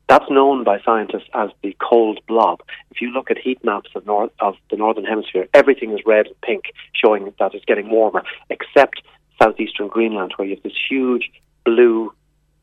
that's 0.10 0.30
known 0.30 0.64
by 0.64 0.80
scientists 0.86 1.28
as 1.34 1.50
the 1.64 1.76
cold 1.82 2.20
blob. 2.28 2.62
If 2.92 3.02
you 3.02 3.12
look 3.12 3.30
at 3.30 3.38
heat 3.38 3.64
maps 3.64 3.90
of, 3.94 4.06
north, 4.06 4.32
of 4.40 4.56
the 4.72 4.78
northern 4.78 5.04
hemisphere, 5.04 5.48
everything 5.54 5.92
is 5.92 6.00
red 6.06 6.28
and 6.28 6.42
pink, 6.42 6.66
showing 6.94 7.34
that 7.40 7.54
it's 7.54 7.66
getting 7.66 7.90
warmer, 7.90 8.24
except 8.50 9.02
southeastern 9.42 9.88
Greenland, 9.88 10.34
where 10.36 10.48
you 10.48 10.56
have 10.56 10.64
this 10.64 10.74
huge 10.90 11.32
blue, 11.66 12.14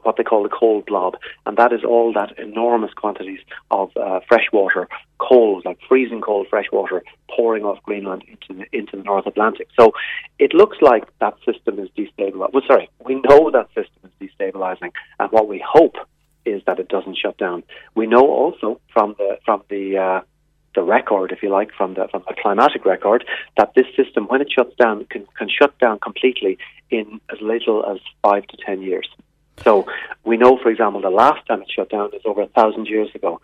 what 0.02 0.16
they 0.16 0.22
call 0.22 0.42
the 0.42 0.48
cold 0.48 0.84
blob, 0.86 1.16
and 1.46 1.56
that 1.56 1.72
is 1.72 1.84
all 1.84 2.12
that 2.12 2.38
enormous 2.38 2.92
quantities 2.92 3.40
of 3.70 3.90
uh, 3.96 4.20
fresh 4.28 4.46
water, 4.52 4.88
cold, 5.18 5.64
like 5.64 5.78
freezing 5.88 6.20
cold 6.20 6.46
fresh 6.48 6.66
water, 6.72 7.02
pouring 7.30 7.64
off 7.64 7.82
Greenland 7.82 8.22
into 8.28 8.60
the, 8.60 8.78
into 8.78 8.96
the 8.96 9.02
North 9.02 9.26
Atlantic. 9.26 9.68
So 9.78 9.92
it 10.38 10.52
looks 10.52 10.78
like 10.82 11.04
that 11.20 11.34
system 11.44 11.78
is 11.78 11.88
destabilizing. 11.96 12.52
Well, 12.52 12.62
sorry, 12.66 12.90
we 13.04 13.14
know 13.14 13.50
that 13.50 13.68
system 13.68 14.02
is 14.04 14.28
destabilizing, 14.28 14.92
and 15.18 15.32
what 15.32 15.48
we 15.48 15.64
hope 15.66 15.96
is 16.44 16.62
that 16.66 16.78
it 16.78 16.88
doesn't 16.88 17.16
shut 17.16 17.38
down. 17.38 17.62
We 17.94 18.06
know 18.06 18.26
also 18.28 18.80
from 18.92 19.14
the 19.18 19.38
from 19.44 19.62
the 19.70 19.96
uh, 19.96 20.20
the 20.74 20.82
record, 20.82 21.32
if 21.32 21.42
you 21.42 21.50
like, 21.50 21.70
from 21.72 21.94
the 21.94 22.08
from 22.10 22.24
the 22.28 22.34
climatic 22.40 22.84
record, 22.84 23.24
that 23.56 23.72
this 23.74 23.86
system, 23.96 24.26
when 24.26 24.40
it 24.40 24.50
shuts 24.50 24.74
down, 24.76 25.04
can 25.06 25.26
can 25.38 25.48
shut 25.48 25.78
down 25.78 25.98
completely 26.00 26.58
in 26.90 27.20
as 27.32 27.40
little 27.40 27.84
as 27.86 27.98
five 28.22 28.46
to 28.48 28.56
ten 28.56 28.82
years. 28.82 29.08
So 29.62 29.86
we 30.24 30.36
know, 30.36 30.58
for 30.62 30.70
example, 30.70 31.00
the 31.00 31.10
last 31.10 31.46
time 31.46 31.62
it 31.62 31.70
shut 31.70 31.90
down 31.90 32.10
is 32.12 32.22
over 32.24 32.42
a 32.42 32.48
thousand 32.48 32.86
years 32.86 33.08
ago. 33.14 33.40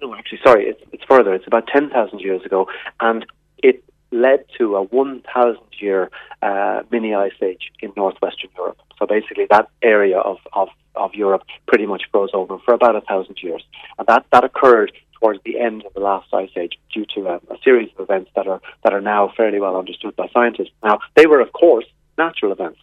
No, 0.00 0.14
actually, 0.14 0.40
sorry, 0.44 0.66
it's, 0.66 0.82
it's 0.92 1.04
further. 1.04 1.34
It's 1.34 1.46
about 1.46 1.66
ten 1.66 1.90
thousand 1.90 2.20
years 2.20 2.44
ago, 2.44 2.68
and 3.00 3.24
it 3.58 3.82
led 4.10 4.44
to 4.56 4.76
a 4.76 4.82
1,000 4.82 5.58
year 5.80 6.10
uh, 6.42 6.82
mini 6.90 7.14
ice 7.14 7.32
age 7.42 7.70
in 7.80 7.92
northwestern 7.96 8.50
Europe. 8.56 8.78
So 8.98 9.06
basically, 9.06 9.46
that 9.50 9.68
area 9.82 10.18
of, 10.18 10.38
of, 10.52 10.68
of 10.94 11.14
Europe 11.14 11.42
pretty 11.66 11.86
much 11.86 12.04
froze 12.10 12.30
over 12.32 12.58
for 12.64 12.74
about 12.74 12.96
a 12.96 13.00
thousand 13.02 13.36
years. 13.42 13.62
And 13.98 14.06
that, 14.06 14.24
that 14.32 14.44
occurred 14.44 14.92
towards 15.20 15.40
the 15.44 15.58
end 15.58 15.84
of 15.84 15.92
the 15.94 16.00
last 16.00 16.32
ice 16.32 16.50
age 16.56 16.78
due 16.92 17.04
to 17.14 17.28
a, 17.28 17.36
a 17.36 17.58
series 17.64 17.90
of 17.96 18.02
events 18.02 18.30
that 18.36 18.46
are, 18.46 18.60
that 18.84 18.92
are 18.92 19.00
now 19.00 19.32
fairly 19.36 19.60
well 19.60 19.76
understood 19.76 20.14
by 20.16 20.28
scientists. 20.32 20.70
Now, 20.82 21.00
they 21.16 21.26
were, 21.26 21.40
of 21.40 21.52
course, 21.52 21.86
natural 22.16 22.52
events. 22.52 22.78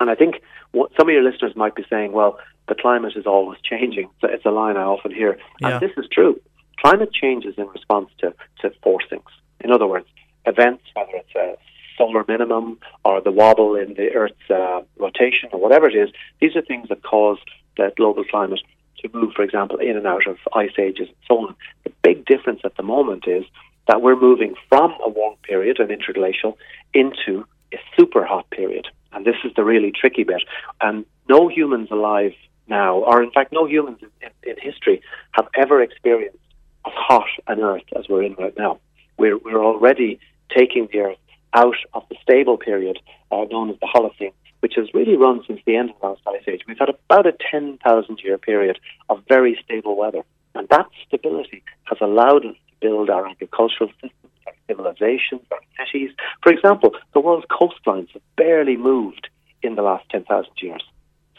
And 0.00 0.10
I 0.10 0.14
think 0.14 0.42
what, 0.72 0.90
some 0.98 1.08
of 1.08 1.12
your 1.12 1.22
listeners 1.22 1.56
might 1.56 1.74
be 1.74 1.84
saying, 1.90 2.12
well, 2.12 2.38
the 2.68 2.74
climate 2.74 3.14
is 3.16 3.26
always 3.26 3.60
changing. 3.64 4.10
So 4.20 4.28
it's 4.28 4.44
a 4.44 4.50
line 4.50 4.76
I 4.76 4.82
often 4.82 5.12
hear. 5.12 5.38
And 5.62 5.80
this 5.80 5.92
is 5.96 6.06
true. 6.12 6.40
Climate 6.78 7.12
changes 7.12 7.54
in 7.58 7.66
response 7.68 8.08
to, 8.20 8.34
to 8.60 8.70
forcings. 8.84 9.28
In 9.60 9.70
other 9.70 9.86
words, 9.86 10.06
events, 10.46 10.84
whether 10.94 11.12
it's 11.14 11.34
a 11.34 11.56
solar 11.98 12.24
minimum 12.26 12.78
or 13.04 13.20
the 13.20 13.30
wobble 13.30 13.74
in 13.74 13.92
the 13.94 14.10
Earth's 14.14 14.50
uh, 14.50 14.80
rotation 14.96 15.50
or 15.52 15.60
whatever 15.60 15.88
it 15.88 15.94
is, 15.94 16.08
these 16.40 16.56
are 16.56 16.62
things 16.62 16.88
that 16.88 17.02
cause 17.02 17.38
the 17.76 17.92
global 17.96 18.24
climate 18.24 18.60
to 19.02 19.10
move, 19.12 19.32
for 19.34 19.42
example, 19.42 19.78
in 19.78 19.96
and 19.96 20.06
out 20.06 20.26
of 20.26 20.36
ice 20.54 20.78
ages 20.78 21.08
and 21.08 21.16
so 21.26 21.38
on. 21.38 21.54
The 21.84 21.92
big 22.02 22.26
difference 22.26 22.60
at 22.64 22.76
the 22.76 22.82
moment 22.82 23.24
is 23.26 23.44
that 23.88 24.02
we're 24.02 24.20
moving 24.20 24.54
from 24.68 24.94
a 25.02 25.08
warm 25.08 25.36
period, 25.42 25.80
an 25.80 25.90
interglacial, 25.90 26.56
into 26.94 27.44
a 27.72 27.78
super 27.98 28.24
hot 28.24 28.48
period. 28.50 28.86
And 29.12 29.24
this 29.24 29.36
is 29.44 29.52
the 29.56 29.64
really 29.64 29.92
tricky 29.92 30.24
bit. 30.24 30.42
And 30.80 31.04
no 31.28 31.48
humans 31.48 31.88
alive 31.90 32.32
now, 32.68 32.98
or 32.98 33.22
in 33.22 33.30
fact, 33.32 33.52
no 33.52 33.66
humans 33.66 33.98
in, 34.02 34.30
in, 34.44 34.56
history, 34.60 35.02
have 35.32 35.48
ever 35.56 35.82
experienced 35.82 36.38
as 36.86 36.92
hot 36.94 37.26
an 37.48 37.60
Earth 37.60 37.82
as 37.98 38.08
we're 38.08 38.22
in 38.22 38.34
right 38.34 38.56
now. 38.56 38.78
We're, 39.18 39.38
we're 39.38 39.64
already 39.64 40.20
taking 40.56 40.88
the 40.92 41.00
Earth 41.00 41.18
out 41.52 41.76
of 41.94 42.04
the 42.08 42.16
stable 42.22 42.58
period 42.58 42.98
uh, 43.32 43.44
known 43.50 43.70
as 43.70 43.76
the 43.80 43.88
Holocene, 43.92 44.32
which 44.60 44.74
has 44.76 44.92
really 44.94 45.16
run 45.16 45.42
since 45.46 45.60
the 45.66 45.76
end 45.76 45.90
of 45.90 45.96
the 46.00 46.06
last 46.06 46.20
ice 46.26 46.48
age. 46.48 46.62
We've 46.66 46.78
had 46.78 46.88
about 46.88 47.26
a 47.26 47.32
10,000 47.50 48.20
year 48.22 48.38
period 48.38 48.78
of 49.08 49.22
very 49.28 49.58
stable 49.64 49.96
weather. 49.96 50.22
And 50.54 50.68
that 50.68 50.86
stability 51.06 51.62
has 51.84 51.98
allowed 52.00 52.44
us 52.44 52.54
to 52.54 52.74
build 52.80 53.10
our 53.10 53.26
agricultural 53.26 53.90
systems, 54.00 54.32
our 54.46 54.52
civilizations, 54.66 55.42
our 55.50 55.60
cities. 55.86 56.10
For 56.42 56.52
example, 56.52 56.90
the 57.14 57.20
world's 57.20 57.46
coastlines 57.46 58.10
have 58.12 58.22
barely 58.36 58.76
moved 58.76 59.28
in 59.62 59.74
the 59.76 59.82
last 59.82 60.08
10,000 60.10 60.50
years. 60.60 60.82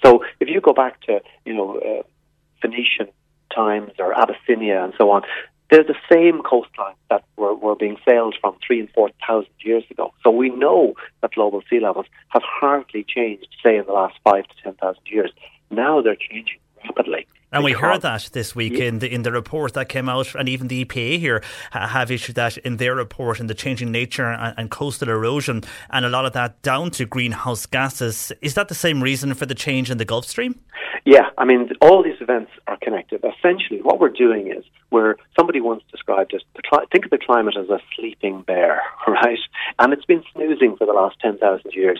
So 0.03 0.23
if 0.39 0.47
you 0.47 0.61
go 0.61 0.73
back 0.73 1.01
to, 1.01 1.21
you 1.45 1.53
know, 1.53 1.77
uh, 1.77 2.03
Phoenician 2.61 3.07
times 3.53 3.91
or 3.99 4.13
Abyssinia 4.13 4.83
and 4.83 4.93
so 4.97 5.11
on, 5.11 5.23
they're 5.71 5.83
the 5.83 5.95
same 6.11 6.43
coastlines 6.43 6.95
that 7.09 7.23
were, 7.37 7.55
were 7.55 7.75
being 7.75 7.97
sailed 8.07 8.35
from 8.39 8.57
three 8.65 8.81
and 8.81 8.89
four 8.91 9.09
thousand 9.25 9.53
years 9.61 9.83
ago. 9.89 10.13
So 10.21 10.29
we 10.29 10.49
know 10.49 10.93
that 11.21 11.31
global 11.31 11.63
sea 11.69 11.79
levels 11.79 12.05
have 12.29 12.43
hardly 12.45 13.05
changed, 13.07 13.47
say, 13.63 13.77
in 13.77 13.85
the 13.85 13.93
last 13.93 14.19
five 14.23 14.45
to 14.47 14.55
ten 14.63 14.73
thousand 14.73 15.03
years. 15.05 15.31
Now 15.71 16.01
they're 16.01 16.17
changing 16.17 16.59
rapidly. 16.83 17.25
And 17.51 17.63
we 17.65 17.73
heard 17.73 18.01
that 18.01 18.29
this 18.31 18.55
week 18.55 18.73
yeah. 18.73 18.85
in 18.85 18.99
the 18.99 19.13
in 19.13 19.23
the 19.23 19.31
report 19.31 19.73
that 19.73 19.89
came 19.89 20.07
out, 20.07 20.35
and 20.35 20.47
even 20.47 20.69
the 20.69 20.85
EPA 20.85 21.19
here 21.19 21.43
have 21.71 22.09
issued 22.09 22.35
that 22.35 22.57
in 22.59 22.77
their 22.77 22.95
report 22.95 23.41
in 23.41 23.47
the 23.47 23.53
changing 23.53 23.91
nature 23.91 24.27
and, 24.27 24.53
and, 24.57 24.71
coastal 24.71 25.09
erosion, 25.09 25.63
and 25.89 26.05
a 26.05 26.09
lot 26.09 26.25
of 26.25 26.31
that 26.31 26.61
down 26.61 26.91
to 26.91 27.05
greenhouse 27.05 27.65
gases. 27.65 28.31
Is 28.41 28.53
that 28.53 28.69
the 28.69 28.75
same 28.75 29.03
reason 29.03 29.33
for 29.33 29.45
the 29.45 29.55
change 29.55 29.91
in 29.91 29.97
the 29.97 30.05
Gulf 30.05 30.25
Stream? 30.25 30.61
Yeah, 31.03 31.29
I 31.37 31.45
mean, 31.45 31.69
all 31.81 32.03
these 32.03 32.21
events 32.21 32.51
are 32.67 32.77
connected. 32.81 33.23
Essentially, 33.23 33.81
what 33.81 33.99
we're 33.99 34.09
doing 34.09 34.47
is 34.47 34.63
where 34.89 35.17
somebody 35.37 35.59
once 35.59 35.83
described 35.91 36.33
it. 36.33 36.43
Cli- 36.69 36.85
think 36.91 37.05
of 37.05 37.11
the 37.11 37.17
climate 37.17 37.57
as 37.57 37.69
a 37.69 37.79
sleeping 37.95 38.43
bear, 38.43 38.81
right? 39.07 39.39
And 39.79 39.91
it's 39.91 40.05
been 40.05 40.23
snoozing 40.33 40.77
for 40.77 40.85
the 40.85 40.93
last 40.93 41.19
ten 41.19 41.37
thousand 41.37 41.73
years, 41.73 41.99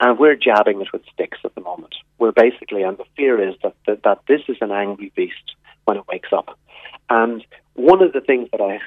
and 0.00 0.18
we're 0.18 0.36
jabbing 0.36 0.80
it 0.80 0.92
with 0.92 1.02
sticks 1.12 1.38
at 1.44 1.54
the 1.54 1.60
moment 1.60 1.94
we're 2.18 2.32
basically, 2.32 2.82
and 2.82 2.98
the 2.98 3.04
fear 3.16 3.40
is 3.40 3.54
that, 3.62 3.74
that, 3.86 4.02
that 4.02 4.18
this 4.26 4.42
is 4.48 4.56
an 4.60 4.72
angry 4.72 5.12
beast 5.14 5.54
when 5.84 5.96
it 5.96 6.06
wakes 6.08 6.30
up. 6.32 6.58
And 7.08 7.44
one 7.74 8.02
of 8.02 8.12
the 8.12 8.20
things 8.20 8.48
that 8.52 8.60
I, 8.60 8.80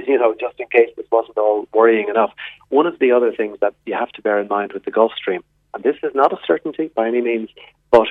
you 0.06 0.18
know, 0.18 0.34
just 0.38 0.60
in 0.60 0.68
case 0.68 0.90
this 0.96 1.06
wasn't 1.10 1.38
all 1.38 1.66
worrying 1.72 2.08
enough, 2.08 2.32
one 2.68 2.86
of 2.86 2.98
the 2.98 3.12
other 3.12 3.32
things 3.32 3.58
that 3.60 3.74
you 3.86 3.94
have 3.94 4.10
to 4.10 4.22
bear 4.22 4.38
in 4.38 4.48
mind 4.48 4.72
with 4.72 4.84
the 4.84 4.90
Gulf 4.90 5.12
Stream, 5.16 5.42
and 5.72 5.82
this 5.82 5.96
is 6.02 6.12
not 6.14 6.32
a 6.32 6.38
certainty 6.46 6.90
by 6.94 7.08
any 7.08 7.20
means, 7.20 7.48
but 7.90 8.06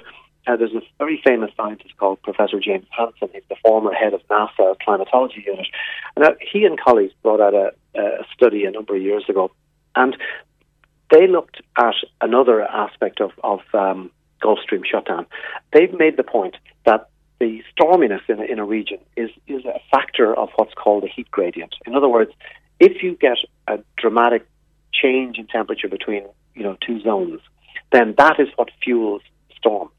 uh, 0.45 0.57
there's 0.57 0.73
a 0.73 0.81
very 0.97 1.21
famous 1.25 1.51
scientist 1.55 1.95
called 1.95 2.21
Professor 2.23 2.59
James 2.59 2.85
Hansen. 2.89 3.29
He's 3.31 3.43
the 3.47 3.55
former 3.63 3.93
head 3.93 4.13
of 4.13 4.21
NASA 4.27 4.75
climatology 4.83 5.45
unit. 5.45 5.67
Uh, 6.17 6.31
he 6.41 6.65
and 6.65 6.77
colleagues 6.77 7.13
brought 7.21 7.39
out 7.39 7.53
a, 7.53 7.71
a 7.97 8.25
study 8.35 8.65
a 8.65 8.71
number 8.71 8.95
of 8.95 9.01
years 9.01 9.23
ago, 9.29 9.51
and 9.95 10.17
they 11.13 11.27
looked 11.27 11.61
at 11.77 11.93
another 12.21 12.63
aspect 12.63 13.21
of, 13.21 13.31
of 13.43 13.59
um, 13.73 14.09
Gulf 14.41 14.59
Stream 14.63 14.81
shutdown. 14.89 15.27
They've 15.71 15.93
made 15.93 16.17
the 16.17 16.23
point 16.23 16.55
that 16.85 17.09
the 17.39 17.61
storminess 17.71 18.21
in 18.27 18.39
a, 18.39 18.43
in 18.43 18.57
a 18.57 18.65
region 18.65 18.97
is, 19.15 19.29
is 19.47 19.63
a 19.63 19.79
factor 19.91 20.33
of 20.35 20.49
what's 20.55 20.73
called 20.73 21.03
a 21.03 21.07
heat 21.07 21.29
gradient. 21.29 21.75
In 21.85 21.93
other 21.95 22.09
words, 22.09 22.31
if 22.79 23.03
you 23.03 23.15
get 23.15 23.37
a 23.67 23.79
dramatic 23.95 24.47
change 24.91 25.37
in 25.37 25.45
temperature 25.47 25.87
between 25.87 26.25
you 26.55 26.63
know 26.63 26.77
two 26.85 26.99
zones, 27.01 27.41
then 27.91 28.15
that 28.17 28.39
is 28.39 28.47
what 28.55 28.69
fuels 28.83 29.21
storms. 29.55 29.91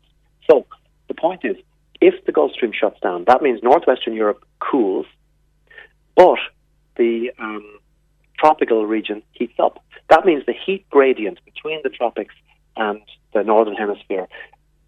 So 0.50 0.66
the 1.08 1.14
point 1.14 1.44
is, 1.44 1.56
if 2.00 2.24
the 2.24 2.32
Gulf 2.32 2.52
Stream 2.52 2.72
shuts 2.72 2.98
down, 3.00 3.24
that 3.28 3.40
means 3.40 3.60
northwestern 3.62 4.14
Europe 4.14 4.44
cools, 4.58 5.06
but 6.16 6.38
the 6.96 7.30
um, 7.38 7.78
tropical 8.44 8.86
region 8.86 9.22
heats 9.32 9.58
up. 9.58 9.82
That 10.10 10.26
means 10.26 10.44
the 10.44 10.52
heat 10.52 10.84
gradient 10.90 11.38
between 11.46 11.80
the 11.82 11.88
tropics 11.88 12.34
and 12.76 13.00
the 13.32 13.42
northern 13.42 13.74
hemisphere 13.74 14.28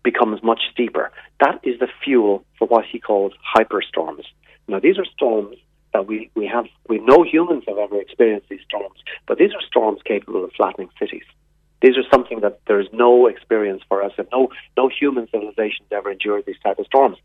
becomes 0.02 0.42
much 0.42 0.60
steeper. 0.72 1.10
That 1.40 1.60
is 1.62 1.78
the 1.80 1.88
fuel 2.04 2.44
for 2.58 2.68
what 2.68 2.84
he 2.84 3.00
calls 3.00 3.32
hyperstorms. 3.56 4.24
Now, 4.68 4.78
these 4.78 4.98
are 4.98 5.06
storms 5.06 5.56
that 5.94 6.06
we, 6.06 6.30
we 6.34 6.46
have, 6.46 6.66
we 6.86 6.98
no 6.98 7.22
humans 7.22 7.64
have 7.66 7.78
ever 7.78 7.98
experienced 7.98 8.50
these 8.50 8.60
storms, 8.68 8.98
but 9.26 9.38
these 9.38 9.54
are 9.54 9.62
storms 9.66 10.00
capable 10.04 10.44
of 10.44 10.52
flattening 10.52 10.90
cities. 10.98 11.24
These 11.80 11.96
are 11.96 12.08
something 12.12 12.40
that 12.40 12.60
there's 12.66 12.88
no 12.92 13.26
experience 13.26 13.82
for 13.88 14.02
us, 14.02 14.12
and 14.18 14.28
no 14.32 14.50
no 14.76 14.88
human 14.88 15.28
civilizations 15.30 15.88
ever 15.90 16.10
endured 16.10 16.44
these 16.46 16.60
type 16.62 16.78
of 16.78 16.86
storms. 16.86 17.16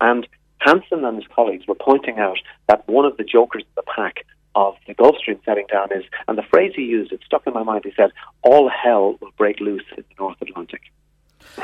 And 0.00 0.26
Hansen 0.58 1.04
and 1.04 1.16
his 1.16 1.26
colleagues 1.34 1.66
were 1.66 1.74
pointing 1.74 2.18
out 2.18 2.38
that 2.68 2.86
one 2.88 3.06
of 3.06 3.16
the 3.16 3.24
jokers 3.24 3.62
in 3.62 3.74
the 3.76 3.82
pack 3.96 4.24
of 4.54 4.74
the 4.86 4.94
Gulf 4.94 5.16
Stream 5.18 5.40
setting 5.44 5.66
down 5.70 5.92
is, 5.92 6.04
and 6.28 6.36
the 6.36 6.42
phrase 6.42 6.72
he 6.74 6.82
used, 6.82 7.12
it 7.12 7.20
stuck 7.24 7.46
in 7.46 7.54
my 7.54 7.62
mind. 7.62 7.84
He 7.84 7.92
said, 7.96 8.10
"All 8.42 8.68
hell 8.68 9.16
will 9.20 9.32
break 9.36 9.60
loose 9.60 9.84
in 9.96 10.04
the 10.08 10.14
North 10.18 10.40
Atlantic." 10.40 10.82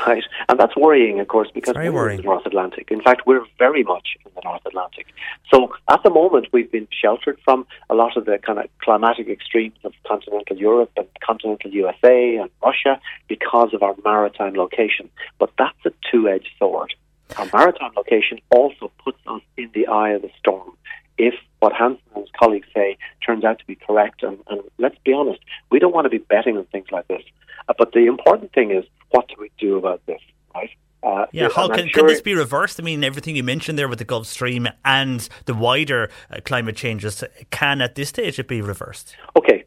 Right, 0.07 0.25
and 0.49 0.59
that's 0.59 0.77
worrying, 0.77 1.21
of 1.21 1.29
course, 1.29 1.49
because 1.53 1.75
we're 1.75 1.93
worrying. 1.93 2.19
in 2.19 2.25
the 2.25 2.31
North 2.31 2.47
Atlantic. 2.47 2.91
In 2.91 3.01
fact, 3.01 3.27
we're 3.27 3.45
very 3.59 3.85
much 3.85 4.17
in 4.25 4.33
the 4.35 4.41
North 4.43 4.63
Atlantic. 4.67 5.07
So 5.53 5.73
at 5.89 6.03
the 6.03 6.11
moment, 6.11 6.49
we've 6.53 6.71
been 6.71 6.89
sheltered 6.91 7.39
from 7.45 7.67
a 7.89 7.95
lot 7.95 8.17
of 8.17 8.25
the 8.25 8.39
kind 8.39 8.59
of 8.59 8.67
climatic 8.79 9.29
extremes 9.29 9.79
of 9.85 9.93
continental 10.07 10.57
Europe 10.57 10.91
and 10.97 11.07
continental 11.25 11.71
USA 11.71 12.37
and 12.37 12.51
Russia 12.63 13.01
because 13.29 13.75
of 13.75 13.83
our 13.83 13.95
maritime 14.05 14.55
location. 14.55 15.09
But 15.39 15.51
that's 15.59 15.79
a 15.85 15.93
two-edged 16.11 16.51
sword. 16.59 16.95
Our 17.39 17.47
maritime 17.53 17.93
location 17.97 18.41
also 18.51 18.91
puts 19.05 19.19
us 19.27 19.43
in 19.57 19.71
the 19.73 19.87
eye 19.87 20.11
of 20.11 20.23
the 20.23 20.31
storm. 20.39 20.77
If 21.19 21.35
what 21.61 21.73
Hansen 21.73 22.03
and 22.15 22.25
his 22.25 22.31
colleagues 22.39 22.69
say 22.75 22.99
turns 23.25 23.45
out 23.45 23.59
to 23.59 23.67
be 23.67 23.75
correct, 23.75 24.23
and, 24.23 24.39
and 24.49 24.61
let's 24.79 24.97
be 25.05 25.13
honest, 25.13 25.41
we 25.71 25.79
don't 25.79 25.95
want 25.95 26.05
to 26.05 26.11
be 26.11 26.19
betting 26.19 26.57
on 26.57 26.65
things 26.67 26.89
like 26.91 27.09
this. 27.09 27.23
Uh, 27.69 27.75
but 27.79 27.93
the 27.93 28.07
important 28.07 28.53
thing 28.53 28.71
is, 28.71 28.85
what 29.11 29.29
do 29.29 29.35
we 29.39 29.51
do 29.59 29.77
about 29.77 30.05
this, 30.07 30.21
right? 30.55 30.71
Uh, 31.03 31.27
Yeah, 31.33 31.49
how 31.55 31.69
can, 31.69 31.89
sure 31.89 32.03
can 32.03 32.07
this 32.07 32.21
be 32.21 32.35
reversed? 32.35 32.81
I 32.81 32.83
mean, 32.83 33.03
everything 33.05 33.37
you 33.37 33.45
mentioned 33.45 33.79
there 33.79 33.89
with 33.89 33.99
the 33.99 34.05
Gulf 34.05 34.27
Stream 34.27 34.69
and 34.85 35.29
the 35.47 35.55
wider 35.55 36.11
uh, 36.31 36.41
climate 36.45 36.77
changes, 36.77 37.25
can 37.51 37.81
at 37.81 37.95
this 37.95 38.11
stage 38.11 38.39
it 38.39 38.49
be 38.49 38.61
reversed? 38.61 39.17
Okay. 39.37 39.65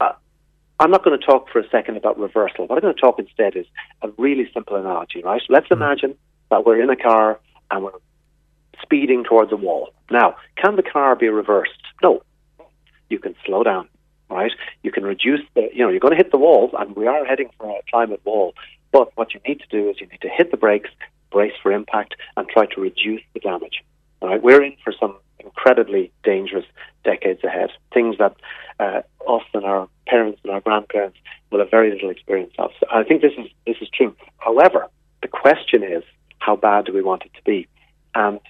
Uh, 0.00 0.12
I'm 0.80 0.90
not 0.90 1.04
going 1.04 1.18
to 1.18 1.24
talk 1.24 1.48
for 1.50 1.60
a 1.60 1.68
second 1.70 1.96
about 1.96 2.18
reversal. 2.18 2.66
What 2.66 2.76
I'm 2.76 2.82
going 2.82 2.94
to 2.94 3.00
talk 3.00 3.18
instead 3.18 3.56
is 3.56 3.66
a 4.02 4.08
really 4.18 4.50
simple 4.52 4.76
analogy, 4.76 5.22
right? 5.22 5.42
Let's 5.48 5.68
imagine 5.70 6.16
that 6.50 6.66
we're 6.66 6.82
in 6.82 6.90
a 6.90 6.96
car 6.96 7.40
and 7.70 7.84
we're 7.84 7.92
speeding 8.82 9.24
towards 9.24 9.52
a 9.52 9.56
wall. 9.56 9.92
Now, 10.10 10.36
can 10.56 10.76
the 10.76 10.82
car 10.82 11.16
be 11.16 11.28
reversed? 11.28 11.80
No. 12.02 12.22
You 13.08 13.18
can 13.18 13.34
slow 13.44 13.62
down, 13.62 13.88
right? 14.30 14.52
You 14.82 14.90
can 14.90 15.04
reduce 15.04 15.40
the, 15.54 15.68
you 15.72 15.84
know, 15.84 15.90
you're 15.90 16.00
going 16.00 16.16
to 16.16 16.22
hit 16.22 16.30
the 16.30 16.38
wall, 16.38 16.70
and 16.78 16.96
we 16.96 17.06
are 17.06 17.24
heading 17.24 17.50
for 17.58 17.68
a 17.70 17.82
climate 17.90 18.20
wall. 18.24 18.54
But 18.90 19.16
what 19.16 19.34
you 19.34 19.40
need 19.46 19.60
to 19.60 19.66
do 19.70 19.90
is 19.90 20.00
you 20.00 20.06
need 20.06 20.20
to 20.22 20.28
hit 20.28 20.50
the 20.50 20.56
brakes, 20.56 20.90
brace 21.30 21.54
for 21.62 21.72
impact, 21.72 22.14
and 22.36 22.48
try 22.48 22.66
to 22.66 22.80
reduce 22.80 23.22
the 23.34 23.40
damage. 23.40 23.82
All 24.20 24.28
right, 24.28 24.42
we're 24.42 24.62
in 24.62 24.76
for 24.84 24.92
some 24.98 25.16
incredibly 25.38 26.12
dangerous 26.22 26.64
decades 27.04 27.42
ahead. 27.44 27.70
Things 27.92 28.16
that 28.18 28.36
uh, 28.78 29.02
us 29.28 29.42
and 29.54 29.64
our 29.64 29.88
parents 30.06 30.40
and 30.44 30.52
our 30.52 30.60
grandparents 30.60 31.18
will 31.50 31.58
have 31.58 31.70
very 31.70 31.90
little 31.90 32.10
experience 32.10 32.52
of. 32.58 32.70
So 32.80 32.86
I 32.92 33.02
think 33.02 33.22
this 33.22 33.32
is 33.36 33.48
this 33.66 33.76
is 33.80 33.88
true. 33.92 34.14
However, 34.38 34.88
the 35.20 35.28
question 35.28 35.82
is, 35.82 36.04
how 36.38 36.56
bad 36.56 36.84
do 36.86 36.92
we 36.92 37.02
want 37.02 37.24
it 37.24 37.32
to 37.34 37.42
be, 37.44 37.68
and 38.14 38.40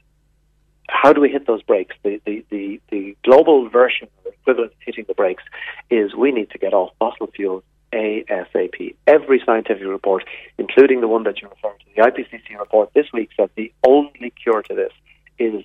how 0.92 1.12
do 1.12 1.20
we 1.20 1.30
hit 1.30 1.46
those 1.46 1.62
brakes? 1.62 1.96
The 2.02 2.20
the 2.24 2.44
the, 2.50 2.80
the 2.90 3.16
global 3.24 3.68
version, 3.68 4.08
or 4.24 4.32
equivalent 4.32 4.72
of 4.72 4.78
hitting 4.80 5.04
the 5.08 5.14
brakes, 5.14 5.42
is 5.90 6.14
we 6.14 6.32
need 6.32 6.50
to 6.50 6.58
get 6.58 6.72
off 6.74 6.90
fossil 6.98 7.28
fuels 7.28 7.64
ASAP. 7.92 8.94
Every 9.06 9.42
scientific 9.44 9.86
report, 9.86 10.24
including 10.58 11.00
the 11.00 11.08
one 11.08 11.24
that 11.24 11.40
you 11.40 11.48
referred 11.48 11.78
to, 11.80 11.86
the 11.96 12.02
IPCC 12.02 12.58
report 12.58 12.90
this 12.94 13.06
week, 13.12 13.30
said 13.36 13.50
the 13.56 13.72
only 13.86 14.30
cure 14.42 14.62
to 14.62 14.74
this 14.74 14.92
is 15.38 15.64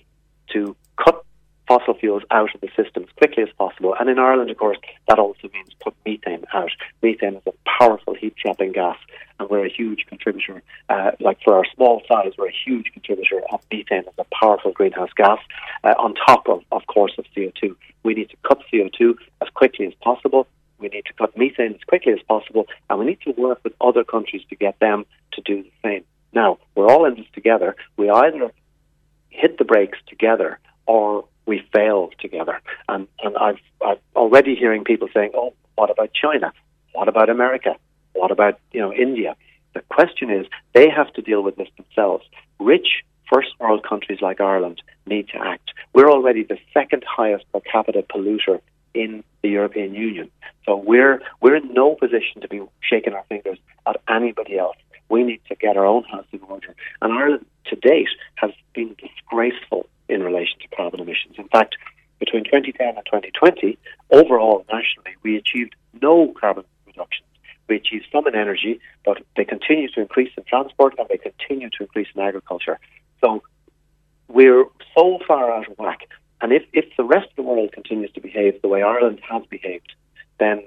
to 0.53 0.75
cut 0.97 1.23
fossil 1.67 1.93
fuels 1.93 2.23
out 2.31 2.53
of 2.55 2.61
the 2.61 2.69
system 2.81 3.03
as 3.03 3.09
quickly 3.17 3.43
as 3.43 3.49
possible. 3.57 3.95
And 3.99 4.09
in 4.09 4.19
Ireland, 4.19 4.49
of 4.49 4.57
course, 4.57 4.77
that 5.07 5.19
also 5.19 5.49
means 5.53 5.69
put 5.81 5.93
methane 6.05 6.45
out. 6.53 6.71
Methane 7.01 7.35
is 7.35 7.43
a 7.45 7.53
powerful 7.79 8.15
heat 8.15 8.35
trapping 8.37 8.71
gas, 8.71 8.97
and 9.39 9.49
we're 9.49 9.65
a 9.65 9.69
huge 9.69 10.05
contributor. 10.07 10.61
Uh, 10.89 11.11
like 11.19 11.37
for 11.43 11.55
our 11.55 11.65
small 11.75 12.01
size, 12.07 12.33
we're 12.37 12.47
a 12.47 12.63
huge 12.65 12.91
contributor 12.93 13.41
of 13.51 13.61
methane 13.71 14.03
as 14.07 14.13
a 14.17 14.25
powerful 14.33 14.71
greenhouse 14.71 15.11
gas. 15.15 15.39
Uh, 15.83 15.93
on 15.97 16.15
top 16.15 16.47
of, 16.47 16.63
of 16.71 16.87
course, 16.87 17.13
of 17.17 17.25
CO2, 17.35 17.75
we 18.03 18.13
need 18.13 18.29
to 18.29 18.37
cut 18.47 18.61
CO2 18.73 19.15
as 19.41 19.49
quickly 19.53 19.85
as 19.85 19.93
possible. 20.01 20.47
We 20.79 20.89
need 20.89 21.05
to 21.05 21.13
cut 21.13 21.37
methane 21.37 21.73
as 21.73 21.83
quickly 21.87 22.13
as 22.13 22.19
possible, 22.27 22.67
and 22.89 22.99
we 22.99 23.05
need 23.05 23.21
to 23.21 23.31
work 23.31 23.59
with 23.63 23.73
other 23.81 24.03
countries 24.03 24.43
to 24.49 24.55
get 24.55 24.79
them 24.79 25.05
to 25.33 25.41
do 25.41 25.63
the 25.63 25.71
same. 25.83 26.03
Now, 26.33 26.59
we're 26.75 26.89
all 26.89 27.05
in 27.05 27.15
this 27.15 27.25
together. 27.33 27.75
We 27.97 28.09
either 28.09 28.51
hit 29.29 29.57
the 29.57 29.65
brakes 29.65 29.97
together 30.07 30.59
or 30.85 31.25
we 31.47 31.65
fail 31.73 32.11
together. 32.19 32.61
And, 32.87 33.07
and 33.23 33.35
I've, 33.37 33.57
I've 33.83 33.99
already 34.15 34.55
hearing 34.55 34.83
people 34.83 35.07
saying, 35.13 35.31
oh, 35.33 35.53
what 35.75 35.89
about 35.89 36.11
China? 36.13 36.53
What 36.93 37.07
about 37.07 37.29
America? 37.29 37.75
What 38.13 38.31
about, 38.31 38.59
you 38.71 38.81
know, 38.81 38.93
India? 38.93 39.35
The 39.73 39.81
question 39.89 40.29
is, 40.29 40.45
they 40.73 40.89
have 40.89 41.11
to 41.13 41.21
deal 41.21 41.41
with 41.41 41.55
this 41.55 41.69
themselves. 41.77 42.25
Rich 42.59 43.03
first 43.31 43.49
world 43.59 43.85
countries 43.87 44.19
like 44.21 44.41
Ireland 44.41 44.81
need 45.05 45.29
to 45.29 45.37
act. 45.37 45.71
We're 45.93 46.11
already 46.11 46.43
the 46.43 46.57
second 46.73 47.03
highest 47.07 47.45
per 47.51 47.59
capita 47.61 48.03
polluter 48.03 48.59
in 48.93 49.23
the 49.41 49.49
European 49.49 49.93
Union. 49.93 50.31
So 50.65 50.75
we're, 50.75 51.21
we're 51.41 51.55
in 51.55 51.73
no 51.73 51.95
position 51.95 52.41
to 52.41 52.47
be 52.47 52.61
shaking 52.81 53.13
our 53.13 53.23
fingers 53.29 53.59
at 53.85 54.01
anybody 54.09 54.57
else. 54.57 54.77
We 55.09 55.23
need 55.23 55.41
to 55.47 55.55
get 55.55 55.77
our 55.77 55.85
own 55.85 56.03
house 56.03 56.25
in 56.31 56.41
order. 56.41 56.75
And 57.01 57.13
Ireland, 57.13 57.45
to 57.67 57.75
date, 57.75 58.09
has 58.35 58.51
been 58.73 58.95
disgraceful 58.99 59.87
in 60.09 60.23
relation 60.23 60.59
to 60.59 60.75
carbon 60.75 60.99
emissions. 60.99 61.35
In 61.37 61.47
fact, 61.47 61.75
between 62.19 62.43
2010 62.43 62.95
and 62.95 63.05
2020, 63.05 63.77
overall 64.11 64.65
nationally, 64.71 65.15
we 65.23 65.35
achieved 65.35 65.75
no 66.01 66.33
carbon 66.39 66.63
reductions. 66.85 67.27
We 67.67 67.75
achieved 67.75 68.05
some 68.11 68.27
in 68.27 68.35
energy, 68.35 68.79
but 69.05 69.21
they 69.35 69.45
continue 69.45 69.89
to 69.91 70.01
increase 70.01 70.31
in 70.37 70.43
transport 70.45 70.95
and 70.97 71.07
they 71.09 71.17
continue 71.17 71.69
to 71.71 71.83
increase 71.83 72.07
in 72.15 72.21
agriculture. 72.21 72.79
So 73.21 73.43
we're 74.27 74.65
so 74.95 75.19
far 75.27 75.51
out 75.51 75.69
of 75.69 75.77
whack. 75.77 76.07
And 76.41 76.53
if, 76.53 76.63
if 76.73 76.85
the 76.97 77.03
rest 77.03 77.29
of 77.29 77.35
the 77.35 77.41
world 77.41 77.71
continues 77.71 78.11
to 78.13 78.21
behave 78.21 78.61
the 78.61 78.67
way 78.67 78.83
Ireland 78.83 79.19
has 79.29 79.43
behaved, 79.49 79.93
then 80.39 80.63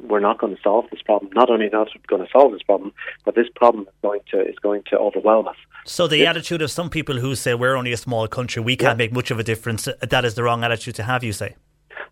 we're 0.00 0.20
not 0.20 0.38
going 0.38 0.54
to 0.54 0.60
solve 0.62 0.86
this 0.90 1.02
problem. 1.02 1.32
Not 1.34 1.50
only 1.50 1.68
not 1.68 1.88
going 2.06 2.24
to 2.24 2.30
solve 2.30 2.52
this 2.52 2.62
problem, 2.62 2.92
but 3.24 3.34
this 3.34 3.46
problem 3.54 3.84
is 3.84 3.94
going 4.02 4.20
to 4.30 4.40
is 4.40 4.56
going 4.62 4.82
to 4.90 4.98
overwhelm 4.98 5.48
us. 5.48 5.56
So 5.84 6.06
the 6.06 6.26
attitude 6.26 6.62
of 6.62 6.70
some 6.70 6.90
people 6.90 7.16
who 7.16 7.34
say 7.34 7.54
we're 7.54 7.76
only 7.76 7.92
a 7.92 7.96
small 7.96 8.28
country, 8.28 8.62
we 8.62 8.76
can't 8.76 8.98
make 8.98 9.12
much 9.12 9.30
of 9.30 9.38
a 9.38 9.42
difference, 9.44 9.88
that 10.00 10.24
is 10.24 10.34
the 10.34 10.42
wrong 10.42 10.64
attitude 10.64 10.94
to 10.96 11.02
have, 11.04 11.22
you 11.24 11.32
say? 11.32 11.56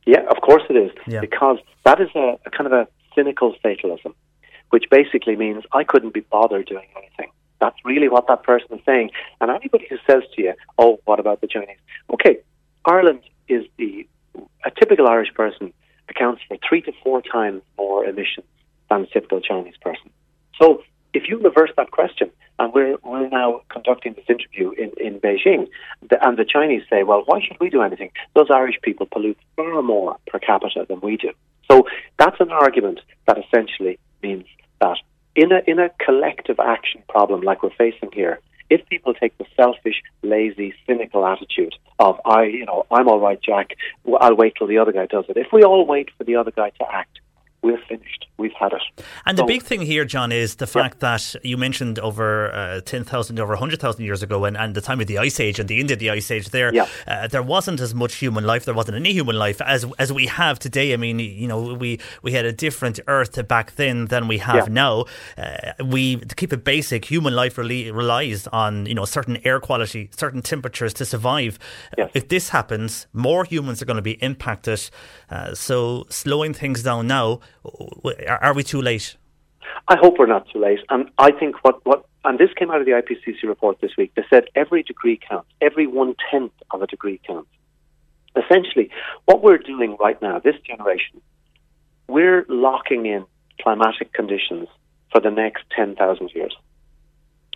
Yeah, 0.07 0.21
of 0.31 0.41
course 0.43 0.63
it 0.71 0.77
is, 0.77 0.91
Yeah. 1.07 1.21
because 1.21 1.59
that 1.85 2.01
is 2.01 2.09
a, 2.15 2.39
a 2.47 2.51
kind 2.51 2.67
of 2.67 2.73
a 2.73 2.87
cynical 3.15 3.55
fatalism, 3.63 4.15
which 4.71 4.85
basically 4.91 5.37
means 5.37 5.65
I 5.73 5.85
couldn't 5.85 6.15
be 6.15 6.21
bothered 6.21 6.67
doing 6.67 6.87
anything. 6.97 7.31
That's 7.61 7.77
really 7.85 8.09
what 8.09 8.27
that 8.29 8.43
person 8.43 8.69
is 8.73 8.81
saying. 8.85 9.11
And 9.41 9.51
anybody 9.51 9.87
who 9.89 9.97
says 10.09 10.23
to 10.37 10.43
you, 10.43 10.55
"Oh, 10.79 11.01
what 11.05 11.19
about 11.21 11.41
the 11.41 11.47
Chinese?" 11.47 11.79
Okay, 12.13 12.39
Ireland 12.85 13.21
is 13.49 13.65
the 13.79 14.07
a 14.65 14.71
typical 14.71 15.07
Irish 15.09 15.33
person 15.35 15.73
accounts 16.09 16.43
for 16.47 16.57
three 16.69 16.83
to 16.83 16.93
four 17.03 17.23
times 17.23 17.63
more 17.79 18.05
emissions 18.05 18.47
than 18.91 19.03
a 19.03 19.07
typical 19.07 19.41
Chinese 19.41 19.77
person. 19.81 20.11
So 20.61 20.83
if 21.13 21.29
you 21.29 21.39
reverse 21.39 21.71
that 21.77 21.91
question, 21.91 22.31
And 22.59 22.73
we're, 22.73 22.97
we're 23.03 23.29
now 23.29 23.63
conducting 23.69 24.15
this 24.15 24.25
interview 24.29 24.71
in, 24.83 24.91
in 25.07 25.21
Beijing. 25.21 25.69
The, 26.09 26.17
and 26.25 26.37
the 26.37 26.45
Chinese 26.45 26.83
say, 26.89 27.03
well, 27.03 27.23
why 27.27 27.41
should 27.45 27.59
we 27.61 27.69
do 27.69 27.83
anything? 27.83 28.11
Those 28.35 28.51
Irish 28.51 28.79
people 28.83 29.07
pollute 29.07 29.39
far 29.57 29.83
more 29.83 30.17
per 30.29 30.39
capita 30.39 30.87
than 30.89 31.01
we 31.01 31.17
do. 31.17 31.33
So 31.71 31.87
that's 32.21 32.41
an 32.41 32.51
argument 32.51 33.01
that 33.27 33.39
essentially 33.45 33.99
means 34.23 34.47
that 34.81 34.99
in 35.35 35.51
a, 35.51 35.61
in 35.67 35.79
a 35.81 35.91
collective 36.07 36.61
action 36.61 37.03
problem 37.09 37.41
like 37.41 37.63
we're 37.63 37.71
facing 37.71 38.11
here, 38.13 38.39
if 38.71 38.87
people 38.89 39.15
take 39.15 39.37
the 39.39 39.47
selfish, 39.57 40.03
lazy, 40.23 40.75
cynical 40.87 41.27
attitude 41.27 41.75
of 41.99 42.21
I, 42.25 42.45
you 42.45 42.65
know, 42.65 42.87
I'm 42.91 43.09
all 43.09 43.21
right, 43.21 43.41
Jack. 43.41 43.77
I'll 44.21 44.37
wait 44.37 44.55
till 44.57 44.67
the 44.67 44.79
other 44.79 44.93
guy 44.93 45.07
does 45.07 45.25
it. 45.29 45.37
If 45.37 45.53
we 45.53 45.63
all 45.63 45.87
wait 45.87 46.11
for 46.17 46.25
the 46.25 46.37
other 46.37 46.51
guy 46.51 46.71
to 46.71 46.93
act, 46.93 47.21
we're 47.65 47.81
finished. 47.89 48.27
We've 48.37 48.53
had 48.53 48.75
it. 48.75 49.05
And 49.25 49.39
so, 49.39 49.43
the 49.43 49.47
big 49.47 49.63
thing 49.63 49.81
here, 49.81 50.05
John, 50.05 50.33
is 50.33 50.57
the 50.57 50.67
fact 50.67 50.97
yeah. 50.97 51.17
that 51.17 51.37
you 51.43 51.57
mentioned 51.57 51.99
over 51.99 52.53
uh, 52.53 52.81
10,000, 52.83 53.41
over 53.41 53.55
100,000 53.55 54.05
years 54.05 54.23
ago, 54.23 54.45
and, 54.45 54.55
and 54.55 54.75
the 54.75 54.83
time 54.83 55.01
of 55.01 55.07
the 55.07 55.17
Ice 55.17 55.41
Age 55.41 55.59
and 55.59 55.67
the 55.67 55.81
end 55.81 55.91
of 55.91 55.99
the 55.99 56.11
Ice 56.11 56.31
Age 56.31 56.51
there, 56.51 56.75
yeah. 56.75 56.87
uh, 57.07 57.27
there 57.27 57.43
wasn't 57.43 57.81
as 57.81 57.95
much 57.95 58.17
human 58.17 58.45
life, 58.45 58.67
there 58.67 58.75
wasn't 58.75 58.97
any 58.97 59.13
human 59.13 59.37
life 59.37 59.63
as 59.63 59.87
as 59.99 60.13
we 60.13 60.27
have 60.27 60.59
today. 60.59 60.93
I 60.93 60.99
mean, 60.99 61.19
you 61.19 61.49
know, 61.49 61.75
we, 61.75 62.01
we 62.23 62.33
had 62.33 62.45
a 62.45 62.53
different 62.53 63.01
Earth 63.07 63.49
back 63.49 63.77
then 63.77 64.07
than 64.07 64.29
we 64.29 64.39
have 64.39 64.69
yeah. 64.69 64.75
now. 64.75 65.05
Uh, 65.39 65.73
we, 65.83 66.17
to 66.17 66.35
keep 66.35 66.53
it 66.53 66.65
basic, 66.65 67.07
human 67.07 67.35
life 67.35 67.57
really 67.57 67.91
relies 67.91 68.47
on, 68.49 68.85
you 68.85 68.95
know, 68.95 69.07
certain 69.07 69.39
air 69.45 69.59
quality, 69.59 70.11
certain 70.15 70.43
temperatures 70.43 70.93
to 70.95 71.07
survive. 71.07 71.59
Yes. 71.97 72.11
If 72.13 72.29
this 72.29 72.51
happens, 72.51 73.07
more 73.15 73.45
humans 73.45 73.81
are 73.81 73.87
going 73.87 73.97
to 73.97 74.03
be 74.03 74.23
impacted. 74.23 74.91
Uh, 75.31 75.55
so 75.55 76.05
slowing 76.11 76.53
things 76.53 76.83
down 76.83 77.07
now 77.07 77.41
are 77.65 78.55
we 78.55 78.63
too 78.63 78.83
late? 78.83 79.17
I 79.89 79.97
hope 79.97 80.19
we're 80.19 80.27
not 80.27 80.49
too 80.51 80.61
late. 80.61 80.81
And 80.91 81.11
I 81.19 81.31
think 81.33 81.63
what, 81.65 81.85
what 81.85 82.07
and 82.25 82.39
this 82.39 82.51
came 82.57 82.71
out 82.71 82.81
of 82.81 82.87
the 82.87 82.93
IPCC 82.93 83.47
report 83.47 83.81
this 83.81 83.93
week. 83.99 84.13
They 84.15 84.25
said 84.31 84.45
every 84.55 84.83
degree 84.83 85.19
counts, 85.29 85.49
every 85.61 85.87
one 85.87 86.15
tenth 86.31 86.53
of 86.71 86.81
a 86.81 86.87
degree 86.87 87.21
counts. 87.27 87.51
Essentially, 88.37 88.91
what 89.27 89.43
we're 89.43 89.59
doing 89.59 89.97
right 90.01 90.21
now, 90.21 90.39
this 90.39 90.57
generation, 90.67 91.21
we're 92.09 92.45
locking 92.49 93.07
in 93.07 93.27
climatic 93.61 94.13
conditions 94.13 94.69
for 95.13 95.21
the 95.21 95.31
next 95.31 95.65
10,000 95.77 96.31
years. 96.35 96.57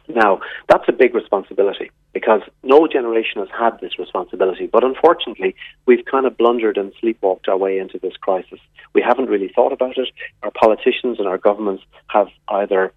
Now, 0.07 0.41
that's 0.69 0.85
a 0.89 0.93
big 0.93 1.15
responsibility 1.15 1.91
because 2.19 2.41
no 2.65 2.89
generation 2.89 3.41
has 3.41 3.49
had 3.57 3.79
this 3.81 3.97
responsibility. 3.97 4.67
But 4.67 4.83
unfortunately, 4.83 5.55
we've 5.87 6.05
kind 6.05 6.27
of 6.27 6.37
blundered 6.37 6.77
and 6.77 6.93
sleepwalked 7.01 7.47
our 7.47 7.57
way 7.57 7.79
into 7.79 7.97
this 8.01 8.17
crisis. 8.21 8.59
We 8.93 9.03
haven't 9.03 9.27
really 9.27 9.53
thought 9.55 9.73
about 9.73 9.97
it. 9.97 10.09
Our 10.43 10.51
politicians 10.51 11.21
and 11.21 11.29
our 11.29 11.39
governments 11.39 11.85
have 12.09 12.27
either 12.49 12.93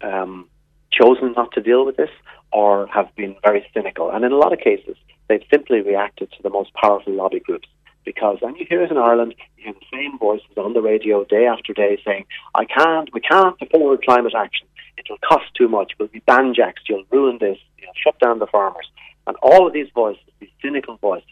um, 0.00 0.48
chosen 0.90 1.34
not 1.36 1.52
to 1.52 1.60
deal 1.60 1.84
with 1.84 1.98
this 1.98 2.08
or 2.50 2.86
have 2.86 3.14
been 3.14 3.36
very 3.44 3.62
cynical. 3.74 4.10
And 4.10 4.24
in 4.24 4.32
a 4.32 4.36
lot 4.38 4.54
of 4.54 4.60
cases, 4.60 4.96
they've 5.28 5.44
simply 5.52 5.82
reacted 5.82 6.32
to 6.32 6.42
the 6.42 6.48
most 6.48 6.72
powerful 6.72 7.12
lobby 7.12 7.40
groups. 7.40 7.68
Because, 8.06 8.38
and 8.40 8.56
you 8.56 8.64
hear 8.66 8.82
it 8.84 8.90
in 8.90 8.96
Ireland, 8.96 9.34
you 9.58 9.64
hear 9.64 9.74
the 9.74 9.98
same 9.98 10.16
voices 10.18 10.56
on 10.56 10.72
the 10.72 10.80
radio 10.80 11.24
day 11.24 11.44
after 11.44 11.74
day 11.74 12.00
saying, 12.06 12.24
I 12.54 12.64
can't, 12.64 13.10
we 13.12 13.20
can't 13.20 13.56
afford 13.60 14.02
climate 14.02 14.32
action 14.34 14.66
it'll 14.98 15.18
cost 15.18 15.46
too 15.54 15.68
much, 15.68 15.92
we'll 15.98 16.08
be 16.08 16.20
banjacks, 16.20 16.82
you'll 16.88 17.04
ruin 17.10 17.38
this, 17.40 17.58
you'll 17.78 17.92
shut 17.94 18.18
down 18.18 18.38
the 18.38 18.46
farmers. 18.46 18.88
And 19.26 19.36
all 19.42 19.66
of 19.66 19.72
these 19.72 19.88
voices, 19.94 20.22
these 20.40 20.50
cynical 20.62 20.96
voices, 20.96 21.28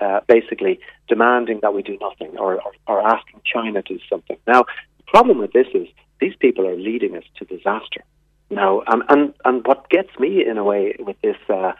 uh, 0.00 0.20
basically 0.26 0.80
demanding 1.08 1.60
that 1.62 1.74
we 1.74 1.82
do 1.82 1.98
nothing 2.00 2.36
or, 2.38 2.60
or, 2.60 2.72
or 2.86 3.06
asking 3.06 3.40
China 3.44 3.82
to 3.82 3.94
do 3.94 4.00
something. 4.08 4.36
Now, 4.46 4.64
the 4.96 5.04
problem 5.06 5.38
with 5.38 5.52
this 5.52 5.66
is 5.74 5.88
these 6.20 6.34
people 6.38 6.66
are 6.66 6.76
leading 6.76 7.16
us 7.16 7.24
to 7.36 7.44
disaster. 7.44 8.02
Now, 8.50 8.82
and, 8.86 9.02
and, 9.08 9.34
and 9.44 9.66
what 9.66 9.88
gets 9.90 10.10
me 10.18 10.44
in 10.44 10.58
a 10.58 10.64
way 10.64 10.96
with 10.98 11.20
this 11.22 11.36
uh, 11.48 11.72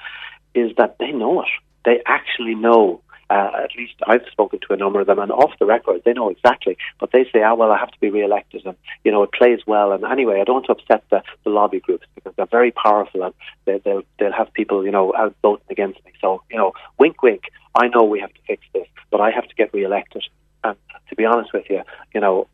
is 0.55 0.73
that 0.77 0.97
they 0.99 1.13
know 1.13 1.43
it. 1.43 1.49
They 1.85 2.01
actually 2.07 2.55
know 2.55 3.01
uh, 3.31 3.51
at 3.63 3.71
least 3.77 3.95
I've 4.07 4.25
spoken 4.31 4.59
to 4.67 4.73
a 4.73 4.77
number 4.77 5.01
of 5.01 5.07
them, 5.07 5.21
and 5.21 5.31
off 5.31 5.53
the 5.61 5.65
record, 5.67 6.03
they 6.05 6.13
know 6.13 6.31
exactly. 6.31 6.77
But 6.99 7.13
they 7.13 7.25
say, 7.33 7.43
"Ah, 7.43 7.55
well, 7.55 7.71
I 7.71 7.79
have 7.79 7.93
to 7.93 8.01
be 8.01 8.11
re-elected, 8.11 8.67
and 8.67 8.77
you 9.05 9.13
know, 9.13 9.23
it 9.23 9.33
plays 9.33 9.61
well." 9.67 9.93
And 9.93 10.05
anyway, 10.05 10.41
I 10.41 10.45
don't 10.45 10.57
want 10.57 10.67
to 10.67 10.73
upset 10.73 11.05
the, 11.11 11.23
the 11.45 11.51
lobby 11.51 11.79
groups 11.79 12.07
because 12.17 12.35
they're 12.37 12.47
very 12.47 12.73
powerful, 12.73 13.23
and 13.23 13.35
they, 13.67 13.79
they'll 13.79 14.03
they'll 14.19 14.33
have 14.33 14.53
people, 14.53 14.85
you 14.85 14.91
know, 14.91 15.15
out 15.17 15.35
voting 15.43 15.67
against 15.71 16.05
me. 16.05 16.13
So, 16.21 16.43
you 16.51 16.57
know, 16.57 16.73
wink, 16.99 17.23
wink. 17.23 17.45
I 17.77 17.87
know 17.87 18.03
we 18.03 18.19
have 18.21 18.35
to 18.35 18.41
fix 18.47 18.67
this, 18.75 18.89
but 19.11 19.21
I 19.21 19.31
have 19.31 19.47
to 19.47 19.55
get 19.55 19.73
re-elected. 19.73 20.25
And 20.65 20.77
to 21.09 21.15
be 21.15 21.25
honest 21.25 21.53
with 21.53 21.71
you, 21.71 21.83
you 22.13 22.21
know, 22.21 22.49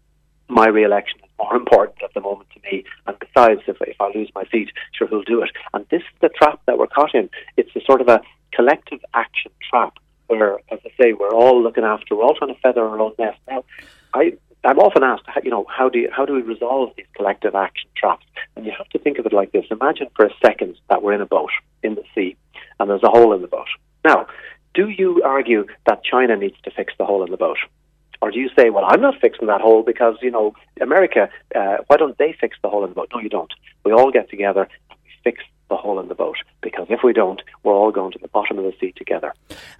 my 0.48 0.68
re-election 0.68 1.20
is 1.24 1.30
more 1.38 1.56
important 1.56 2.02
at 2.02 2.12
the 2.14 2.20
moment 2.20 2.48
to 2.54 2.60
me. 2.70 2.84
And 3.06 3.18
besides, 3.18 3.62
if, 3.66 3.78
if 3.80 4.00
I 4.00 4.10
lose 4.14 4.30
my 4.34 4.44
seat, 4.52 4.70
sure, 4.92 5.08
who'll 5.08 5.22
do 5.22 5.42
it? 5.42 5.50
And 5.72 5.86
this 5.90 6.02
is 6.02 6.20
the 6.20 6.28
trap 6.28 6.60
that 6.66 6.78
we're 6.78 6.86
caught 6.86 7.14
in. 7.14 7.30
It's 7.56 7.74
a 7.74 7.80
sort 7.80 8.00
of 8.02 8.08
a 8.08 8.20
collective 8.52 9.00
action 9.14 9.50
trap 9.70 9.98
where, 10.26 10.58
as 10.70 10.78
I 10.84 10.90
say, 11.00 11.12
we're 11.12 11.34
all 11.34 11.62
looking 11.62 11.84
after, 11.84 12.16
we're 12.16 12.24
all 12.24 12.34
trying 12.34 12.54
to 12.54 12.60
feather 12.60 12.82
our 12.82 12.98
own 13.00 13.12
nest. 13.18 13.38
Now, 13.48 13.64
I, 14.14 14.36
I'm 14.64 14.78
often 14.78 15.02
asked, 15.02 15.24
you 15.44 15.50
know, 15.50 15.66
how 15.68 15.88
do 15.88 15.98
you, 15.98 16.10
how 16.10 16.24
do 16.24 16.34
we 16.34 16.42
resolve 16.42 16.92
these 16.96 17.06
collective 17.16 17.54
action 17.54 17.88
traps? 17.96 18.26
And 18.56 18.66
you 18.66 18.72
have 18.76 18.88
to 18.90 18.98
think 18.98 19.18
of 19.18 19.26
it 19.26 19.32
like 19.32 19.52
this: 19.52 19.64
Imagine 19.70 20.08
for 20.16 20.26
a 20.26 20.30
second 20.44 20.76
that 20.88 21.02
we're 21.02 21.12
in 21.12 21.20
a 21.20 21.26
boat 21.26 21.50
in 21.82 21.94
the 21.94 22.04
sea, 22.14 22.36
and 22.80 22.90
there's 22.90 23.02
a 23.02 23.10
hole 23.10 23.32
in 23.32 23.42
the 23.42 23.48
boat. 23.48 23.68
Now, 24.04 24.26
do 24.74 24.88
you 24.88 25.22
argue 25.22 25.66
that 25.86 26.04
China 26.04 26.36
needs 26.36 26.56
to 26.64 26.70
fix 26.70 26.92
the 26.98 27.04
hole 27.04 27.24
in 27.24 27.30
the 27.30 27.36
boat? 27.36 27.58
Or 28.22 28.30
do 28.30 28.38
you 28.38 28.50
say, 28.58 28.70
well, 28.70 28.84
I'm 28.86 29.00
not 29.00 29.20
fixing 29.20 29.46
that 29.46 29.60
hole 29.60 29.82
because, 29.82 30.16
you 30.22 30.30
know, 30.30 30.54
America, 30.80 31.28
uh, 31.54 31.78
why 31.86 31.96
don't 31.96 32.16
they 32.18 32.34
fix 32.38 32.56
the 32.62 32.68
hole 32.68 32.84
in 32.84 32.90
the 32.90 32.94
boat? 32.94 33.10
No, 33.12 33.20
you 33.20 33.28
don't. 33.28 33.52
We 33.84 33.92
all 33.92 34.10
get 34.10 34.30
together 34.30 34.68
and 34.90 34.98
we 35.04 35.10
fix 35.22 35.42
the 35.68 35.76
hole 35.76 35.98
in 35.98 36.08
the 36.08 36.14
boat 36.14 36.36
because 36.62 36.86
if 36.90 37.00
we 37.02 37.12
don't, 37.12 37.42
we're 37.62 37.74
all 37.74 37.90
going 37.90 38.12
to 38.12 38.18
the 38.18 38.28
bottom 38.28 38.58
of 38.58 38.64
the 38.64 38.74
sea 38.80 38.92
together. 38.92 39.32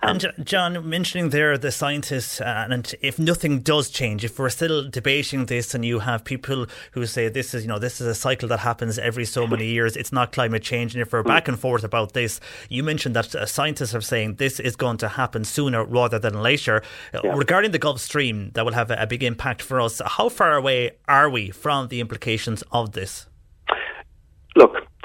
And, 0.03 0.24
and 0.24 0.47
John, 0.47 0.89
mentioning 0.89 1.30
there 1.30 1.57
the 1.59 1.72
scientists, 1.72 2.41
uh, 2.41 2.66
and 2.70 2.95
if 3.01 3.18
nothing 3.18 3.61
does 3.61 3.91
change, 3.91 4.24
if 4.24 4.39
we're 4.39 4.51
still 4.51 4.89
debating 4.89 5.47
this, 5.47 5.74
and 5.74 5.84
you 5.84 6.01
have 6.01 6.24
people 6.24 6.66
who 6.93 7.07
say 7.07 7.28
this 7.28 7.55
is, 7.55 7.62
you 7.62 7.68
know, 7.68 7.78
this 7.78 8.01
is 8.01 8.07
a 8.07 8.14
cycle 8.14 8.49
that 8.49 8.61
happens 8.61 8.99
every 8.99 9.24
so 9.24 9.47
many 9.47 9.66
years, 9.76 9.97
it's 9.97 10.12
not 10.12 10.32
climate 10.32 10.62
change, 10.62 10.95
and 10.95 11.03
if 11.03 11.12
we're 11.12 11.22
back 11.22 11.49
and 11.49 11.59
forth 11.59 11.84
about 11.84 12.12
this, 12.12 12.41
you 12.68 12.82
mentioned 12.82 13.16
that 13.16 13.34
uh, 13.34 13.47
scientists 13.47 13.95
are 13.95 14.01
saying 14.01 14.37
this 14.37 14.61
is 14.61 14.76
going 14.76 14.97
to 14.99 15.09
happen 15.09 15.45
sooner 15.45 15.84
rather 15.84 16.18
than 16.18 16.43
later. 16.43 16.82
Uh, 17.12 17.20
yeah. 17.24 17.34
Regarding 17.34 17.70
the 17.70 17.78
Gulf 17.78 18.01
Stream, 18.01 18.51
that 18.55 18.64
will 18.64 18.74
have 18.74 18.91
a, 18.91 18.97
a 19.03 19.07
big 19.07 19.22
impact 19.22 19.62
for 19.62 19.80
us. 19.80 20.01
How 20.05 20.28
far 20.28 20.55
away 20.55 20.93
are 21.09 21.28
we 21.28 21.51
from 21.51 21.89
the 21.89 22.01
implications 22.01 22.62
of 22.72 22.93
this? 22.93 23.26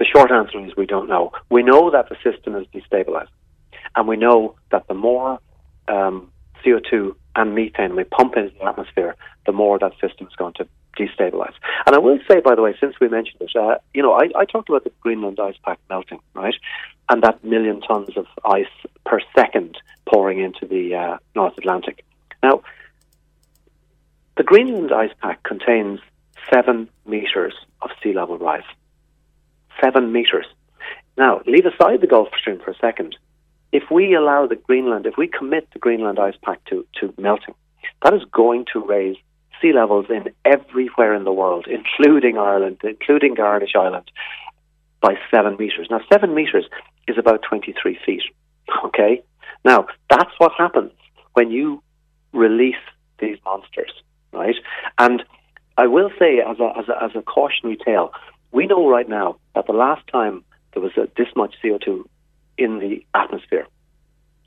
The 0.01 0.05
short 0.05 0.31
answer 0.31 0.57
is 0.65 0.75
we 0.75 0.87
don't 0.87 1.07
know. 1.07 1.31
We 1.51 1.61
know 1.61 1.91
that 1.91 2.09
the 2.09 2.15
system 2.23 2.55
is 2.55 2.65
destabilized. 2.73 3.29
And 3.95 4.07
we 4.07 4.17
know 4.17 4.55
that 4.71 4.87
the 4.87 4.95
more 4.95 5.37
um, 5.87 6.31
CO2 6.65 7.13
and 7.35 7.53
methane 7.53 7.95
we 7.95 8.03
pump 8.05 8.35
into 8.35 8.51
the 8.57 8.65
atmosphere, 8.65 9.15
the 9.45 9.51
more 9.51 9.77
that 9.77 9.91
system 10.01 10.25
is 10.25 10.35
going 10.35 10.55
to 10.55 10.67
destabilize. 10.97 11.53
And 11.85 11.95
I 11.95 11.99
will 11.99 12.17
say, 12.27 12.39
by 12.39 12.55
the 12.55 12.63
way, 12.63 12.75
since 12.79 12.95
we 12.99 13.09
mentioned 13.09 13.41
it, 13.41 13.51
uh, 13.55 13.75
you 13.93 14.01
know, 14.01 14.13
I, 14.13 14.31
I, 14.35 14.45
talked 14.45 14.69
about 14.69 14.85
the 14.85 14.91
Greenland 15.01 15.39
ice 15.39 15.57
pack 15.63 15.77
melting, 15.87 16.19
right? 16.33 16.55
And 17.09 17.21
that 17.21 17.43
million 17.43 17.81
tons 17.81 18.17
of 18.17 18.25
ice 18.43 18.73
per 19.05 19.19
second 19.37 19.77
pouring 20.07 20.39
into 20.39 20.65
the 20.65 20.95
uh, 20.95 21.17
North 21.35 21.55
Atlantic. 21.59 22.03
Now, 22.41 22.63
the 24.35 24.43
Greenland 24.43 24.91
ice 24.91 25.13
pack 25.21 25.43
contains 25.43 25.99
seven 26.51 26.89
meters 27.05 27.53
of 27.83 27.91
sea 28.01 28.13
level 28.13 28.39
rise 28.39 28.63
seven 29.83 30.11
metres. 30.11 30.45
Now, 31.17 31.41
leave 31.45 31.65
aside 31.65 32.01
the 32.01 32.07
Gulf 32.07 32.29
Stream 32.39 32.59
for 32.63 32.71
a 32.71 32.77
second. 32.77 33.15
If 33.71 33.83
we 33.91 34.15
allow 34.15 34.47
the 34.47 34.55
Greenland, 34.55 35.05
if 35.05 35.15
we 35.17 35.27
commit 35.27 35.67
the 35.73 35.79
Greenland 35.79 36.19
ice 36.19 36.35
pack 36.43 36.63
to, 36.65 36.85
to 36.99 37.13
melting, 37.17 37.55
that 38.03 38.13
is 38.13 38.23
going 38.31 38.65
to 38.73 38.83
raise 38.83 39.17
sea 39.61 39.73
levels 39.73 40.07
in 40.09 40.33
everywhere 40.43 41.13
in 41.13 41.23
the 41.23 41.31
world, 41.31 41.67
including 41.67 42.37
Ireland, 42.37 42.81
including 42.83 43.35
Garnish 43.35 43.75
Island, 43.75 44.09
by 45.01 45.15
seven 45.29 45.57
metres. 45.57 45.87
Now, 45.89 46.01
seven 46.11 46.33
metres 46.33 46.65
is 47.07 47.17
about 47.17 47.41
23 47.47 47.99
feet. 48.05 48.23
Okay? 48.85 49.21
Now, 49.63 49.87
that's 50.09 50.31
what 50.37 50.51
happens 50.57 50.91
when 51.33 51.51
you 51.51 51.83
release 52.33 52.75
these 53.19 53.37
monsters, 53.45 53.91
right? 54.31 54.55
And 54.97 55.23
I 55.77 55.87
will 55.87 56.09
say, 56.19 56.39
as 56.39 56.59
a, 56.59 56.73
as 56.77 56.89
a, 56.89 57.03
as 57.03 57.11
a 57.15 57.21
cautionary 57.21 57.77
tale, 57.83 58.11
we 58.51 58.67
know 58.67 58.89
right 58.89 59.07
now 59.07 59.37
that 59.55 59.67
the 59.67 59.73
last 59.73 60.05
time 60.07 60.43
there 60.73 60.81
was 60.81 60.91
this 60.95 61.27
much 61.35 61.55
CO2 61.63 62.03
in 62.57 62.79
the 62.79 63.05
atmosphere, 63.13 63.67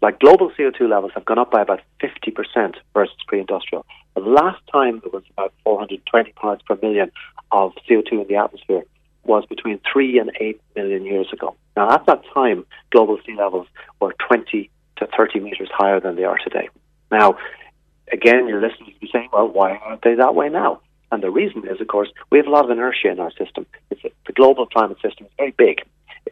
like 0.02 0.20
global 0.20 0.50
CO2 0.50 0.88
levels 0.88 1.12
have 1.14 1.24
gone 1.24 1.38
up 1.38 1.50
by 1.50 1.62
about 1.62 1.80
50% 2.02 2.74
versus 2.92 3.16
pre-industrial. 3.26 3.86
The 4.14 4.20
last 4.20 4.60
time 4.70 5.00
there 5.00 5.10
was 5.12 5.22
about 5.30 5.52
420 5.64 6.32
parts 6.32 6.62
per 6.62 6.78
million 6.82 7.10
of 7.52 7.72
CO2 7.88 8.12
in 8.22 8.26
the 8.28 8.36
atmosphere 8.36 8.82
was 9.24 9.46
between 9.46 9.80
3 9.90 10.18
and 10.18 10.30
8 10.38 10.60
million 10.76 11.04
years 11.04 11.32
ago. 11.32 11.56
Now, 11.76 11.90
at 11.90 12.04
that 12.06 12.22
time, 12.34 12.66
global 12.90 13.18
sea 13.24 13.34
levels 13.34 13.66
were 14.00 14.14
20 14.28 14.70
to 14.96 15.08
30 15.16 15.40
meters 15.40 15.70
higher 15.72 16.00
than 16.00 16.16
they 16.16 16.24
are 16.24 16.38
today. 16.38 16.68
Now, 17.10 17.38
again, 18.12 18.46
your 18.46 18.60
listeners 18.60 18.88
will 18.88 19.00
be 19.00 19.08
saying, 19.10 19.30
well, 19.32 19.48
why 19.48 19.76
aren't 19.76 20.02
they 20.02 20.14
that 20.16 20.34
way 20.34 20.50
now? 20.50 20.80
And 21.14 21.22
the 21.22 21.30
reason 21.30 21.62
is, 21.68 21.80
of 21.80 21.86
course, 21.86 22.08
we 22.30 22.38
have 22.38 22.48
a 22.48 22.50
lot 22.50 22.64
of 22.64 22.72
inertia 22.72 23.08
in 23.08 23.20
our 23.20 23.30
system. 23.30 23.66
It's 23.88 24.04
a, 24.04 24.10
the 24.26 24.32
global 24.32 24.66
climate 24.66 24.98
system 25.00 25.26
is 25.26 25.32
very 25.38 25.52
big. 25.52 25.82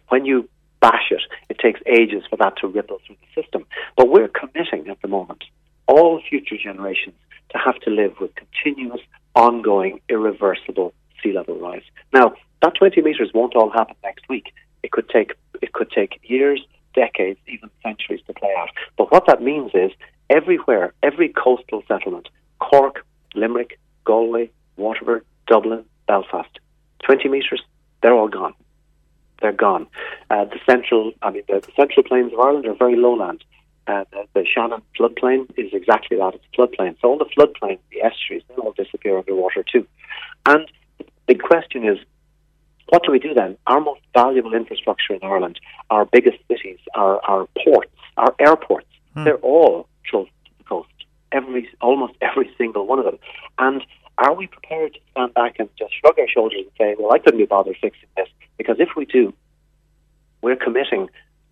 When 0.08 0.24
you 0.24 0.48
bash 0.80 1.12
it, 1.12 1.22
it 1.48 1.60
takes 1.60 1.78
ages 1.86 2.24
for 2.28 2.34
that 2.38 2.56
to 2.56 2.66
ripple 2.66 2.98
through 3.06 3.14
the 3.20 3.40
system. 3.40 3.64
But 3.96 4.08
we're 4.08 4.26
committing 4.26 4.88
at 4.88 5.00
the 5.00 5.06
moment 5.06 5.44
all 5.86 6.20
future 6.28 6.56
generations 6.60 7.14
to 7.50 7.58
have 7.58 7.76
to 7.82 7.90
live 7.90 8.14
with 8.20 8.32
continuous, 8.34 9.00
ongoing, 9.36 10.00
irreversible 10.08 10.92
sea 11.22 11.32
level 11.32 11.60
rise. 11.60 11.84
Now, 12.12 12.34
that 12.60 12.74
20 12.74 13.02
metres 13.02 13.30
won't 13.32 13.54
all 13.54 13.70
happen 13.70 13.94
next 14.02 14.28
week. 14.28 14.52
It 14.82 14.90
could 14.90 15.08
take 15.08 15.34
it 15.60 15.72
could 15.74 15.92
take 15.92 16.18
years, 16.24 16.60
decades, 16.92 17.38
even 17.46 17.70
centuries 17.84 18.20
to 18.26 18.34
play 18.34 18.52
out. 18.58 18.70
But 18.98 19.12
what 19.12 19.26
that 19.28 19.42
means 19.42 19.70
is 19.74 19.92
everywhere, 20.28 20.92
every 21.04 21.28
coastal 21.28 21.84
settlement, 21.86 22.28
Cork, 22.58 23.06
Limerick, 23.36 23.78
Galway, 24.04 24.50
Waterford, 24.76 25.24
Dublin, 25.46 25.84
Belfast, 26.06 26.58
20 27.04 27.28
metres, 27.28 27.62
they're 28.02 28.14
all 28.14 28.28
gone. 28.28 28.54
They're 29.40 29.52
gone. 29.52 29.86
Uh, 30.30 30.44
the 30.44 30.58
central, 30.68 31.12
I 31.22 31.30
mean, 31.30 31.42
the, 31.48 31.60
the, 31.60 31.72
central 31.76 32.04
plains 32.04 32.32
of 32.32 32.38
Ireland 32.38 32.66
are 32.66 32.74
very 32.74 32.96
lowland. 32.96 33.44
Uh, 33.86 34.04
the, 34.12 34.24
the, 34.34 34.46
Shannon 34.46 34.82
floodplain 34.98 35.50
is 35.58 35.72
exactly 35.72 36.16
that. 36.16 36.34
It's 36.34 36.44
a 36.52 36.56
floodplain. 36.56 36.96
So 37.00 37.08
all 37.08 37.18
the 37.18 37.24
floodplains, 37.36 37.80
the 37.90 38.02
estuaries, 38.02 38.44
they 38.48 38.54
all 38.54 38.72
disappear 38.72 39.18
underwater 39.18 39.64
too. 39.64 39.86
And 40.46 40.70
the 40.98 41.04
big 41.26 41.42
question 41.42 41.84
is, 41.84 41.98
what 42.88 43.02
do 43.04 43.10
we 43.10 43.18
do 43.18 43.34
then? 43.34 43.56
Our 43.66 43.80
most 43.80 44.02
valuable 44.14 44.54
infrastructure 44.54 45.14
in 45.14 45.20
Ireland, 45.22 45.58
our 45.90 46.04
biggest 46.04 46.38
cities, 46.46 46.78
our, 46.94 47.20
our 47.24 47.48
ports, 47.64 47.90
our 48.16 48.34
airports, 48.38 48.86
hmm. 49.14 49.24
they're 49.24 49.36
all 49.38 49.88
close 50.08 50.28
to 50.44 50.50
the 50.58 50.64
coast. 50.64 50.88
Every, 51.32 51.68
almost 51.80 52.14
every 52.20 52.50
single 52.58 52.86
one 52.86 52.98
of 52.98 53.06
them. 53.06 53.18
And 53.58 53.82
are 54.22 54.34
we 54.34 54.46
prepared 54.46 54.94
to 54.94 55.00
stand 55.10 55.34
back 55.34 55.56
and 55.58 55.68
just 55.78 55.92
shrug 56.00 56.18
our 56.18 56.28
shoulders 56.28 56.60
and 56.60 56.70
say, 56.78 56.96
well, 56.98 57.12
I 57.12 57.18
couldn't 57.18 57.38
be 57.38 57.46
bothered 57.46 57.76
fixing 57.80 58.08
this? 58.16 58.28
Because 58.56 58.76
if 58.78 58.90
we 58.96 59.04
do, 59.04 59.34
we're 60.42 60.56
committing 60.56 61.08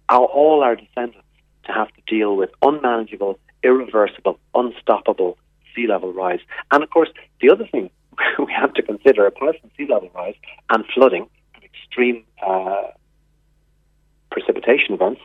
our, 0.08 0.24
all 0.24 0.62
our 0.62 0.76
descendants 0.76 1.26
to 1.64 1.72
have 1.72 1.88
to 1.88 2.02
deal 2.06 2.36
with 2.36 2.50
unmanageable, 2.62 3.38
irreversible, 3.62 4.38
unstoppable 4.54 5.36
sea 5.74 5.86
level 5.86 6.12
rise. 6.12 6.40
And 6.70 6.82
of 6.82 6.90
course, 6.90 7.10
the 7.40 7.50
other 7.50 7.66
thing 7.66 7.90
we 8.38 8.52
have 8.52 8.74
to 8.74 8.82
consider, 8.82 9.26
apart 9.26 9.56
from 9.60 9.70
sea 9.76 9.86
level 9.90 10.10
rise 10.14 10.36
and 10.70 10.84
flooding 10.94 11.28
and 11.54 11.64
extreme 11.64 12.24
uh, 12.44 12.88
precipitation 14.30 14.94
events, 14.94 15.20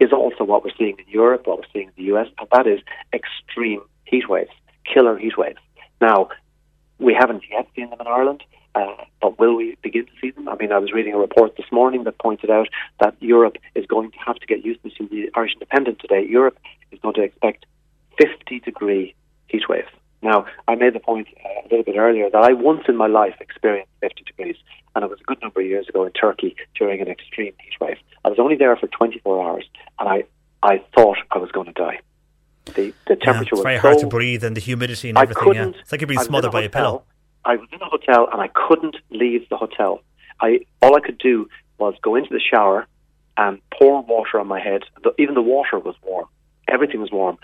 is 0.00 0.12
also 0.12 0.44
what 0.44 0.64
we're 0.64 0.74
seeing 0.78 0.98
in 0.98 1.08
Europe, 1.08 1.46
what 1.46 1.58
we're 1.58 1.72
seeing 1.72 1.88
in 1.88 2.04
the 2.04 2.14
US, 2.14 2.28
and 2.38 2.48
that 2.52 2.66
is 2.66 2.80
extreme 3.12 3.80
heat 4.04 4.28
waves, 4.28 4.50
killer 4.92 5.16
heat 5.16 5.36
waves. 5.38 5.60
Now, 6.00 6.28
we 7.00 7.14
haven't 7.14 7.42
yet 7.50 7.66
seen 7.74 7.90
them 7.90 8.00
in 8.00 8.06
Ireland, 8.06 8.44
uh, 8.74 9.04
but 9.20 9.38
will 9.38 9.56
we 9.56 9.76
begin 9.82 10.06
to 10.06 10.12
see 10.20 10.30
them? 10.30 10.48
I 10.48 10.56
mean, 10.56 10.70
I 10.70 10.78
was 10.78 10.92
reading 10.92 11.14
a 11.14 11.18
report 11.18 11.56
this 11.56 11.66
morning 11.72 12.04
that 12.04 12.18
pointed 12.18 12.50
out 12.50 12.68
that 13.00 13.16
Europe 13.20 13.56
is 13.74 13.86
going 13.86 14.10
to 14.12 14.18
have 14.18 14.36
to 14.36 14.46
get 14.46 14.64
used 14.64 14.82
to. 14.82 15.08
The 15.08 15.30
Irish 15.34 15.54
Independent 15.54 15.98
today, 15.98 16.26
Europe 16.28 16.58
is 16.92 17.00
going 17.00 17.14
to 17.14 17.22
expect 17.22 17.66
50 18.20 18.60
degree 18.60 19.14
heat 19.48 19.68
waves. 19.68 19.88
Now, 20.22 20.44
I 20.68 20.74
made 20.74 20.94
the 20.94 21.00
point 21.00 21.28
uh, 21.42 21.48
a 21.62 21.68
little 21.70 21.84
bit 21.84 21.96
earlier 21.96 22.28
that 22.30 22.42
I 22.42 22.52
once 22.52 22.82
in 22.86 22.96
my 22.96 23.06
life 23.06 23.34
experienced 23.40 23.90
50 24.02 24.22
degrees, 24.24 24.56
and 24.94 25.02
it 25.02 25.10
was 25.10 25.20
a 25.20 25.24
good 25.24 25.40
number 25.40 25.60
of 25.60 25.66
years 25.66 25.88
ago 25.88 26.04
in 26.04 26.12
Turkey 26.12 26.54
during 26.78 27.00
an 27.00 27.08
extreme 27.08 27.54
heat 27.58 27.80
wave. 27.80 27.96
I 28.24 28.28
was 28.28 28.38
only 28.38 28.56
there 28.56 28.76
for 28.76 28.86
24 28.88 29.48
hours, 29.48 29.64
and 29.98 30.08
I, 30.08 30.24
I 30.62 30.84
thought 30.94 31.16
I 31.30 31.38
was 31.38 31.50
going 31.50 31.66
to 31.66 31.72
die. 31.72 32.00
The, 32.66 32.92
the 33.06 33.16
temperature 33.16 33.56
yeah, 33.56 33.58
it's 33.58 33.62
very 33.62 33.74
was 33.76 33.82
hard 33.82 33.98
to 33.98 34.06
breathe 34.06 34.44
and 34.44 34.56
the 34.56 34.60
humidity 34.60 35.08
and 35.08 35.18
everything. 35.18 35.54
Yeah. 35.54 35.68
It's 35.80 35.90
like 35.90 36.00
you're 36.00 36.08
being 36.08 36.20
smothered 36.20 36.52
by 36.52 36.62
a 36.62 36.68
pillow. 36.68 37.04
I 37.44 37.56
was 37.56 37.68
in 37.72 37.80
a 37.80 37.86
hotel 37.86 38.28
and 38.30 38.40
I 38.40 38.48
couldn't 38.48 38.96
leave 39.10 39.48
the 39.48 39.56
hotel. 39.56 40.02
I 40.40 40.60
all 40.82 40.94
I 40.96 41.00
could 41.00 41.18
do 41.18 41.48
was 41.78 41.94
go 42.02 42.14
into 42.14 42.30
the 42.30 42.40
shower 42.40 42.86
and 43.36 43.60
pour 43.72 44.02
water 44.02 44.38
on 44.38 44.46
my 44.46 44.60
head. 44.60 44.82
The, 45.02 45.14
even 45.18 45.34
the 45.34 45.42
water 45.42 45.78
was 45.78 45.94
warm. 46.02 46.26
Everything 46.68 47.00
was 47.00 47.10
warm. 47.10 47.38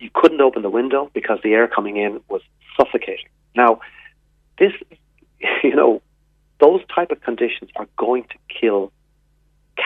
You 0.00 0.10
couldn't 0.14 0.40
open 0.40 0.62
the 0.62 0.70
window 0.70 1.10
because 1.12 1.38
the 1.44 1.52
air 1.52 1.68
coming 1.68 1.96
in 1.96 2.20
was 2.28 2.40
suffocating. 2.76 3.28
Now, 3.54 3.80
this, 4.58 4.72
you 5.62 5.76
know, 5.76 6.02
those 6.60 6.80
type 6.94 7.10
of 7.10 7.20
conditions 7.20 7.70
are 7.76 7.86
going 7.96 8.24
to 8.24 8.36
kill 8.48 8.92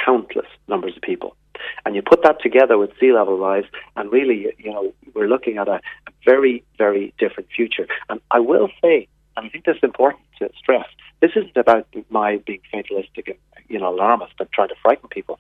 countless 0.05 0.47
numbers 0.69 0.97
of 0.97 1.03
people. 1.03 1.37
And 1.85 1.95
you 1.95 2.03
put 2.03 2.23
that 2.23 2.41
together 2.41 2.79
with 2.79 2.91
sea 3.01 3.13
level 3.13 3.39
rise, 3.39 3.65
and 3.97 4.11
really, 4.11 4.55
you 4.59 4.73
know, 4.73 4.93
we're 5.15 5.29
looking 5.29 5.59
at 5.59 5.69
a, 5.69 5.81
very, 6.25 6.65
very 6.77 7.15
different 7.19 7.49
future. 7.55 7.87
And 8.09 8.21
I 8.33 8.41
will 8.41 8.69
say, 8.83 9.07
and 9.37 9.47
I 9.47 9.49
think 9.49 9.65
that's 9.65 9.79
important 9.83 10.25
to 10.41 10.51
stress, 10.59 10.87
this 11.21 11.31
isn't 11.37 11.57
about 11.57 11.87
my 12.11 12.39
being 12.39 12.61
fatalistic 12.71 13.29
and, 13.29 13.39
you 13.69 13.79
know, 13.79 13.95
alarmist 13.95 14.33
and 14.41 14.51
trying 14.53 14.69
to 14.69 14.75
frighten 14.83 15.09
people. 15.09 15.39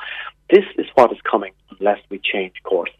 This 0.48 0.64
is 0.78 0.86
what 0.94 1.12
is 1.12 1.18
coming 1.28 1.52
unless 1.78 1.98
we 2.08 2.20
change 2.20 2.54
course. 2.62 2.90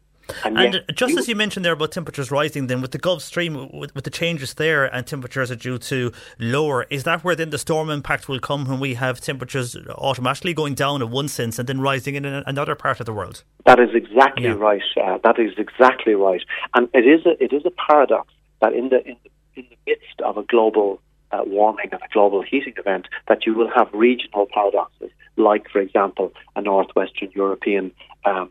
And, 0.44 0.58
and 0.58 0.84
just 0.94 1.12
you, 1.12 1.18
as 1.18 1.28
you 1.28 1.36
mentioned 1.36 1.64
there 1.64 1.72
about 1.72 1.92
temperatures 1.92 2.30
rising, 2.30 2.66
then 2.66 2.80
with 2.80 2.92
the 2.92 2.98
Gulf 2.98 3.22
Stream, 3.22 3.70
with, 3.72 3.94
with, 3.94 4.04
the 4.04 4.10
changes 4.10 4.54
there, 4.54 4.84
and 4.84 5.06
temperatures 5.06 5.50
are 5.50 5.56
due 5.56 5.78
to 5.78 6.12
lower, 6.38 6.86
is 6.90 7.04
that 7.04 7.24
where 7.24 7.36
then 7.36 7.50
the 7.50 7.58
storm 7.58 7.90
impact 7.90 8.28
will 8.28 8.40
come 8.40 8.64
when 8.66 8.80
we 8.80 8.94
have 8.94 9.20
temperatures 9.20 9.76
automatically 9.90 10.54
going 10.54 10.74
down 10.74 11.02
in 11.02 11.10
one 11.10 11.28
sense 11.28 11.58
and 11.58 11.68
then 11.68 11.80
rising 11.80 12.14
in 12.14 12.24
another 12.24 12.74
part 12.74 13.00
of 13.00 13.06
the 13.06 13.12
world? 13.12 13.44
That 13.64 13.78
is 13.80 13.90
exactly 13.94 14.44
yeah. 14.44 14.54
right. 14.54 14.82
Uh, 15.00 15.18
that 15.24 15.38
is 15.38 15.52
exactly 15.58 16.14
right, 16.14 16.42
and 16.74 16.88
it 16.94 17.06
is 17.06 17.26
a, 17.26 17.42
it 17.42 17.52
is 17.52 17.64
a 17.64 17.72
paradox 17.88 18.32
that 18.60 18.72
in 18.72 18.88
the 18.88 19.06
in 19.06 19.16
the, 19.22 19.60
in 19.60 19.66
the 19.70 19.76
midst 19.86 20.20
of 20.24 20.36
a 20.36 20.42
global 20.44 21.00
uh, 21.32 21.42
warming 21.46 21.88
and 21.92 22.00
a 22.00 22.08
global 22.12 22.42
heating 22.42 22.74
event, 22.78 23.08
that 23.28 23.46
you 23.46 23.54
will 23.54 23.70
have 23.74 23.88
regional 23.92 24.46
paradoxes, 24.52 25.10
like, 25.36 25.68
for 25.70 25.80
example, 25.80 26.32
a 26.54 26.62
northwestern 26.62 27.30
European 27.34 27.90
um, 28.24 28.50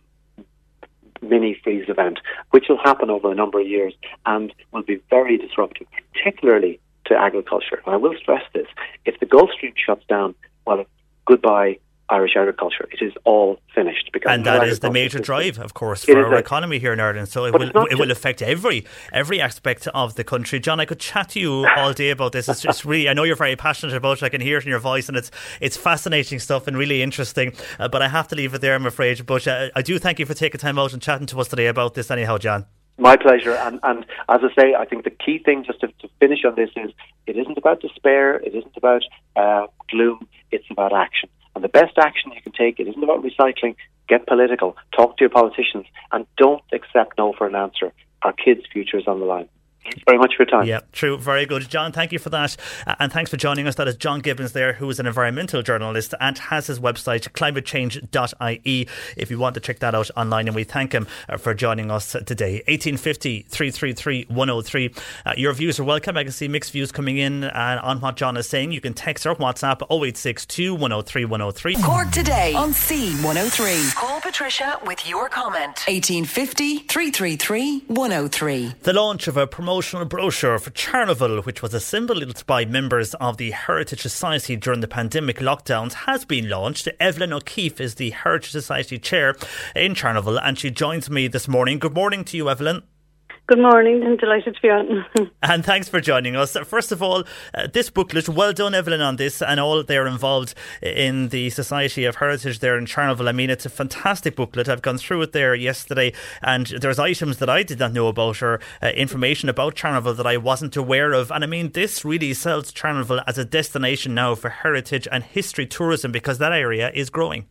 mini 1.29 1.59
freeze 1.63 1.89
event, 1.89 2.19
which 2.51 2.65
will 2.69 2.77
happen 2.77 3.09
over 3.09 3.31
a 3.31 3.35
number 3.35 3.59
of 3.59 3.67
years 3.67 3.93
and 4.25 4.53
will 4.71 4.83
be 4.83 5.01
very 5.09 5.37
disruptive, 5.37 5.87
particularly 6.13 6.79
to 7.05 7.15
agriculture. 7.15 7.81
And 7.85 7.93
I 7.93 7.97
will 7.97 8.15
stress 8.17 8.43
this 8.53 8.67
if 9.05 9.19
the 9.19 9.25
Gulf 9.25 9.51
Stream 9.51 9.73
shuts 9.75 10.05
down, 10.07 10.35
well, 10.65 10.85
goodbye 11.25 11.79
Irish 12.09 12.35
agriculture. 12.35 12.87
It 12.91 13.03
is 13.03 13.13
all 13.23 13.59
finished 13.73 14.11
because 14.13 14.31
and 14.31 14.45
that 14.45 14.67
is 14.67 14.79
the 14.79 14.91
major 14.91 15.19
drive, 15.19 15.57
of 15.57 15.73
course, 15.73 16.05
for 16.05 16.17
our 16.17 16.35
a, 16.35 16.39
economy 16.39 16.77
here 16.77 16.93
in 16.93 16.99
Ireland. 16.99 17.29
So 17.29 17.45
it 17.45 17.53
will 17.53 17.71
it 17.89 17.97
will 17.97 18.11
affect 18.11 18.41
every 18.41 18.85
every 19.11 19.41
aspect 19.41 19.87
of 19.87 20.15
the 20.15 20.23
country. 20.23 20.59
John, 20.59 20.79
I 20.79 20.85
could 20.85 20.99
chat 20.99 21.29
to 21.29 21.39
you 21.39 21.67
all 21.77 21.93
day 21.93 22.11
about 22.11 22.31
this. 22.33 22.47
It's 22.47 22.61
just 22.61 22.85
really 22.85 23.09
I 23.09 23.13
know 23.13 23.23
you're 23.23 23.35
very 23.35 23.55
passionate 23.55 23.95
about 23.95 24.17
it. 24.17 24.23
I 24.23 24.29
can 24.29 24.41
hear 24.41 24.57
it 24.57 24.63
in 24.63 24.69
your 24.69 24.79
voice, 24.79 25.07
and 25.07 25.17
it's 25.17 25.31
it's 25.59 25.77
fascinating 25.77 26.39
stuff 26.39 26.67
and 26.67 26.77
really 26.77 27.01
interesting. 27.01 27.53
Uh, 27.79 27.87
but 27.87 28.01
I 28.01 28.07
have 28.07 28.27
to 28.29 28.35
leave 28.35 28.53
it 28.53 28.61
there, 28.61 28.75
I'm 28.75 28.85
afraid. 28.85 29.25
But 29.25 29.47
uh, 29.47 29.69
I 29.75 29.81
do 29.81 29.97
thank 29.97 30.19
you 30.19 30.25
for 30.25 30.33
taking 30.33 30.59
time 30.59 30.77
out 30.77 30.93
and 30.93 31.01
chatting 31.01 31.27
to 31.27 31.39
us 31.39 31.47
today 31.47 31.67
about 31.67 31.95
this. 31.95 32.11
Anyhow, 32.11 32.37
John. 32.37 32.65
My 32.97 33.17
pleasure. 33.17 33.55
And, 33.55 33.79
and 33.83 34.05
as 34.29 34.41
I 34.41 34.53
say, 34.57 34.73
I 34.73 34.85
think 34.85 35.03
the 35.03 35.09
key 35.09 35.39
thing, 35.39 35.65
just 35.65 35.81
to, 35.81 35.87
to 35.87 36.07
finish 36.19 36.45
on 36.45 36.55
this, 36.55 36.69
is 36.77 36.91
it 37.27 37.37
isn't 37.37 37.57
about 37.57 37.81
despair, 37.81 38.37
it 38.37 38.55
isn't 38.55 38.77
about 38.77 39.03
uh, 39.35 39.67
gloom, 39.89 40.27
it's 40.51 40.65
about 40.71 40.93
action. 40.93 41.29
And 41.55 41.63
the 41.63 41.69
best 41.69 41.97
action 41.97 42.33
you 42.33 42.41
can 42.41 42.51
take, 42.51 42.79
it 42.79 42.87
isn't 42.87 43.03
about 43.03 43.23
recycling, 43.23 43.75
get 44.07 44.27
political, 44.27 44.75
talk 44.95 45.17
to 45.17 45.23
your 45.23 45.29
politicians, 45.29 45.85
and 46.11 46.27
don't 46.37 46.61
accept 46.73 47.17
no 47.17 47.33
for 47.33 47.47
an 47.47 47.55
answer. 47.55 47.93
Our 48.21 48.33
kids' 48.33 48.63
future 48.71 48.97
is 48.97 49.07
on 49.07 49.19
the 49.19 49.25
line. 49.25 49.47
Thanks 49.85 50.01
very 50.03 50.17
much 50.17 50.35
for 50.35 50.43
your 50.43 50.47
time. 50.47 50.67
Yeah, 50.67 50.79
true. 50.93 51.15
Very 51.15 51.45
good. 51.45 51.69
John, 51.69 51.91
thank 51.91 52.11
you 52.11 52.17
for 52.17 52.31
that. 52.31 52.57
Uh, 52.87 52.95
and 52.99 53.13
thanks 53.13 53.29
for 53.29 53.37
joining 53.37 53.67
us. 53.67 53.75
That 53.75 53.87
is 53.87 53.95
John 53.95 54.19
Gibbons 54.19 54.53
there, 54.53 54.73
who 54.73 54.89
is 54.89 54.99
an 54.99 55.05
environmental 55.05 55.61
journalist 55.61 56.15
and 56.19 56.35
has 56.39 56.65
his 56.65 56.79
website, 56.79 57.29
climatechange.ie, 57.29 58.87
if 59.15 59.29
you 59.29 59.37
want 59.37 59.53
to 59.53 59.61
check 59.61 59.77
that 59.79 59.93
out 59.93 60.09
online. 60.17 60.47
And 60.47 60.55
we 60.55 60.63
thank 60.63 60.91
him 60.91 61.07
uh, 61.29 61.37
for 61.37 61.53
joining 61.53 61.91
us 61.91 62.13
today. 62.25 62.63
1850 62.67 63.43
333 63.43 64.25
103. 64.29 64.93
Uh, 65.23 65.33
your 65.37 65.53
views 65.53 65.79
are 65.79 65.83
welcome. 65.83 66.17
I 66.17 66.23
can 66.23 66.31
see 66.31 66.47
mixed 66.47 66.71
views 66.71 66.91
coming 66.91 67.19
in 67.19 67.43
uh, 67.43 67.79
on 67.83 68.01
what 68.01 68.15
John 68.15 68.37
is 68.37 68.49
saying. 68.49 68.71
You 68.71 68.81
can 68.81 68.95
text 68.95 69.27
or 69.27 69.35
WhatsApp 69.35 69.83
0862 69.91 70.73
103 70.73 71.25
103. 71.25 71.75
Cork 71.83 72.09
today 72.09 72.55
on 72.55 72.71
C103. 72.71 73.93
Call 73.93 74.19
Patricia 74.19 74.79
with 74.83 75.07
your 75.07 75.29
comment. 75.29 75.83
1850 75.87 76.79
333 76.79 77.83
103. 77.85 78.73
The 78.81 78.93
launch 78.93 79.27
of 79.27 79.37
a 79.37 79.45
promotion 79.45 79.74
promotional 79.75 80.05
brochure 80.05 80.57
for 80.57 80.69
Charleville, 80.69 81.45
which 81.45 81.61
was 81.61 81.73
assembled 81.73 82.45
by 82.45 82.63
members 82.63 83.13
of 83.15 83.35
the 83.35 83.51
Heritage 83.51 83.99
Society 83.99 84.55
during 84.55 84.79
the 84.79 84.87
pandemic 84.87 85.39
lockdowns, 85.39 85.91
has 86.05 86.23
been 86.23 86.47
launched. 86.47 86.87
Evelyn 86.97 87.33
O'Keefe 87.33 87.81
is 87.81 87.95
the 87.95 88.11
Heritage 88.11 88.51
Society 88.51 88.97
chair 88.97 89.35
in 89.75 89.93
Charleville, 89.93 90.39
and 90.41 90.57
she 90.57 90.71
joins 90.71 91.09
me 91.09 91.27
this 91.27 91.49
morning. 91.49 91.77
Good 91.77 91.93
morning 91.93 92.23
to 92.23 92.37
you, 92.37 92.49
Evelyn. 92.49 92.83
Good 93.47 93.59
morning. 93.59 94.03
I'm 94.03 94.17
delighted 94.17 94.55
to 94.55 94.61
be 94.61 94.69
on. 94.71 95.05
and 95.43 95.63
thanks 95.63 95.87
for 95.87 96.01
joining 96.01 96.35
us. 96.35 96.57
First 96.65 96.91
of 96.91 97.03
all, 97.03 97.25
uh, 97.53 97.67
this 97.71 97.91
booklet, 97.91 98.27
well 98.27 98.53
done, 98.53 98.73
Evelyn, 98.73 99.01
on 99.01 99.17
this 99.17 99.39
and 99.39 99.59
all 99.59 99.83
they're 99.83 100.07
involved 100.07 100.55
in 100.81 101.29
the 101.29 101.51
Society 101.51 102.05
of 102.05 102.15
Heritage 102.15 102.57
there 102.57 102.75
in 102.75 102.87
Charleville. 102.87 103.29
I 103.29 103.33
mean, 103.33 103.51
it's 103.51 103.67
a 103.67 103.69
fantastic 103.69 104.35
booklet. 104.35 104.67
I've 104.67 104.81
gone 104.81 104.97
through 104.97 105.21
it 105.21 105.31
there 105.33 105.53
yesterday, 105.53 106.11
and 106.41 106.65
there's 106.65 106.97
items 106.97 107.37
that 107.37 107.47
I 107.47 107.61
did 107.61 107.77
not 107.77 107.93
know 107.93 108.07
about 108.07 108.41
or 108.41 108.59
uh, 108.81 108.87
information 108.87 109.47
about 109.47 109.75
Charleville 109.75 110.15
that 110.15 110.25
I 110.25 110.37
wasn't 110.37 110.75
aware 110.75 111.13
of. 111.13 111.29
And 111.29 111.43
I 111.43 111.47
mean, 111.47 111.71
this 111.73 112.03
really 112.03 112.33
sells 112.33 112.71
Charleville 112.71 113.23
as 113.27 113.37
a 113.37 113.45
destination 113.45 114.15
now 114.15 114.33
for 114.33 114.49
heritage 114.49 115.07
and 115.11 115.23
history 115.23 115.67
tourism 115.67 116.11
because 116.11 116.39
that 116.39 116.51
area 116.51 116.89
is 116.95 117.11
growing. 117.11 117.45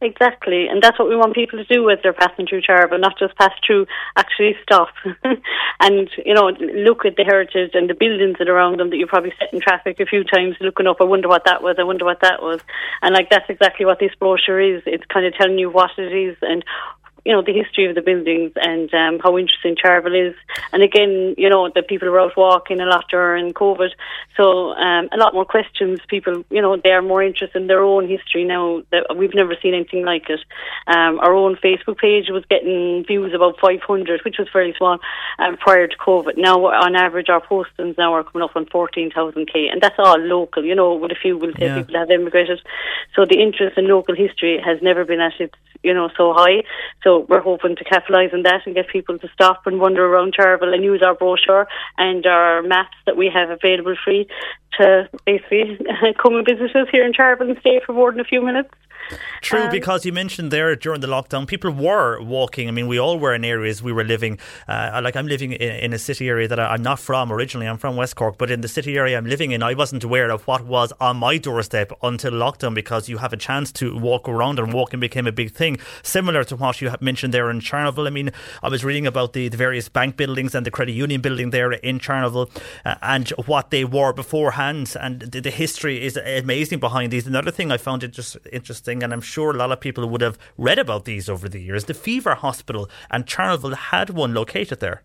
Exactly, 0.00 0.68
and 0.68 0.80
that's 0.80 0.96
what 0.96 1.08
we 1.08 1.16
want 1.16 1.34
people 1.34 1.58
to 1.58 1.64
do 1.64 1.82
with 1.82 2.02
their 2.04 2.12
passing 2.12 2.46
through 2.46 2.62
Charleville, 2.62 3.00
not 3.00 3.18
just 3.18 3.34
pass 3.36 3.50
through, 3.66 3.84
actually 4.14 4.54
stop 4.62 4.90
and, 5.80 6.08
you 6.24 6.34
know, 6.34 6.50
look 6.50 7.04
at 7.04 7.16
the 7.16 7.24
heritage 7.24 7.72
and 7.74 7.90
the 7.90 7.94
buildings 7.94 8.36
that 8.38 8.48
are 8.48 8.54
around 8.54 8.78
them 8.78 8.90
that 8.90 8.96
you 8.96 9.08
probably 9.08 9.32
set 9.40 9.52
in 9.52 9.58
traffic 9.58 9.98
a 9.98 10.06
few 10.06 10.22
times 10.22 10.54
looking 10.60 10.86
up, 10.86 10.98
I 11.00 11.04
wonder 11.04 11.26
what 11.26 11.46
that 11.46 11.64
was, 11.64 11.76
I 11.80 11.82
wonder 11.82 12.04
what 12.04 12.20
that 12.20 12.40
was. 12.40 12.60
And 13.02 13.12
like 13.12 13.28
that's 13.28 13.50
exactly 13.50 13.86
what 13.86 13.98
this 13.98 14.14
brochure 14.20 14.60
is. 14.60 14.84
It's 14.86 15.04
kind 15.06 15.26
of 15.26 15.34
telling 15.34 15.58
you 15.58 15.68
what 15.68 15.90
it 15.98 16.12
is 16.12 16.36
and 16.42 16.64
you 17.28 17.34
know, 17.34 17.42
the 17.42 17.52
history 17.52 17.84
of 17.84 17.94
the 17.94 18.00
buildings 18.00 18.52
and 18.56 18.88
um, 18.94 19.18
how 19.22 19.36
interesting 19.36 19.76
Charleville 19.76 20.30
is. 20.30 20.34
And 20.72 20.82
again, 20.82 21.34
you 21.36 21.50
know, 21.50 21.68
the 21.68 21.82
people 21.82 22.08
are 22.08 22.18
out 22.18 22.38
walking 22.38 22.80
a 22.80 22.86
lot 22.86 23.04
during 23.10 23.52
COVID. 23.52 23.90
So 24.34 24.70
um, 24.72 25.10
a 25.12 25.18
lot 25.18 25.34
more 25.34 25.44
questions. 25.44 26.00
People, 26.08 26.42
you 26.48 26.62
know, 26.62 26.78
they 26.82 26.90
are 26.90 27.02
more 27.02 27.22
interested 27.22 27.60
in 27.60 27.66
their 27.66 27.82
own 27.82 28.08
history 28.08 28.44
now. 28.44 28.80
That 28.92 29.14
we've 29.14 29.34
never 29.34 29.54
seen 29.60 29.74
anything 29.74 30.06
like 30.06 30.30
it. 30.30 30.40
Um, 30.86 31.20
our 31.20 31.34
own 31.34 31.56
Facebook 31.56 31.98
page 31.98 32.30
was 32.30 32.46
getting 32.48 33.04
views 33.06 33.34
about 33.34 33.60
500, 33.60 34.22
which 34.24 34.36
was 34.38 34.48
very 34.50 34.74
small 34.78 34.98
um, 35.38 35.58
prior 35.58 35.86
to 35.86 35.96
COVID. 35.98 36.38
Now, 36.38 36.64
on 36.64 36.96
average, 36.96 37.28
our 37.28 37.42
postings 37.42 37.98
now 37.98 38.14
are 38.14 38.24
coming 38.24 38.42
up 38.42 38.56
on 38.56 38.64
14,000k, 38.64 39.70
and 39.70 39.82
that's 39.82 39.98
all 39.98 40.18
local. 40.18 40.64
You 40.64 40.74
know, 40.74 40.94
with 40.94 41.12
a 41.12 41.20
few 41.20 41.36
will 41.36 41.52
say 41.58 41.66
Yeah. 41.66 41.80
people 41.80 41.98
have 41.98 42.10
immigrated. 42.10 42.62
So 43.14 43.26
the 43.26 43.38
interest 43.38 43.76
in 43.76 43.86
local 43.86 44.14
history 44.16 44.58
has 44.64 44.80
never 44.80 45.04
been 45.04 45.20
at 45.20 45.38
its 45.38 45.54
you 45.82 45.94
know 45.94 46.08
so 46.16 46.32
high. 46.32 46.62
So 47.04 47.17
we're 47.28 47.40
hoping 47.40 47.76
to 47.76 47.84
capitalise 47.84 48.30
on 48.32 48.42
that 48.42 48.62
and 48.66 48.74
get 48.74 48.88
people 48.88 49.18
to 49.18 49.28
stop 49.32 49.66
and 49.66 49.80
wander 49.80 50.04
around 50.04 50.34
Charleville 50.34 50.74
and 50.74 50.84
use 50.84 51.02
our 51.02 51.14
brochure 51.14 51.66
and 51.96 52.26
our 52.26 52.62
maps 52.62 52.96
that 53.06 53.16
we 53.16 53.30
have 53.32 53.50
available 53.50 53.96
free 54.04 54.28
to 54.78 55.08
basically 55.24 55.78
come 56.22 56.36
and 56.36 56.46
visit 56.46 56.74
us 56.76 56.88
here 56.90 57.04
in 57.04 57.12
Charleville 57.12 57.50
and 57.50 57.60
stay 57.60 57.80
for 57.84 57.92
more 57.92 58.10
than 58.10 58.20
a 58.20 58.24
few 58.24 58.42
minutes. 58.42 58.70
True, 59.40 59.62
Um, 59.62 59.70
because 59.70 60.04
you 60.04 60.12
mentioned 60.12 60.50
there 60.50 60.76
during 60.76 61.00
the 61.00 61.06
lockdown, 61.06 61.46
people 61.46 61.70
were 61.70 62.20
walking. 62.20 62.68
I 62.68 62.72
mean, 62.72 62.86
we 62.88 62.98
all 62.98 63.18
were 63.18 63.32
in 63.32 63.44
areas 63.44 63.82
we 63.82 63.92
were 63.92 64.04
living. 64.04 64.38
Uh, 64.68 65.00
like 65.02 65.16
I'm 65.16 65.26
living 65.26 65.52
in, 65.52 65.70
in 65.84 65.92
a 65.94 65.98
city 65.98 66.28
area 66.28 66.46
that 66.48 66.58
I- 66.60 66.74
I'm 66.74 66.82
not 66.82 66.98
from 67.00 67.32
originally. 67.32 67.66
I'm 67.66 67.78
from 67.78 67.96
West 67.96 68.16
Cork, 68.16 68.36
but 68.36 68.50
in 68.50 68.60
the 68.60 68.68
city 68.68 68.98
area 68.98 69.16
I'm 69.16 69.24
living 69.26 69.52
in, 69.52 69.62
I 69.62 69.72
wasn't 69.74 70.04
aware 70.04 70.30
of 70.30 70.46
what 70.46 70.66
was 70.66 70.92
on 71.00 71.16
my 71.16 71.38
doorstep 71.38 71.92
until 72.02 72.32
lockdown 72.32 72.74
because 72.74 73.08
you 73.08 73.18
have 73.18 73.32
a 73.32 73.36
chance 73.38 73.72
to 73.72 73.96
walk 73.98 74.28
around 74.28 74.58
and 74.58 74.72
walking 74.74 75.00
became 75.00 75.26
a 75.26 75.32
big 75.32 75.52
thing. 75.52 75.78
Similar 76.02 76.44
to 76.44 76.56
what 76.56 76.80
you 76.82 76.90
have 76.90 77.00
mentioned 77.00 77.32
there 77.32 77.48
in 77.50 77.60
Charleville. 77.60 78.06
I 78.06 78.10
mean, 78.10 78.30
I 78.62 78.68
was 78.68 78.84
reading 78.84 79.06
about 79.06 79.32
the, 79.32 79.48
the 79.48 79.56
various 79.56 79.88
bank 79.88 80.16
buildings 80.16 80.54
and 80.54 80.66
the 80.66 80.70
credit 80.70 80.92
union 80.92 81.20
building 81.22 81.50
there 81.50 81.72
in 81.72 81.98
Charleville 81.98 82.50
uh, 82.84 82.96
and 83.00 83.30
what 83.46 83.70
they 83.70 83.84
were 83.84 84.12
beforehand, 84.12 84.94
and 85.00 85.20
the, 85.20 85.40
the 85.40 85.50
history 85.50 86.04
is 86.04 86.16
amazing 86.18 86.80
behind 86.80 87.12
these. 87.12 87.26
Another 87.26 87.50
thing 87.50 87.72
I 87.72 87.78
found 87.78 88.02
it 88.04 88.08
just 88.08 88.36
interesting, 88.52 88.87
and 88.88 89.12
I'm 89.12 89.20
sure 89.20 89.50
a 89.50 89.56
lot 89.56 89.72
of 89.72 89.80
people 89.80 90.08
would 90.08 90.20
have 90.20 90.38
read 90.56 90.78
about 90.78 91.04
these 91.04 91.28
over 91.28 91.48
the 91.48 91.60
years. 91.60 91.84
The 91.84 91.94
Fever 91.94 92.34
Hospital 92.34 92.88
and 93.10 93.26
Charleville 93.26 93.76
had 93.76 94.10
one 94.10 94.34
located 94.34 94.80
there. 94.80 95.02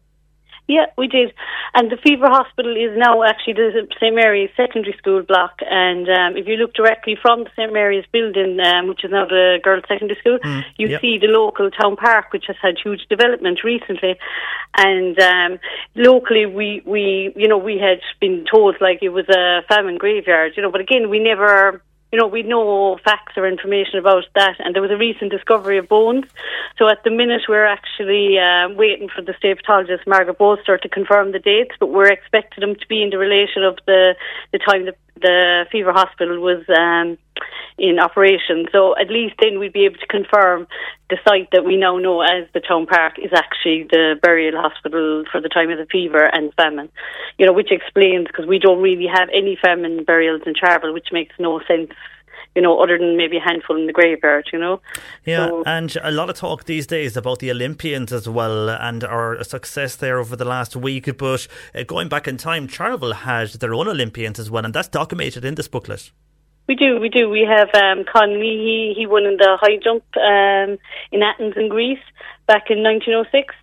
Yeah, 0.67 0.85
we 0.97 1.07
did. 1.07 1.33
And 1.73 1.91
the 1.91 1.97
Fever 1.97 2.29
Hospital 2.29 2.71
is 2.71 2.97
now 2.97 3.23
actually 3.23 3.53
the 3.53 3.87
St 3.99 4.15
Mary's 4.15 4.49
Secondary 4.55 4.95
School 4.97 5.23
block. 5.23 5.59
And 5.69 6.07
um, 6.07 6.37
if 6.37 6.47
you 6.47 6.55
look 6.55 6.73
directly 6.73 7.17
from 7.21 7.43
the 7.43 7.49
St 7.55 7.73
Mary's 7.73 8.05
building, 8.13 8.59
um, 8.61 8.87
which 8.87 9.03
is 9.03 9.11
now 9.11 9.25
the 9.25 9.59
Girls 9.61 9.83
Secondary 9.89 10.17
School, 10.19 10.39
you 10.77 10.87
yep. 10.87 11.01
see 11.01 11.17
the 11.19 11.27
local 11.27 11.69
town 11.69 11.97
park, 11.97 12.31
which 12.31 12.45
has 12.47 12.55
had 12.61 12.75
huge 12.81 13.01
development 13.09 13.63
recently. 13.63 14.15
And 14.77 15.19
um, 15.19 15.59
locally, 15.95 16.45
we, 16.45 16.81
we, 16.85 17.33
you 17.35 17.47
know, 17.47 17.57
we 17.57 17.77
had 17.77 17.99
been 18.21 18.45
told 18.49 18.77
like 18.79 18.99
it 19.01 19.09
was 19.09 19.27
a 19.29 19.63
famine 19.67 19.97
graveyard, 19.97 20.53
you 20.55 20.63
know, 20.63 20.71
but 20.71 20.81
again, 20.81 21.09
we 21.09 21.19
never 21.19 21.81
you 22.13 22.19
know, 22.19 22.27
we 22.27 22.43
no 22.43 22.99
facts 23.03 23.33
or 23.37 23.47
information 23.47 23.97
about 23.97 24.25
that. 24.35 24.57
And 24.59 24.75
there 24.75 24.83
was 24.83 24.91
a 24.91 24.97
recent 24.97 25.31
discovery 25.31 25.79
of 25.79 25.89
bones. 25.89 26.25
So 26.77 26.87
at 26.87 27.03
the 27.03 27.09
minute, 27.09 27.41
we're 27.49 27.65
actually 27.65 28.37
uh, 28.37 28.69
waiting 28.69 29.09
for 29.09 29.23
the 29.23 29.33
state 29.33 29.57
pathologist, 29.57 30.05
Margaret 30.05 30.37
Bolster, 30.37 30.77
to 30.77 30.87
confirm 30.87 31.31
the 31.31 31.39
dates, 31.39 31.71
but 31.79 31.87
we're 31.87 32.11
expecting 32.11 32.61
them 32.61 32.75
to 32.75 32.87
be 32.87 33.01
in 33.01 33.09
the 33.09 33.17
relation 33.17 33.63
of 33.63 33.79
the, 33.87 34.13
the 34.51 34.59
time 34.59 34.85
that 34.85 34.95
the 35.21 35.65
fever 35.71 35.91
hospital 35.93 36.39
was 36.39 36.63
um, 36.69 37.17
in 37.77 37.99
operation. 37.99 38.65
So 38.71 38.95
at 38.97 39.09
least 39.09 39.35
then 39.41 39.59
we'd 39.59 39.73
be 39.73 39.85
able 39.85 39.97
to 39.97 40.07
confirm 40.07 40.67
the 41.09 41.17
site 41.27 41.49
that 41.51 41.65
we 41.65 41.77
now 41.77 41.97
know 41.97 42.21
as 42.21 42.47
the 42.53 42.59
town 42.59 42.85
park 42.85 43.13
is 43.17 43.31
actually 43.33 43.87
the 43.91 44.15
burial 44.21 44.59
hospital 44.59 45.23
for 45.31 45.41
the 45.41 45.49
time 45.49 45.69
of 45.69 45.77
the 45.77 45.85
fever 45.85 46.23
and 46.33 46.53
famine. 46.55 46.89
You 47.37 47.45
know, 47.45 47.53
which 47.53 47.71
explains 47.71 48.27
because 48.27 48.45
we 48.45 48.59
don't 48.59 48.81
really 48.81 49.07
have 49.07 49.29
any 49.33 49.57
famine 49.61 50.03
burials 50.03 50.41
in 50.45 50.53
Charleville, 50.55 50.93
which 50.93 51.09
makes 51.11 51.35
no 51.39 51.61
sense. 51.67 51.91
You 52.55 52.61
know, 52.61 52.79
other 52.81 52.97
than 52.97 53.17
maybe 53.17 53.37
a 53.37 53.41
handful 53.41 53.75
in 53.77 53.87
the 53.87 53.93
graveyard. 53.93 54.49
You 54.53 54.59
know. 54.59 54.81
Yeah, 55.25 55.47
So- 55.47 55.63
and 55.65 55.95
a 56.03 56.11
lot 56.11 56.29
of 56.29 56.35
talk 56.35 56.65
these 56.65 56.87
days 56.87 57.17
about 57.17 57.39
the 57.39 57.51
Olympians 57.51 58.11
as 58.13 58.27
well 58.29 58.69
and 58.69 59.03
our 59.03 59.43
success 59.43 59.95
there 59.95 60.19
over 60.19 60.35
the 60.35 60.45
last 60.45 60.75
week. 60.75 61.17
But 61.17 61.47
uh, 61.75 61.83
going 61.83 62.09
back 62.09 62.27
in 62.27 62.37
time, 62.37 62.67
Charleville 62.67 63.13
had 63.13 63.49
their 63.59 63.73
own 63.73 63.87
Olympians 63.87 64.39
as 64.39 64.49
well, 64.51 64.65
and 64.65 64.73
that's 64.73 64.87
documented 64.87 65.45
in 65.45 65.55
this 65.55 65.67
booklet. 65.67 66.11
We 66.67 66.75
do, 66.75 66.97
we 66.99 67.09
do. 67.09 67.29
We 67.29 67.41
have 67.41 67.69
um, 67.75 68.05
Con 68.05 68.39
Leahy. 68.39 68.93
He 68.93 69.01
he 69.01 69.05
won 69.05 69.25
in 69.25 69.35
the 69.35 69.57
high 69.59 69.77
jump 69.83 70.03
um, 70.15 70.77
in 71.11 71.21
Athens 71.21 71.55
in 71.57 71.67
Greece 71.67 71.99
back 72.47 72.69
in 72.69 72.81
1906. 72.81 73.53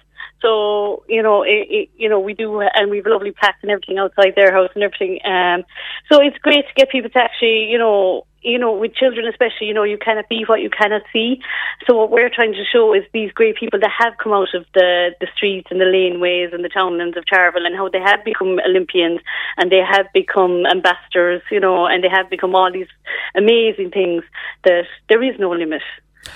So 0.43 1.05
you 1.09 1.23
know, 1.23 1.43
it, 1.43 1.67
it, 1.71 1.89
you 1.97 2.09
know, 2.09 2.21
we 2.21 2.35
do, 2.35 2.61
and 2.61 2.91
we've 2.91 3.07
lovely 3.07 3.33
plaques 3.33 3.59
and 3.63 3.71
everything 3.71 3.99
outside 3.99 4.35
their 4.37 4.53
house 4.53 4.71
and 4.75 4.85
everything. 4.85 5.19
Um, 5.25 5.65
so 6.11 6.21
it's 6.21 6.39
great 6.39 6.67
to 6.67 6.75
get 6.77 6.91
people 6.91 7.11
to 7.11 7.19
actually, 7.19 7.65
you 7.71 7.79
know, 7.79 8.27
you 8.43 8.59
know, 8.59 8.73
with 8.73 8.95
children 8.95 9.27
especially, 9.27 9.67
you 9.67 9.75
know, 9.75 9.83
you 9.83 9.99
cannot 9.99 10.29
be 10.29 10.45
what 10.47 10.61
you 10.61 10.71
cannot 10.71 11.03
see. 11.13 11.41
So 11.87 11.95
what 11.95 12.11
we're 12.11 12.31
trying 12.31 12.53
to 12.53 12.65
show 12.65 12.95
is 12.95 13.03
these 13.13 13.33
great 13.33 13.57
people 13.57 13.79
that 13.81 13.91
have 13.99 14.15
come 14.23 14.33
out 14.33 14.55
of 14.55 14.65
the 14.75 15.11
the 15.21 15.27
streets 15.37 15.69
and 15.71 15.81
the 15.81 15.85
laneways 15.85 16.55
and 16.55 16.65
the 16.65 16.71
townlands 16.71 17.17
of 17.17 17.25
Charleville 17.27 17.67
and 17.67 17.77
how 17.77 17.89
they 17.89 18.01
have 18.01 18.25
become 18.25 18.59
Olympians 18.67 19.21
and 19.57 19.71
they 19.71 19.83
have 19.85 20.07
become 20.15 20.65
ambassadors, 20.67 21.43
you 21.51 21.61
know, 21.61 21.87
and 21.87 22.03
they 22.03 22.09
have 22.09 22.31
become 22.31 22.55
all 22.55 22.73
these 22.73 22.89
amazing 23.37 23.91
things 23.91 24.25
that 24.65 24.85
there 25.09 25.23
is 25.23 25.39
no 25.39 25.51
limit. 25.51 25.83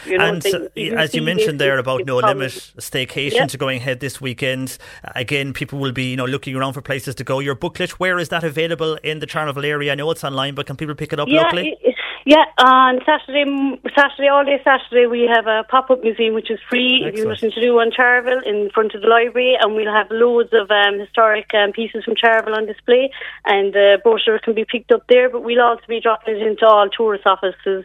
You 0.06 0.18
know, 0.18 0.24
and 0.26 0.42
they- 0.42 0.68
you 0.82 0.94
as 0.96 1.14
you 1.14 1.22
mentioned 1.22 1.60
there 1.60 1.78
about 1.78 2.06
no 2.06 2.16
limit 2.16 2.52
staycations 2.78 3.32
Yeah. 3.34 3.44
are 3.54 3.58
going 3.58 3.78
ahead 3.78 4.00
this 4.00 4.20
weekend. 4.20 4.78
Again, 5.14 5.52
people 5.52 5.78
will 5.78 5.92
be 5.92 6.10
you 6.10 6.16
know 6.16 6.24
looking 6.24 6.56
around 6.56 6.72
for 6.72 6.80
places 6.82 7.14
to 7.16 7.24
go. 7.24 7.38
Your 7.38 7.54
booklet, 7.54 8.00
where 8.00 8.18
is 8.18 8.28
that 8.30 8.44
available 8.44 8.96
in 9.02 9.18
the 9.20 9.26
Charleville 9.26 9.64
area? 9.64 9.92
I 9.92 9.94
know 9.94 10.10
it's 10.10 10.24
online, 10.24 10.54
but 10.54 10.66
can 10.66 10.76
people 10.76 10.94
pick 10.94 11.12
it 11.12 11.20
up 11.20 11.28
yeah, 11.28 11.42
locally? 11.42 11.76
it- 11.82 11.93
yeah. 12.24 12.44
On 12.58 12.98
Saturday, 13.04 13.44
Saturday 13.96 14.28
all 14.28 14.44
day 14.44 14.60
Saturday, 14.64 15.06
we 15.06 15.22
have 15.32 15.46
a 15.46 15.64
pop 15.68 15.90
up 15.90 16.02
museum 16.02 16.34
which 16.34 16.50
is 16.50 16.58
free. 16.68 17.02
If 17.04 17.14
you're 17.16 17.30
Excellent. 17.30 17.42
nothing 17.42 17.50
to 17.52 17.60
do 17.60 17.78
on 17.80 17.90
Charleville 17.92 18.40
in 18.46 18.70
front 18.72 18.94
of 18.94 19.02
the 19.02 19.08
library, 19.08 19.56
and 19.60 19.74
we'll 19.74 19.92
have 19.92 20.06
loads 20.10 20.50
of 20.52 20.70
um, 20.70 20.98
historic 20.98 21.52
um, 21.54 21.72
pieces 21.72 22.04
from 22.04 22.14
Charleville 22.16 22.54
on 22.56 22.66
display, 22.66 23.10
and 23.44 23.72
the 23.74 23.98
brochure 24.02 24.38
can 24.38 24.54
be 24.54 24.64
picked 24.64 24.92
up 24.92 25.02
there. 25.08 25.28
But 25.30 25.44
we'll 25.44 25.60
also 25.60 25.82
be 25.88 26.00
dropping 26.00 26.36
it 26.36 26.42
into 26.46 26.66
all 26.66 26.88
tourist 26.88 27.26
offices 27.26 27.84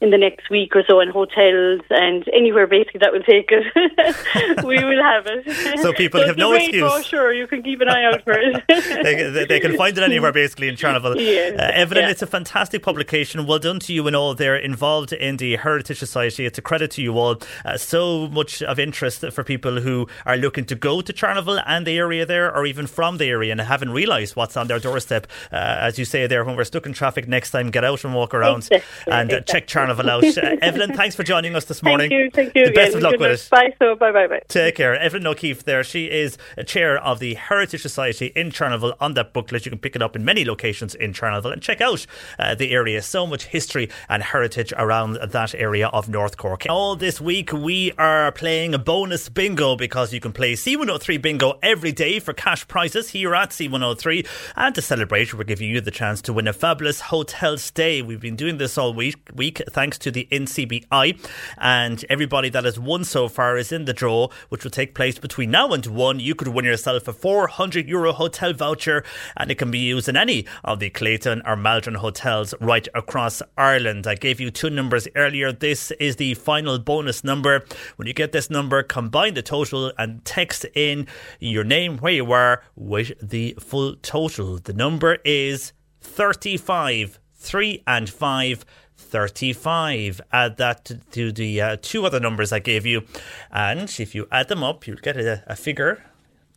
in 0.00 0.10
the 0.10 0.18
next 0.18 0.50
week 0.50 0.74
or 0.74 0.82
so, 0.88 1.00
and 1.00 1.10
hotels 1.10 1.80
and 1.90 2.24
anywhere 2.34 2.66
basically 2.66 3.00
that 3.00 3.12
will 3.12 3.22
take 3.22 3.48
it. 3.50 4.64
we 4.64 4.82
will 4.84 5.02
have 5.02 5.24
it. 5.26 5.80
So 5.80 5.92
people 5.92 6.20
it's 6.20 6.28
have 6.28 6.36
no 6.36 6.52
excuse. 6.52 6.82
Brochure, 6.90 7.32
you 7.32 7.46
can 7.46 7.62
keep 7.62 7.80
an 7.80 7.88
eye 7.88 8.04
out 8.04 8.22
for 8.24 8.32
it. 8.32 8.62
they, 8.68 9.30
they- 9.30 9.46
they 9.46 9.60
can 9.60 9.76
find 9.76 9.96
it 9.96 10.02
anywhere 10.02 10.32
basically 10.32 10.68
in 10.68 10.76
Charleville. 10.76 11.16
Yeah, 11.26 11.56
Uh, 11.58 11.70
Evelyn, 11.74 12.04
yeah. 12.04 12.10
it's 12.10 12.22
a 12.22 12.26
fantastic 12.26 12.82
publication. 12.82 13.46
Well 13.46 13.58
done 13.58 13.75
to 13.80 13.92
you 13.92 14.06
and 14.06 14.16
all 14.16 14.34
there 14.34 14.56
involved 14.56 15.12
in 15.12 15.36
the 15.36 15.56
Heritage 15.56 15.98
Society. 15.98 16.46
It's 16.46 16.58
a 16.58 16.62
credit 16.62 16.90
to 16.92 17.02
you 17.02 17.18
all. 17.18 17.40
Uh, 17.64 17.76
so 17.76 18.28
much 18.28 18.62
of 18.62 18.78
interest 18.78 19.24
for 19.32 19.44
people 19.44 19.80
who 19.80 20.06
are 20.24 20.36
looking 20.36 20.64
to 20.66 20.74
go 20.74 21.00
to 21.00 21.12
Charleville 21.12 21.62
and 21.66 21.86
the 21.86 21.96
area 21.96 22.26
there, 22.26 22.54
or 22.54 22.66
even 22.66 22.86
from 22.86 23.18
the 23.18 23.26
area 23.26 23.52
and 23.52 23.60
haven't 23.60 23.90
realised 23.90 24.36
what's 24.36 24.56
on 24.56 24.66
their 24.66 24.78
doorstep. 24.78 25.26
Uh, 25.52 25.56
as 25.56 25.98
you 25.98 26.04
say 26.04 26.26
there, 26.26 26.44
when 26.44 26.56
we're 26.56 26.64
stuck 26.64 26.86
in 26.86 26.92
traffic 26.92 27.28
next 27.28 27.50
time, 27.50 27.70
get 27.70 27.84
out 27.84 28.04
and 28.04 28.14
walk 28.14 28.34
around 28.34 28.58
Exactly, 28.58 29.12
and 29.12 29.32
uh, 29.32 29.40
check 29.40 29.64
exactly. 29.64 29.94
Charleville 29.94 30.10
out. 30.10 30.24
Uh, 30.38 30.56
Evelyn, 30.62 30.94
thanks 30.94 31.14
for 31.14 31.22
joining 31.22 31.54
us 31.54 31.64
this 31.64 31.82
morning. 31.82 32.10
Thank 32.10 32.20
you. 32.20 32.30
Thank 32.30 32.54
you. 32.54 32.66
The 32.66 32.72
best 32.72 32.94
of 32.94 33.02
luck 33.02 33.18
with 33.18 33.30
it. 33.30 33.50
Bye. 33.50 33.74
So 33.78 33.94
bye 33.94 34.12
bye 34.12 34.26
bye. 34.26 34.40
Take 34.48 34.76
care. 34.76 34.94
Evelyn 34.96 35.26
O'Keefe 35.26 35.64
there. 35.64 35.84
She 35.84 36.10
is 36.10 36.38
a 36.56 36.64
chair 36.64 36.96
of 36.98 37.18
the 37.18 37.34
Heritage 37.34 37.82
Society 37.82 38.32
in 38.34 38.50
Charleville. 38.50 38.94
On 39.00 39.14
that 39.14 39.32
booklet, 39.32 39.64
you 39.66 39.70
can 39.70 39.78
pick 39.78 39.94
it 39.96 40.02
up 40.02 40.16
in 40.16 40.24
many 40.24 40.44
locations 40.44 40.94
in 40.94 41.12
Charleville 41.12 41.52
and 41.52 41.62
check 41.62 41.80
out 41.80 42.06
uh, 42.38 42.54
the 42.54 42.70
area. 42.72 43.02
So 43.02 43.26
much 43.26 43.44
history 43.44 43.65
and 44.08 44.22
heritage 44.22 44.72
around 44.76 45.18
that 45.22 45.54
area 45.54 45.88
of 45.88 46.08
North 46.08 46.36
Cork. 46.36 46.66
All 46.68 46.96
this 46.96 47.20
week, 47.20 47.52
we 47.52 47.92
are 47.92 48.30
playing 48.32 48.74
a 48.74 48.78
bonus 48.78 49.28
bingo 49.28 49.76
because 49.76 50.12
you 50.12 50.20
can 50.20 50.32
play 50.32 50.52
C103 50.52 51.20
bingo 51.20 51.58
every 51.62 51.92
day 51.92 52.18
for 52.20 52.32
cash 52.32 52.66
prizes 52.68 53.10
here 53.10 53.34
at 53.34 53.50
C103. 53.50 54.26
And 54.56 54.74
to 54.74 54.82
celebrate, 54.82 55.34
we're 55.34 55.44
giving 55.44 55.68
you 55.70 55.80
the 55.80 55.90
chance 55.90 56.22
to 56.22 56.32
win 56.32 56.48
a 56.48 56.52
fabulous 56.52 57.00
hotel 57.00 57.58
stay. 57.58 58.02
We've 58.02 58.20
been 58.20 58.36
doing 58.36 58.58
this 58.58 58.78
all 58.78 58.94
week, 58.94 59.16
week 59.34 59.60
thanks 59.70 59.98
to 59.98 60.10
the 60.10 60.28
NCBI. 60.30 61.18
And 61.58 62.04
everybody 62.08 62.48
that 62.50 62.64
has 62.64 62.78
won 62.78 63.04
so 63.04 63.28
far 63.28 63.56
is 63.56 63.72
in 63.72 63.84
the 63.84 63.92
draw, 63.92 64.28
which 64.48 64.64
will 64.64 64.70
take 64.70 64.94
place 64.94 65.18
between 65.18 65.50
now 65.50 65.72
and 65.72 65.84
one. 65.86 66.20
You 66.20 66.34
could 66.34 66.48
win 66.48 66.64
yourself 66.64 67.08
a 67.08 67.12
400 67.12 67.88
euro 67.88 68.12
hotel 68.12 68.52
voucher, 68.52 69.04
and 69.36 69.50
it 69.50 69.56
can 69.56 69.70
be 69.70 69.78
used 69.78 70.08
in 70.08 70.16
any 70.16 70.46
of 70.64 70.78
the 70.78 70.90
Clayton 70.90 71.42
or 71.44 71.56
Maldron 71.56 71.96
hotels 71.96 72.54
right 72.60 72.86
across 72.94 73.42
Ireland. 73.56 74.06
I 74.06 74.14
gave 74.14 74.40
you 74.40 74.50
two 74.50 74.70
numbers 74.70 75.08
earlier. 75.14 75.52
This 75.52 75.90
is 75.92 76.16
the 76.16 76.34
final 76.34 76.78
bonus 76.78 77.24
number. 77.24 77.64
When 77.96 78.06
you 78.06 78.14
get 78.14 78.32
this 78.32 78.50
number, 78.50 78.82
combine 78.82 79.34
the 79.34 79.42
total 79.42 79.92
and 79.98 80.24
text 80.24 80.66
in 80.74 81.06
your 81.40 81.64
name, 81.64 81.98
where 81.98 82.12
you 82.12 82.32
are, 82.32 82.62
with 82.74 83.12
the 83.20 83.56
full 83.58 83.96
total. 83.96 84.58
The 84.58 84.72
number 84.72 85.18
is 85.24 85.72
35, 86.00 87.18
3 87.34 87.82
and 87.86 88.08
5. 88.08 88.64
35. 88.96 90.20
Add 90.32 90.56
that 90.56 90.90
to 91.12 91.32
the 91.32 91.60
uh, 91.60 91.76
two 91.80 92.06
other 92.06 92.20
numbers 92.20 92.52
I 92.52 92.58
gave 92.58 92.86
you. 92.86 93.02
And 93.50 93.94
if 93.98 94.14
you 94.14 94.26
add 94.32 94.48
them 94.48 94.64
up, 94.64 94.86
you'll 94.86 94.96
get 94.96 95.16
a, 95.16 95.42
a 95.46 95.56
figure. 95.56 96.02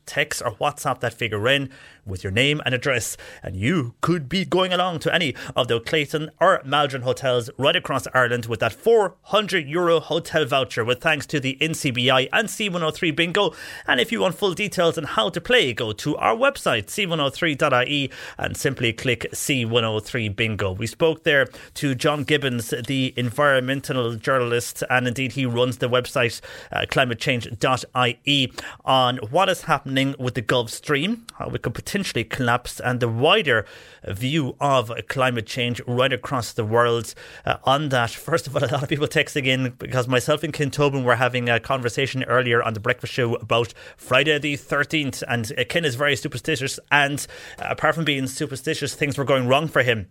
Text 0.05 0.41
or 0.43 0.51
WhatsApp 0.53 1.01
that 1.01 1.13
figure 1.13 1.47
in 1.47 1.69
with 2.09 2.23
your 2.23 2.31
name 2.31 2.61
and 2.65 2.75
address, 2.75 3.15
and 3.41 3.55
you 3.55 3.93
could 4.01 4.27
be 4.27 4.45
going 4.45 4.73
along 4.73 4.99
to 4.99 5.13
any 5.13 5.35
of 5.55 5.67
the 5.67 5.79
Clayton 5.79 6.31
or 6.41 6.61
Maldron 6.65 7.03
hotels 7.03 7.49
right 7.57 7.75
across 7.75 8.07
Ireland 8.13 8.47
with 8.47 8.59
that 8.59 8.73
400 8.73 9.67
euro 9.67 9.99
hotel 9.99 10.45
voucher 10.45 10.83
with 10.83 11.01
thanks 11.01 11.25
to 11.27 11.39
the 11.39 11.57
NCBI 11.61 12.29
and 12.33 12.47
C103 12.47 13.15
Bingo. 13.15 13.53
And 13.87 13.99
if 13.99 14.11
you 14.11 14.21
want 14.21 14.35
full 14.35 14.53
details 14.53 14.97
on 14.97 15.03
how 15.05 15.29
to 15.29 15.39
play, 15.39 15.73
go 15.73 15.91
to 15.93 16.15
our 16.17 16.35
website, 16.35 16.85
c103.ie, 16.87 18.11
and 18.37 18.57
simply 18.57 18.93
click 18.93 19.27
C103 19.31 20.35
Bingo. 20.35 20.71
We 20.71 20.87
spoke 20.87 21.23
there 21.23 21.47
to 21.75 21.95
John 21.95 22.23
Gibbons, 22.23 22.73
the 22.87 23.13
environmental 23.15 24.15
journalist, 24.15 24.83
and 24.89 25.07
indeed 25.07 25.33
he 25.33 25.45
runs 25.45 25.77
the 25.77 25.89
website 25.89 26.41
uh, 26.71 26.85
climatechange.ie 26.89 28.51
on 28.85 29.17
what 29.17 29.49
is 29.49 29.63
happening 29.63 30.15
with 30.17 30.35
the 30.35 30.41
Gulf 30.41 30.69
Stream, 30.69 31.25
how 31.35 31.49
we 31.49 31.59
could 31.59 31.73
potentially 31.73 31.98
collapse, 32.23 32.79
and 32.79 32.99
the 32.99 33.09
wider 33.09 33.65
view 34.07 34.55
of 34.59 34.91
climate 35.07 35.45
change 35.45 35.81
right 35.87 36.11
across 36.13 36.53
the 36.53 36.65
world. 36.65 37.13
Uh, 37.45 37.57
on 37.63 37.89
that, 37.89 38.11
first 38.11 38.47
of 38.47 38.55
all, 38.55 38.63
a 38.65 38.67
lot 38.67 38.83
of 38.83 38.89
people 38.89 39.07
texting 39.07 39.45
in 39.45 39.71
because 39.77 40.07
myself 40.07 40.43
and 40.43 40.53
Ken 40.53 40.71
Tobin 40.71 41.03
were 41.03 41.15
having 41.15 41.49
a 41.49 41.59
conversation 41.59 42.23
earlier 42.23 42.61
on 42.63 42.73
the 42.73 42.79
breakfast 42.79 43.13
show 43.13 43.35
about 43.35 43.73
Friday 43.97 44.37
the 44.39 44.55
13th, 44.55 45.23
and 45.27 45.51
uh, 45.57 45.63
Ken 45.67 45.85
is 45.85 45.95
very 45.95 46.15
superstitious, 46.15 46.79
and 46.91 47.25
uh, 47.59 47.67
apart 47.69 47.95
from 47.95 48.05
being 48.05 48.27
superstitious, 48.27 48.95
things 48.95 49.17
were 49.17 49.25
going 49.25 49.47
wrong 49.47 49.67
for 49.67 49.83
him 49.83 50.07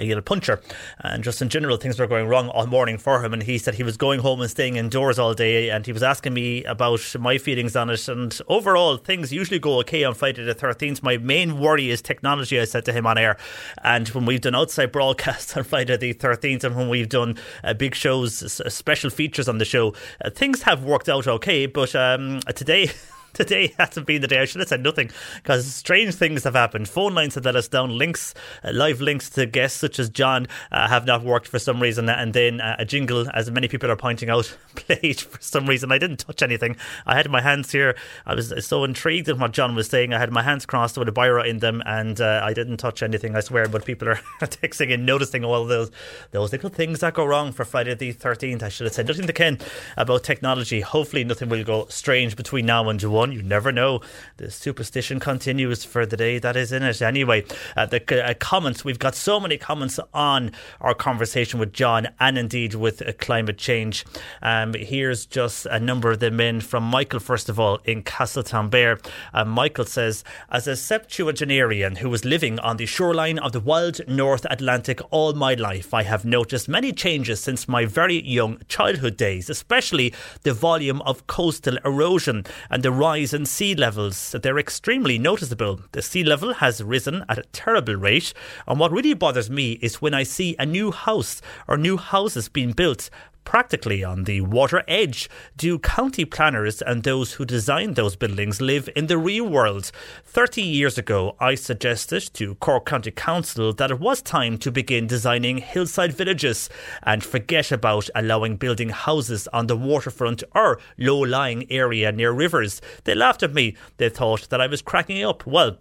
he 0.00 0.08
had 0.08 0.18
a 0.18 0.22
puncture, 0.22 0.60
and 0.98 1.22
just 1.22 1.40
in 1.40 1.48
general, 1.48 1.76
things 1.76 1.98
were 1.98 2.08
going 2.08 2.26
wrong 2.26 2.48
all 2.48 2.66
morning 2.66 2.98
for 2.98 3.24
him. 3.24 3.32
And 3.32 3.42
he 3.42 3.56
said 3.56 3.76
he 3.76 3.84
was 3.84 3.96
going 3.96 4.18
home 4.20 4.40
and 4.40 4.50
staying 4.50 4.76
indoors 4.76 5.18
all 5.18 5.32
day, 5.32 5.70
and 5.70 5.86
he 5.86 5.92
was 5.92 6.02
asking 6.02 6.34
me 6.34 6.64
about 6.64 7.14
my 7.20 7.38
feelings 7.38 7.76
on 7.76 7.90
it. 7.90 8.08
And 8.08 8.36
overall, 8.48 8.96
things 8.96 9.32
usually 9.32 9.60
go 9.60 9.78
okay 9.80 10.02
on 10.02 10.14
Friday 10.14 10.42
the 10.42 10.54
13th. 10.54 11.02
My 11.02 11.18
main 11.18 11.60
worry 11.60 11.90
is 11.90 12.02
technology, 12.02 12.58
I 12.60 12.64
said 12.64 12.84
to 12.86 12.92
him 12.92 13.06
on 13.06 13.16
air. 13.16 13.36
And 13.84 14.08
when 14.08 14.26
we've 14.26 14.40
done 14.40 14.56
outside 14.56 14.90
broadcasts 14.90 15.56
on 15.56 15.62
Friday 15.62 15.96
the 15.96 16.14
13th, 16.14 16.64
and 16.64 16.74
when 16.74 16.88
we've 16.88 17.08
done 17.08 17.36
uh, 17.62 17.74
big 17.74 17.94
shows, 17.94 18.60
uh, 18.60 18.68
special 18.68 19.10
features 19.10 19.48
on 19.48 19.58
the 19.58 19.64
show, 19.64 19.94
uh, 20.24 20.30
things 20.30 20.62
have 20.62 20.82
worked 20.82 21.08
out 21.08 21.28
okay. 21.28 21.66
But 21.66 21.94
um, 21.94 22.40
today, 22.54 22.90
today 23.36 23.74
hasn't 23.78 24.06
been 24.06 24.22
the 24.22 24.28
day. 24.28 24.40
I 24.40 24.44
should 24.46 24.60
have 24.60 24.68
said 24.68 24.82
nothing 24.82 25.10
because 25.36 25.66
strange 25.66 26.14
things 26.14 26.44
have 26.44 26.54
happened. 26.54 26.88
Phone 26.88 27.14
lines 27.14 27.34
have 27.34 27.44
let 27.44 27.56
us 27.56 27.68
down. 27.68 27.96
Links, 27.96 28.34
uh, 28.64 28.72
live 28.72 29.00
links 29.00 29.30
to 29.30 29.46
guests 29.46 29.78
such 29.78 29.98
as 29.98 30.08
John 30.08 30.46
uh, 30.72 30.88
have 30.88 31.06
not 31.06 31.22
worked 31.22 31.46
for 31.46 31.58
some 31.58 31.80
reason. 31.80 32.08
And 32.08 32.32
then 32.32 32.60
uh, 32.60 32.76
a 32.78 32.84
jingle, 32.84 33.26
as 33.34 33.50
many 33.50 33.68
people 33.68 33.90
are 33.90 33.96
pointing 33.96 34.30
out, 34.30 34.56
played 34.74 35.20
for 35.20 35.40
some 35.40 35.66
reason. 35.66 35.92
I 35.92 35.98
didn't 35.98 36.18
touch 36.18 36.42
anything. 36.42 36.76
I 37.04 37.14
had 37.14 37.30
my 37.30 37.40
hands 37.40 37.72
here. 37.72 37.96
I 38.24 38.34
was 38.34 38.52
so 38.66 38.84
intrigued 38.84 39.28
in 39.28 39.38
what 39.38 39.52
John 39.52 39.74
was 39.74 39.88
saying. 39.88 40.14
I 40.14 40.18
had 40.18 40.32
my 40.32 40.42
hands 40.42 40.66
crossed 40.66 40.96
with 40.96 41.08
a 41.08 41.12
biro 41.12 41.46
in 41.46 41.58
them 41.58 41.82
and 41.84 42.20
uh, 42.20 42.40
I 42.42 42.54
didn't 42.54 42.78
touch 42.78 43.02
anything, 43.02 43.36
I 43.36 43.40
swear. 43.40 43.68
But 43.68 43.84
people 43.84 44.08
are 44.08 44.20
texting 44.40 44.92
and 44.92 45.04
noticing 45.04 45.44
all 45.44 45.66
those, 45.66 45.90
those 46.30 46.52
little 46.52 46.70
things 46.70 47.00
that 47.00 47.14
go 47.14 47.24
wrong 47.24 47.52
for 47.52 47.64
Friday 47.64 47.94
the 47.94 48.12
13th. 48.12 48.62
I 48.62 48.68
should 48.68 48.86
have 48.86 48.94
said 48.94 49.08
nothing 49.08 49.26
to 49.26 49.32
Ken 49.32 49.58
about 49.96 50.24
technology. 50.24 50.80
Hopefully, 50.80 51.24
nothing 51.24 51.48
will 51.48 51.64
go 51.64 51.86
strange 51.88 52.36
between 52.36 52.66
now 52.66 52.88
and 52.88 53.02
one. 53.02 53.25
You 53.32 53.42
never 53.42 53.72
know. 53.72 54.00
The 54.36 54.50
superstition 54.50 55.20
continues 55.20 55.84
for 55.84 56.06
the 56.06 56.16
day 56.16 56.38
that 56.38 56.56
is 56.56 56.72
in 56.72 56.82
it. 56.82 57.02
Anyway, 57.02 57.44
uh, 57.76 57.86
the 57.86 58.24
uh, 58.24 58.34
comments, 58.34 58.84
we've 58.84 58.98
got 58.98 59.14
so 59.14 59.40
many 59.40 59.56
comments 59.56 59.98
on 60.12 60.52
our 60.80 60.94
conversation 60.94 61.60
with 61.60 61.72
John 61.72 62.08
and 62.20 62.38
indeed 62.38 62.74
with 62.74 63.02
uh, 63.02 63.12
climate 63.18 63.58
change. 63.58 64.04
Um, 64.42 64.74
here's 64.74 65.26
just 65.26 65.66
a 65.66 65.80
number 65.80 66.10
of 66.10 66.20
them 66.20 66.40
in 66.40 66.60
from 66.60 66.84
Michael, 66.84 67.20
first 67.20 67.48
of 67.48 67.58
all, 67.58 67.78
in 67.84 68.02
Castletownbere. 68.02 69.04
Uh, 69.32 69.44
Michael 69.44 69.84
says, 69.84 70.24
As 70.50 70.66
a 70.66 70.76
septuagenarian 70.76 71.96
who 71.96 72.10
was 72.10 72.24
living 72.24 72.58
on 72.60 72.76
the 72.76 72.86
shoreline 72.86 73.38
of 73.38 73.52
the 73.52 73.60
wild 73.60 74.00
North 74.08 74.46
Atlantic 74.50 75.00
all 75.10 75.32
my 75.32 75.54
life, 75.54 75.92
I 75.92 76.02
have 76.02 76.24
noticed 76.24 76.68
many 76.68 76.92
changes 76.92 77.40
since 77.40 77.68
my 77.68 77.84
very 77.84 78.22
young 78.22 78.60
childhood 78.68 79.16
days, 79.16 79.50
especially 79.50 80.12
the 80.42 80.52
volume 80.52 81.02
of 81.02 81.26
coastal 81.26 81.78
erosion 81.84 82.44
and 82.70 82.82
the 82.82 82.92
rise 83.06 83.32
in 83.32 83.46
sea 83.46 83.72
levels. 83.72 84.34
They're 84.42 84.58
extremely 84.58 85.16
noticeable. 85.16 85.80
The 85.92 86.02
sea 86.02 86.24
level 86.24 86.54
has 86.54 86.82
risen 86.82 87.24
at 87.28 87.38
a 87.38 87.44
terrible 87.52 87.94
rate, 87.94 88.34
and 88.66 88.80
what 88.80 88.90
really 88.90 89.14
bothers 89.14 89.48
me 89.48 89.78
is 89.80 90.02
when 90.02 90.12
I 90.12 90.24
see 90.24 90.56
a 90.58 90.66
new 90.66 90.90
house 90.90 91.40
or 91.68 91.76
new 91.76 91.98
houses 91.98 92.48
being 92.48 92.72
built 92.72 93.08
practically 93.46 94.04
on 94.04 94.24
the 94.24 94.42
water 94.42 94.82
edge. 94.86 95.30
Do 95.56 95.78
county 95.78 96.26
planners 96.26 96.82
and 96.82 97.02
those 97.02 97.32
who 97.34 97.46
design 97.46 97.94
those 97.94 98.16
buildings 98.16 98.60
live 98.60 98.90
in 98.94 99.06
the 99.06 99.16
real 99.16 99.48
world? 99.48 99.90
30 100.24 100.60
years 100.60 100.98
ago, 100.98 101.34
I 101.40 101.54
suggested 101.54 102.28
to 102.34 102.56
Cork 102.56 102.84
County 102.84 103.12
Council 103.12 103.72
that 103.72 103.90
it 103.90 104.00
was 104.00 104.20
time 104.20 104.58
to 104.58 104.70
begin 104.70 105.06
designing 105.06 105.58
hillside 105.58 106.12
villages 106.12 106.68
and 107.04 107.24
forget 107.24 107.72
about 107.72 108.10
allowing 108.14 108.56
building 108.56 108.90
houses 108.90 109.48
on 109.54 109.68
the 109.68 109.76
waterfront 109.76 110.42
or 110.54 110.78
low 110.98 111.20
lying 111.20 111.70
area 111.70 112.12
near 112.12 112.32
rivers. 112.32 112.82
They 113.04 113.14
laughed 113.14 113.42
at 113.42 113.54
me. 113.54 113.76
They 113.96 114.10
thought 114.10 114.50
that 114.50 114.60
I 114.60 114.66
was 114.66 114.82
cracking 114.82 115.22
up. 115.22 115.46
Well, 115.46 115.78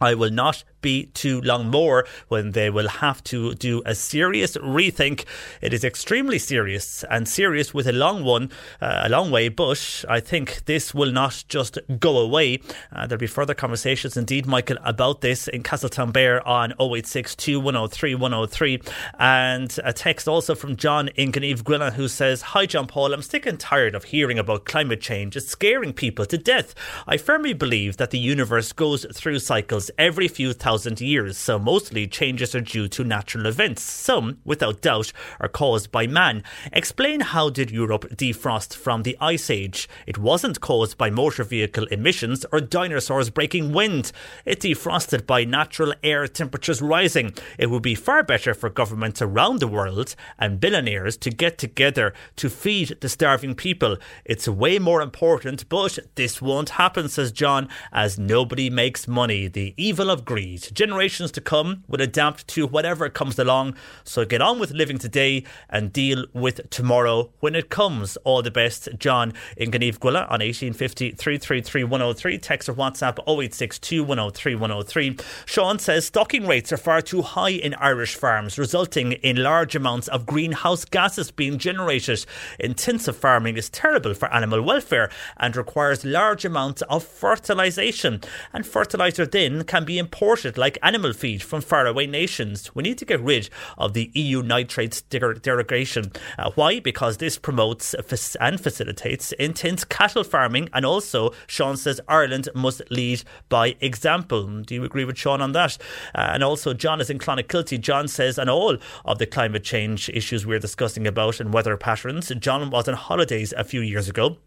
I 0.00 0.14
will 0.14 0.30
not 0.30 0.64
be 0.80 1.06
too 1.06 1.40
long 1.40 1.70
more 1.70 2.06
when 2.28 2.52
they 2.52 2.70
will 2.70 2.88
have 2.88 3.22
to 3.24 3.54
do 3.54 3.82
a 3.84 3.94
serious 3.94 4.56
rethink. 4.56 5.24
It 5.60 5.72
is 5.72 5.84
extremely 5.84 6.38
serious 6.38 7.04
and 7.10 7.28
serious 7.28 7.74
with 7.74 7.86
a 7.86 7.92
long 7.92 8.24
one, 8.24 8.50
uh, 8.80 9.02
a 9.04 9.08
long 9.08 9.30
way, 9.30 9.48
but 9.48 10.04
I 10.08 10.20
think 10.20 10.64
this 10.66 10.94
will 10.94 11.10
not 11.10 11.44
just 11.48 11.78
go 11.98 12.18
away. 12.18 12.60
Uh, 12.92 13.06
there'll 13.06 13.18
be 13.18 13.26
further 13.26 13.54
conversations 13.54 14.16
indeed, 14.16 14.46
Michael, 14.46 14.78
about 14.84 15.20
this 15.20 15.48
in 15.48 15.62
Castletownbere 15.62 16.46
on 16.46 16.72
0862 16.72 17.60
103 17.60 18.14
103. 18.14 18.80
And 19.18 19.78
a 19.84 19.92
text 19.92 20.28
also 20.28 20.54
from 20.54 20.76
John 20.76 21.08
in 21.08 21.32
Gneeveguilla 21.32 21.94
who 21.94 22.08
says, 22.08 22.42
Hi, 22.42 22.66
John 22.66 22.86
Paul, 22.86 23.12
I'm 23.12 23.22
sick 23.22 23.46
and 23.46 23.58
tired 23.58 23.94
of 23.94 24.04
hearing 24.04 24.38
about 24.38 24.64
climate 24.64 25.00
change. 25.00 25.36
It's 25.36 25.48
scaring 25.48 25.92
people 25.92 26.26
to 26.26 26.38
death. 26.38 26.74
I 27.06 27.16
firmly 27.16 27.52
believe 27.52 27.96
that 27.96 28.10
the 28.10 28.18
universe 28.18 28.72
goes 28.72 29.06
through 29.12 29.40
cycles 29.40 29.87
every 29.96 30.28
few 30.28 30.52
thousand 30.52 31.00
years, 31.00 31.38
so 31.38 31.58
mostly 31.58 32.06
changes 32.06 32.54
are 32.54 32.60
due 32.60 32.88
to 32.88 33.04
natural 33.04 33.46
events. 33.46 33.82
Some, 33.82 34.38
without 34.44 34.82
doubt, 34.82 35.12
are 35.40 35.48
caused 35.48 35.90
by 35.90 36.06
man. 36.06 36.42
Explain 36.72 37.20
how 37.20 37.50
did 37.50 37.70
Europe 37.70 38.06
defrost 38.14 38.74
from 38.74 39.02
the 39.02 39.16
Ice 39.20 39.50
Age? 39.50 39.88
It 40.06 40.18
wasn't 40.18 40.60
caused 40.60 40.98
by 40.98 41.10
motor 41.10 41.44
vehicle 41.44 41.86
emissions 41.86 42.44
or 42.52 42.60
dinosaurs 42.60 43.30
breaking 43.30 43.72
wind. 43.72 44.12
It 44.44 44.60
defrosted 44.60 45.26
by 45.26 45.44
natural 45.44 45.94
air 46.02 46.26
temperatures 46.26 46.82
rising. 46.82 47.34
It 47.58 47.70
would 47.70 47.82
be 47.82 47.94
far 47.94 48.22
better 48.22 48.54
for 48.54 48.70
governments 48.70 49.22
around 49.22 49.60
the 49.60 49.68
world 49.68 50.14
and 50.38 50.60
billionaires 50.60 51.16
to 51.18 51.30
get 51.30 51.58
together 51.58 52.12
to 52.36 52.50
feed 52.50 52.98
the 53.00 53.08
starving 53.08 53.54
people. 53.54 53.96
It's 54.24 54.48
way 54.48 54.78
more 54.78 55.00
important, 55.00 55.68
but 55.68 55.98
this 56.14 56.42
won't 56.42 56.70
happen, 56.70 57.08
says 57.08 57.32
John, 57.32 57.68
as 57.92 58.18
nobody 58.18 58.70
makes 58.70 59.06
money. 59.08 59.48
The 59.48 59.74
evil 59.78 60.10
of 60.10 60.24
greed. 60.24 60.68
Generations 60.74 61.30
to 61.32 61.40
come 61.40 61.84
will 61.88 62.02
adapt 62.02 62.46
to 62.48 62.66
whatever 62.66 63.08
comes 63.08 63.38
along, 63.38 63.74
so 64.04 64.24
get 64.24 64.42
on 64.42 64.58
with 64.58 64.72
living 64.72 64.98
today 64.98 65.44
and 65.70 65.92
deal 65.92 66.26
with 66.34 66.68
tomorrow 66.68 67.30
when 67.40 67.54
it 67.54 67.70
comes. 67.70 68.16
All 68.24 68.42
the 68.42 68.50
best, 68.50 68.88
John 68.98 69.32
in 69.56 69.70
Gneeveguilla 69.70 70.22
on 70.24 70.40
1850 70.40 71.12
333 71.12 71.84
103. 71.84 72.38
Text 72.38 72.68
or 72.68 72.74
WhatsApp 72.74 73.18
0862 73.20 74.02
103 74.02 74.54
103. 74.56 75.16
Sean 75.46 75.78
says 75.78 76.06
stocking 76.06 76.46
rates 76.46 76.72
are 76.72 76.76
far 76.76 77.00
too 77.00 77.22
high 77.22 77.50
in 77.50 77.74
Irish 77.74 78.16
farms, 78.16 78.58
resulting 78.58 79.12
in 79.12 79.36
large 79.36 79.76
amounts 79.76 80.08
of 80.08 80.26
greenhouse 80.26 80.84
gases 80.84 81.30
being 81.30 81.58
generated. 81.58 82.24
Intensive 82.58 83.16
farming 83.16 83.56
is 83.56 83.70
terrible 83.70 84.14
for 84.14 84.32
animal 84.32 84.62
welfare 84.62 85.10
and 85.36 85.56
requires 85.56 86.04
large 86.04 86.44
amounts 86.44 86.82
of 86.82 87.04
fertilisation. 87.04 88.20
And 88.52 88.66
fertiliser 88.66 89.26
then 89.26 89.64
can 89.68 89.84
be 89.84 89.98
imported 89.98 90.58
like 90.58 90.78
animal 90.82 91.12
feed 91.12 91.42
from 91.42 91.60
faraway 91.60 92.06
nations. 92.06 92.74
We 92.74 92.82
need 92.82 92.98
to 92.98 93.04
get 93.04 93.20
rid 93.20 93.48
of 93.76 93.92
the 93.92 94.10
EU 94.14 94.42
nitrates 94.42 95.02
derogation. 95.02 96.10
Uh, 96.38 96.50
why? 96.56 96.80
Because 96.80 97.18
this 97.18 97.38
promotes 97.38 97.94
and 98.40 98.60
facilitates 98.60 99.32
intense 99.32 99.84
cattle 99.84 100.24
farming, 100.24 100.68
and 100.72 100.84
also 100.84 101.32
Sean 101.46 101.76
says 101.76 102.00
Ireland 102.08 102.48
must 102.54 102.82
lead 102.90 103.22
by 103.48 103.76
example. 103.80 104.62
Do 104.62 104.74
you 104.74 104.84
agree 104.84 105.04
with 105.04 105.18
Sean 105.18 105.40
on 105.40 105.52
that? 105.52 105.78
Uh, 106.14 106.30
and 106.32 106.42
also, 106.42 106.74
John 106.74 107.00
is 107.00 107.10
in 107.10 107.18
Clonakilty. 107.18 107.80
John 107.80 108.08
says, 108.08 108.38
and 108.38 108.50
all 108.50 108.78
of 109.04 109.18
the 109.18 109.26
climate 109.26 109.64
change 109.64 110.08
issues 110.08 110.46
we're 110.46 110.58
discussing 110.58 111.06
about 111.06 111.40
and 111.40 111.52
weather 111.52 111.76
patterns, 111.76 112.32
John 112.38 112.70
was 112.70 112.88
on 112.88 112.94
holidays 112.94 113.52
a 113.56 113.64
few 113.64 113.80
years 113.80 114.08
ago. 114.08 114.38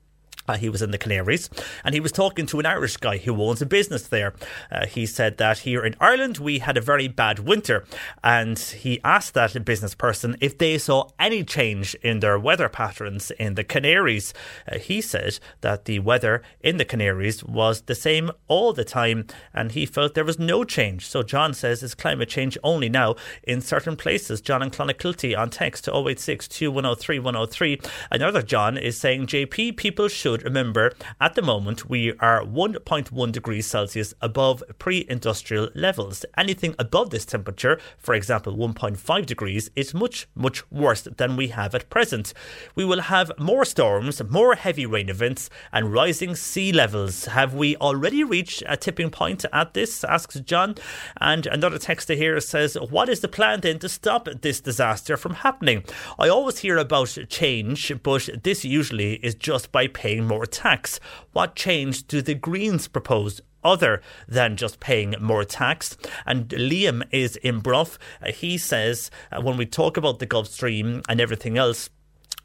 Uh, 0.47 0.57
he 0.57 0.69
was 0.69 0.81
in 0.81 0.91
the 0.91 0.97
Canaries 0.97 1.49
and 1.84 1.93
he 1.93 1.99
was 1.99 2.11
talking 2.11 2.45
to 2.47 2.59
an 2.59 2.65
Irish 2.65 2.97
guy 2.97 3.18
who 3.18 3.41
owns 3.41 3.61
a 3.61 3.65
business 3.65 4.07
there. 4.07 4.34
Uh, 4.72 4.85
he 4.85 5.05
said 5.05 5.38
that 5.38 5.59
here 5.59 5.84
in 5.85 5.95
Ireland 5.99 6.38
we 6.38 6.59
had 6.59 6.77
a 6.77 6.81
very 6.81 7.07
bad 7.07 7.39
winter 7.39 7.85
and 8.23 8.57
he 8.57 8.99
asked 9.03 9.34
that 9.34 9.65
business 9.65 9.95
person 9.95 10.35
if 10.41 10.57
they 10.57 10.77
saw 10.77 11.09
any 11.19 11.43
change 11.43 11.95
in 11.95 12.19
their 12.19 12.39
weather 12.39 12.69
patterns 12.69 13.31
in 13.31 13.55
the 13.55 13.63
Canaries. 13.63 14.34
Uh, 14.72 14.77
he 14.77 15.01
said 15.01 15.39
that 15.61 15.85
the 15.85 15.99
weather 15.99 16.41
in 16.61 16.77
the 16.77 16.85
Canaries 16.85 17.43
was 17.43 17.81
the 17.81 17.95
same 17.95 18.31
all 18.47 18.73
the 18.73 18.85
time 18.85 19.26
and 19.53 19.73
he 19.73 19.85
felt 19.85 20.13
there 20.13 20.26
was 20.26 20.39
no 20.39 20.63
change. 20.63 21.07
So 21.07 21.23
John 21.23 21.53
says 21.53 21.84
it's 21.84 21.95
climate 21.95 22.30
change 22.30 22.57
only 22.63 22.89
now 22.89 23.15
in 23.43 23.61
certain 23.61 23.95
places. 23.95 24.41
John 24.41 24.61
and 24.61 24.72
Clonakilty 24.72 25.38
on 25.38 25.49
text 25.49 25.85
to 25.85 25.95
086 25.95 26.47
2103 26.47 27.19
103. 27.19 27.81
Another 28.11 28.41
John 28.41 28.77
is 28.77 28.97
saying, 28.97 29.27
JP, 29.27 29.77
people 29.77 30.07
should 30.07 30.31
should 30.32 30.44
remember 30.44 30.94
at 31.20 31.36
the 31.36 31.41
moment 31.41 31.90
we 31.90 32.14
are 32.20 32.41
1.1 32.41 33.32
degrees 33.32 33.68
Celsius 33.68 34.14
above 34.22 34.64
pre 34.80 35.06
industrial 35.10 35.70
levels. 35.76 36.26
Anything 36.38 36.74
above 36.80 37.10
this 37.10 37.26
temperature, 37.26 37.80
for 37.98 38.16
example 38.16 38.56
1.5 38.56 39.26
degrees, 39.26 39.70
is 39.76 39.94
much, 39.94 40.28
much 40.34 40.70
worse 40.72 41.02
than 41.02 41.36
we 41.36 41.49
have 41.49 41.76
at 41.76 41.90
present. 41.90 42.34
We 42.76 42.86
will 42.86 43.02
have 43.02 43.32
more 43.38 43.66
storms, 43.66 44.22
more 44.30 44.56
heavy 44.56 44.86
rain 44.86 45.10
events, 45.10 45.49
and 45.74 45.91
rising 45.91 46.36
sea 46.36 46.72
levels. 46.72 47.26
Have 47.26 47.53
we 47.53 47.76
already 47.78 48.24
reached 48.24 48.64
a 48.68 48.78
tipping 48.78 49.10
point 49.10 49.44
at 49.52 49.74
this? 49.74 50.03
asks 50.06 50.40
John. 50.40 50.76
And 51.20 51.45
another 51.48 51.78
texter 51.78 52.16
here 52.16 52.40
says, 52.40 52.76
What 52.76 53.10
is 53.10 53.20
the 53.20 53.28
plan 53.28 53.60
then 53.60 53.80
to 53.80 53.90
stop 53.90 54.30
this 54.41 54.62
disaster 54.62 55.18
from 55.18 55.34
happening? 55.34 55.84
I 56.18 56.30
always 56.30 56.60
hear 56.60 56.78
about 56.78 57.18
change, 57.28 57.91
but 58.02 58.30
this 58.44 58.64
usually 58.64 59.16
is 59.16 59.36
just 59.36 59.72
by 59.72 59.88
paying 59.88 60.20
paying 60.22 60.27
more 60.27 60.45
tax. 60.45 60.99
What 61.34 61.56
change 61.56 62.07
do 62.07 62.22
the 62.22 62.35
Greens 62.35 62.88
propose 62.88 63.41
other 63.64 64.02
than 64.27 64.57
just 64.57 64.80
paying 64.80 65.15
more 65.19 65.43
tax. 65.43 65.95
And 66.26 66.49
Liam 66.49 67.03
is 67.11 67.35
in 67.38 67.60
Bruff. 67.60 67.99
Uh, 68.22 68.31
he 68.31 68.57
says 68.57 69.11
uh, 69.31 69.39
when 69.41 69.57
we 69.57 69.68
talk 69.68 69.98
about 69.98 70.18
the 70.19 70.26
Gulf 70.26 70.48
Stream 70.48 71.03
and 71.07 71.22
everything 71.22 71.57
else, 71.57 71.89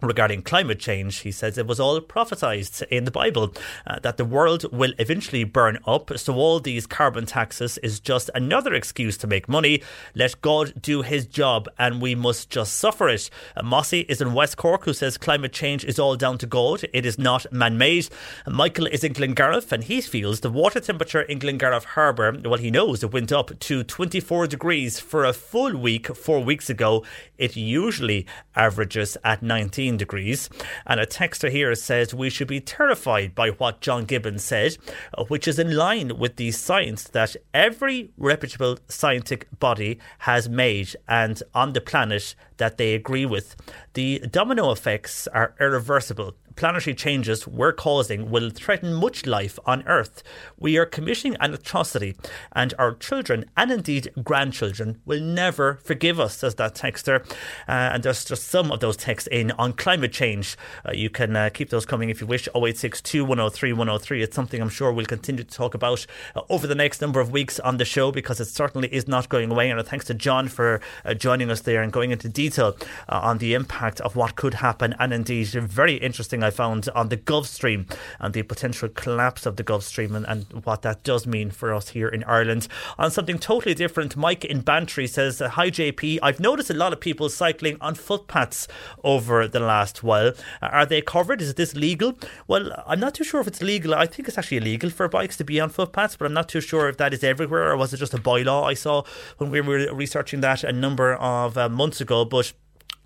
regarding 0.03 0.43
climate 0.43 0.79
change. 0.79 1.19
He 1.19 1.33
says 1.33 1.57
it 1.57 1.67
was 1.67 1.81
all 1.81 2.01
prophesied 2.01 2.69
in 2.91 3.05
the 3.05 3.11
Bible 3.11 3.55
uh, 3.87 3.99
that 4.01 4.17
the 4.17 4.25
world 4.25 4.71
will 4.73 4.93
eventually 4.99 5.45
burn 5.45 5.79
up. 5.87 6.17
So 6.19 6.35
all 6.35 6.61
these 6.61 6.87
carbon 6.87 7.27
taxes 7.27 7.79
is 7.79 8.01
just 8.01 8.31
another 8.35 8.75
excuse 8.75 9.17
to 9.19 9.27
make 9.27 9.49
money. 9.49 9.83
Let 10.15 10.41
God 10.41 10.75
do 10.81 11.03
his 11.03 11.27
job 11.27 11.69
and 11.79 12.01
we 12.01 12.15
must 12.15 12.51
just 12.51 12.75
suffer 12.75 13.09
it. 13.09 13.31
Uh, 13.57 13.63
Mossy 13.63 14.01
is 14.01 14.21
in 14.21 14.35
West 14.35 14.57
Cork 14.57 14.85
who 14.85 14.93
says 14.93 15.17
climate 15.19 15.53
change 15.53 15.85
is 15.85 15.99
all 15.99 16.17
down 16.17 16.39
to 16.39 16.47
God. 16.47 16.85
It 16.93 17.07
is 17.07 17.19
not 17.19 17.51
man-made. 17.53 18.09
Uh, 18.47 18.51
Michael 18.51 18.87
is 18.87 19.05
in 19.05 19.15
Glengarriff 19.15 19.73
and 19.73 19.85
he 19.85 20.01
feels 20.01 20.41
the 20.41 20.51
water 20.51 20.81
temperature 20.81 21.23
in 21.23 21.39
Glengarriff 21.39 21.85
Harbour, 21.85 22.37
well 22.45 22.59
he 22.59 22.71
knows 22.71 23.03
it 23.03 23.13
went 23.13 23.33
up 23.33 23.59
to 23.59 23.83
24 23.83 24.47
degrees 24.47 25.01
for 25.01 25.25
a 25.25 25.33
full 25.33 25.77
week 25.77 26.15
four 26.15 26.41
weeks 26.41 26.69
ago. 26.69 27.05
It 27.39 27.57
usually 27.57 28.27
averages 28.55 29.17
at 29.25 29.43
19 29.43 29.86
degrees. 29.95 30.51
And 30.87 30.99
a 30.99 31.07
texter 31.07 31.51
here 31.51 31.75
says 31.77 32.15
we 32.15 32.31
should 32.31 32.49
be 32.49 32.61
terrified 32.61 33.35
by 33.35 33.51
what 33.51 33.81
John 33.81 34.07
Gibbons 34.07 34.43
said, 34.43 34.79
uh, 35.17 35.25
which 35.25 35.47
is 35.47 35.59
in 35.59 35.77
line 35.77 36.19
with 36.19 36.37
the 36.37 36.51
science 36.51 37.05
that 37.05 37.37
every 37.55 38.11
reputable 38.17 38.79
scientific 38.89 39.47
body 39.59 39.99
has 40.21 40.49
made 40.49 40.97
and 41.07 41.43
on 41.55 41.75
the 41.75 41.81
planet 41.81 42.35
that 42.57 42.79
they 42.79 42.95
agree 42.95 43.27
with. 43.27 43.55
The 43.95 44.21
domino 44.31 44.71
effects 44.73 45.29
are 45.29 45.55
irreversible 45.61 46.35
planetary 46.57 46.95
changes 46.95 47.47
we're 47.47 47.73
causing 47.73 48.31
will 48.31 48.51
threaten 48.51 48.93
much 48.93 49.27
life 49.27 49.59
on 49.67 49.83
Earth. 49.87 50.23
We 50.59 50.77
are 50.79 50.87
committing 50.87 51.37
an 51.39 51.55
atrocity, 51.55 52.17
and 52.53 52.73
our 52.79 52.95
children 52.95 53.45
and 53.57 53.71
indeed 53.71 54.11
grandchildren 54.25 55.01
will 55.05 55.21
never 55.21 55.75
forgive 55.85 56.19
us, 56.19 56.39
says 56.39 56.55
that 56.57 56.75
texter. 56.75 57.25
Uh, 57.69 57.93
and 57.93 58.03
there's 58.03 58.25
just 58.25 58.49
some 58.49 58.73
of 58.73 58.81
those 58.81 58.97
texts 58.97 59.29
in 59.31 59.51
on 59.53 59.75
climate 59.75 60.13
change. 60.13 60.57
Uh, 60.87 60.93
you 60.93 61.11
can 61.11 61.37
uh, 61.37 61.51
keep 61.53 61.71
those 61.71 61.87
coming 61.87 62.11
if 62.11 62.21
you 62.21 62.27
wish. 62.27 62.49
0862 62.49 63.25
103 63.25 63.73
103. 63.73 64.23
It's 64.23 64.35
something 64.35 64.61
I'm 64.63 64.69
sure 64.69 64.93
we'll 64.93 65.07
continue 65.07 65.45
to 65.45 65.55
talk 65.55 65.75
about 65.75 66.07
uh, 66.35 66.43
over 66.49 66.67
the 66.67 66.75
next 66.75 67.01
number 67.01 67.21
of 67.21 67.31
weeks 67.31 67.61
on 67.61 67.77
the 67.77 67.85
show 67.85 68.11
because 68.11 68.41
it 68.41 68.47
certainly 68.47 68.89
is 68.89 69.07
not 69.07 69.29
going 69.29 69.51
away. 69.51 69.71
And 69.71 69.87
thanks 69.87 70.07
to 70.07 70.15
John 70.15 70.49
for 70.49 70.81
uh, 71.05 71.15
joining 71.15 71.51
us 71.51 71.61
there 71.61 71.83
and 71.83 71.93
going 71.93 72.11
into 72.11 72.29
detail 72.29 72.77
uh, 73.09 73.21
on 73.23 73.39
the 73.39 73.55
impact 73.55 74.01
of 74.01 74.17
what 74.17 74.37
could 74.37 74.55
happen 74.55 74.95
and 74.99 75.13
indeed 75.13 75.47
very 75.49 75.97
interesting 75.97 76.43
I 76.47 76.51
found 76.51 76.89
on 76.95 77.09
the 77.09 77.17
Gulf 77.17 77.49
Stream 77.49 77.87
and 78.21 78.33
the 78.33 78.43
potential 78.43 78.89
collapse 78.89 79.47
of 79.47 79.57
the 79.57 79.65
Gulf 79.65 79.83
Stream 79.83 80.15
and, 80.15 80.25
and 80.27 80.47
what 80.65 80.83
that 80.83 81.03
does 81.03 81.27
mean 81.27 81.51
for 81.51 81.75
us 81.75 81.89
here 81.89 82.09
in 82.09 82.23
Ireland. 82.23 82.69
On 82.99 83.11
something 83.11 83.39
totally 83.39 83.75
different, 83.75 84.17
Mike 84.17 84.45
in 84.45 84.61
Bantry 84.61 85.09
says, 85.09 85.41
Hi 85.41 85.71
JP, 85.71 86.21
I've 86.23 86.39
noticed 86.39 86.71
a 86.71 86.75
lot 86.75 86.93
of 86.93 87.01
people 87.01 87.29
cycling 87.29 87.79
on 87.81 87.97
footpaths 87.97 88.69
over 89.03 89.49
the 89.49 89.59
last 89.59 90.05
while. 90.05 90.33
Are 90.63 90.87
they 90.87 91.01
covered? 91.01 91.43
Is 91.43 91.55
this 91.55 91.75
legal? 91.75 92.17
Well, 92.47 92.71
I'm 92.87 93.01
not 93.01 93.15
too 93.15 93.25
sure 93.25 93.41
if 93.41 93.49
it's 93.49 93.63
legal. 93.63 93.93
I 93.95 94.07
think 94.07 94.29
it's 94.29 94.39
actually 94.39 94.59
illegal 94.59 94.91
for 94.91 95.09
bikes 95.09 95.37
to 95.39 95.45
be 95.45 95.59
on 95.59 95.71
footpaths, 95.71 96.17
but 96.17 96.27
I'm 96.27 96.35
not 96.35 96.49
too 96.49 96.61
sure 96.61 96.89
if 96.89 96.97
that 96.99 97.13
is 97.13 97.25
everywhere 97.25 97.69
or 97.69 97.77
was 97.77 97.93
it 97.93 97.97
just 97.97 98.15
a 98.15 98.19
bylaw 98.19 98.63
I 98.63 98.75
saw 98.75 99.03
when 99.39 99.51
we 99.51 99.61
were 99.61 99.93
researching 99.93 100.43
that 100.43 100.63
a 100.63 100.73
number 100.73 101.15
of 101.15 101.59
uh, 101.59 101.69
months 101.69 102.01
ago. 102.01 102.25
But 102.25 102.53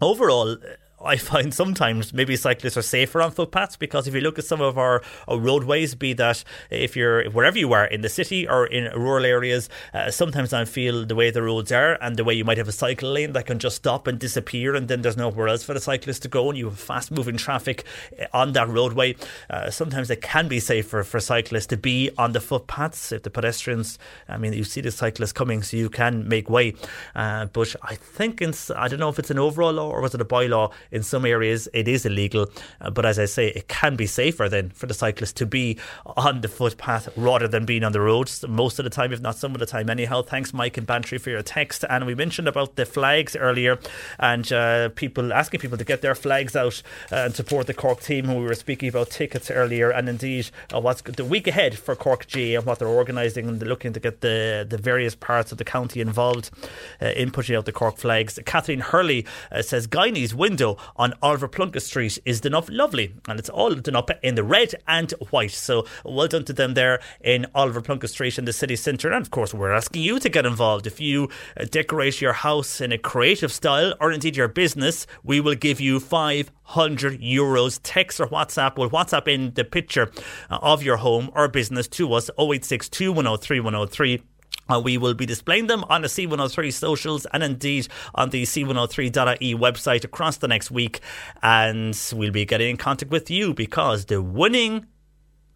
overall, 0.02 0.58
I 1.02 1.16
find 1.16 1.55
sometimes 1.55 2.12
maybe 2.12 2.36
cyclists 2.36 2.77
are 2.77 2.82
safer 2.82 3.22
on 3.22 3.31
footpaths 3.31 3.77
because 3.77 4.06
if 4.06 4.14
you 4.14 4.20
look 4.20 4.39
at 4.39 4.44
some 4.44 4.60
of 4.60 4.77
our, 4.77 5.02
our 5.27 5.39
roadways, 5.39 5.94
be 5.94 6.12
that 6.14 6.44
if 6.70 6.94
you're 6.97 7.31
wherever 7.31 7.59
you 7.59 7.72
are 7.72 7.86
in 7.86 8.02
the 8.02 8.09
city 8.09 8.47
or 8.47 8.66
in 8.66 8.93
rural 8.93 9.24
areas, 9.24 9.68
uh, 9.94 10.10
sometimes 10.10 10.52
I 10.52 10.64
feel 10.66 11.06
the 11.06 11.14
way 11.14 11.31
the 11.31 11.43
roads 11.43 11.72
are 11.72 11.94
and 12.02 12.16
the 12.16 12.24
way 12.24 12.35
you 12.35 12.44
might 12.44 12.59
have 12.59 12.68
a 12.68 12.72
cycle 12.72 13.12
lane 13.12 13.32
that 13.32 13.47
can 13.47 13.59
just 13.59 13.77
stop 13.77 14.06
and 14.06 14.18
disappear, 14.18 14.74
and 14.74 14.89
then 14.89 15.02
there's 15.02 15.16
nowhere 15.16 15.48
else 15.48 15.62
for 15.62 15.72
the 15.74 15.81
cyclist 15.81 16.22
to 16.22 16.28
go, 16.28 16.48
and 16.51 16.59
you 16.59 16.66
have 16.66 16.78
fast 16.78 17.10
moving 17.10 17.36
traffic 17.36 17.85
uh, 18.20 18.27
on 18.35 18.52
that 18.52 18.68
roadway. 18.68 19.16
Uh, 19.48 19.70
sometimes 19.70 20.10
it 20.10 20.20
can 20.20 20.48
be 20.48 20.60
safer 20.60 21.02
for 21.02 21.18
cyclists 21.18 21.66
to 21.66 21.77
be 21.77 22.10
on 22.18 22.32
the 22.32 22.40
footpaths 22.40 23.12
if 23.12 23.22
the 23.22 23.31
pedestrians. 23.31 23.98
I 24.28 24.36
mean, 24.36 24.52
you 24.52 24.64
see 24.64 24.81
the 24.81 24.90
cyclists 24.90 25.32
coming, 25.32 25.62
so 25.62 25.77
you 25.77 25.89
can 25.89 26.28
make 26.28 26.51
way. 26.51 26.74
Uh, 27.14 27.47
but 27.47 27.74
I 27.82 27.94
think 27.94 28.43
I 28.43 28.89
don't 28.89 29.01
know 29.01 29.09
if 29.09 29.18
it's 29.18 29.31
an 29.31 29.39
overall 29.39 29.72
law 29.72 29.90
or 29.90 30.01
was 30.01 30.14
it 30.14 30.20
a 30.20 30.24
bylaw 30.24 30.72
in 30.90 31.02
some 31.02 31.24
areas, 31.24 31.68
it 31.72 31.88
is 31.88 32.06
illegal. 32.06 32.50
Uh, 32.80 32.90
but 32.90 33.06
as 33.06 33.18
I 33.18 33.26
say, 33.26 33.48
it 33.48 33.68
can 33.68 33.96
be 33.96 34.06
safer 34.06 34.48
then 34.48 34.70
for 34.70 34.86
the 34.86 34.94
cyclist 34.94 35.36
to 35.36 35.46
be 35.46 35.78
on 36.04 36.40
the 36.40 36.48
footpath 36.48 37.08
rather 37.16 37.48
than 37.48 37.64
being 37.64 37.84
on 37.84 37.92
the 37.92 38.00
roads 38.00 38.44
most 38.48 38.78
of 38.78 38.84
the 38.84 38.90
time, 38.90 39.12
if 39.12 39.20
not 39.20 39.36
some 39.36 39.54
of 39.54 39.60
the 39.60 39.66
time. 39.66 39.90
Anyhow, 39.90 40.22
thanks, 40.22 40.52
Mike 40.52 40.76
and 40.76 40.86
Bantry, 40.86 41.18
for 41.18 41.30
your 41.30 41.42
text. 41.42 41.84
And 41.88 42.06
we 42.06 42.14
mentioned 42.14 42.48
about 42.48 42.76
the 42.76 42.86
flags 42.86 43.36
earlier 43.36 43.78
and 44.18 44.50
uh, 44.52 44.88
people 44.90 45.32
asking 45.32 45.60
people 45.60 45.78
to 45.78 45.84
get 45.84 46.02
their 46.02 46.14
flags 46.14 46.56
out 46.56 46.82
uh, 47.12 47.16
and 47.16 47.34
support 47.34 47.66
the 47.66 47.74
Cork 47.74 48.00
team. 48.00 48.26
who 48.26 48.36
We 48.36 48.44
were 48.44 48.54
speaking 48.54 48.88
about 48.88 49.10
tickets 49.10 49.50
earlier, 49.50 49.90
and 49.90 50.08
indeed 50.08 50.50
uh, 50.74 50.80
what's 50.80 51.02
the 51.02 51.24
week 51.24 51.46
ahead 51.46 51.78
for 51.78 51.94
Cork 51.94 52.26
G 52.26 52.54
and 52.54 52.64
what 52.66 52.78
they're 52.78 52.88
organising 52.88 53.48
and 53.48 53.60
they're 53.60 53.68
looking 53.68 53.92
to 53.92 54.00
get 54.00 54.20
the 54.20 54.66
the 54.68 54.78
various 54.78 55.14
parts 55.14 55.52
of 55.52 55.58
the 55.58 55.64
county 55.64 56.00
involved 56.00 56.50
uh, 57.00 57.06
in 57.06 57.30
putting 57.30 57.56
out 57.56 57.64
the 57.64 57.72
Cork 57.72 57.96
flags. 57.96 58.38
Kathleen 58.44 58.80
Hurley 58.80 59.26
uh, 59.52 59.62
says 59.62 59.86
Guineys 59.86 60.34
window 60.34 60.76
on 60.97 61.15
Oliver 61.23 61.48
Plunkett 61.48 61.82
Street 61.82 62.19
is 62.24 62.40
done 62.40 62.55
up 62.55 62.69
lovely, 62.70 63.15
and 63.28 63.39
it's 63.39 63.48
all 63.48 63.74
done 63.74 63.97
up 63.97 64.11
in 64.23 64.35
the 64.35 64.44
red 64.44 64.74
and 64.86 65.11
white. 65.31 65.51
So 65.51 65.86
well 66.05 66.28
done 66.28 66.44
to 66.44 66.52
them 66.52 66.74
there 66.74 67.01
in 67.20 67.47
Oliver 67.55 67.81
Plunkett 67.81 68.11
Street 68.11 68.39
in 68.39 68.44
the 68.44 68.52
city 68.52 68.77
centre. 68.77 69.11
And 69.11 69.24
of 69.24 69.31
course, 69.31 69.55
we're 69.55 69.73
asking 69.73 70.02
you 70.02 70.19
to 70.19 70.28
get 70.28 70.47
involved. 70.47 70.86
If 70.86 71.01
you 71.01 71.28
uh, 71.57 71.65
decorate 71.65 72.20
your 72.20 72.32
house 72.32 72.81
in 72.81 72.93
a 72.93 72.98
creative 72.98 73.52
style, 73.52 73.94
or 74.01 74.12
indeed 74.12 74.36
your 74.36 74.48
business, 74.48 75.07
we 75.23 75.40
will 75.40 75.55
give 75.55 75.81
you 75.81 76.01
500 76.01 77.20
euros. 77.20 77.81
Text 77.82 78.20
or 78.20 78.27
WhatsApp 78.27 78.77
will 78.77 78.90
WhatsApp 78.90 79.28
in 79.28 79.55
the 79.55 79.65
picture 79.65 80.11
uh, 80.51 80.59
of 80.62 80.82
your 80.82 80.98
home 80.98 81.31
or 81.35 81.48
business 81.48 81.89
to 81.89 82.12
us 82.15 82.31
0862 82.39 83.12
103 83.12 83.61
103. 83.61 84.23
Uh, 84.70 84.80
we 84.80 84.98
will 84.98 85.14
be 85.14 85.26
displaying 85.26 85.66
them 85.66 85.84
on 85.88 86.02
the 86.02 86.09
C103 86.09 86.72
socials 86.72 87.26
and 87.32 87.42
indeed 87.42 87.88
on 88.14 88.30
the 88.30 88.44
C103.ie 88.44 89.55
website 89.55 90.05
across 90.05 90.36
the 90.38 90.48
next 90.48 90.70
week. 90.70 91.01
And 91.42 91.98
we'll 92.12 92.32
be 92.32 92.44
getting 92.44 92.70
in 92.70 92.76
contact 92.76 93.10
with 93.10 93.30
you 93.30 93.55
because 93.55 94.06
the 94.06 94.22
winning 94.22 94.86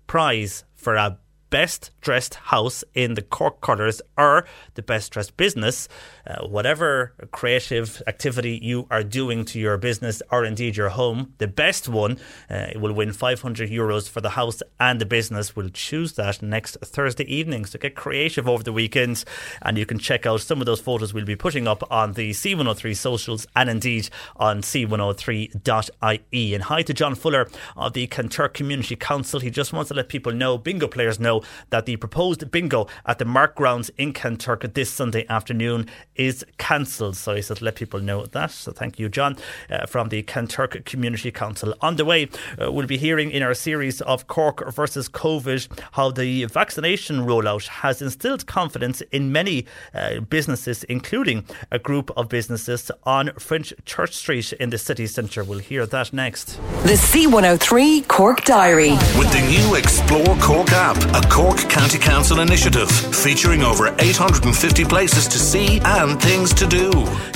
prize 0.06 0.64
for 0.74 0.96
a 0.96 1.18
best 1.54 1.92
dressed 2.00 2.34
house 2.34 2.82
in 2.94 3.14
the 3.14 3.22
Cork 3.22 3.60
colours 3.60 4.02
or 4.18 4.44
the 4.74 4.82
best 4.82 5.12
dressed 5.12 5.36
business, 5.36 5.88
uh, 6.26 6.44
whatever 6.48 7.12
creative 7.30 8.02
activity 8.08 8.58
you 8.60 8.88
are 8.90 9.04
doing 9.04 9.44
to 9.44 9.60
your 9.60 9.78
business 9.78 10.20
or 10.32 10.44
indeed 10.44 10.76
your 10.76 10.88
home, 10.88 11.32
the 11.38 11.46
best 11.46 11.88
one 11.88 12.18
uh, 12.50 12.70
will 12.74 12.92
win 12.92 13.12
500 13.12 13.70
euros 13.70 14.08
for 14.08 14.20
the 14.20 14.30
house 14.30 14.64
and 14.80 15.00
the 15.00 15.06
business. 15.06 15.54
We'll 15.54 15.68
choose 15.68 16.14
that 16.14 16.42
next 16.42 16.76
Thursday 16.82 17.32
evening. 17.32 17.66
So 17.66 17.78
get 17.78 17.94
creative 17.94 18.48
over 18.48 18.64
the 18.64 18.72
weekend 18.72 19.24
and 19.62 19.78
you 19.78 19.86
can 19.86 20.00
check 20.00 20.26
out 20.26 20.40
some 20.40 20.58
of 20.58 20.66
those 20.66 20.80
photos 20.80 21.14
we'll 21.14 21.24
be 21.24 21.36
putting 21.36 21.68
up 21.68 21.88
on 21.88 22.14
the 22.14 22.32
C103 22.32 22.96
socials 22.96 23.46
and 23.54 23.70
indeed 23.70 24.08
on 24.34 24.62
c103.ie. 24.62 26.54
And 26.54 26.64
hi 26.64 26.82
to 26.82 26.92
John 26.92 27.14
Fuller 27.14 27.48
of 27.76 27.92
the 27.92 28.08
Kanturk 28.08 28.54
Community 28.54 28.96
Council. 28.96 29.38
He 29.38 29.50
just 29.50 29.72
wants 29.72 29.90
to 29.90 29.94
let 29.94 30.08
people 30.08 30.32
know, 30.32 30.58
bingo 30.58 30.88
players 30.88 31.20
know, 31.20 31.43
that 31.70 31.86
the 31.86 31.96
proposed 31.96 32.50
bingo 32.50 32.86
at 33.06 33.18
the 33.18 33.24
Mark 33.24 33.54
Grounds 33.54 33.90
in 33.98 34.12
Kanturk 34.12 34.74
this 34.74 34.90
Sunday 34.90 35.26
afternoon 35.28 35.88
is 36.16 36.44
cancelled. 36.58 37.16
So 37.16 37.34
he 37.34 37.42
said, 37.42 37.62
let 37.62 37.76
people 37.76 38.00
know 38.00 38.26
that. 38.26 38.50
So 38.50 38.72
thank 38.72 38.98
you, 38.98 39.08
John, 39.08 39.36
uh, 39.70 39.86
from 39.86 40.08
the 40.08 40.22
Kanturk 40.22 40.84
Community 40.84 41.30
Council. 41.30 41.74
On 41.80 41.96
the 41.96 42.04
way, 42.04 42.28
uh, 42.60 42.70
we'll 42.70 42.86
be 42.86 42.98
hearing 42.98 43.30
in 43.30 43.42
our 43.42 43.54
series 43.54 44.00
of 44.02 44.26
Cork 44.26 44.72
versus 44.72 45.08
COVID 45.08 45.68
how 45.92 46.10
the 46.10 46.44
vaccination 46.46 47.26
rollout 47.26 47.66
has 47.68 48.02
instilled 48.02 48.46
confidence 48.46 49.00
in 49.12 49.32
many 49.32 49.66
uh, 49.94 50.20
businesses, 50.20 50.84
including 50.84 51.44
a 51.70 51.78
group 51.78 52.10
of 52.16 52.28
businesses 52.28 52.90
on 53.04 53.30
French 53.38 53.72
Church 53.84 54.14
Street 54.14 54.52
in 54.54 54.70
the 54.70 54.78
city 54.78 55.06
centre. 55.06 55.44
We'll 55.44 55.58
hear 55.58 55.86
that 55.86 56.12
next. 56.12 56.58
The 56.84 56.94
C103 56.94 58.06
Cork 58.08 58.44
Diary. 58.44 58.92
With 59.18 59.32
the 59.32 59.42
new 59.48 59.74
Explore 59.76 60.36
Cork 60.40 60.72
app, 60.72 60.96
a 61.14 61.23
Cork 61.30 61.58
County 61.68 61.98
Council 61.98 62.40
initiative 62.40 62.90
featuring 62.90 63.62
over 63.62 63.94
850 63.98 64.84
places 64.84 65.26
to 65.28 65.38
see 65.38 65.80
and 65.84 66.20
things 66.20 66.52
to 66.54 66.66
do. 66.66 66.90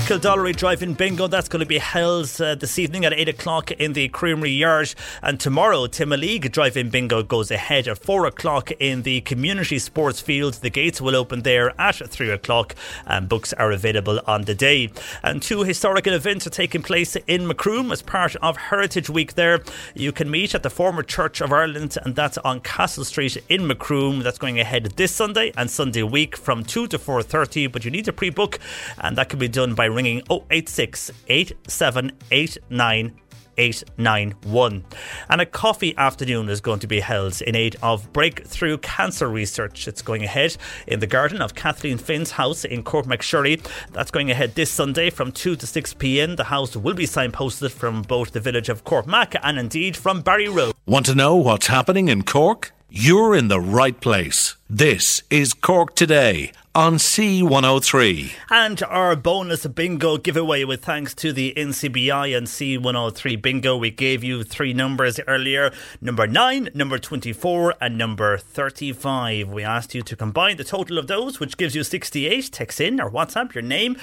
Kildorrery 0.07 0.57
Drive-In 0.57 0.95
Bingo, 0.95 1.27
that's 1.27 1.49
going 1.49 1.61
to 1.61 1.67
be 1.67 1.79
held 1.79 2.31
uh, 2.41 2.55
this 2.55 2.79
evening 2.79 3.05
at 3.05 3.13
8 3.13 3.29
o'clock 3.29 3.71
in 3.73 3.93
the 3.93 4.09
Creamery 4.09 4.51
Yard. 4.51 4.95
And 5.23 5.39
tomorrow, 5.39 5.87
Timoleague 5.87 6.51
Drive-In 6.51 6.91
Bingo 6.91 7.23
goes 7.23 7.51
ahead 7.51 7.89
at 7.89 7.99
4 7.99 8.27
o'clock 8.27 8.71
in 8.79 9.03
the 9.03 9.21
Community 9.23 9.79
Sports 9.79 10.21
Field. 10.21 10.55
The 10.55 10.71
gates 10.71 11.01
will 11.01 11.17
open 11.17 11.43
there 11.43 11.79
at 11.81 11.97
3 11.97 12.31
o'clock 12.31 12.75
and 13.07 13.29
books 13.29 13.53
are 13.55 13.71
available 13.71 14.21
on 14.27 14.43
the 14.43 14.55
day. 14.55 14.91
And 15.23 15.43
two 15.43 15.63
historical 15.65 16.15
events 16.15 16.47
are 16.47 16.51
taking 16.51 16.83
place 16.83 17.17
in 17.27 17.47
Macroom 17.47 17.93
as 17.93 18.03
part 18.03 18.37
of 18.37 18.57
Heritage 18.57 19.11
Week 19.11 19.35
there. 19.35 19.61
You 19.95 20.13
can 20.13 20.31
meet 20.31 20.55
at 20.55 20.63
the 20.63 20.71
former 20.71 21.03
Church 21.03 21.41
of 21.41 21.53
Ireland 21.53 21.97
and 22.05 22.15
that's 22.15 22.39
on 22.39 22.61
Castle 22.61 23.05
Street 23.05 23.37
in 23.49 23.67
Macroom. 23.67 23.78
Croom 23.79 24.21
that's 24.21 24.39
going 24.39 24.59
ahead 24.61 24.85
this 24.97 25.15
Sunday 25.15 25.53
and 25.57 25.71
Sunday 25.71 26.03
week 26.03 26.37
from 26.37 26.63
2 26.63 26.87
to 26.89 26.99
4.30 26.99 27.71
but 27.71 27.85
you 27.85 27.91
need 27.91 28.05
to 28.05 28.13
pre-book 28.13 28.59
and 28.99 29.17
that 29.17 29.29
can 29.29 29.39
be 29.39 29.49
done 29.49 29.75
by 29.75 29.87
ringing 29.87 30.23
086 30.51 31.11
8789 31.29 33.21
891. 33.59 34.85
And 35.29 35.41
a 35.41 35.47
coffee 35.47 35.95
afternoon 35.97 36.49
is 36.49 36.61
going 36.61 36.79
to 36.81 36.87
be 36.87 37.01
held 37.01 37.43
in 37.43 37.55
aid 37.57 37.77
of 37.83 38.13
breakthrough 38.13 38.79
cancer 38.79 39.29
research. 39.29 39.89
It's 39.89 40.01
going 40.01 40.23
ahead 40.23 40.57
in 40.87 41.01
the 41.01 41.07
garden 41.07 41.43
of 41.43 41.55
Kathleen 41.55 41.99
Finn's 41.99 42.33
house 42.33 42.65
in 42.65 42.83
Cork 42.85 43.07
McSherry. 43.07 43.61
That's 43.93 44.11
going 44.11 44.31
ahead 44.31 44.55
this 44.55 44.71
Sunday 44.71 45.11
from 45.11 45.33
2 45.33 45.57
to 45.57 45.67
6 45.67 45.95
pm. 45.95 46.37
The 46.37 46.45
house 46.45 46.77
will 46.77 46.95
be 46.95 47.07
signposted 47.07 47.73
from 47.73 48.03
both 48.03 48.33
the 48.33 48.41
village 48.41 48.69
of 48.69 48.85
Cork 48.85 49.07
Mac 49.07 49.35
and 49.43 49.59
indeed 49.59 49.97
from 49.97 50.23
Barry 50.23 50.49
Road. 50.49 50.75
Want 50.87 51.07
to 51.07 51.15
know 51.15 51.37
what's 51.37 51.67
happening 51.67 52.09
in 52.09 52.23
Cork? 52.23 52.73
You're 52.91 53.35
in 53.37 53.49
the 53.49 53.61
right 53.61 54.01
place. 54.01 54.57
This 54.71 55.23
is 55.29 55.53
Cork 55.53 55.95
Today 55.95 56.53
on 56.75 56.95
C103. 56.95 58.33
And 58.51 58.83
our 58.85 59.17
bonus 59.17 59.67
bingo 59.67 60.17
giveaway 60.19 60.65
with 60.65 60.85
thanks 60.85 61.15
to 61.17 61.33
the 61.33 61.55
NCBI 61.57 62.37
and 62.37 62.47
C103 62.47 63.41
bingo. 63.41 63.77
We 63.77 63.91
gave 63.91 64.23
you 64.23 64.45
three 64.45 64.73
numbers 64.73 65.19
earlier 65.27 65.73
number 66.01 66.27
9, 66.27 66.71
number 66.75 66.99
24, 66.99 67.75
and 67.81 67.97
number 67.97 68.37
35. 68.37 69.51
We 69.51 69.65
asked 69.65 69.95
you 69.95 70.03
to 70.03 70.17
combine 70.17 70.57
the 70.57 70.65
total 70.65 70.99
of 70.99 71.07
those, 71.07 71.41
which 71.41 71.57
gives 71.57 71.75
you 71.75 71.83
68. 71.83 72.51
Text 72.53 72.81
in 72.81 73.01
or 73.01 73.11
WhatsApp 73.11 73.55
your 73.55 73.63
name. 73.63 73.97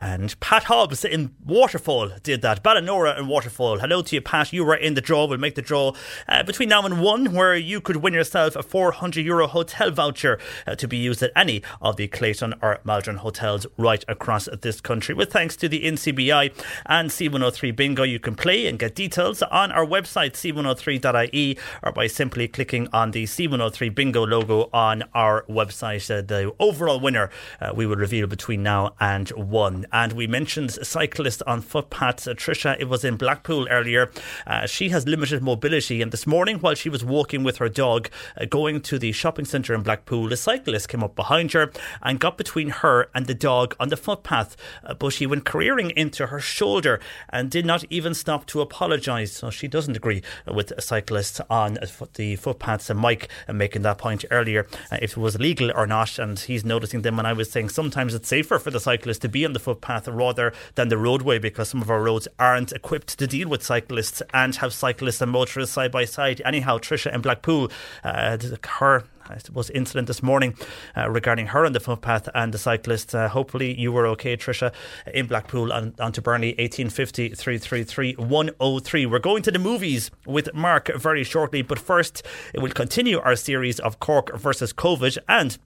And 0.00 0.38
Pat 0.40 0.64
Hobbs 0.64 1.04
in 1.04 1.34
Waterfall 1.44 2.10
did 2.22 2.42
that. 2.42 2.62
Ballinora 2.62 3.18
in 3.18 3.28
Waterfall. 3.28 3.78
Hello 3.78 4.02
to 4.02 4.16
you, 4.16 4.20
Pat. 4.20 4.52
You 4.52 4.64
were 4.64 4.76
in 4.76 4.94
the 4.94 5.00
draw. 5.00 5.26
We'll 5.26 5.38
make 5.38 5.54
the 5.54 5.62
draw 5.62 5.94
uh, 6.28 6.42
between 6.42 6.68
now 6.68 6.84
and 6.84 7.00
1, 7.00 7.32
where 7.32 7.56
you 7.56 7.80
could 7.80 7.96
win 7.96 8.14
yourself 8.14 8.56
a 8.56 8.62
400 8.62 9.24
euro 9.24 9.46
hotel 9.46 9.90
voucher 9.90 10.38
uh, 10.66 10.74
to 10.76 10.86
be 10.86 10.96
used 10.96 11.22
at 11.22 11.32
any 11.34 11.62
of 11.80 11.96
the 11.96 12.10
Clayton 12.20 12.52
or 12.60 12.78
Maldron 12.84 13.16
hotels 13.16 13.66
right 13.78 14.04
across 14.06 14.46
this 14.60 14.78
country. 14.82 15.14
With 15.14 15.32
thanks 15.32 15.56
to 15.56 15.70
the 15.70 15.84
NCBI 15.84 16.52
and 16.84 17.08
C103 17.08 17.74
Bingo, 17.74 18.02
you 18.02 18.20
can 18.20 18.34
play 18.34 18.66
and 18.66 18.78
get 18.78 18.94
details 18.94 19.40
on 19.40 19.72
our 19.72 19.86
website 19.86 20.32
c103.ie 20.32 21.56
or 21.82 21.92
by 21.92 22.06
simply 22.06 22.46
clicking 22.46 22.88
on 22.92 23.12
the 23.12 23.24
C103 23.24 23.94
Bingo 23.94 24.26
logo 24.26 24.68
on 24.70 25.02
our 25.14 25.46
website. 25.48 26.10
Uh, 26.10 26.20
the 26.20 26.52
overall 26.58 27.00
winner 27.00 27.30
uh, 27.58 27.72
we 27.74 27.86
will 27.86 27.96
reveal 27.96 28.26
between 28.26 28.62
now 28.62 28.94
and 29.00 29.30
one. 29.30 29.86
And 29.90 30.12
we 30.12 30.26
mentioned 30.26 30.76
a 30.78 30.84
cyclist 30.84 31.42
on 31.46 31.62
footpaths, 31.62 32.28
uh, 32.28 32.34
Trisha. 32.34 32.76
It 32.78 32.90
was 32.90 33.02
in 33.02 33.16
Blackpool 33.16 33.66
earlier. 33.70 34.10
Uh, 34.46 34.66
she 34.66 34.90
has 34.90 35.06
limited 35.06 35.42
mobility, 35.42 36.02
and 36.02 36.12
this 36.12 36.26
morning, 36.26 36.58
while 36.58 36.74
she 36.74 36.90
was 36.90 37.02
walking 37.02 37.42
with 37.42 37.56
her 37.56 37.70
dog, 37.70 38.10
uh, 38.38 38.44
going 38.44 38.82
to 38.82 38.98
the 38.98 39.12
shopping 39.12 39.46
centre 39.46 39.72
in 39.72 39.82
Blackpool, 39.82 40.30
a 40.30 40.36
cyclist 40.36 40.90
came 40.90 41.02
up 41.02 41.16
behind 41.16 41.52
her 41.52 41.72
and 42.02 42.20
got 42.20 42.38
between 42.38 42.70
her 42.70 43.08
and 43.14 43.26
the 43.26 43.34
dog 43.34 43.74
on 43.78 43.88
the 43.88 43.96
footpath. 43.96 44.56
Uh, 44.84 44.94
but 44.94 45.12
she 45.12 45.26
went 45.26 45.44
careering 45.44 45.90
into 45.90 46.26
her 46.26 46.40
shoulder 46.40 47.00
and 47.28 47.50
did 47.50 47.66
not 47.66 47.84
even 47.90 48.14
stop 48.14 48.46
to 48.46 48.60
apologise. 48.60 49.32
So 49.32 49.50
she 49.50 49.68
doesn't 49.68 49.96
agree 49.96 50.22
with 50.46 50.70
a 50.72 50.82
cyclist 50.82 51.40
on 51.48 51.78
the 52.14 52.36
footpaths. 52.36 52.90
And 52.90 52.98
Mike 52.98 53.28
uh, 53.48 53.52
making 53.52 53.82
that 53.82 53.98
point 53.98 54.24
earlier, 54.30 54.66
uh, 54.90 54.98
if 55.02 55.12
it 55.12 55.16
was 55.16 55.38
legal 55.38 55.70
or 55.74 55.86
not. 55.86 56.18
And 56.18 56.38
he's 56.38 56.64
noticing 56.64 57.02
them 57.02 57.16
when 57.16 57.26
I 57.26 57.32
was 57.32 57.50
saying 57.50 57.70
sometimes 57.70 58.14
it's 58.14 58.28
safer 58.28 58.58
for 58.58 58.70
the 58.70 58.80
cyclist 58.80 59.22
to 59.22 59.28
be 59.28 59.44
on 59.44 59.52
the 59.52 59.58
footpath 59.58 60.08
rather 60.08 60.52
than 60.74 60.88
the 60.88 60.98
roadway 60.98 61.38
because 61.38 61.68
some 61.68 61.82
of 61.82 61.90
our 61.90 62.02
roads 62.02 62.28
aren't 62.38 62.72
equipped 62.72 63.18
to 63.18 63.26
deal 63.26 63.48
with 63.48 63.62
cyclists 63.62 64.22
and 64.32 64.56
have 64.56 64.72
cyclists 64.72 65.20
and 65.20 65.32
motorists 65.32 65.74
side 65.74 65.92
by 65.92 66.04
side. 66.04 66.40
Anyhow, 66.44 66.78
Trisha 66.78 67.12
in 67.14 67.20
Blackpool, 67.20 67.70
uh, 68.04 68.38
her 68.68 69.04
I 69.30 69.38
suppose, 69.38 69.70
incident 69.70 70.08
this 70.08 70.22
morning 70.22 70.54
uh, 70.96 71.08
regarding 71.10 71.48
her 71.48 71.64
on 71.64 71.72
the 71.72 71.80
footpath 71.80 72.28
and 72.34 72.52
the 72.52 72.58
cyclist. 72.58 73.14
Uh, 73.14 73.28
hopefully, 73.28 73.78
you 73.78 73.92
were 73.92 74.06
okay, 74.08 74.36
Trisha, 74.36 74.72
in 75.12 75.26
Blackpool 75.26 75.72
on, 75.72 75.94
on 75.98 76.12
to 76.12 76.22
Burnley, 76.22 76.50
1850 76.58 77.30
333 77.30 78.14
103. 78.14 79.06
We're 79.06 79.18
going 79.18 79.42
to 79.42 79.50
the 79.50 79.58
movies 79.58 80.10
with 80.26 80.52
Mark 80.54 80.90
very 80.96 81.24
shortly, 81.24 81.62
but 81.62 81.78
first, 81.78 82.26
it 82.54 82.60
will 82.60 82.70
continue 82.70 83.20
our 83.20 83.36
series 83.36 83.80
of 83.80 84.00
Cork 84.00 84.36
versus 84.36 84.72
COVID 84.72 85.18
and 85.28 85.58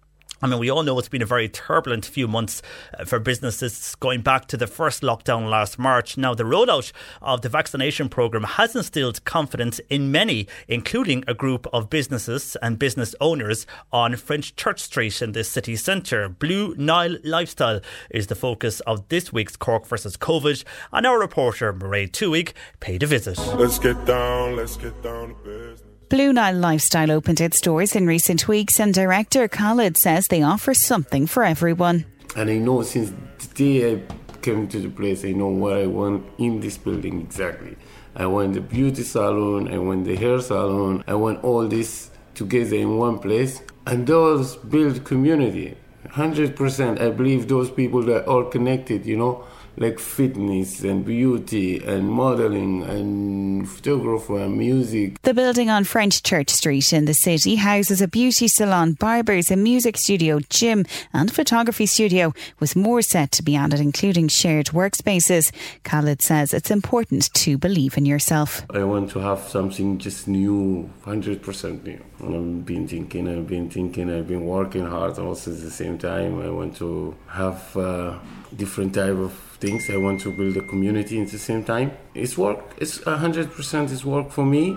I 0.45 0.47
mean, 0.47 0.59
we 0.59 0.69
all 0.69 0.83
know 0.83 0.99
it's 0.99 1.09
been 1.09 1.23
a 1.23 1.27
very 1.27 1.49
turbulent 1.49 2.05
few 2.05 2.29
months 2.29 2.61
uh, 2.99 3.07
for 3.07 3.19
businesses 3.19 3.95
going 3.95 4.21
back 4.21 4.47
to 4.49 4.59
the 4.59 4.67
first 4.67 5.01
lockdown 5.01 5.49
last 5.49 5.79
March. 5.79 6.19
Now, 6.19 6.35
the 6.35 6.45
rollout 6.45 6.93
of 7.23 7.41
the 7.41 7.49
vaccination 7.49 8.11
programme 8.11 8.43
has 8.43 8.77
instilled 8.77 9.25
confidence 9.25 9.81
in 9.89 10.13
many, 10.13 10.47
including 10.69 11.25
a 11.27 11.33
group 11.33 11.67
of 11.73 11.89
businesses 11.89 12.59
and 12.61 12.79
business 12.79 13.15
owners 13.23 13.67
on 13.91 14.17
French 14.17 14.55
Church 14.55 14.81
Street 14.81 15.23
in 15.23 15.33
the 15.33 15.45
city 15.45 15.77
centre. 15.77 16.29
Blue 16.29 16.75
Nile 16.77 17.17
Lifestyle 17.25 17.81
is 18.11 18.27
the 18.27 18.35
focus 18.35 18.81
of 18.81 19.09
this 19.09 19.33
week's 19.33 19.57
Cork 19.57 19.87
versus 19.87 20.19
COVID, 20.19 20.63
and 20.93 21.07
our 21.07 21.19
reporter, 21.19 21.73
Mairead 21.73 22.11
Tuig, 22.11 22.53
paid 22.81 23.03
a 23.03 23.07
visit. 23.07 23.39
Let's 23.57 23.79
get 23.79 24.05
down, 24.05 24.57
let's 24.57 24.77
get 24.77 25.03
down 25.03 25.29
to 25.29 25.35
business. 25.37 25.84
Blue 26.15 26.33
Nile 26.33 26.55
Lifestyle 26.55 27.11
opened 27.11 27.41
its 27.41 27.61
doors 27.61 27.97
in 27.97 28.07
recent 28.07 28.47
weeks, 28.47 28.79
and 28.79 28.95
director 28.95 29.49
Khalid 29.49 29.97
says 29.97 30.29
they 30.29 30.43
offer 30.43 30.73
something 30.73 31.27
for 31.27 31.43
everyone. 31.43 32.05
And 32.37 32.49
I 32.49 32.59
know 32.59 32.83
since 32.83 33.11
the 33.41 33.49
day 33.57 33.93
I 33.93 34.03
came 34.41 34.69
to 34.69 34.79
the 34.79 34.91
place, 34.91 35.25
I 35.25 35.33
know 35.33 35.49
what 35.49 35.73
I 35.73 35.87
want 35.87 36.25
in 36.39 36.61
this 36.61 36.79
building 36.79 37.21
exactly. 37.21 37.77
I 38.15 38.27
want 38.27 38.55
the 38.55 38.61
beauty 38.61 39.03
salon, 39.03 39.67
I 39.75 39.79
want 39.79 40.05
the 40.05 40.15
hair 40.15 40.41
salon, 40.41 41.03
I 41.09 41.15
want 41.15 41.43
all 41.43 41.67
this 41.67 42.11
together 42.37 42.77
in 42.77 42.97
one 42.97 43.19
place. 43.19 43.61
And 43.85 44.07
those 44.07 44.55
build 44.55 45.03
community. 45.05 45.77
100%. 46.11 47.01
I 47.01 47.11
believe 47.11 47.49
those 47.49 47.73
people 47.73 48.03
that 48.03 48.23
are 48.23 48.29
all 48.29 48.45
connected, 48.45 49.05
you 49.05 49.17
know, 49.17 49.45
like 49.77 49.99
fitness 49.99 50.83
and 50.83 51.05
beauty 51.05 51.83
and 51.85 52.09
modeling 52.09 52.83
and 52.83 53.69
photography 53.69 54.35
and 54.35 54.57
music. 54.57 55.21
The 55.23 55.35
building 55.35 55.71
on 55.71 55.85
French 55.85 56.23
Church 56.23 56.51
Street 56.51 56.93
in 56.93 57.07
the 57.07 57.15
city 57.15 57.57
houses 57.57 58.01
a 58.01 58.09
beauty 58.09 58.49
salon, 58.49 58.93
barbers, 58.93 59.51
a 59.51 59.57
music 59.57 59.97
studio, 59.97 60.41
gym, 60.49 60.85
and 61.13 61.33
photography 61.33 61.87
studio, 61.87 62.33
with 62.61 62.77
more 62.77 63.03
set 63.03 63.33
to 63.33 63.43
be 63.43 63.57
added, 63.57 63.81
including 63.81 64.29
shared 64.29 64.67
workspaces. 64.67 65.53
Khalid 65.83 66.23
says 66.23 66.55
it's 66.55 66.71
important 66.71 67.33
to 67.35 67.59
believe 67.59 67.97
in 67.97 68.07
yourself. 68.07 68.65
I 68.71 68.85
want 68.85 69.11
to 69.11 69.19
have 69.19 69.41
something 69.41 69.99
just 69.99 70.29
new, 70.29 70.91
100% 71.05 71.85
new. 71.85 72.03
I've 72.23 72.65
been 72.65 72.87
thinking, 72.89 73.29
I've 73.29 73.47
been 73.47 73.69
thinking, 73.69 74.11
I've 74.11 74.29
been 74.29 74.47
working 74.47 74.87
hard 74.87 75.19
also 75.19 75.53
at 75.53 75.61
the 75.61 75.71
same 75.71 75.99
time. 75.99 76.41
I 76.41 76.51
want 76.51 76.77
to 76.77 77.15
have 77.29 77.77
uh, 77.77 78.19
different 78.57 78.95
type 78.95 79.17
of 79.17 79.33
things. 79.61 79.89
I 79.91 79.97
want 79.97 80.21
to 80.23 80.33
build 80.33 80.57
a 80.57 80.63
community 80.63 81.21
at 81.21 81.29
the 81.29 81.39
same 81.39 81.65
time. 81.65 81.93
It's 82.15 82.37
work. 82.39 82.59
It's 82.79 82.99
100% 82.99 83.93
It's 83.93 84.05
work 84.05 84.31
for 84.31 84.45
me, 84.45 84.77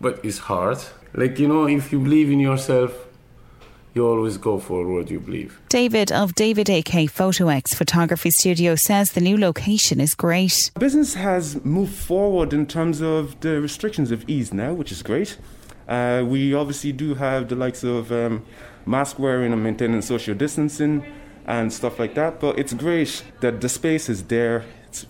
but 0.00 0.20
it's 0.24 0.38
hard. 0.38 0.78
Like, 1.14 1.38
you 1.38 1.48
know, 1.48 1.66
if 1.66 1.92
you 1.92 2.00
believe 2.00 2.30
in 2.30 2.40
yourself, 2.40 2.92
you 3.94 4.06
always 4.06 4.36
go 4.36 4.58
for 4.58 4.86
what 4.86 5.10
you 5.10 5.18
believe. 5.18 5.60
David 5.68 6.12
of 6.12 6.34
David 6.34 6.68
AK 6.68 7.10
PhotoX 7.10 7.74
Photography 7.74 8.30
Studio 8.30 8.74
says 8.76 9.08
the 9.08 9.20
new 9.20 9.36
location 9.36 10.00
is 10.00 10.14
great. 10.14 10.70
Business 10.78 11.14
has 11.14 11.64
moved 11.64 11.94
forward 11.94 12.52
in 12.52 12.66
terms 12.66 13.00
of 13.00 13.40
the 13.40 13.60
restrictions 13.60 14.10
of 14.10 14.28
ease 14.28 14.52
now, 14.52 14.72
which 14.72 14.92
is 14.92 15.02
great. 15.02 15.38
Uh, 15.88 16.22
we 16.26 16.54
obviously 16.54 16.92
do 16.92 17.14
have 17.14 17.48
the 17.48 17.56
likes 17.56 17.82
of 17.82 18.12
um, 18.12 18.44
mask 18.84 19.18
wearing 19.18 19.52
and 19.52 19.62
maintaining 19.62 20.02
social 20.02 20.34
distancing 20.34 21.04
and 21.48 21.72
stuff 21.72 21.98
like 21.98 22.14
that. 22.14 22.38
But 22.38 22.58
it's 22.58 22.74
great 22.74 23.24
that 23.40 23.60
the 23.60 23.68
space 23.68 24.08
is 24.08 24.22
there. 24.24 24.64
It's 24.86 25.06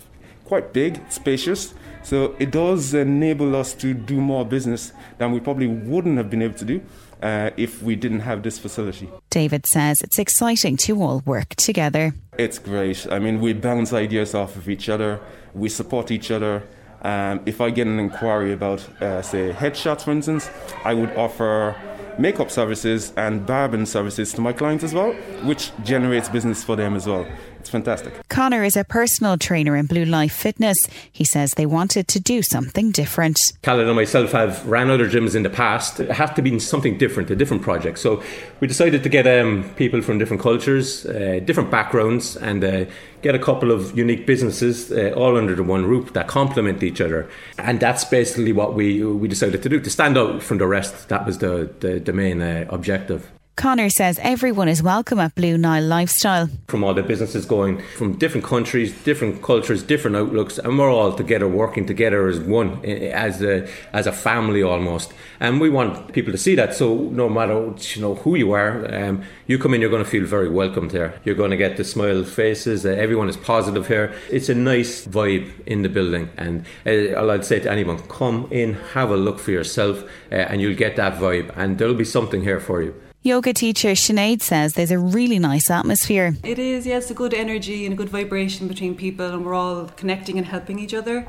quite 0.46 0.72
big, 0.72 1.00
spacious. 1.10 1.74
So 2.04 2.36
it 2.38 2.52
does 2.52 2.94
enable 2.94 3.54
us 3.56 3.74
to 3.74 3.92
do 3.92 4.20
more 4.20 4.46
business 4.46 4.92
than 5.18 5.32
we 5.32 5.40
probably 5.40 5.66
wouldn't 5.66 6.16
have 6.16 6.30
been 6.30 6.40
able 6.40 6.56
to 6.58 6.64
do 6.64 6.80
uh, 7.20 7.50
if 7.56 7.82
we 7.82 7.96
didn't 7.96 8.20
have 8.20 8.44
this 8.44 8.58
facility. 8.58 9.10
David 9.30 9.66
says 9.66 10.00
it's 10.00 10.18
exciting 10.18 10.76
to 10.78 11.02
all 11.02 11.22
work 11.26 11.56
together. 11.56 12.14
It's 12.38 12.58
great. 12.58 13.06
I 13.10 13.18
mean, 13.18 13.40
we 13.40 13.52
bounce 13.52 13.92
ideas 13.92 14.32
off 14.32 14.54
of 14.56 14.68
each 14.68 14.88
other, 14.88 15.20
we 15.54 15.68
support 15.68 16.10
each 16.12 16.30
other. 16.30 16.62
Um, 17.02 17.40
if 17.46 17.60
I 17.60 17.70
get 17.70 17.86
an 17.86 17.98
inquiry 17.98 18.52
about, 18.52 18.88
uh, 19.02 19.22
say, 19.22 19.52
headshots, 19.52 20.02
for 20.02 20.12
instance, 20.12 20.50
I 20.84 20.94
would 20.94 21.10
offer 21.16 21.76
makeup 22.18 22.50
services 22.50 23.12
and 23.16 23.46
barbing 23.46 23.86
services 23.86 24.32
to 24.34 24.40
my 24.40 24.52
clients 24.52 24.84
as 24.84 24.92
well, 24.92 25.12
which 25.44 25.70
generates 25.84 26.28
business 26.28 26.64
for 26.64 26.76
them 26.76 26.96
as 26.96 27.06
well. 27.06 27.26
It's 27.68 27.72
fantastic. 27.74 28.26
Connor 28.30 28.64
is 28.64 28.78
a 28.78 28.84
personal 28.84 29.36
trainer 29.36 29.76
in 29.76 29.84
Blue 29.84 30.06
Life 30.06 30.32
Fitness. 30.32 30.78
He 31.12 31.26
says 31.26 31.50
they 31.50 31.66
wanted 31.66 32.08
to 32.08 32.18
do 32.18 32.40
something 32.42 32.92
different. 32.92 33.36
Khalid 33.62 33.86
and 33.86 33.94
myself 33.94 34.32
have 34.32 34.64
ran 34.66 34.88
other 34.88 35.06
gyms 35.06 35.34
in 35.34 35.42
the 35.42 35.50
past. 35.50 36.00
It 36.00 36.10
had 36.10 36.34
to 36.36 36.40
be 36.40 36.58
something 36.60 36.96
different, 36.96 37.30
a 37.30 37.36
different 37.36 37.62
project. 37.62 37.98
So 37.98 38.22
we 38.60 38.68
decided 38.68 39.02
to 39.02 39.10
get 39.10 39.26
um, 39.26 39.70
people 39.76 40.00
from 40.00 40.16
different 40.16 40.42
cultures, 40.42 41.04
uh, 41.04 41.40
different 41.44 41.70
backgrounds, 41.70 42.38
and 42.38 42.64
uh, 42.64 42.86
get 43.20 43.34
a 43.34 43.38
couple 43.38 43.70
of 43.70 43.94
unique 43.94 44.26
businesses 44.26 44.90
uh, 44.90 45.12
all 45.14 45.36
under 45.36 45.54
the 45.54 45.62
one 45.62 45.84
roof 45.84 46.14
that 46.14 46.26
complement 46.26 46.82
each 46.82 47.02
other. 47.02 47.28
And 47.58 47.80
that's 47.80 48.06
basically 48.06 48.52
what 48.54 48.72
we 48.72 49.04
we 49.04 49.28
decided 49.28 49.62
to 49.62 49.68
do 49.68 49.78
to 49.78 49.90
stand 49.90 50.16
out 50.16 50.42
from 50.42 50.56
the 50.56 50.66
rest. 50.66 51.10
That 51.10 51.26
was 51.26 51.36
the 51.36 51.68
the, 51.80 52.00
the 52.00 52.14
main 52.14 52.40
uh, 52.40 52.64
objective. 52.70 53.30
Connor 53.58 53.90
says 53.90 54.20
everyone 54.22 54.68
is 54.68 54.84
welcome 54.84 55.18
at 55.18 55.34
Blue 55.34 55.58
Nile 55.58 55.82
Lifestyle. 55.82 56.48
From 56.68 56.84
all 56.84 56.94
the 56.94 57.02
businesses 57.02 57.44
going 57.44 57.82
from 57.96 58.16
different 58.16 58.46
countries, 58.46 58.92
different 59.02 59.42
cultures, 59.42 59.82
different 59.82 60.16
outlooks, 60.16 60.58
and 60.58 60.78
we're 60.78 60.92
all 60.92 61.12
together 61.12 61.48
working 61.48 61.84
together 61.84 62.28
as 62.28 62.38
one, 62.38 62.84
as 62.84 63.42
a 63.42 63.68
as 63.92 64.06
a 64.06 64.12
family 64.12 64.62
almost. 64.62 65.12
And 65.40 65.60
we 65.60 65.70
want 65.70 66.12
people 66.12 66.30
to 66.30 66.38
see 66.38 66.54
that. 66.54 66.72
So 66.76 66.94
no 67.10 67.28
matter 67.28 67.74
you 67.96 68.00
know 68.00 68.14
who 68.14 68.36
you 68.36 68.52
are, 68.52 68.94
um, 68.94 69.24
you 69.48 69.58
come 69.58 69.74
in, 69.74 69.80
you're 69.80 69.90
going 69.90 70.04
to 70.04 70.08
feel 70.08 70.24
very 70.24 70.48
welcomed 70.48 70.92
there. 70.92 71.20
You're 71.24 71.34
going 71.34 71.50
to 71.50 71.56
get 71.56 71.76
the 71.76 71.82
smile 71.82 72.22
faces. 72.22 72.86
Uh, 72.86 72.90
everyone 72.90 73.28
is 73.28 73.36
positive 73.36 73.88
here. 73.88 74.14
It's 74.30 74.48
a 74.48 74.54
nice 74.54 75.04
vibe 75.04 75.50
in 75.66 75.82
the 75.82 75.88
building, 75.88 76.30
and 76.36 76.64
uh, 76.86 77.28
I'd 77.28 77.44
say 77.44 77.58
to 77.58 77.72
anyone, 77.72 77.98
come 78.06 78.46
in, 78.52 78.74
have 78.94 79.10
a 79.10 79.16
look 79.16 79.40
for 79.40 79.50
yourself, 79.50 80.04
uh, 80.30 80.36
and 80.36 80.60
you'll 80.60 80.76
get 80.76 80.94
that 80.94 81.14
vibe, 81.14 81.52
and 81.56 81.76
there'll 81.76 81.94
be 81.94 82.04
something 82.04 82.42
here 82.42 82.60
for 82.60 82.82
you. 82.82 82.94
Yoga 83.22 83.52
teacher 83.52 83.90
Sinead 83.90 84.42
says 84.42 84.74
there's 84.74 84.92
a 84.92 84.98
really 84.98 85.40
nice 85.40 85.70
atmosphere. 85.70 86.36
It 86.44 86.58
is, 86.58 86.86
yes, 86.86 87.10
a 87.10 87.14
good 87.14 87.34
energy 87.34 87.84
and 87.84 87.92
a 87.92 87.96
good 87.96 88.08
vibration 88.08 88.68
between 88.68 88.94
people, 88.94 89.26
and 89.26 89.44
we're 89.44 89.54
all 89.54 89.86
connecting 89.96 90.38
and 90.38 90.46
helping 90.46 90.78
each 90.78 90.94
other, 90.94 91.26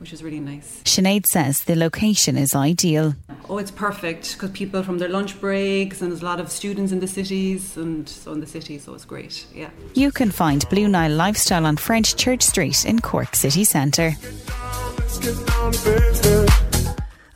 which 0.00 0.12
is 0.12 0.24
really 0.24 0.40
nice. 0.40 0.82
Sinead 0.84 1.26
says 1.26 1.60
the 1.64 1.76
location 1.76 2.36
is 2.36 2.52
ideal. 2.52 3.14
Oh, 3.48 3.58
it's 3.58 3.70
perfect 3.70 4.32
because 4.32 4.50
people 4.50 4.82
from 4.82 4.98
their 4.98 5.08
lunch 5.08 5.40
breaks, 5.40 6.02
and 6.02 6.10
there's 6.10 6.20
a 6.20 6.24
lot 6.24 6.40
of 6.40 6.50
students 6.50 6.90
in 6.90 6.98
the 6.98 7.06
cities, 7.06 7.76
and 7.76 8.08
so 8.08 8.32
in 8.32 8.40
the 8.40 8.46
city, 8.46 8.78
so 8.78 8.92
it's 8.94 9.04
great, 9.04 9.46
yeah. 9.54 9.70
You 9.94 10.10
can 10.10 10.32
find 10.32 10.68
Blue 10.68 10.88
Nile 10.88 11.14
Lifestyle 11.14 11.64
on 11.64 11.76
French 11.76 12.16
Church 12.16 12.42
Street 12.42 12.84
in 12.84 12.98
Cork 12.98 13.36
City 13.36 13.62
Centre. 13.62 14.16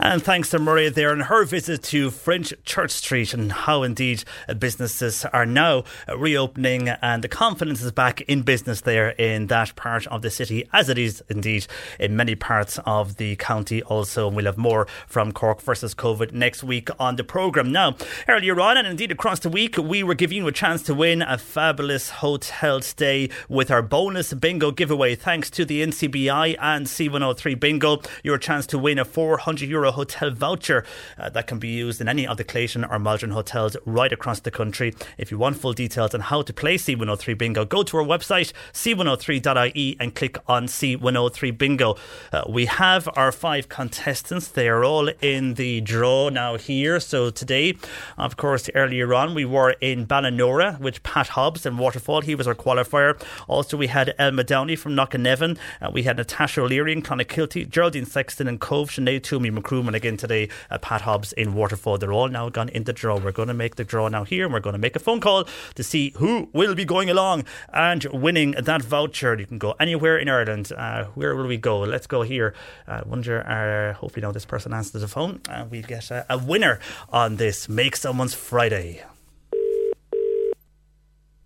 And 0.06 0.22
thanks 0.22 0.50
to 0.50 0.58
Maria 0.58 0.90
there 0.90 1.14
and 1.14 1.22
her 1.22 1.46
visit 1.46 1.82
to 1.84 2.10
French 2.10 2.52
Church 2.66 2.90
Street 2.90 3.32
and 3.32 3.50
how 3.50 3.82
indeed 3.82 4.22
businesses 4.58 5.24
are 5.24 5.46
now 5.46 5.84
reopening 6.14 6.90
and 6.90 7.24
the 7.24 7.28
confidence 7.28 7.80
is 7.80 7.90
back 7.90 8.20
in 8.20 8.42
business 8.42 8.82
there 8.82 9.12
in 9.12 9.46
that 9.46 9.74
part 9.76 10.06
of 10.08 10.20
the 10.20 10.28
city, 10.30 10.68
as 10.74 10.90
it 10.90 10.98
is 10.98 11.24
indeed 11.30 11.66
in 11.98 12.16
many 12.16 12.34
parts 12.34 12.78
of 12.84 13.16
the 13.16 13.36
county 13.36 13.82
also. 13.84 14.26
And 14.26 14.36
we'll 14.36 14.44
have 14.44 14.58
more 14.58 14.86
from 15.06 15.32
Cork 15.32 15.62
versus 15.62 15.94
COVID 15.94 16.32
next 16.32 16.62
week 16.62 16.90
on 17.00 17.16
the 17.16 17.24
programme. 17.24 17.72
Now, 17.72 17.96
earlier 18.28 18.60
on 18.60 18.76
and 18.76 18.86
indeed 18.86 19.10
across 19.10 19.38
the 19.38 19.48
week, 19.48 19.78
we 19.78 20.02
were 20.02 20.14
giving 20.14 20.36
you 20.36 20.46
a 20.48 20.52
chance 20.52 20.82
to 20.82 20.92
win 20.92 21.22
a 21.22 21.38
fabulous 21.38 22.10
hotel 22.10 22.82
stay 22.82 23.30
with 23.48 23.70
our 23.70 23.80
bonus 23.80 24.34
bingo 24.34 24.70
giveaway. 24.70 25.14
Thanks 25.14 25.48
to 25.52 25.64
the 25.64 25.82
NCBI 25.82 26.58
and 26.60 26.84
C103 26.84 27.58
Bingo, 27.58 28.02
your 28.22 28.36
chance 28.36 28.66
to 28.66 28.78
win 28.78 28.98
a 28.98 29.06
400 29.06 29.66
euro 29.66 29.93
hotel 29.94 30.30
voucher 30.30 30.84
uh, 31.18 31.30
that 31.30 31.46
can 31.46 31.58
be 31.58 31.68
used 31.68 32.00
in 32.00 32.08
any 32.08 32.26
of 32.26 32.36
the 32.36 32.44
Clayton 32.44 32.84
or 32.84 32.98
Maldron 32.98 33.32
hotels 33.32 33.76
right 33.84 34.12
across 34.12 34.40
the 34.40 34.50
country. 34.50 34.94
If 35.18 35.30
you 35.30 35.38
want 35.38 35.56
full 35.56 35.72
details 35.72 36.14
on 36.14 36.20
how 36.20 36.42
to 36.42 36.52
play 36.52 36.76
C103 36.76 37.36
Bingo, 37.36 37.64
go 37.64 37.82
to 37.82 37.96
our 37.96 38.04
website, 38.04 38.52
c103.ie, 38.72 39.96
and 39.98 40.14
click 40.14 40.36
on 40.46 40.66
C103 40.66 41.56
Bingo. 41.58 41.96
Uh, 42.32 42.44
we 42.48 42.66
have 42.66 43.08
our 43.16 43.32
five 43.32 43.68
contestants. 43.68 44.48
They 44.48 44.68
are 44.68 44.84
all 44.84 45.08
in 45.20 45.54
the 45.54 45.80
draw 45.80 46.28
now 46.28 46.56
here. 46.56 47.00
So 47.00 47.30
today, 47.30 47.76
of 48.18 48.36
course, 48.36 48.68
earlier 48.74 49.14
on, 49.14 49.34
we 49.34 49.44
were 49.44 49.70
in 49.80 50.06
Ballinora 50.06 50.78
with 50.80 51.02
Pat 51.02 51.28
Hobbs 51.28 51.66
and 51.66 51.78
Waterfall. 51.78 52.22
He 52.22 52.34
was 52.34 52.46
our 52.46 52.54
qualifier. 52.54 53.20
Also, 53.48 53.76
we 53.76 53.88
had 53.88 54.14
Elma 54.18 54.44
Downey 54.44 54.76
from 54.76 54.94
Knocknavan. 54.94 55.58
Uh, 55.80 55.90
we 55.92 56.02
had 56.04 56.16
Natasha 56.16 56.62
O'Leary 56.62 56.92
and 56.92 57.04
Clonakilty, 57.04 57.68
Geraldine 57.68 58.06
Sexton 58.06 58.48
and 58.48 58.60
Cobh, 58.60 58.90
Sinead 58.90 59.22
Toomey, 59.22 59.50
Macroom, 59.50 59.83
and 59.86 59.96
again 59.96 60.16
today, 60.16 60.48
uh, 60.70 60.78
Pat 60.78 61.02
Hobbs 61.02 61.32
in 61.32 61.54
Waterford. 61.54 62.00
They're 62.00 62.12
all 62.12 62.28
now 62.28 62.48
gone 62.48 62.68
in 62.70 62.84
the 62.84 62.92
draw. 62.92 63.18
We're 63.18 63.32
going 63.32 63.48
to 63.48 63.54
make 63.54 63.76
the 63.76 63.84
draw 63.84 64.08
now 64.08 64.24
here, 64.24 64.44
and 64.44 64.52
we're 64.52 64.60
going 64.60 64.74
to 64.74 64.78
make 64.78 64.96
a 64.96 64.98
phone 65.00 65.20
call 65.20 65.46
to 65.74 65.82
see 65.82 66.12
who 66.16 66.48
will 66.52 66.74
be 66.74 66.84
going 66.84 67.10
along 67.10 67.44
and 67.72 68.04
winning 68.06 68.52
that 68.52 68.82
voucher. 68.82 69.38
You 69.38 69.46
can 69.46 69.58
go 69.58 69.74
anywhere 69.80 70.18
in 70.18 70.28
Ireland. 70.28 70.72
Uh, 70.76 71.04
where 71.14 71.34
will 71.34 71.46
we 71.46 71.56
go? 71.56 71.80
Let's 71.80 72.06
go 72.06 72.22
here. 72.22 72.54
I 72.86 72.96
uh, 72.96 73.02
wonder, 73.06 73.46
uh, 73.46 73.94
hopefully, 73.94 74.22
now 74.22 74.32
this 74.32 74.44
person 74.44 74.72
answers 74.72 75.02
the 75.02 75.08
phone. 75.08 75.40
Uh, 75.48 75.66
we 75.70 75.82
get 75.82 76.10
a, 76.10 76.26
a 76.28 76.38
winner 76.38 76.80
on 77.10 77.36
this 77.36 77.68
Make 77.68 77.96
Someone's 77.96 78.34
Friday. 78.34 79.02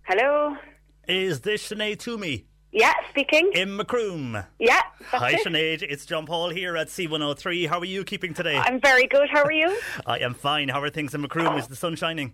Hello. 0.03 0.57
Is 1.07 1.41
this 1.41 1.69
Sinead 1.69 1.99
Toomey? 1.99 2.45
Yeah, 2.71 2.93
speaking. 3.09 3.51
In 3.53 3.75
Macroom. 3.75 4.43
Yeah. 4.59 4.81
Hi, 5.11 5.31
it. 5.31 5.45
Sinead. 5.45 5.81
It's 5.81 6.05
John 6.05 6.27
Paul 6.27 6.49
here 6.49 6.77
at 6.77 6.87
C103. 6.87 7.67
How 7.67 7.79
are 7.79 7.85
you 7.85 8.03
keeping 8.03 8.33
today? 8.33 8.57
I'm 8.57 8.79
very 8.79 9.07
good. 9.07 9.27
How 9.29 9.43
are 9.43 9.51
you? 9.51 9.75
I 10.05 10.19
am 10.19 10.35
fine. 10.35 10.69
How 10.69 10.79
are 10.81 10.89
things 10.91 11.15
in 11.15 11.21
Macroom? 11.21 11.57
Is 11.57 11.67
the 11.67 11.75
sun 11.75 11.95
shining? 11.95 12.33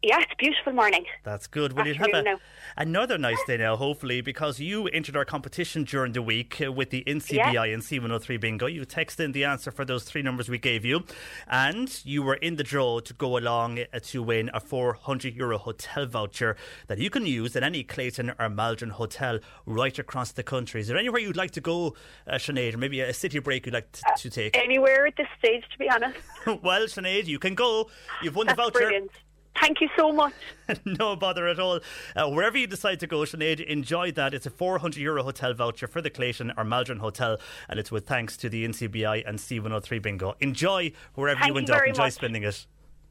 Yeah, 0.00 0.20
it's 0.20 0.32
a 0.32 0.36
beautiful 0.36 0.72
morning. 0.72 1.04
That's 1.24 1.48
good. 1.48 1.72
Will 1.72 1.88
you 1.88 1.94
have 1.94 2.08
a, 2.14 2.36
another 2.76 3.18
nice 3.18 3.42
day 3.48 3.56
now, 3.56 3.74
hopefully, 3.74 4.20
because 4.20 4.60
you 4.60 4.86
entered 4.86 5.16
our 5.16 5.24
competition 5.24 5.82
during 5.82 6.12
the 6.12 6.22
week 6.22 6.62
uh, 6.64 6.70
with 6.70 6.90
the 6.90 7.02
NCBI 7.04 7.52
Yeah. 7.52 7.64
and 7.64 7.82
C103 7.82 8.40
bingo. 8.40 8.66
You 8.66 8.86
texted 8.86 9.24
in 9.24 9.32
the 9.32 9.44
answer 9.44 9.72
for 9.72 9.84
those 9.84 10.04
three 10.04 10.22
numbers 10.22 10.48
we 10.48 10.58
gave 10.58 10.84
you, 10.84 11.02
and 11.48 12.00
you 12.04 12.22
were 12.22 12.36
in 12.36 12.54
the 12.54 12.62
draw 12.62 13.00
to 13.00 13.12
go 13.12 13.36
along 13.36 13.80
uh, 13.92 13.98
to 14.04 14.22
win 14.22 14.50
a 14.54 14.60
400 14.60 15.34
euro 15.34 15.58
hotel 15.58 16.06
voucher 16.06 16.56
that 16.86 16.98
you 16.98 17.10
can 17.10 17.26
use 17.26 17.56
at 17.56 17.64
any 17.64 17.82
Clayton 17.82 18.32
or 18.38 18.48
Maldron 18.48 18.90
hotel 18.92 19.40
right 19.66 19.98
across 19.98 20.30
the 20.30 20.44
country. 20.44 20.80
Is 20.80 20.86
there 20.86 20.96
anywhere 20.96 21.20
you'd 21.20 21.36
like 21.36 21.50
to 21.52 21.60
go, 21.60 21.96
uh, 22.28 22.34
Sinead, 22.34 22.74
or 22.74 22.78
maybe 22.78 23.00
a 23.00 23.12
city 23.12 23.40
break 23.40 23.66
you'd 23.66 23.74
like 23.74 23.90
t- 23.90 24.02
to 24.16 24.30
take? 24.30 24.56
Anywhere 24.56 25.08
at 25.08 25.16
this 25.16 25.26
stage, 25.40 25.64
to 25.72 25.78
be 25.78 25.90
honest. 25.90 26.18
well, 26.62 26.82
Sinead, 26.86 27.26
you 27.26 27.40
can 27.40 27.56
go. 27.56 27.90
You've 28.22 28.36
won 28.36 28.46
the 28.46 28.54
voucher. 28.54 28.70
brilliant. 28.78 29.10
Thank 29.60 29.80
you 29.80 29.88
so 29.96 30.12
much. 30.12 30.34
no 30.84 31.16
bother 31.16 31.48
at 31.48 31.58
all. 31.58 31.80
Uh, 32.14 32.28
wherever 32.28 32.56
you 32.56 32.66
decide 32.66 33.00
to 33.00 33.06
go, 33.06 33.18
Sinead, 33.18 33.64
enjoy 33.64 34.12
that. 34.12 34.34
It's 34.34 34.46
a 34.46 34.50
400 34.50 35.00
euro 35.00 35.22
hotel 35.22 35.54
voucher 35.54 35.86
for 35.86 36.00
the 36.00 36.10
Clayton 36.10 36.52
or 36.56 36.64
Maldron 36.64 36.98
Hotel, 36.98 37.38
and 37.68 37.78
it's 37.78 37.90
with 37.90 38.06
thanks 38.06 38.36
to 38.38 38.48
the 38.48 38.66
NCBI 38.66 39.24
and 39.26 39.38
C103 39.38 40.02
Bingo. 40.02 40.36
Enjoy 40.40 40.92
wherever 41.14 41.40
Thank 41.40 41.52
you 41.52 41.58
end 41.58 41.70
up. 41.70 41.86
Enjoy 41.86 42.04
much. 42.04 42.12
spending 42.12 42.42
it. 42.44 42.66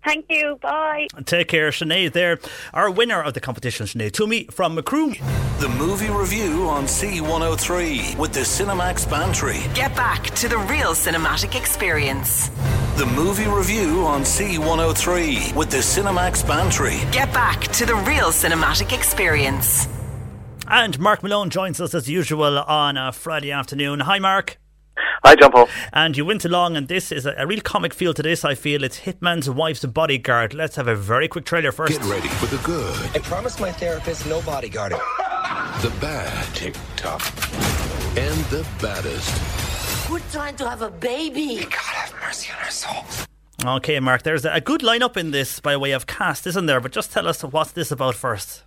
Thank 0.07 0.27
you. 0.29 0.57
Bye. 0.61 1.07
And 1.17 1.27
take 1.27 1.49
care, 1.49 1.69
Sinead. 1.69 2.13
There, 2.13 2.39
our 2.73 2.89
winner 2.89 3.21
of 3.21 3.33
the 3.33 3.41
competition, 3.41 3.85
Sinead 3.85 4.13
Toomey 4.13 4.45
from 4.49 4.73
Macroom. 4.77 5.17
The 5.59 5.67
movie 5.67 6.09
review 6.09 6.69
on 6.69 6.85
C103 6.85 8.17
with 8.17 8.31
the 8.31 8.39
Cinemax 8.39 9.09
Bantry. 9.09 9.59
Get 9.73 9.93
back 9.97 10.23
to 10.35 10.47
the 10.47 10.59
real 10.59 10.91
cinematic 10.93 11.59
experience. 11.59 12.47
The 12.95 13.05
movie 13.05 13.47
review 13.47 14.05
on 14.05 14.21
C103 14.21 15.53
with 15.53 15.71
the 15.71 15.79
Cinemax 15.79 16.47
Bantry. 16.47 16.99
Get 17.11 17.33
back 17.33 17.63
to 17.73 17.85
the 17.85 17.95
real 17.95 18.29
cinematic 18.29 18.93
experience. 18.93 19.89
And 20.69 20.97
Mark 20.99 21.21
Malone 21.21 21.49
joins 21.49 21.81
us 21.81 21.93
as 21.93 22.09
usual 22.09 22.59
on 22.59 22.95
a 22.95 23.11
Friday 23.11 23.51
afternoon. 23.51 23.99
Hi, 23.99 24.19
Mark. 24.19 24.57
Hi, 25.23 25.35
John 25.35 25.51
Paul. 25.51 25.67
And 25.93 26.15
you 26.15 26.25
went 26.25 26.45
along, 26.45 26.77
and 26.77 26.87
this 26.87 27.11
is 27.11 27.25
a, 27.25 27.33
a 27.37 27.47
real 27.47 27.61
comic 27.61 27.93
feel 27.93 28.13
to 28.13 28.23
this, 28.23 28.45
I 28.45 28.55
feel. 28.55 28.83
It's 28.83 29.01
Hitman's 29.01 29.49
Wife's 29.49 29.85
Bodyguard. 29.85 30.53
Let's 30.53 30.75
have 30.75 30.87
a 30.87 30.95
very 30.95 31.27
quick 31.27 31.45
trailer 31.45 31.71
first. 31.71 31.99
Get 31.99 32.09
ready 32.09 32.27
for 32.27 32.45
the 32.47 32.61
good, 32.63 32.95
I 33.15 33.19
promised 33.19 33.59
my 33.59 33.71
therapist 33.71 34.25
no 34.25 34.39
bodyguarding. 34.41 34.99
the 35.81 35.93
bad, 35.99 36.55
tick 36.55 36.75
tock, 36.95 37.21
and 38.17 38.37
the 38.45 38.65
baddest. 38.81 40.09
We're 40.09 40.19
trying 40.31 40.55
to 40.57 40.69
have 40.69 40.81
a 40.81 40.89
baby. 40.89 41.57
God 41.57 41.73
have 41.73 42.13
mercy 42.21 42.51
on 42.51 42.63
our 42.63 42.71
souls. 42.71 43.27
Okay, 43.65 43.99
Mark, 43.99 44.23
there's 44.23 44.45
a 44.45 44.61
good 44.61 44.81
lineup 44.81 45.17
in 45.17 45.31
this 45.31 45.59
by 45.59 45.75
way 45.75 45.91
of 45.91 46.07
cast, 46.07 46.47
isn't 46.47 46.67
there? 46.67 46.79
But 46.79 46.91
just 46.91 47.11
tell 47.11 47.27
us 47.27 47.43
what's 47.43 47.71
this 47.71 47.91
about 47.91 48.15
first. 48.15 48.63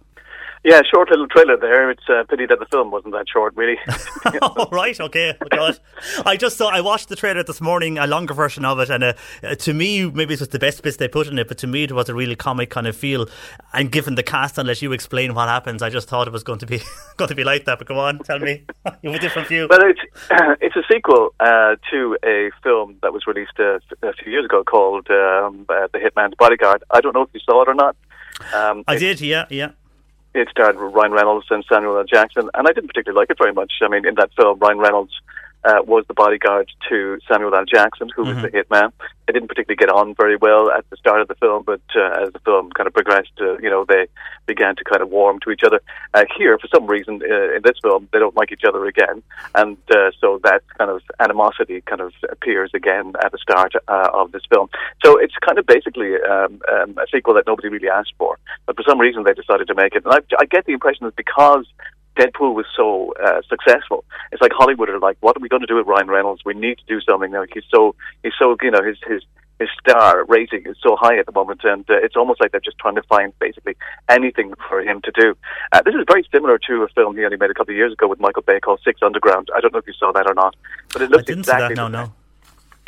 Yeah, 0.62 0.82
short 0.93 1.09
little 1.09 1.27
trailer 1.27 1.57
there. 1.57 1.91
It's 1.91 2.07
a 2.11 2.27
pity 2.28 2.45
that 2.45 2.59
the 2.59 2.66
film 2.66 2.91
wasn't 2.91 3.15
that 3.15 3.27
short, 3.32 3.57
really. 3.57 3.78
oh, 4.43 4.69
right, 4.70 4.99
okay. 5.01 5.35
Oh, 5.41 5.47
God. 5.51 5.81
I 6.27 6.37
just 6.37 6.59
saw, 6.59 6.69
I 6.69 6.82
watched 6.82 7.09
the 7.09 7.16
trailer 7.16 7.43
this 7.43 7.62
morning, 7.62 7.97
a 7.97 8.07
longer 8.07 8.35
version 8.35 8.66
of 8.66 8.78
it, 8.78 8.91
and 8.91 9.03
uh, 9.03 9.12
uh, 9.43 9.55
to 9.55 9.73
me, 9.73 10.11
maybe 10.11 10.35
it 10.35 10.41
was 10.41 10.51
the 10.51 10.59
best 10.59 10.82
bits 10.82 10.99
they 10.99 11.09
put 11.09 11.28
in 11.28 11.39
it, 11.39 11.49
but 11.49 11.57
to 11.59 11.66
me, 11.66 11.85
it 11.85 11.93
was 11.93 12.11
a 12.11 12.15
really 12.15 12.37
comic 12.37 12.69
kind 12.69 12.87
of 12.87 12.95
feel. 12.95 13.27
And 13.73 13.91
given 13.91 14.16
the 14.16 14.23
cast, 14.23 14.59
unless 14.59 14.82
you 14.82 14.93
explain 14.93 15.32
what 15.32 15.49
happens, 15.49 15.81
I 15.81 15.89
just 15.89 16.09
thought 16.09 16.27
it 16.27 16.32
was 16.32 16.45
going 16.45 16.59
to 16.59 16.66
be 16.66 16.82
going 17.16 17.31
to 17.31 17.35
be 17.35 17.45
like 17.45 17.65
that. 17.65 17.78
But 17.78 17.89
come 17.89 17.97
on, 17.97 18.19
tell 18.19 18.39
me. 18.39 18.66
you 19.03 19.11
have 19.11 19.19
a 19.19 19.23
different 19.23 19.49
view. 19.49 19.66
But 19.66 19.82
it's 19.82 20.01
it's 20.61 20.77
a 20.77 20.82
sequel 20.93 21.35
uh, 21.41 21.77
to 21.91 22.19
a 22.23 22.51
film 22.62 22.97
that 23.01 23.15
was 23.15 23.27
released 23.27 23.59
uh, 23.59 23.78
a 24.03 24.12
few 24.12 24.31
years 24.31 24.45
ago 24.45 24.62
called 24.62 25.09
um, 25.11 25.65
uh, 25.70 25.89
The 25.93 25.99
Hitman's 25.99 26.35
Bodyguard. 26.39 26.85
I 26.91 27.01
don't 27.01 27.15
know 27.15 27.23
if 27.23 27.31
you 27.32 27.41
saw 27.41 27.62
it 27.62 27.69
or 27.69 27.74
not. 27.74 27.97
Um, 28.55 28.85
I 28.87 28.97
did, 28.97 29.20
yeah, 29.20 29.47
yeah. 29.49 29.70
It 30.32 30.48
starred 30.51 30.77
Ryan 30.77 31.12
Reynolds 31.12 31.47
and 31.51 31.65
Samuel 31.69 31.98
L. 31.98 32.05
Jackson, 32.05 32.48
and 32.55 32.69
I 32.69 32.73
didn't 32.73 32.89
particularly 32.89 33.20
like 33.20 33.31
it 33.31 33.39
very 33.39 33.52
much. 33.52 33.73
I 33.82 33.89
mean, 33.89 34.07
in 34.07 34.15
that 34.15 34.31
film, 34.36 34.59
Ryan 34.61 34.78
Reynolds 34.78 35.12
uh, 35.65 35.82
was 35.87 36.05
the 36.09 36.15
bodyguard 36.15 36.70
to 36.89 37.19
Samuel 37.31 37.55
L. 37.55 37.65
Jackson, 37.65 38.09
who 38.15 38.24
was 38.24 38.37
the 38.43 38.49
hitman. 38.49 38.93
They 39.27 39.35
didn't 39.35 39.49
particularly 39.49 39.77
get 39.77 39.91
on 39.91 40.15
very 40.15 40.37
well 40.37 40.70
at 40.70 40.89
the 40.91 40.97
start 40.97 41.20
of 41.20 41.28
the 41.28 41.35
film, 41.37 41.62
but 41.65 41.82
uh, 41.95 42.24
as 42.24 42.32
the 42.32 42.41
film 42.41 42.70
kind 42.73 42.87
of 42.87 42.95
progressed, 42.95 43.32
uh, 43.41 43.59
you 43.59 43.70
know, 43.70 43.85
they 43.89 44.09
began 44.47 44.74
to 44.77 44.85
kind 44.85 45.03
of 45.03 45.11
warm 45.11 45.39
to 45.41 45.51
each 45.51 45.62
other. 45.62 45.81
Uh, 46.15 46.24
here, 46.37 46.59
for 46.59 46.66
some 46.74 46.87
reason, 46.87 47.20
uh, 47.23 47.55
in 47.55 47.62
this 47.62 47.78
film, 47.82 48.09
they 48.12 48.19
don't 48.19 48.35
like 48.35 48.51
each 48.51 48.65
other 48.66 48.87
again, 48.87 49.23
and 49.55 49.77
uh, 49.91 50.11
so 50.20 50.41
that 50.43 50.62
kind 50.78 50.91
of 50.91 51.03
animosity 51.20 51.81
kind 51.82 52.01
of 52.01 52.12
appears 52.31 52.70
again 52.74 53.12
at 53.23 53.31
the 53.31 53.39
start 53.39 53.73
uh, 53.87 54.09
of 54.12 54.32
this 54.32 54.43
film. 54.51 54.69
So 55.05 55.19
it's 55.19 55.35
kind 55.47 55.59
of 55.59 55.66
basically 55.66 56.15
um, 56.28 56.61
um, 56.73 56.99
a 56.99 57.07
sequel 57.12 57.35
that 57.35 57.47
nobody 57.47 57.69
really 57.69 57.89
asked 57.89 58.15
for, 58.19 58.39
but 58.66 58.77
for 58.77 58.82
some 58.82 58.99
reason 58.99 59.23
they 59.23 59.35
decided 59.35 59.69
to 59.69 59.74
make 59.74 59.95
it. 59.95 60.05
And 60.05 60.15
I, 60.15 60.19
I 60.41 60.47
get 60.47 60.65
the 60.65 60.73
impression 60.73 61.07
that 61.07 61.15
because 61.15 61.66
Deadpool 62.16 62.55
was 62.55 62.66
so 62.77 63.15
uh, 63.23 63.41
successful. 63.49 64.05
It's 64.32 64.43
like 64.43 64.53
Hollywood 64.53 64.91
are 64.91 64.99
like, 64.99 65.16
what 65.20 65.37
are 65.37 65.41
we 65.41 65.49
going 65.49 65.61
to 65.61 65.66
do 65.66 65.77
with 65.77 65.87
Ryan 65.87 66.09
Reynolds? 66.09 66.43
We 66.45 66.55
need 66.55 66.78
to 66.78 66.85
do 66.87 67.01
something. 67.01 67.31
Now 67.31 67.45
he's 67.53 67.65
so 67.73 67.95
he's 68.23 68.32
so 68.39 68.57
you 68.62 68.70
know 68.70 68.82
his 68.82 68.99
his 69.07 69.23
his 69.61 69.69
star 69.78 70.24
rating 70.24 70.62
is 70.66 70.77
so 70.82 70.97
high 70.97 71.19
at 71.19 71.27
the 71.27 71.32
moment, 71.32 71.61
and 71.65 71.89
uh, 71.89 71.95
it's 72.03 72.16
almost 72.16 72.41
like 72.41 72.51
they're 72.51 72.61
just 72.61 72.78
trying 72.78 72.95
to 72.95 73.03
find 73.03 73.39
basically 73.39 73.77
anything 74.09 74.55
for 74.69 74.81
him 74.81 75.01
to 75.03 75.12
do. 75.12 75.37
Uh, 75.70 75.82
this 75.82 75.95
is 75.95 76.05
very 76.09 76.27
similar 76.32 76.59
to 76.59 76.82
a 76.82 76.89
film 76.89 77.16
he 77.16 77.24
only 77.24 77.37
made 77.37 77.51
a 77.51 77.55
couple 77.55 77.73
of 77.73 77.77
years 77.77 77.93
ago 77.93 78.09
with 78.09 78.19
Michael 78.19 78.43
Bay 78.43 78.59
called 78.59 78.81
Six 78.82 79.01
Underground. 79.03 79.49
I 79.55 79.61
don't 79.61 79.73
know 79.73 79.78
if 79.78 79.87
you 79.87 79.93
saw 79.93 80.12
that 80.12 80.27
or 80.27 80.35
not, 80.35 80.57
but 80.93 81.03
it 81.03 81.11
looks 81.11 81.28
exactly 81.28 81.74
that, 81.74 81.77
no, 81.77 81.89
no. 81.89 82.12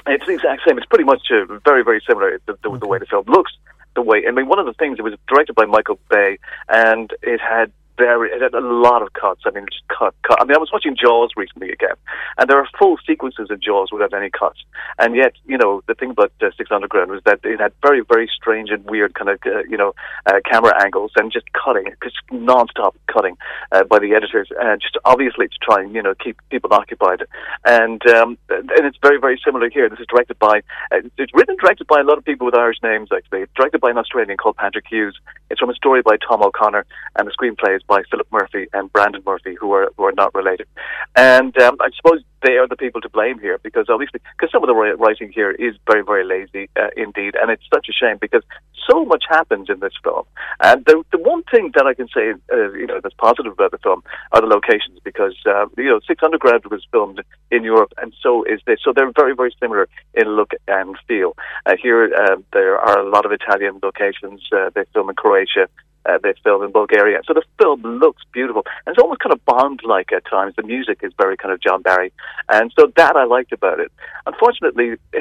it's 0.07 0.27
the 0.27 0.33
exact 0.33 0.63
same. 0.67 0.79
It's 0.79 0.87
pretty 0.87 1.05
much 1.05 1.31
uh, 1.31 1.45
very, 1.65 1.85
very 1.85 2.03
similar. 2.07 2.41
The, 2.47 2.57
the, 2.63 2.79
the 2.79 2.87
way 2.87 2.99
the 2.99 3.07
film 3.07 3.25
looks, 3.29 3.53
the 3.95 4.03
way. 4.03 4.25
I 4.27 4.31
mean, 4.31 4.49
one 4.49 4.59
of 4.59 4.65
the 4.65 4.73
things 4.73 4.99
it 4.99 5.03
was 5.03 5.15
directed 5.29 5.55
by 5.55 5.67
Michael 5.67 5.99
Bay, 6.09 6.39
and 6.71 7.13
it 7.23 7.41
had 7.41 7.71
very, 7.97 8.31
it 8.31 8.43
had 8.43 8.55
a 8.55 8.61
lot 8.61 9.03
of 9.03 9.13
cuts. 9.13 9.43
I 9.47 9.51
mean, 9.51 9.67
just 9.71 9.87
cut, 9.89 10.15
cut. 10.27 10.41
I 10.41 10.45
mean, 10.45 10.57
I 10.57 10.61
was 10.61 10.71
watching 10.73 10.97
Jaws 10.97 11.31
recently 11.37 11.71
again, 11.71 11.97
and 12.39 12.49
there 12.49 12.59
are 12.59 12.69
full 12.79 12.97
sequences 13.07 13.49
in 13.51 13.61
Jaws 13.61 13.91
without 13.93 14.15
any 14.15 14.31
cuts. 14.31 14.61
And 14.99 15.15
yet, 15.15 15.35
you 15.47 15.59
know, 15.59 15.83
the 15.87 15.95
thing 15.95 16.11
about 16.11 16.33
uh, 16.41 16.51
Six 16.57 16.71
Underground 16.71 17.11
was 17.11 17.23
that 17.25 17.41
it 17.45 17.61
had 17.61 17.73
very, 17.83 18.03
very 18.03 18.29
strange 18.35 18.71
and 18.71 18.85
weird 18.85 19.15
kind 19.15 19.31
of, 19.31 19.39
uh, 19.47 19.63
you 19.69 19.77
know, 19.77 19.95
uh, 20.27 20.41
camera 20.51 20.75
angles 20.83 21.13
and 21.17 21.33
just 21.33 21.47
cutting, 21.53 21.87
just 22.03 22.17
non-stop 22.31 22.97
cutting 23.07 23.37
uh, 23.73 23.85
by 23.85 23.99
the 23.99 24.15
editors, 24.15 24.49
and 24.59 24.81
just 24.81 24.97
obviously 25.05 25.49
to 25.49 25.59
try 25.63 25.81
and 25.81 25.95
you 25.95 26.03
know 26.03 26.15
keep 26.15 26.37
people 26.51 26.73
occupied. 26.73 27.25
And 27.65 28.05
um, 28.09 28.39
and 28.49 28.87
it's 28.87 28.99
very, 29.03 29.19
very 29.19 29.41
similar 29.45 29.69
here. 29.71 29.89
This 29.89 30.01
is 30.01 30.07
directed 30.07 30.39
by, 30.39 30.63
uh, 30.91 31.01
it's 31.19 31.33
written 31.35 31.53
and 31.53 31.59
directed 31.59 31.87
by 31.87 32.01
a 32.01 32.05
lot 32.05 32.19
of 32.19 32.25
people 32.25 32.47
with 32.47 32.55
Irish 32.55 32.79
names. 32.83 33.11
Actually, 33.15 33.43
it's 33.43 33.53
directed 33.55 33.81
by 33.81 33.91
an 33.91 33.99
Australian 33.99 34.37
called 34.37 34.57
Patrick 34.57 34.87
Hughes. 34.89 35.19
It's 35.51 35.61
from 35.61 35.71
a 35.71 35.75
story 35.75 36.03
by 36.03 36.17
Tom 36.17 36.43
O'Connor, 36.43 36.87
and 37.17 37.29
the 37.29 37.33
screenplay 37.33 37.77
is 37.77 37.82
by 37.87 38.03
Philip 38.11 38.27
Murphy 38.31 38.67
and 38.73 38.93
Brandon 38.93 39.23
Murphy, 39.25 39.55
who 39.59 39.73
are 39.73 39.91
who 39.97 40.05
are 40.05 40.13
not 40.13 40.35
related. 40.35 40.67
And 41.17 41.57
um, 41.63 41.77
I 41.81 41.91
suppose 41.97 42.23
they 42.43 42.57
are 42.57 42.67
the 42.67 42.77
people 42.77 43.01
to 43.01 43.09
blame 43.09 43.39
here 43.39 43.59
because 43.63 43.87
obviously, 43.89 44.21
because 44.37 44.51
some 44.51 44.63
of 44.63 44.69
the 44.69 44.75
writing 44.75 45.31
here 45.33 45.53
is 45.53 45.75
very, 45.87 46.03
very 46.03 46.25
lazy 46.25 46.69
uh, 46.77 46.89
indeed, 46.97 47.35
and 47.41 47.51
it's 47.51 47.63
such 47.73 47.87
a 47.89 47.93
shame 47.93 48.19
because 48.21 48.43
so 48.89 49.05
much 49.05 49.25
happens 49.29 49.69
in 49.71 49.81
this 49.81 49.93
film. 50.03 50.25
And 50.61 50.85
the 50.85 51.03
the 51.13 51.19
one 51.19 51.43
thing 51.51 51.71
that 51.75 51.87
I 51.87 51.95
can 51.95 52.09
say, 52.09 52.35
uh, 52.53 52.73
you 52.73 52.87
know, 52.87 53.01
that's 53.03 53.15
positive 53.15 53.53
about 53.53 53.71
the 53.71 53.79
film 53.79 54.03
are 54.33 54.41
the 54.41 54.47
locations 54.47 54.99
because 55.05 55.37
uh, 55.47 55.67
you 55.77 55.91
know 55.91 56.01
Six 56.07 56.23
Underground 56.23 56.65
was 56.71 56.85
filmed 56.91 57.23
in 57.51 57.65
Europe, 57.65 57.93
and 57.99 58.13
so 58.23 58.45
is 58.45 58.61
this. 58.67 58.81
So 58.85 58.93
they're 58.95 59.13
very, 59.13 59.35
very 59.35 59.55
similar 59.61 59.89
in 60.15 60.29
look 60.29 60.53
and 60.69 60.97
feel. 61.07 61.37
Uh, 61.67 61.77
here, 61.81 62.13
uh, 62.15 62.37
there 62.53 62.79
are 62.79 62.99
a 62.99 63.09
lot 63.09 63.25
of 63.25 63.33
Italian 63.33 63.79
locations. 63.83 64.41
Uh, 64.53 64.71
they 64.75 64.85
film 64.93 65.11
in 65.11 65.17
Croatia. 65.17 65.69
Uh, 66.05 66.19
they 66.23 66.35
film 66.43 66.63
in 66.63 66.73
Bulgaria. 66.73 67.21
So 67.27 67.35
the 67.35 67.43
film 67.59 67.83
looks 67.83 68.23
beautiful. 68.33 68.65
And 68.87 68.95
it's 68.95 69.03
almost 69.03 69.21
kind 69.21 69.33
of 69.33 69.45
Bond-like 69.45 70.13
at 70.13 70.25
times. 70.27 70.55
The 70.57 70.63
music 70.63 71.01
is 71.03 71.13
very 71.17 71.37
kind 71.37 71.53
of 71.53 71.61
John 71.61 71.83
Barry. 71.83 72.13
And 72.49 72.73
so 72.79 72.93
that 72.97 73.17
I 73.17 73.25
liked 73.25 73.53
about 73.53 73.81
it. 73.81 73.93
Unfortunately, 74.27 74.97
eh, 75.15 75.19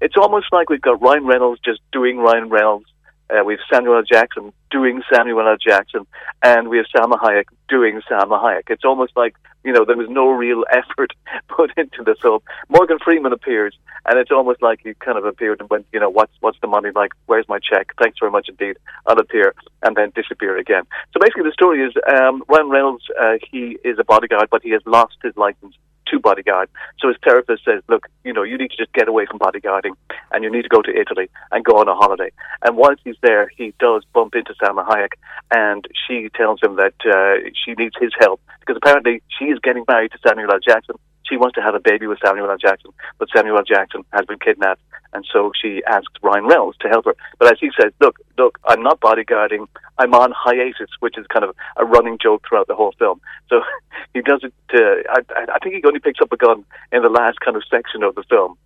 it's 0.00 0.16
almost 0.16 0.46
like 0.52 0.70
we've 0.70 0.80
got 0.80 1.00
Ryan 1.00 1.24
Reynolds 1.24 1.60
just 1.64 1.80
doing 1.92 2.18
Ryan 2.18 2.48
Reynolds. 2.48 2.86
Uh, 3.34 3.42
we 3.44 3.54
have 3.54 3.60
Samuel 3.72 3.96
L. 3.96 4.02
Jackson 4.02 4.52
doing 4.70 5.02
Samuel 5.12 5.48
L. 5.48 5.56
Jackson, 5.56 6.06
and 6.42 6.68
we 6.68 6.76
have 6.76 6.86
Salma 6.94 7.18
Hayek 7.18 7.44
doing 7.68 8.00
Salma 8.08 8.40
Hayek. 8.42 8.64
It's 8.68 8.84
almost 8.84 9.16
like 9.16 9.34
you 9.64 9.72
know 9.72 9.84
there 9.84 9.96
was 9.96 10.08
no 10.08 10.28
real 10.30 10.64
effort 10.70 11.12
put 11.48 11.72
into 11.76 12.04
this. 12.04 12.18
film. 12.20 12.40
Morgan 12.68 12.98
Freeman 13.02 13.32
appears, 13.32 13.76
and 14.06 14.18
it's 14.18 14.30
almost 14.30 14.62
like 14.62 14.80
he 14.84 14.94
kind 14.94 15.18
of 15.18 15.24
appeared 15.24 15.60
and 15.60 15.68
went, 15.70 15.86
you 15.92 16.00
know, 16.00 16.10
what's 16.10 16.32
what's 16.40 16.58
the 16.60 16.68
money 16.68 16.90
like? 16.94 17.12
Where's 17.26 17.48
my 17.48 17.58
check? 17.58 17.92
Thanks 18.00 18.18
very 18.20 18.30
much 18.30 18.48
indeed. 18.48 18.76
I'll 19.06 19.18
appear 19.18 19.54
and 19.82 19.96
then 19.96 20.12
disappear 20.14 20.56
again. 20.56 20.84
So 21.12 21.20
basically, 21.20 21.44
the 21.44 21.52
story 21.52 21.84
is 21.84 21.92
um, 22.06 22.44
Ryan 22.48 22.68
Reynolds. 22.70 23.04
Uh, 23.20 23.34
he 23.50 23.78
is 23.84 23.98
a 23.98 24.04
bodyguard, 24.04 24.48
but 24.50 24.62
he 24.62 24.70
has 24.70 24.82
lost 24.86 25.16
his 25.22 25.36
license 25.36 25.74
to 26.06 26.18
bodyguard. 26.18 26.68
So 26.98 27.08
his 27.08 27.16
therapist 27.22 27.64
says, 27.64 27.82
look, 27.88 28.06
you 28.24 28.32
know, 28.32 28.42
you 28.42 28.58
need 28.58 28.70
to 28.70 28.76
just 28.76 28.92
get 28.92 29.08
away 29.08 29.26
from 29.26 29.38
bodyguarding 29.38 29.92
and 30.32 30.44
you 30.44 30.50
need 30.50 30.62
to 30.62 30.68
go 30.68 30.82
to 30.82 30.90
Italy 30.90 31.28
and 31.52 31.64
go 31.64 31.78
on 31.78 31.88
a 31.88 31.94
holiday. 31.94 32.30
And 32.62 32.76
once 32.76 33.00
he's 33.04 33.16
there, 33.22 33.50
he 33.56 33.74
does 33.78 34.04
bump 34.12 34.34
into 34.34 34.54
Salma 34.54 34.86
Hayek 34.86 35.14
and 35.50 35.86
she 36.06 36.28
tells 36.34 36.62
him 36.62 36.76
that 36.76 36.94
uh, 37.04 37.48
she 37.64 37.74
needs 37.74 37.94
his 38.00 38.12
help 38.18 38.40
because 38.60 38.76
apparently 38.76 39.22
she 39.38 39.46
is 39.46 39.58
getting 39.60 39.84
married 39.88 40.12
to 40.12 40.18
Samuel 40.26 40.52
L. 40.52 40.58
Jackson. 40.60 40.96
She 41.28 41.36
wants 41.36 41.54
to 41.54 41.62
have 41.62 41.74
a 41.74 41.80
baby 41.80 42.06
with 42.06 42.18
Samuel 42.24 42.50
L. 42.50 42.58
Jackson, 42.58 42.90
but 43.18 43.28
Samuel 43.34 43.58
L. 43.58 43.64
Jackson 43.64 44.04
has 44.12 44.26
been 44.26 44.38
kidnapped 44.38 44.80
and 45.14 45.24
so 45.32 45.52
she 45.60 45.82
asks 45.86 46.12
Ryan 46.22 46.44
Reynolds 46.44 46.76
to 46.78 46.88
help 46.88 47.06
her. 47.06 47.14
But 47.38 47.52
as 47.52 47.58
he 47.60 47.70
says, 47.80 47.92
look, 48.00 48.16
look, 48.36 48.58
I'm 48.64 48.82
not 48.82 49.00
bodyguarding. 49.00 49.66
I'm 49.96 50.12
on 50.12 50.32
hiatus, 50.36 50.90
which 51.00 51.16
is 51.16 51.26
kind 51.28 51.44
of 51.44 51.54
a 51.76 51.84
running 51.84 52.18
joke 52.20 52.44
throughout 52.46 52.66
the 52.66 52.74
whole 52.74 52.92
film. 52.98 53.20
So 53.48 53.62
he 54.14 54.20
does 54.20 54.42
it. 54.42 54.52
Uh, 54.72 55.02
I, 55.10 55.54
I 55.54 55.58
think 55.60 55.76
he 55.76 55.82
only 55.86 56.00
picks 56.00 56.20
up 56.20 56.32
a 56.32 56.36
gun 56.36 56.64
in 56.92 57.02
the 57.02 57.08
last 57.08 57.40
kind 57.40 57.56
of 57.56 57.62
section 57.70 58.02
of 58.02 58.16
the 58.16 58.24
film. 58.24 58.58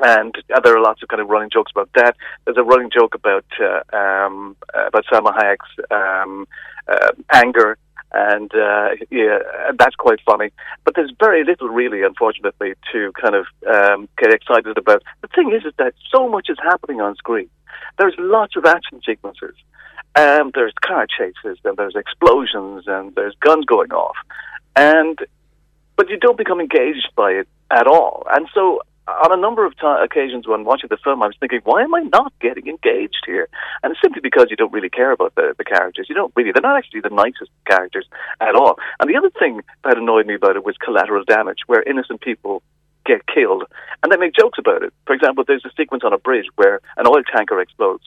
And 0.00 0.34
uh, 0.52 0.60
there 0.60 0.76
are 0.76 0.82
lots 0.82 1.02
of 1.02 1.08
kind 1.08 1.20
of 1.20 1.28
running 1.28 1.50
jokes 1.50 1.70
about 1.70 1.90
that. 1.94 2.16
There's 2.44 2.56
a 2.56 2.64
running 2.64 2.90
joke 2.90 3.14
about 3.14 3.44
uh, 3.60 3.96
um, 3.96 4.56
about 4.74 5.04
Salma 5.12 5.36
Hayek's 5.36 5.68
um, 5.90 6.48
uh, 6.88 7.12
anger 7.32 7.78
and 8.12 8.54
uh, 8.54 8.90
yeah, 9.10 9.38
that's 9.78 9.96
quite 9.96 10.20
funny. 10.24 10.50
But 10.84 10.94
there's 10.94 11.12
very 11.18 11.44
little, 11.44 11.68
really, 11.68 12.02
unfortunately, 12.02 12.74
to 12.92 13.12
kind 13.20 13.34
of 13.34 13.46
um, 13.66 14.08
get 14.18 14.32
excited 14.32 14.76
about. 14.76 15.02
The 15.22 15.28
thing 15.28 15.52
is, 15.52 15.64
is 15.64 15.72
that 15.78 15.94
so 16.10 16.28
much 16.28 16.48
is 16.48 16.58
happening 16.62 17.00
on 17.00 17.14
screen. 17.16 17.48
There's 17.98 18.14
lots 18.18 18.56
of 18.56 18.64
action 18.64 19.00
sequences, 19.04 19.54
and 20.14 20.52
there's 20.54 20.74
car 20.80 21.06
chases, 21.06 21.58
and 21.64 21.76
there's 21.76 21.96
explosions, 21.96 22.84
and 22.86 23.14
there's 23.14 23.34
guns 23.40 23.64
going 23.64 23.92
off, 23.92 24.16
and 24.76 25.18
but 25.96 26.08
you 26.08 26.18
don't 26.18 26.38
become 26.38 26.60
engaged 26.60 27.10
by 27.16 27.32
it 27.32 27.48
at 27.70 27.86
all. 27.86 28.26
And 28.30 28.48
so 28.54 28.82
on 29.08 29.32
a 29.32 29.36
number 29.36 29.66
of 29.66 29.76
t- 29.76 29.86
occasions 29.86 30.46
when 30.46 30.64
watching 30.64 30.88
the 30.88 30.96
film, 30.96 31.22
I 31.22 31.26
was 31.26 31.36
thinking, 31.40 31.60
why 31.64 31.82
am 31.82 31.94
I 31.94 32.02
not 32.02 32.32
getting 32.40 32.66
engaged 32.66 33.24
here? 33.26 33.48
And 33.82 33.92
it's 33.92 34.00
simply 34.00 34.20
because 34.20 34.46
you 34.50 34.56
don't 34.56 34.72
really 34.72 34.90
care 34.90 35.10
about 35.10 35.34
the, 35.34 35.54
the 35.58 35.64
characters. 35.64 36.06
You 36.08 36.14
don't 36.14 36.32
really, 36.36 36.52
they're 36.52 36.62
not 36.62 36.76
actually 36.76 37.00
the 37.00 37.10
nicest 37.10 37.50
characters 37.66 38.06
at 38.40 38.54
all. 38.54 38.78
And 39.00 39.10
the 39.10 39.16
other 39.16 39.30
thing 39.30 39.62
that 39.84 39.98
annoyed 39.98 40.26
me 40.26 40.34
about 40.34 40.56
it 40.56 40.64
was 40.64 40.76
collateral 40.76 41.24
damage, 41.24 41.58
where 41.66 41.82
innocent 41.82 42.20
people 42.20 42.62
get 43.04 43.26
killed 43.26 43.64
and 44.02 44.12
they 44.12 44.16
make 44.16 44.34
jokes 44.34 44.58
about 44.58 44.82
it. 44.82 44.92
For 45.06 45.14
example, 45.14 45.44
there's 45.46 45.64
a 45.64 45.72
sequence 45.76 46.04
on 46.04 46.12
a 46.12 46.18
bridge 46.18 46.46
where 46.54 46.80
an 46.96 47.06
oil 47.06 47.22
tanker 47.24 47.60
explodes. 47.60 48.04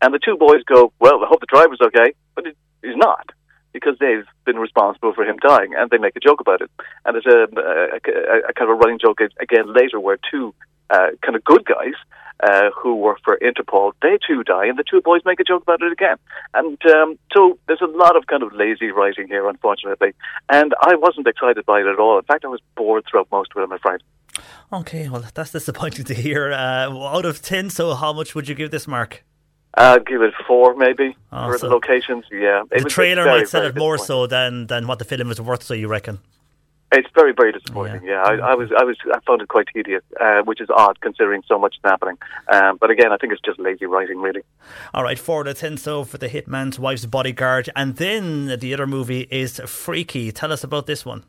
And 0.00 0.14
the 0.14 0.18
two 0.18 0.36
boys 0.36 0.62
go, 0.64 0.92
well, 1.00 1.22
I 1.22 1.26
hope 1.28 1.40
the 1.40 1.46
driver's 1.46 1.80
okay, 1.82 2.14
but 2.34 2.46
he's 2.82 2.96
not 2.96 3.30
because 3.72 3.96
they've 4.00 4.26
been 4.44 4.56
responsible 4.56 5.12
for 5.12 5.24
him 5.24 5.36
dying, 5.38 5.74
and 5.76 5.90
they 5.90 5.98
make 5.98 6.16
a 6.16 6.20
joke 6.20 6.40
about 6.40 6.60
it. 6.60 6.70
And 7.04 7.14
there's 7.14 7.26
a, 7.26 7.46
a, 7.58 7.96
a, 7.96 8.48
a 8.48 8.52
kind 8.52 8.70
of 8.70 8.70
a 8.70 8.74
running 8.74 8.98
joke 8.98 9.20
again 9.40 9.72
later 9.72 10.00
where 10.00 10.18
two 10.30 10.54
uh, 10.90 11.08
kind 11.22 11.36
of 11.36 11.44
good 11.44 11.64
guys 11.64 11.94
uh, 12.42 12.70
who 12.76 12.94
work 12.94 13.18
for 13.24 13.38
Interpol, 13.38 13.92
they 14.02 14.18
too 14.26 14.44
die, 14.44 14.66
and 14.66 14.78
the 14.78 14.84
two 14.88 15.00
boys 15.00 15.22
make 15.24 15.40
a 15.40 15.44
joke 15.44 15.62
about 15.62 15.82
it 15.82 15.92
again. 15.92 16.16
And 16.54 16.78
um, 16.86 17.18
so 17.34 17.58
there's 17.66 17.80
a 17.80 17.86
lot 17.86 18.16
of 18.16 18.26
kind 18.26 18.42
of 18.42 18.52
lazy 18.52 18.90
writing 18.90 19.26
here, 19.26 19.48
unfortunately. 19.48 20.12
And 20.48 20.72
I 20.80 20.94
wasn't 20.96 21.26
excited 21.26 21.66
by 21.66 21.80
it 21.80 21.86
at 21.86 21.98
all. 21.98 22.18
In 22.18 22.24
fact, 22.24 22.44
I 22.44 22.48
was 22.48 22.60
bored 22.76 23.04
throughout 23.10 23.28
most 23.32 23.50
of 23.54 23.60
it, 23.60 23.64
I'm 23.64 23.72
afraid. 23.72 24.00
Okay, 24.72 25.08
well, 25.08 25.24
that's 25.34 25.52
disappointing 25.52 26.04
to 26.04 26.14
hear. 26.14 26.52
Uh, 26.52 26.90
out 26.90 27.24
of 27.24 27.42
10, 27.42 27.70
so 27.70 27.94
how 27.94 28.12
much 28.12 28.34
would 28.34 28.48
you 28.48 28.54
give 28.54 28.70
this 28.70 28.86
mark? 28.86 29.24
Uh, 29.78 29.98
give 29.98 30.22
it 30.22 30.34
four, 30.46 30.74
maybe 30.74 31.16
oh, 31.30 31.46
for 31.46 31.58
so 31.58 31.68
the 31.68 31.72
locations. 31.72 32.24
Yeah, 32.32 32.64
the 32.70 32.84
trailer 32.84 33.22
very, 33.22 33.40
might 33.40 33.48
sell 33.48 33.64
it 33.64 33.76
more 33.76 33.96
so 33.96 34.26
than 34.26 34.66
than 34.66 34.88
what 34.88 34.98
the 34.98 35.04
film 35.04 35.30
is 35.30 35.40
worth. 35.40 35.62
So 35.62 35.74
you 35.74 35.86
reckon? 35.86 36.18
It's 36.90 37.08
very, 37.14 37.32
very 37.32 37.52
disappointing. 37.52 38.02
Yeah, 38.02 38.22
yeah 38.30 38.44
I, 38.46 38.52
I, 38.52 38.54
was, 38.54 38.70
I 38.72 38.82
was, 38.82 38.96
I 39.12 39.20
found 39.26 39.42
it 39.42 39.48
quite 39.48 39.66
tedious, 39.74 40.02
uh, 40.18 40.40
which 40.44 40.58
is 40.58 40.68
odd 40.74 41.00
considering 41.02 41.42
so 41.46 41.58
much 41.58 41.74
is 41.74 41.80
happening. 41.84 42.16
Um, 42.50 42.78
but 42.80 42.90
again, 42.90 43.12
I 43.12 43.18
think 43.18 43.32
it's 43.34 43.42
just 43.42 43.60
lazy 43.60 43.84
writing, 43.84 44.22
really. 44.22 44.40
All 44.94 45.02
right, 45.02 45.18
four 45.18 45.40
out 45.40 45.48
of 45.48 45.58
ten. 45.58 45.76
So 45.76 46.04
for 46.04 46.18
the 46.18 46.28
Hitman's 46.28 46.78
Wife's 46.78 47.04
Bodyguard, 47.04 47.68
and 47.76 47.96
then 47.96 48.58
the 48.58 48.72
other 48.72 48.86
movie 48.86 49.28
is 49.30 49.60
Freaky. 49.66 50.32
Tell 50.32 50.50
us 50.50 50.64
about 50.64 50.86
this 50.86 51.04
one. 51.04 51.24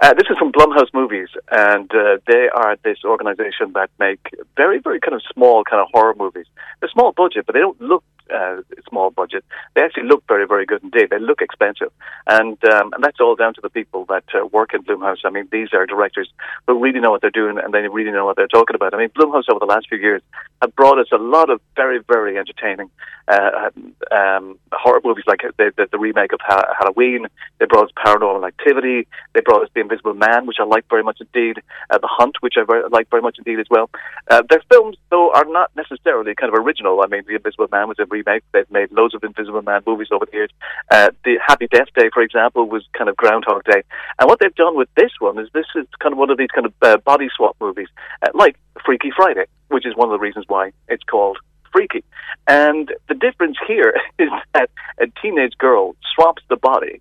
Uh, 0.00 0.12
this 0.12 0.26
is 0.28 0.36
from 0.38 0.52
Blumhouse 0.52 0.92
Movies, 0.92 1.28
and 1.50 1.90
uh, 1.94 2.18
they 2.26 2.48
are 2.54 2.76
this 2.84 2.98
organization 3.04 3.72
that 3.74 3.88
make 3.98 4.20
very, 4.56 4.78
very 4.78 5.00
kind 5.00 5.14
of 5.14 5.22
small 5.32 5.64
kind 5.64 5.80
of 5.80 5.88
horror 5.92 6.14
movies. 6.18 6.46
They're 6.80 6.90
small 6.90 7.12
budget, 7.12 7.46
but 7.46 7.54
they 7.54 7.60
don't 7.60 7.80
look 7.80 8.04
uh, 8.32 8.62
small 8.88 9.10
budget. 9.10 9.44
They 9.74 9.82
actually 9.82 10.04
look 10.04 10.24
very, 10.28 10.46
very 10.46 10.66
good 10.66 10.82
indeed. 10.82 11.10
They 11.10 11.18
look 11.18 11.40
expensive, 11.42 11.92
and 12.26 12.58
um, 12.64 12.92
and 12.92 13.02
that's 13.02 13.20
all 13.20 13.36
down 13.36 13.54
to 13.54 13.60
the 13.60 13.70
people 13.70 14.04
that 14.08 14.24
uh, 14.34 14.46
work 14.46 14.74
in 14.74 14.82
Blumhouse. 14.82 15.18
I 15.24 15.30
mean, 15.30 15.48
these 15.50 15.68
are 15.72 15.86
directors 15.86 16.28
who 16.66 16.78
really 16.78 17.00
know 17.00 17.10
what 17.10 17.20
they're 17.20 17.30
doing, 17.30 17.58
and 17.58 17.72
they 17.72 17.86
really 17.88 18.10
know 18.10 18.24
what 18.24 18.36
they're 18.36 18.48
talking 18.48 18.76
about. 18.76 18.94
I 18.94 18.98
mean, 18.98 19.10
Blumhouse 19.10 19.48
over 19.50 19.60
the 19.60 19.66
last 19.66 19.88
few 19.88 19.98
years 19.98 20.22
have 20.62 20.74
brought 20.74 20.98
us 20.98 21.08
a 21.12 21.18
lot 21.18 21.50
of 21.50 21.60
very, 21.74 22.00
very 22.08 22.38
entertaining 22.38 22.90
uh, 23.28 23.70
um, 24.10 24.58
horror 24.72 25.00
movies, 25.04 25.24
like 25.26 25.40
the, 25.58 25.72
the, 25.76 25.88
the 25.90 25.98
remake 25.98 26.32
of 26.32 26.40
ha- 26.42 26.72
Halloween. 26.78 27.26
They 27.58 27.66
brought 27.66 27.86
us 27.86 27.92
Paranormal 27.96 28.46
Activity. 28.46 29.06
They 29.34 29.40
brought 29.40 29.62
us 29.62 29.70
The 29.74 29.80
Invisible 29.80 30.14
Man, 30.14 30.46
which 30.46 30.58
I 30.60 30.64
like 30.64 30.88
very 30.88 31.02
much 31.02 31.18
indeed. 31.20 31.62
Uh, 31.90 31.98
the 31.98 32.08
Hunt, 32.08 32.36
which 32.40 32.54
I 32.56 32.64
very, 32.64 32.88
like 32.90 33.10
very 33.10 33.22
much 33.22 33.38
indeed 33.38 33.58
as 33.58 33.66
well. 33.70 33.90
Uh, 34.30 34.42
their 34.48 34.62
films, 34.70 34.96
though, 35.10 35.32
are 35.32 35.44
not 35.44 35.70
necessarily 35.76 36.34
kind 36.34 36.52
of 36.52 36.60
original. 36.60 37.02
I 37.02 37.06
mean, 37.06 37.22
The 37.26 37.34
Invisible 37.34 37.68
Man 37.70 37.88
was 37.88 37.98
a 37.98 38.06
They've 38.22 38.70
made 38.70 38.90
loads 38.92 39.14
of 39.14 39.22
Invisible 39.24 39.62
Man 39.62 39.82
movies 39.86 40.08
over 40.12 40.26
the 40.26 40.36
years. 40.36 40.50
Uh, 40.90 41.10
the 41.24 41.38
Happy 41.46 41.66
Death 41.68 41.88
Day, 41.94 42.10
for 42.12 42.22
example, 42.22 42.68
was 42.68 42.84
kind 42.96 43.08
of 43.08 43.16
Groundhog 43.16 43.64
Day. 43.64 43.82
And 44.18 44.28
what 44.28 44.40
they've 44.40 44.54
done 44.54 44.76
with 44.76 44.88
this 44.96 45.12
one 45.18 45.38
is 45.38 45.48
this 45.52 45.66
is 45.74 45.86
kind 46.00 46.12
of 46.12 46.18
one 46.18 46.30
of 46.30 46.38
these 46.38 46.50
kind 46.54 46.66
of 46.66 46.74
uh, 46.82 46.96
body 46.98 47.28
swap 47.34 47.56
movies, 47.60 47.88
uh, 48.22 48.30
like 48.34 48.56
Freaky 48.84 49.10
Friday, 49.14 49.44
which 49.68 49.86
is 49.86 49.94
one 49.96 50.08
of 50.08 50.12
the 50.12 50.18
reasons 50.18 50.44
why 50.48 50.72
it's 50.88 51.04
called 51.04 51.38
Freaky. 51.72 52.04
And 52.46 52.92
the 53.08 53.14
difference 53.14 53.56
here 53.66 53.94
is 54.18 54.30
that 54.54 54.70
a 55.00 55.06
teenage 55.20 55.56
girl 55.58 55.96
swaps 56.14 56.42
the 56.48 56.56
body 56.56 57.00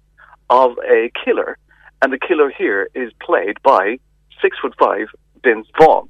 of 0.50 0.78
a 0.88 1.12
killer, 1.24 1.58
and 2.02 2.12
the 2.12 2.20
killer 2.20 2.52
here 2.56 2.90
is 2.94 3.12
played 3.22 3.62
by 3.64 3.98
six 4.42 4.58
foot 4.62 4.74
five 4.78 5.08
Vince 5.44 5.68
Vaughn. 5.80 6.10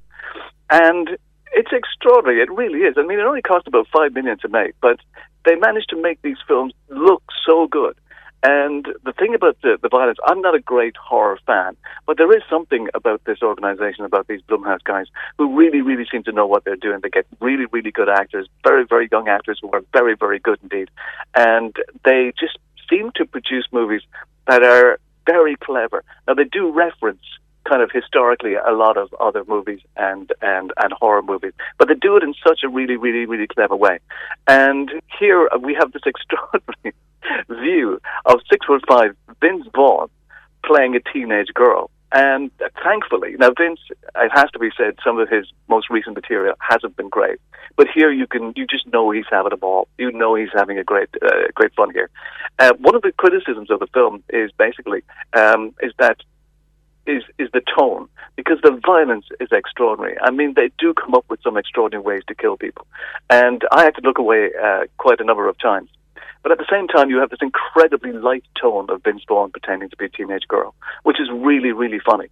And 0.71 1.17
it's 1.55 1.71
extraordinary. 1.71 2.41
It 2.41 2.51
really 2.51 2.79
is. 2.79 2.95
I 2.97 3.03
mean, 3.03 3.17
it 3.17 3.23
only 3.23 3.41
cost 3.41 3.67
about 3.67 3.87
five 3.87 4.13
million 4.13 4.37
to 4.39 4.49
make, 4.49 4.75
but 4.81 4.99
they 5.45 5.55
managed 5.55 5.89
to 5.89 6.01
make 6.01 6.21
these 6.21 6.37
films 6.47 6.73
look 6.89 7.23
so 7.45 7.67
good. 7.67 7.95
And 8.43 8.85
the 9.03 9.13
thing 9.13 9.33
about 9.33 9.57
the, 9.63 9.79
the 9.81 9.89
violence, 9.89 10.19
I'm 10.27 10.41
not 10.41 10.53
a 10.53 10.59
great 10.59 10.95
horror 10.97 11.39
fan, 11.47 11.75
but 12.05 12.17
there 12.17 12.31
is 12.35 12.43
something 12.47 12.89
about 12.93 13.23
this 13.25 13.39
organization, 13.41 14.05
about 14.05 14.27
these 14.27 14.41
Blumhouse 14.41 14.83
guys, 14.83 15.07
who 15.39 15.57
really, 15.57 15.81
really 15.81 16.05
seem 16.11 16.23
to 16.23 16.31
know 16.31 16.45
what 16.45 16.63
they're 16.63 16.75
doing. 16.75 16.99
They 17.01 17.09
get 17.09 17.25
really, 17.39 17.65
really 17.71 17.89
good 17.89 18.09
actors, 18.09 18.47
very, 18.63 18.85
very 18.85 19.07
young 19.11 19.27
actors 19.29 19.57
who 19.61 19.71
are 19.71 19.81
very, 19.93 20.15
very 20.15 20.37
good 20.37 20.59
indeed. 20.61 20.89
And 21.33 21.75
they 22.03 22.33
just 22.39 22.59
seem 22.87 23.11
to 23.15 23.25
produce 23.25 23.65
movies 23.71 24.01
that 24.47 24.61
are 24.63 24.99
very 25.25 25.55
clever. 25.55 26.03
Now, 26.27 26.35
they 26.35 26.43
do 26.43 26.71
reference 26.71 27.25
kind 27.67 27.81
of 27.81 27.91
historically 27.91 28.55
a 28.55 28.71
lot 28.71 28.97
of 28.97 29.13
other 29.19 29.43
movies 29.47 29.79
and, 29.97 30.31
and, 30.41 30.71
and 30.81 30.93
horror 30.93 31.21
movies, 31.21 31.53
but 31.77 31.87
they 31.87 31.95
do 31.95 32.15
it 32.15 32.23
in 32.23 32.33
such 32.45 32.59
a 32.63 32.69
really, 32.69 32.95
really, 32.95 33.25
really 33.25 33.47
clever 33.47 33.75
way. 33.75 33.99
And 34.47 34.91
here 35.19 35.49
we 35.61 35.73
have 35.73 35.91
this 35.91 36.03
extraordinary 36.05 36.93
view 37.49 37.99
of 38.25 38.39
six 38.49 38.65
foot 38.65 38.83
five 38.87 39.15
Vince 39.41 39.67
Vaughn 39.73 40.09
playing 40.63 40.95
a 40.95 40.99
teenage 41.11 41.53
girl. 41.53 41.89
And 42.11 42.49
thankfully, 42.81 43.35
now 43.37 43.49
Vince, 43.57 43.79
it 43.91 44.31
has 44.33 44.49
to 44.51 44.59
be 44.59 44.69
said, 44.77 44.95
some 45.03 45.19
of 45.19 45.27
his 45.27 45.47
most 45.67 45.89
recent 45.89 46.15
material 46.15 46.55
hasn't 46.59 46.95
been 46.95 47.09
great. 47.09 47.39
But 47.75 47.87
here 47.93 48.09
you 48.09 48.25
can, 48.25 48.53
you 48.55 48.65
just 48.65 48.87
know 48.87 49.11
he's 49.11 49.25
having 49.29 49.51
a 49.51 49.57
ball. 49.57 49.89
You 49.97 50.11
know 50.11 50.35
he's 50.35 50.53
having 50.55 50.77
a 50.77 50.83
great, 50.83 51.09
uh, 51.21 51.49
great 51.55 51.73
fun 51.73 51.91
here. 51.91 52.09
Uh, 52.57 52.71
one 52.79 52.95
of 52.95 53.01
the 53.01 53.11
criticisms 53.11 53.69
of 53.69 53.79
the 53.79 53.87
film 53.87 54.23
is 54.29 54.51
basically 54.57 55.03
um, 55.33 55.73
is 55.81 55.91
that 55.99 56.17
is 57.05 57.23
is 57.37 57.49
the 57.53 57.61
tone 57.77 58.07
because 58.35 58.57
the 58.63 58.79
violence 58.85 59.25
is 59.39 59.49
extraordinary. 59.51 60.17
I 60.21 60.31
mean, 60.31 60.53
they 60.55 60.71
do 60.77 60.93
come 60.93 61.13
up 61.13 61.25
with 61.29 61.41
some 61.43 61.57
extraordinary 61.57 62.03
ways 62.03 62.23
to 62.27 62.35
kill 62.35 62.57
people, 62.57 62.85
and 63.29 63.63
I 63.71 63.83
had 63.83 63.95
to 63.95 64.01
look 64.01 64.17
away 64.17 64.51
uh, 64.61 64.85
quite 64.97 65.19
a 65.19 65.23
number 65.23 65.47
of 65.47 65.57
times. 65.59 65.89
But 66.43 66.51
at 66.51 66.59
the 66.59 66.67
same 66.69 66.87
time, 66.87 67.09
you 67.09 67.17
have 67.17 67.31
this 67.31 67.39
incredibly 67.41 68.11
light 68.11 68.43
tone 68.61 68.85
of 68.89 69.03
Vince 69.03 69.23
Vaughn 69.27 69.49
pretending 69.49 69.89
to 69.89 69.97
be 69.97 70.05
a 70.05 70.09
teenage 70.09 70.47
girl, 70.47 70.75
which 71.01 71.19
is 71.19 71.27
really, 71.31 71.71
really 71.71 71.99
funny. 71.99 72.27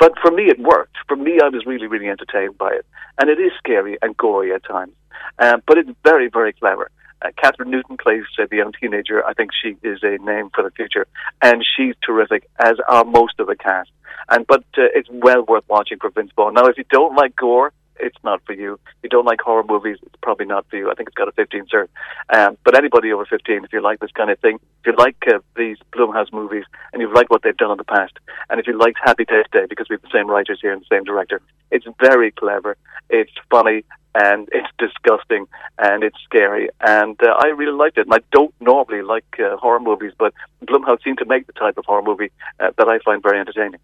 But 0.00 0.18
for 0.20 0.32
me, 0.32 0.46
it 0.46 0.58
worked. 0.58 0.96
For 1.06 1.14
me, 1.14 1.38
I 1.40 1.48
was 1.48 1.64
really, 1.64 1.86
really 1.86 2.08
entertained 2.08 2.58
by 2.58 2.72
it. 2.72 2.84
And 3.20 3.30
it 3.30 3.38
is 3.38 3.52
scary 3.56 3.98
and 4.02 4.16
gory 4.16 4.52
at 4.52 4.64
times. 4.64 4.94
Uh, 5.38 5.58
but 5.64 5.78
it's 5.78 5.90
very, 6.02 6.28
very 6.28 6.52
clever. 6.52 6.90
Uh, 7.22 7.28
Kathryn 7.42 7.68
Newton 7.68 7.96
plays 7.96 8.24
uh, 8.38 8.46
the 8.50 8.56
young 8.56 8.72
teenager. 8.72 9.24
I 9.24 9.34
think 9.34 9.50
she 9.52 9.76
is 9.82 10.00
a 10.02 10.18
name 10.18 10.50
for 10.54 10.64
the 10.64 10.70
future, 10.70 11.06
and 11.40 11.64
she's 11.76 11.94
terrific, 12.04 12.48
as 12.58 12.76
are 12.88 13.04
most 13.04 13.38
of 13.38 13.46
the 13.46 13.56
cast. 13.56 13.90
And 14.28 14.46
but 14.46 14.64
uh, 14.76 14.90
it's 14.94 15.08
well 15.10 15.44
worth 15.44 15.64
watching 15.68 15.98
for 15.98 16.10
Vince 16.10 16.32
Vaughn. 16.34 16.54
Now, 16.54 16.66
if 16.66 16.78
you 16.78 16.84
don't 16.90 17.14
like 17.14 17.36
gore, 17.36 17.72
it's 18.02 18.16
not 18.24 18.40
for 18.44 18.52
you. 18.52 18.74
If 18.74 19.04
you 19.04 19.08
don't 19.08 19.24
like 19.24 19.40
horror 19.40 19.64
movies, 19.66 19.98
it's 20.02 20.14
probably 20.22 20.46
not 20.46 20.66
for 20.68 20.76
you. 20.76 20.90
I 20.90 20.94
think 20.94 21.08
it's 21.08 21.16
got 21.16 21.28
a 21.28 21.32
15 21.32 21.66
cert. 21.72 21.88
Um, 22.34 22.56
but 22.64 22.76
anybody 22.76 23.12
over 23.12 23.24
15, 23.24 23.64
if 23.64 23.72
you 23.72 23.80
like 23.80 24.00
this 24.00 24.10
kind 24.12 24.30
of 24.30 24.38
thing, 24.40 24.58
if 24.80 24.86
you 24.86 24.94
like 24.96 25.16
uh, 25.28 25.38
these 25.56 25.76
Blumhouse 25.92 26.32
movies, 26.32 26.64
and 26.92 27.00
you 27.00 27.12
like 27.12 27.30
what 27.30 27.42
they've 27.42 27.56
done 27.56 27.70
in 27.70 27.78
the 27.78 27.84
past, 27.84 28.14
and 28.50 28.58
if 28.58 28.66
you 28.66 28.76
liked 28.76 28.98
Happy 29.02 29.24
Death 29.24 29.50
Day, 29.52 29.66
because 29.68 29.86
we 29.88 29.94
have 29.94 30.02
the 30.02 30.10
same 30.12 30.28
writers 30.28 30.58
here 30.60 30.72
and 30.72 30.82
the 30.82 30.86
same 30.90 31.04
director, 31.04 31.40
it's 31.70 31.86
very 32.00 32.32
clever, 32.32 32.76
it's 33.08 33.32
funny, 33.50 33.84
and 34.14 34.48
it's 34.52 34.68
disgusting 34.78 35.46
and 35.78 36.02
it's 36.02 36.18
scary. 36.24 36.68
And 36.80 37.18
uh, 37.22 37.34
I 37.38 37.48
really 37.48 37.72
liked 37.72 37.98
it. 37.98 38.06
And 38.06 38.14
I 38.14 38.20
don't 38.30 38.54
normally 38.60 39.02
like 39.02 39.24
uh, 39.38 39.56
horror 39.56 39.80
movies, 39.80 40.12
but 40.18 40.34
Blumhouse 40.64 41.02
seemed 41.02 41.18
to 41.18 41.24
make 41.24 41.46
the 41.46 41.52
type 41.52 41.78
of 41.78 41.84
horror 41.86 42.02
movie 42.02 42.30
uh, 42.60 42.70
that 42.76 42.88
I 42.88 42.98
find 42.98 43.22
very 43.22 43.38
entertaining. 43.38 43.80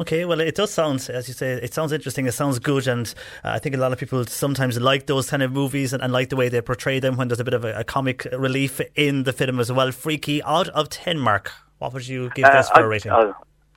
Okay, 0.00 0.24
well, 0.24 0.40
it 0.40 0.54
does 0.54 0.70
sound, 0.70 1.10
as 1.12 1.28
you 1.28 1.34
say, 1.34 1.52
it 1.52 1.74
sounds 1.74 1.92
interesting. 1.92 2.26
It 2.26 2.32
sounds 2.32 2.60
good, 2.60 2.86
and 2.86 3.12
uh, 3.44 3.50
I 3.50 3.58
think 3.58 3.74
a 3.74 3.78
lot 3.78 3.92
of 3.92 3.98
people 3.98 4.24
sometimes 4.24 4.80
like 4.80 5.06
those 5.06 5.28
kind 5.28 5.42
of 5.42 5.52
movies 5.52 5.92
and, 5.92 6.02
and 6.02 6.12
like 6.12 6.28
the 6.28 6.36
way 6.36 6.48
they 6.48 6.60
portray 6.60 7.00
them 7.00 7.16
when 7.16 7.28
there's 7.28 7.40
a 7.40 7.44
bit 7.44 7.54
of 7.54 7.64
a, 7.64 7.80
a, 7.80 7.84
comic 7.84 8.26
relief 8.32 8.80
in 8.94 9.24
the 9.24 9.32
film 9.32 9.58
as 9.58 9.70
well. 9.70 9.90
Freaky, 9.90 10.42
out 10.44 10.68
of 10.68 10.88
ten, 10.88 11.18
Mark. 11.18 11.52
What 11.78 11.92
would 11.94 12.06
you 12.06 12.30
give 12.34 12.44
this 12.44 12.70
uh, 12.70 12.74
for 12.74 12.84
a 12.84 12.88
rating? 12.88 13.12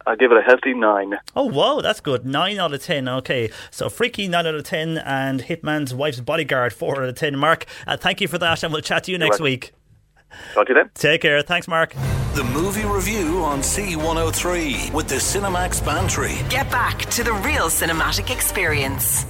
I'll, 0.06 0.12
I'll 0.12 0.18
give 0.18 0.32
it 0.32 0.38
a 0.38 0.42
healthy 0.42 0.74
nine. 0.74 1.16
Oh, 1.36 1.46
wow, 1.46 1.82
that's 1.82 2.00
good. 2.00 2.26
Nine 2.26 2.60
out 2.60 2.74
of 2.74 2.82
ten. 2.82 3.08
Okay, 3.08 3.52
so 3.72 3.90
Freaky, 3.90 4.28
nine 4.28 4.48
out 4.48 4.56
of 4.56 4.64
ten, 4.64 4.98
and 5.00 5.42
Hitman's 5.42 5.94
Wife's 5.94 6.20
Bodyguard, 6.20 6.74
four 6.74 7.02
out 7.02 7.10
of 7.10 7.16
ten. 7.16 7.38
Mark, 7.38 7.66
uh, 7.88 7.98
thank 7.98 8.22
you 8.22 8.28
for 8.28 8.38
that, 8.38 8.64
and 8.64 8.74
we'll 8.74 8.82
chat 8.82 9.06
to 9.06 9.12
you 9.12 9.18
next 9.18 9.40
week. 9.40 9.74
Talk 10.54 10.68
to 10.68 10.74
you 10.74 10.76
then. 10.76 10.90
Take 10.96 11.22
care. 11.22 11.42
Thanks, 11.42 11.68
Mark. 11.68 11.94
The 12.34 12.44
movie 12.44 12.86
review 12.86 13.44
on 13.44 13.60
C103 13.60 14.92
with 14.94 15.08
the 15.08 15.16
Cinemax 15.16 15.86
Bantry. 15.86 16.38
Get 16.50 16.70
back 16.72 17.00
to 17.12 17.24
the 17.24 17.34
real 17.34 17.68
cinematic 17.68 18.34
experience. 18.34 19.26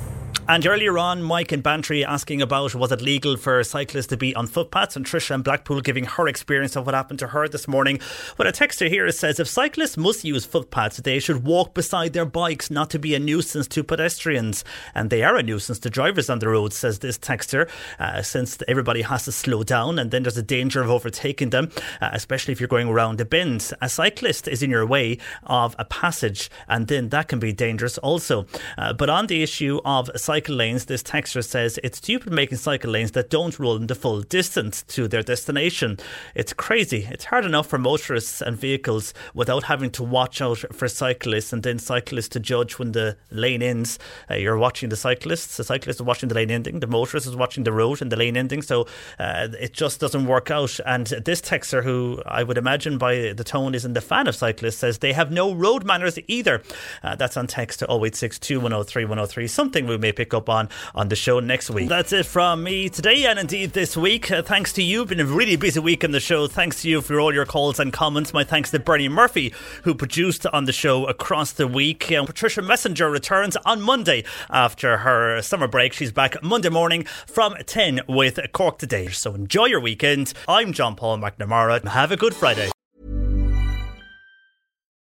And 0.46 0.68
earlier 0.68 0.98
on, 0.98 1.24
Mike 1.24 1.54
and 1.54 1.64
Bantry 1.64 2.04
asking 2.04 2.42
about 2.42 2.76
was 2.76 2.92
it 2.92 3.02
legal 3.02 3.38
for 3.38 3.64
cyclists 3.64 4.08
to 4.08 4.18
be 4.18 4.36
on 4.36 4.46
footpaths, 4.46 4.98
and 4.98 5.06
Trisha 5.06 5.36
in 5.36 5.42
Blackpool 5.42 5.80
giving 5.80 6.04
her 6.04 6.28
experience 6.28 6.76
of 6.76 6.86
what 6.86 6.94
happened 6.94 7.20
to 7.20 7.28
her 7.28 7.48
this 7.48 7.66
morning. 7.66 8.02
But 8.36 8.48
a 8.48 8.52
texter 8.52 8.90
here 8.90 9.10
says 9.12 9.40
if 9.40 9.48
cyclists 9.48 9.96
must 9.96 10.26
use 10.26 10.46
footpaths, 10.46 10.98
they 10.98 11.20
should 11.20 11.46
walk 11.46 11.74
beside 11.74 12.12
their 12.12 12.26
bikes, 12.26 12.70
not 12.70 12.90
to 12.90 13.00
be 13.00 13.16
a 13.16 13.20
nuisance 13.20 13.68
to 13.70 13.86
pedestrians. 13.86 14.66
And 14.94 15.10
they 15.10 15.24
are 15.24 15.38
a 15.38 15.44
nuisance 15.44 15.80
to 15.80 15.90
drivers 15.90 16.30
on 16.30 16.40
the 16.40 16.50
road, 16.50 16.74
says 16.74 17.00
this 17.00 17.18
texter, 17.18 17.70
uh, 17.98 18.22
since 18.22 18.62
everybody 18.68 19.02
has 19.04 19.24
to 19.26 19.32
slow 19.32 19.64
down, 19.64 19.98
and 19.98 20.12
then 20.12 20.24
there's 20.24 20.38
a 20.38 20.44
danger 20.44 20.82
of 20.82 20.90
overtaking 20.90 21.52
them, 21.52 21.72
uh, 22.02 22.10
especially 22.12 22.52
if 22.52 22.60
you're 22.60 22.68
going 22.68 22.90
around 22.90 23.22
a 23.22 23.26
bend. 23.26 23.72
A 23.82 23.88
cyclist 23.88 24.50
is 24.50 24.62
in 24.62 24.70
your 24.70 24.86
way 24.86 25.20
of 25.44 25.74
a 25.80 25.86
passage, 25.86 26.52
and 26.68 26.88
then 26.90 27.10
that 27.10 27.30
can 27.30 27.40
be 27.40 27.54
dangerous 27.54 27.98
also. 28.00 28.46
Uh, 28.78 28.92
but 28.92 29.10
on 29.10 29.28
the 29.28 29.42
issue 29.42 29.80
of 29.86 30.12
cycle 30.34 30.56
lanes, 30.56 30.86
this 30.86 31.04
texter 31.04 31.46
says 31.46 31.80
it's 31.84 32.00
stupid 32.00 32.34
making 32.34 32.58
cycle 32.58 32.90
lanes 32.90 33.12
that 33.12 33.30
don't 33.30 33.60
run 33.60 33.86
the 33.86 33.94
full 33.94 34.24
distance 34.24 34.82
to 34.82 35.08
their 35.08 35.22
destination. 35.22 35.96
It's 36.34 36.54
crazy. 36.54 37.08
It's 37.12 37.26
hard 37.26 37.46
enough 37.46 37.68
for 37.68 37.78
motorists 37.78 38.42
and 38.42 38.58
vehicles 38.58 39.14
without 39.36 39.66
having 39.66 39.92
to 39.92 40.02
watch 40.04 40.42
out 40.42 40.58
for 40.74 40.88
cyclists 40.88 41.54
and 41.54 41.62
then 41.62 41.78
cyclists 41.78 42.30
to 42.30 42.40
judge 42.40 42.80
when 42.80 42.94
the 42.94 43.16
lane 43.30 43.62
ends. 43.62 44.00
Uh, 44.28 44.34
you're 44.34 44.58
watching 44.58 44.90
the 44.90 44.96
cyclists, 44.96 45.58
the 45.58 45.64
cyclist 45.64 46.00
is 46.00 46.04
watching 46.04 46.30
the 46.30 46.36
lane 46.36 46.50
ending, 46.50 46.80
the 46.80 46.88
motorist 46.88 47.28
is 47.28 47.36
watching 47.36 47.64
the 47.64 47.72
road 47.72 48.02
and 48.02 48.12
the 48.12 48.18
lane 48.18 48.36
ending. 48.36 48.64
So 48.64 48.88
uh, 49.20 49.50
it 49.60 49.74
just 49.74 50.00
doesn't 50.00 50.26
work 50.26 50.50
out. 50.50 50.80
And 50.84 51.06
this 51.06 51.42
texter, 51.42 51.84
who 51.84 52.24
I 52.26 52.42
would 52.42 52.58
imagine 52.58 52.98
by 52.98 53.34
the 53.34 53.44
tone 53.44 53.76
isn't 53.76 53.96
a 53.96 54.02
fan 54.02 54.26
of 54.26 54.36
cyclists, 54.36 54.78
says 54.78 54.98
they 54.98 55.14
have 55.14 55.32
no 55.32 55.54
road 55.54 55.86
manners 55.86 56.18
either. 56.28 56.64
Uh, 57.04 57.16
that's 57.16 57.38
on 57.38 57.46
text 57.46 57.80
to 57.80 57.86
0862 57.86 58.60
103 58.60 59.06
103, 59.06 59.48
something 59.48 59.86
we 59.86 60.00
may 60.00 60.12
pick 60.12 60.23
pick 60.24 60.34
up 60.34 60.48
on 60.48 60.70
on 60.96 61.10
the 61.10 61.16
show 61.18 61.42
next 61.42 61.70
week. 61.70 61.90
That's 61.90 62.14
it 62.14 62.26
from 62.26 62.64
me 62.64 62.88
today 62.88 63.26
and 63.26 63.38
indeed 63.38 63.74
this 63.74 63.98
week. 63.98 64.32
Uh, 64.32 64.42
thanks 64.42 64.72
to 64.74 64.82
you. 64.82 65.06
Been 65.06 65.20
a 65.20 65.26
really 65.26 65.58
busy 65.58 65.82
week 65.82 66.02
in 66.04 66.12
the 66.12 66.22
show. 66.22 66.48
Thanks 66.48 66.82
to 66.82 66.90
you 66.90 67.02
for 67.02 67.20
all 67.20 67.34
your 67.34 67.46
calls 67.46 67.78
and 67.78 67.92
comments. 67.92 68.34
My 68.34 68.46
thanks 68.46 68.72
to 68.72 68.80
Bernie 68.80 69.10
Murphy, 69.10 69.54
who 69.84 69.94
produced 69.94 70.46
on 70.48 70.64
the 70.64 70.72
show 70.72 71.06
across 71.08 71.52
the 71.52 71.68
week. 71.68 72.06
Patricia 72.08 72.62
Messenger 72.62 73.10
returns 73.10 73.58
on 73.66 73.82
Monday 73.82 74.24
after 74.50 75.00
her 75.00 75.42
summer 75.42 75.68
break. 75.68 75.92
She's 75.92 76.14
back 76.14 76.42
Monday 76.42 76.70
morning 76.70 77.04
from 77.28 77.56
10 77.66 78.02
with 78.08 78.40
Cork 78.54 78.78
Today. 78.78 79.10
So 79.10 79.36
enjoy 79.36 79.66
your 79.66 79.82
weekend. 79.82 80.32
I'm 80.48 80.72
John 80.72 80.96
Paul 80.96 81.18
McNamara. 81.18 81.86
Have 81.86 82.14
a 82.14 82.18
good 82.18 82.34
Friday. 82.34 82.70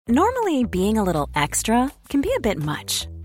Normally, 0.08 0.64
being 0.64 0.96
a 0.96 1.04
little 1.04 1.28
extra 1.34 1.92
can 2.08 2.22
be 2.22 2.32
a 2.36 2.40
bit 2.40 2.58
much. 2.58 3.06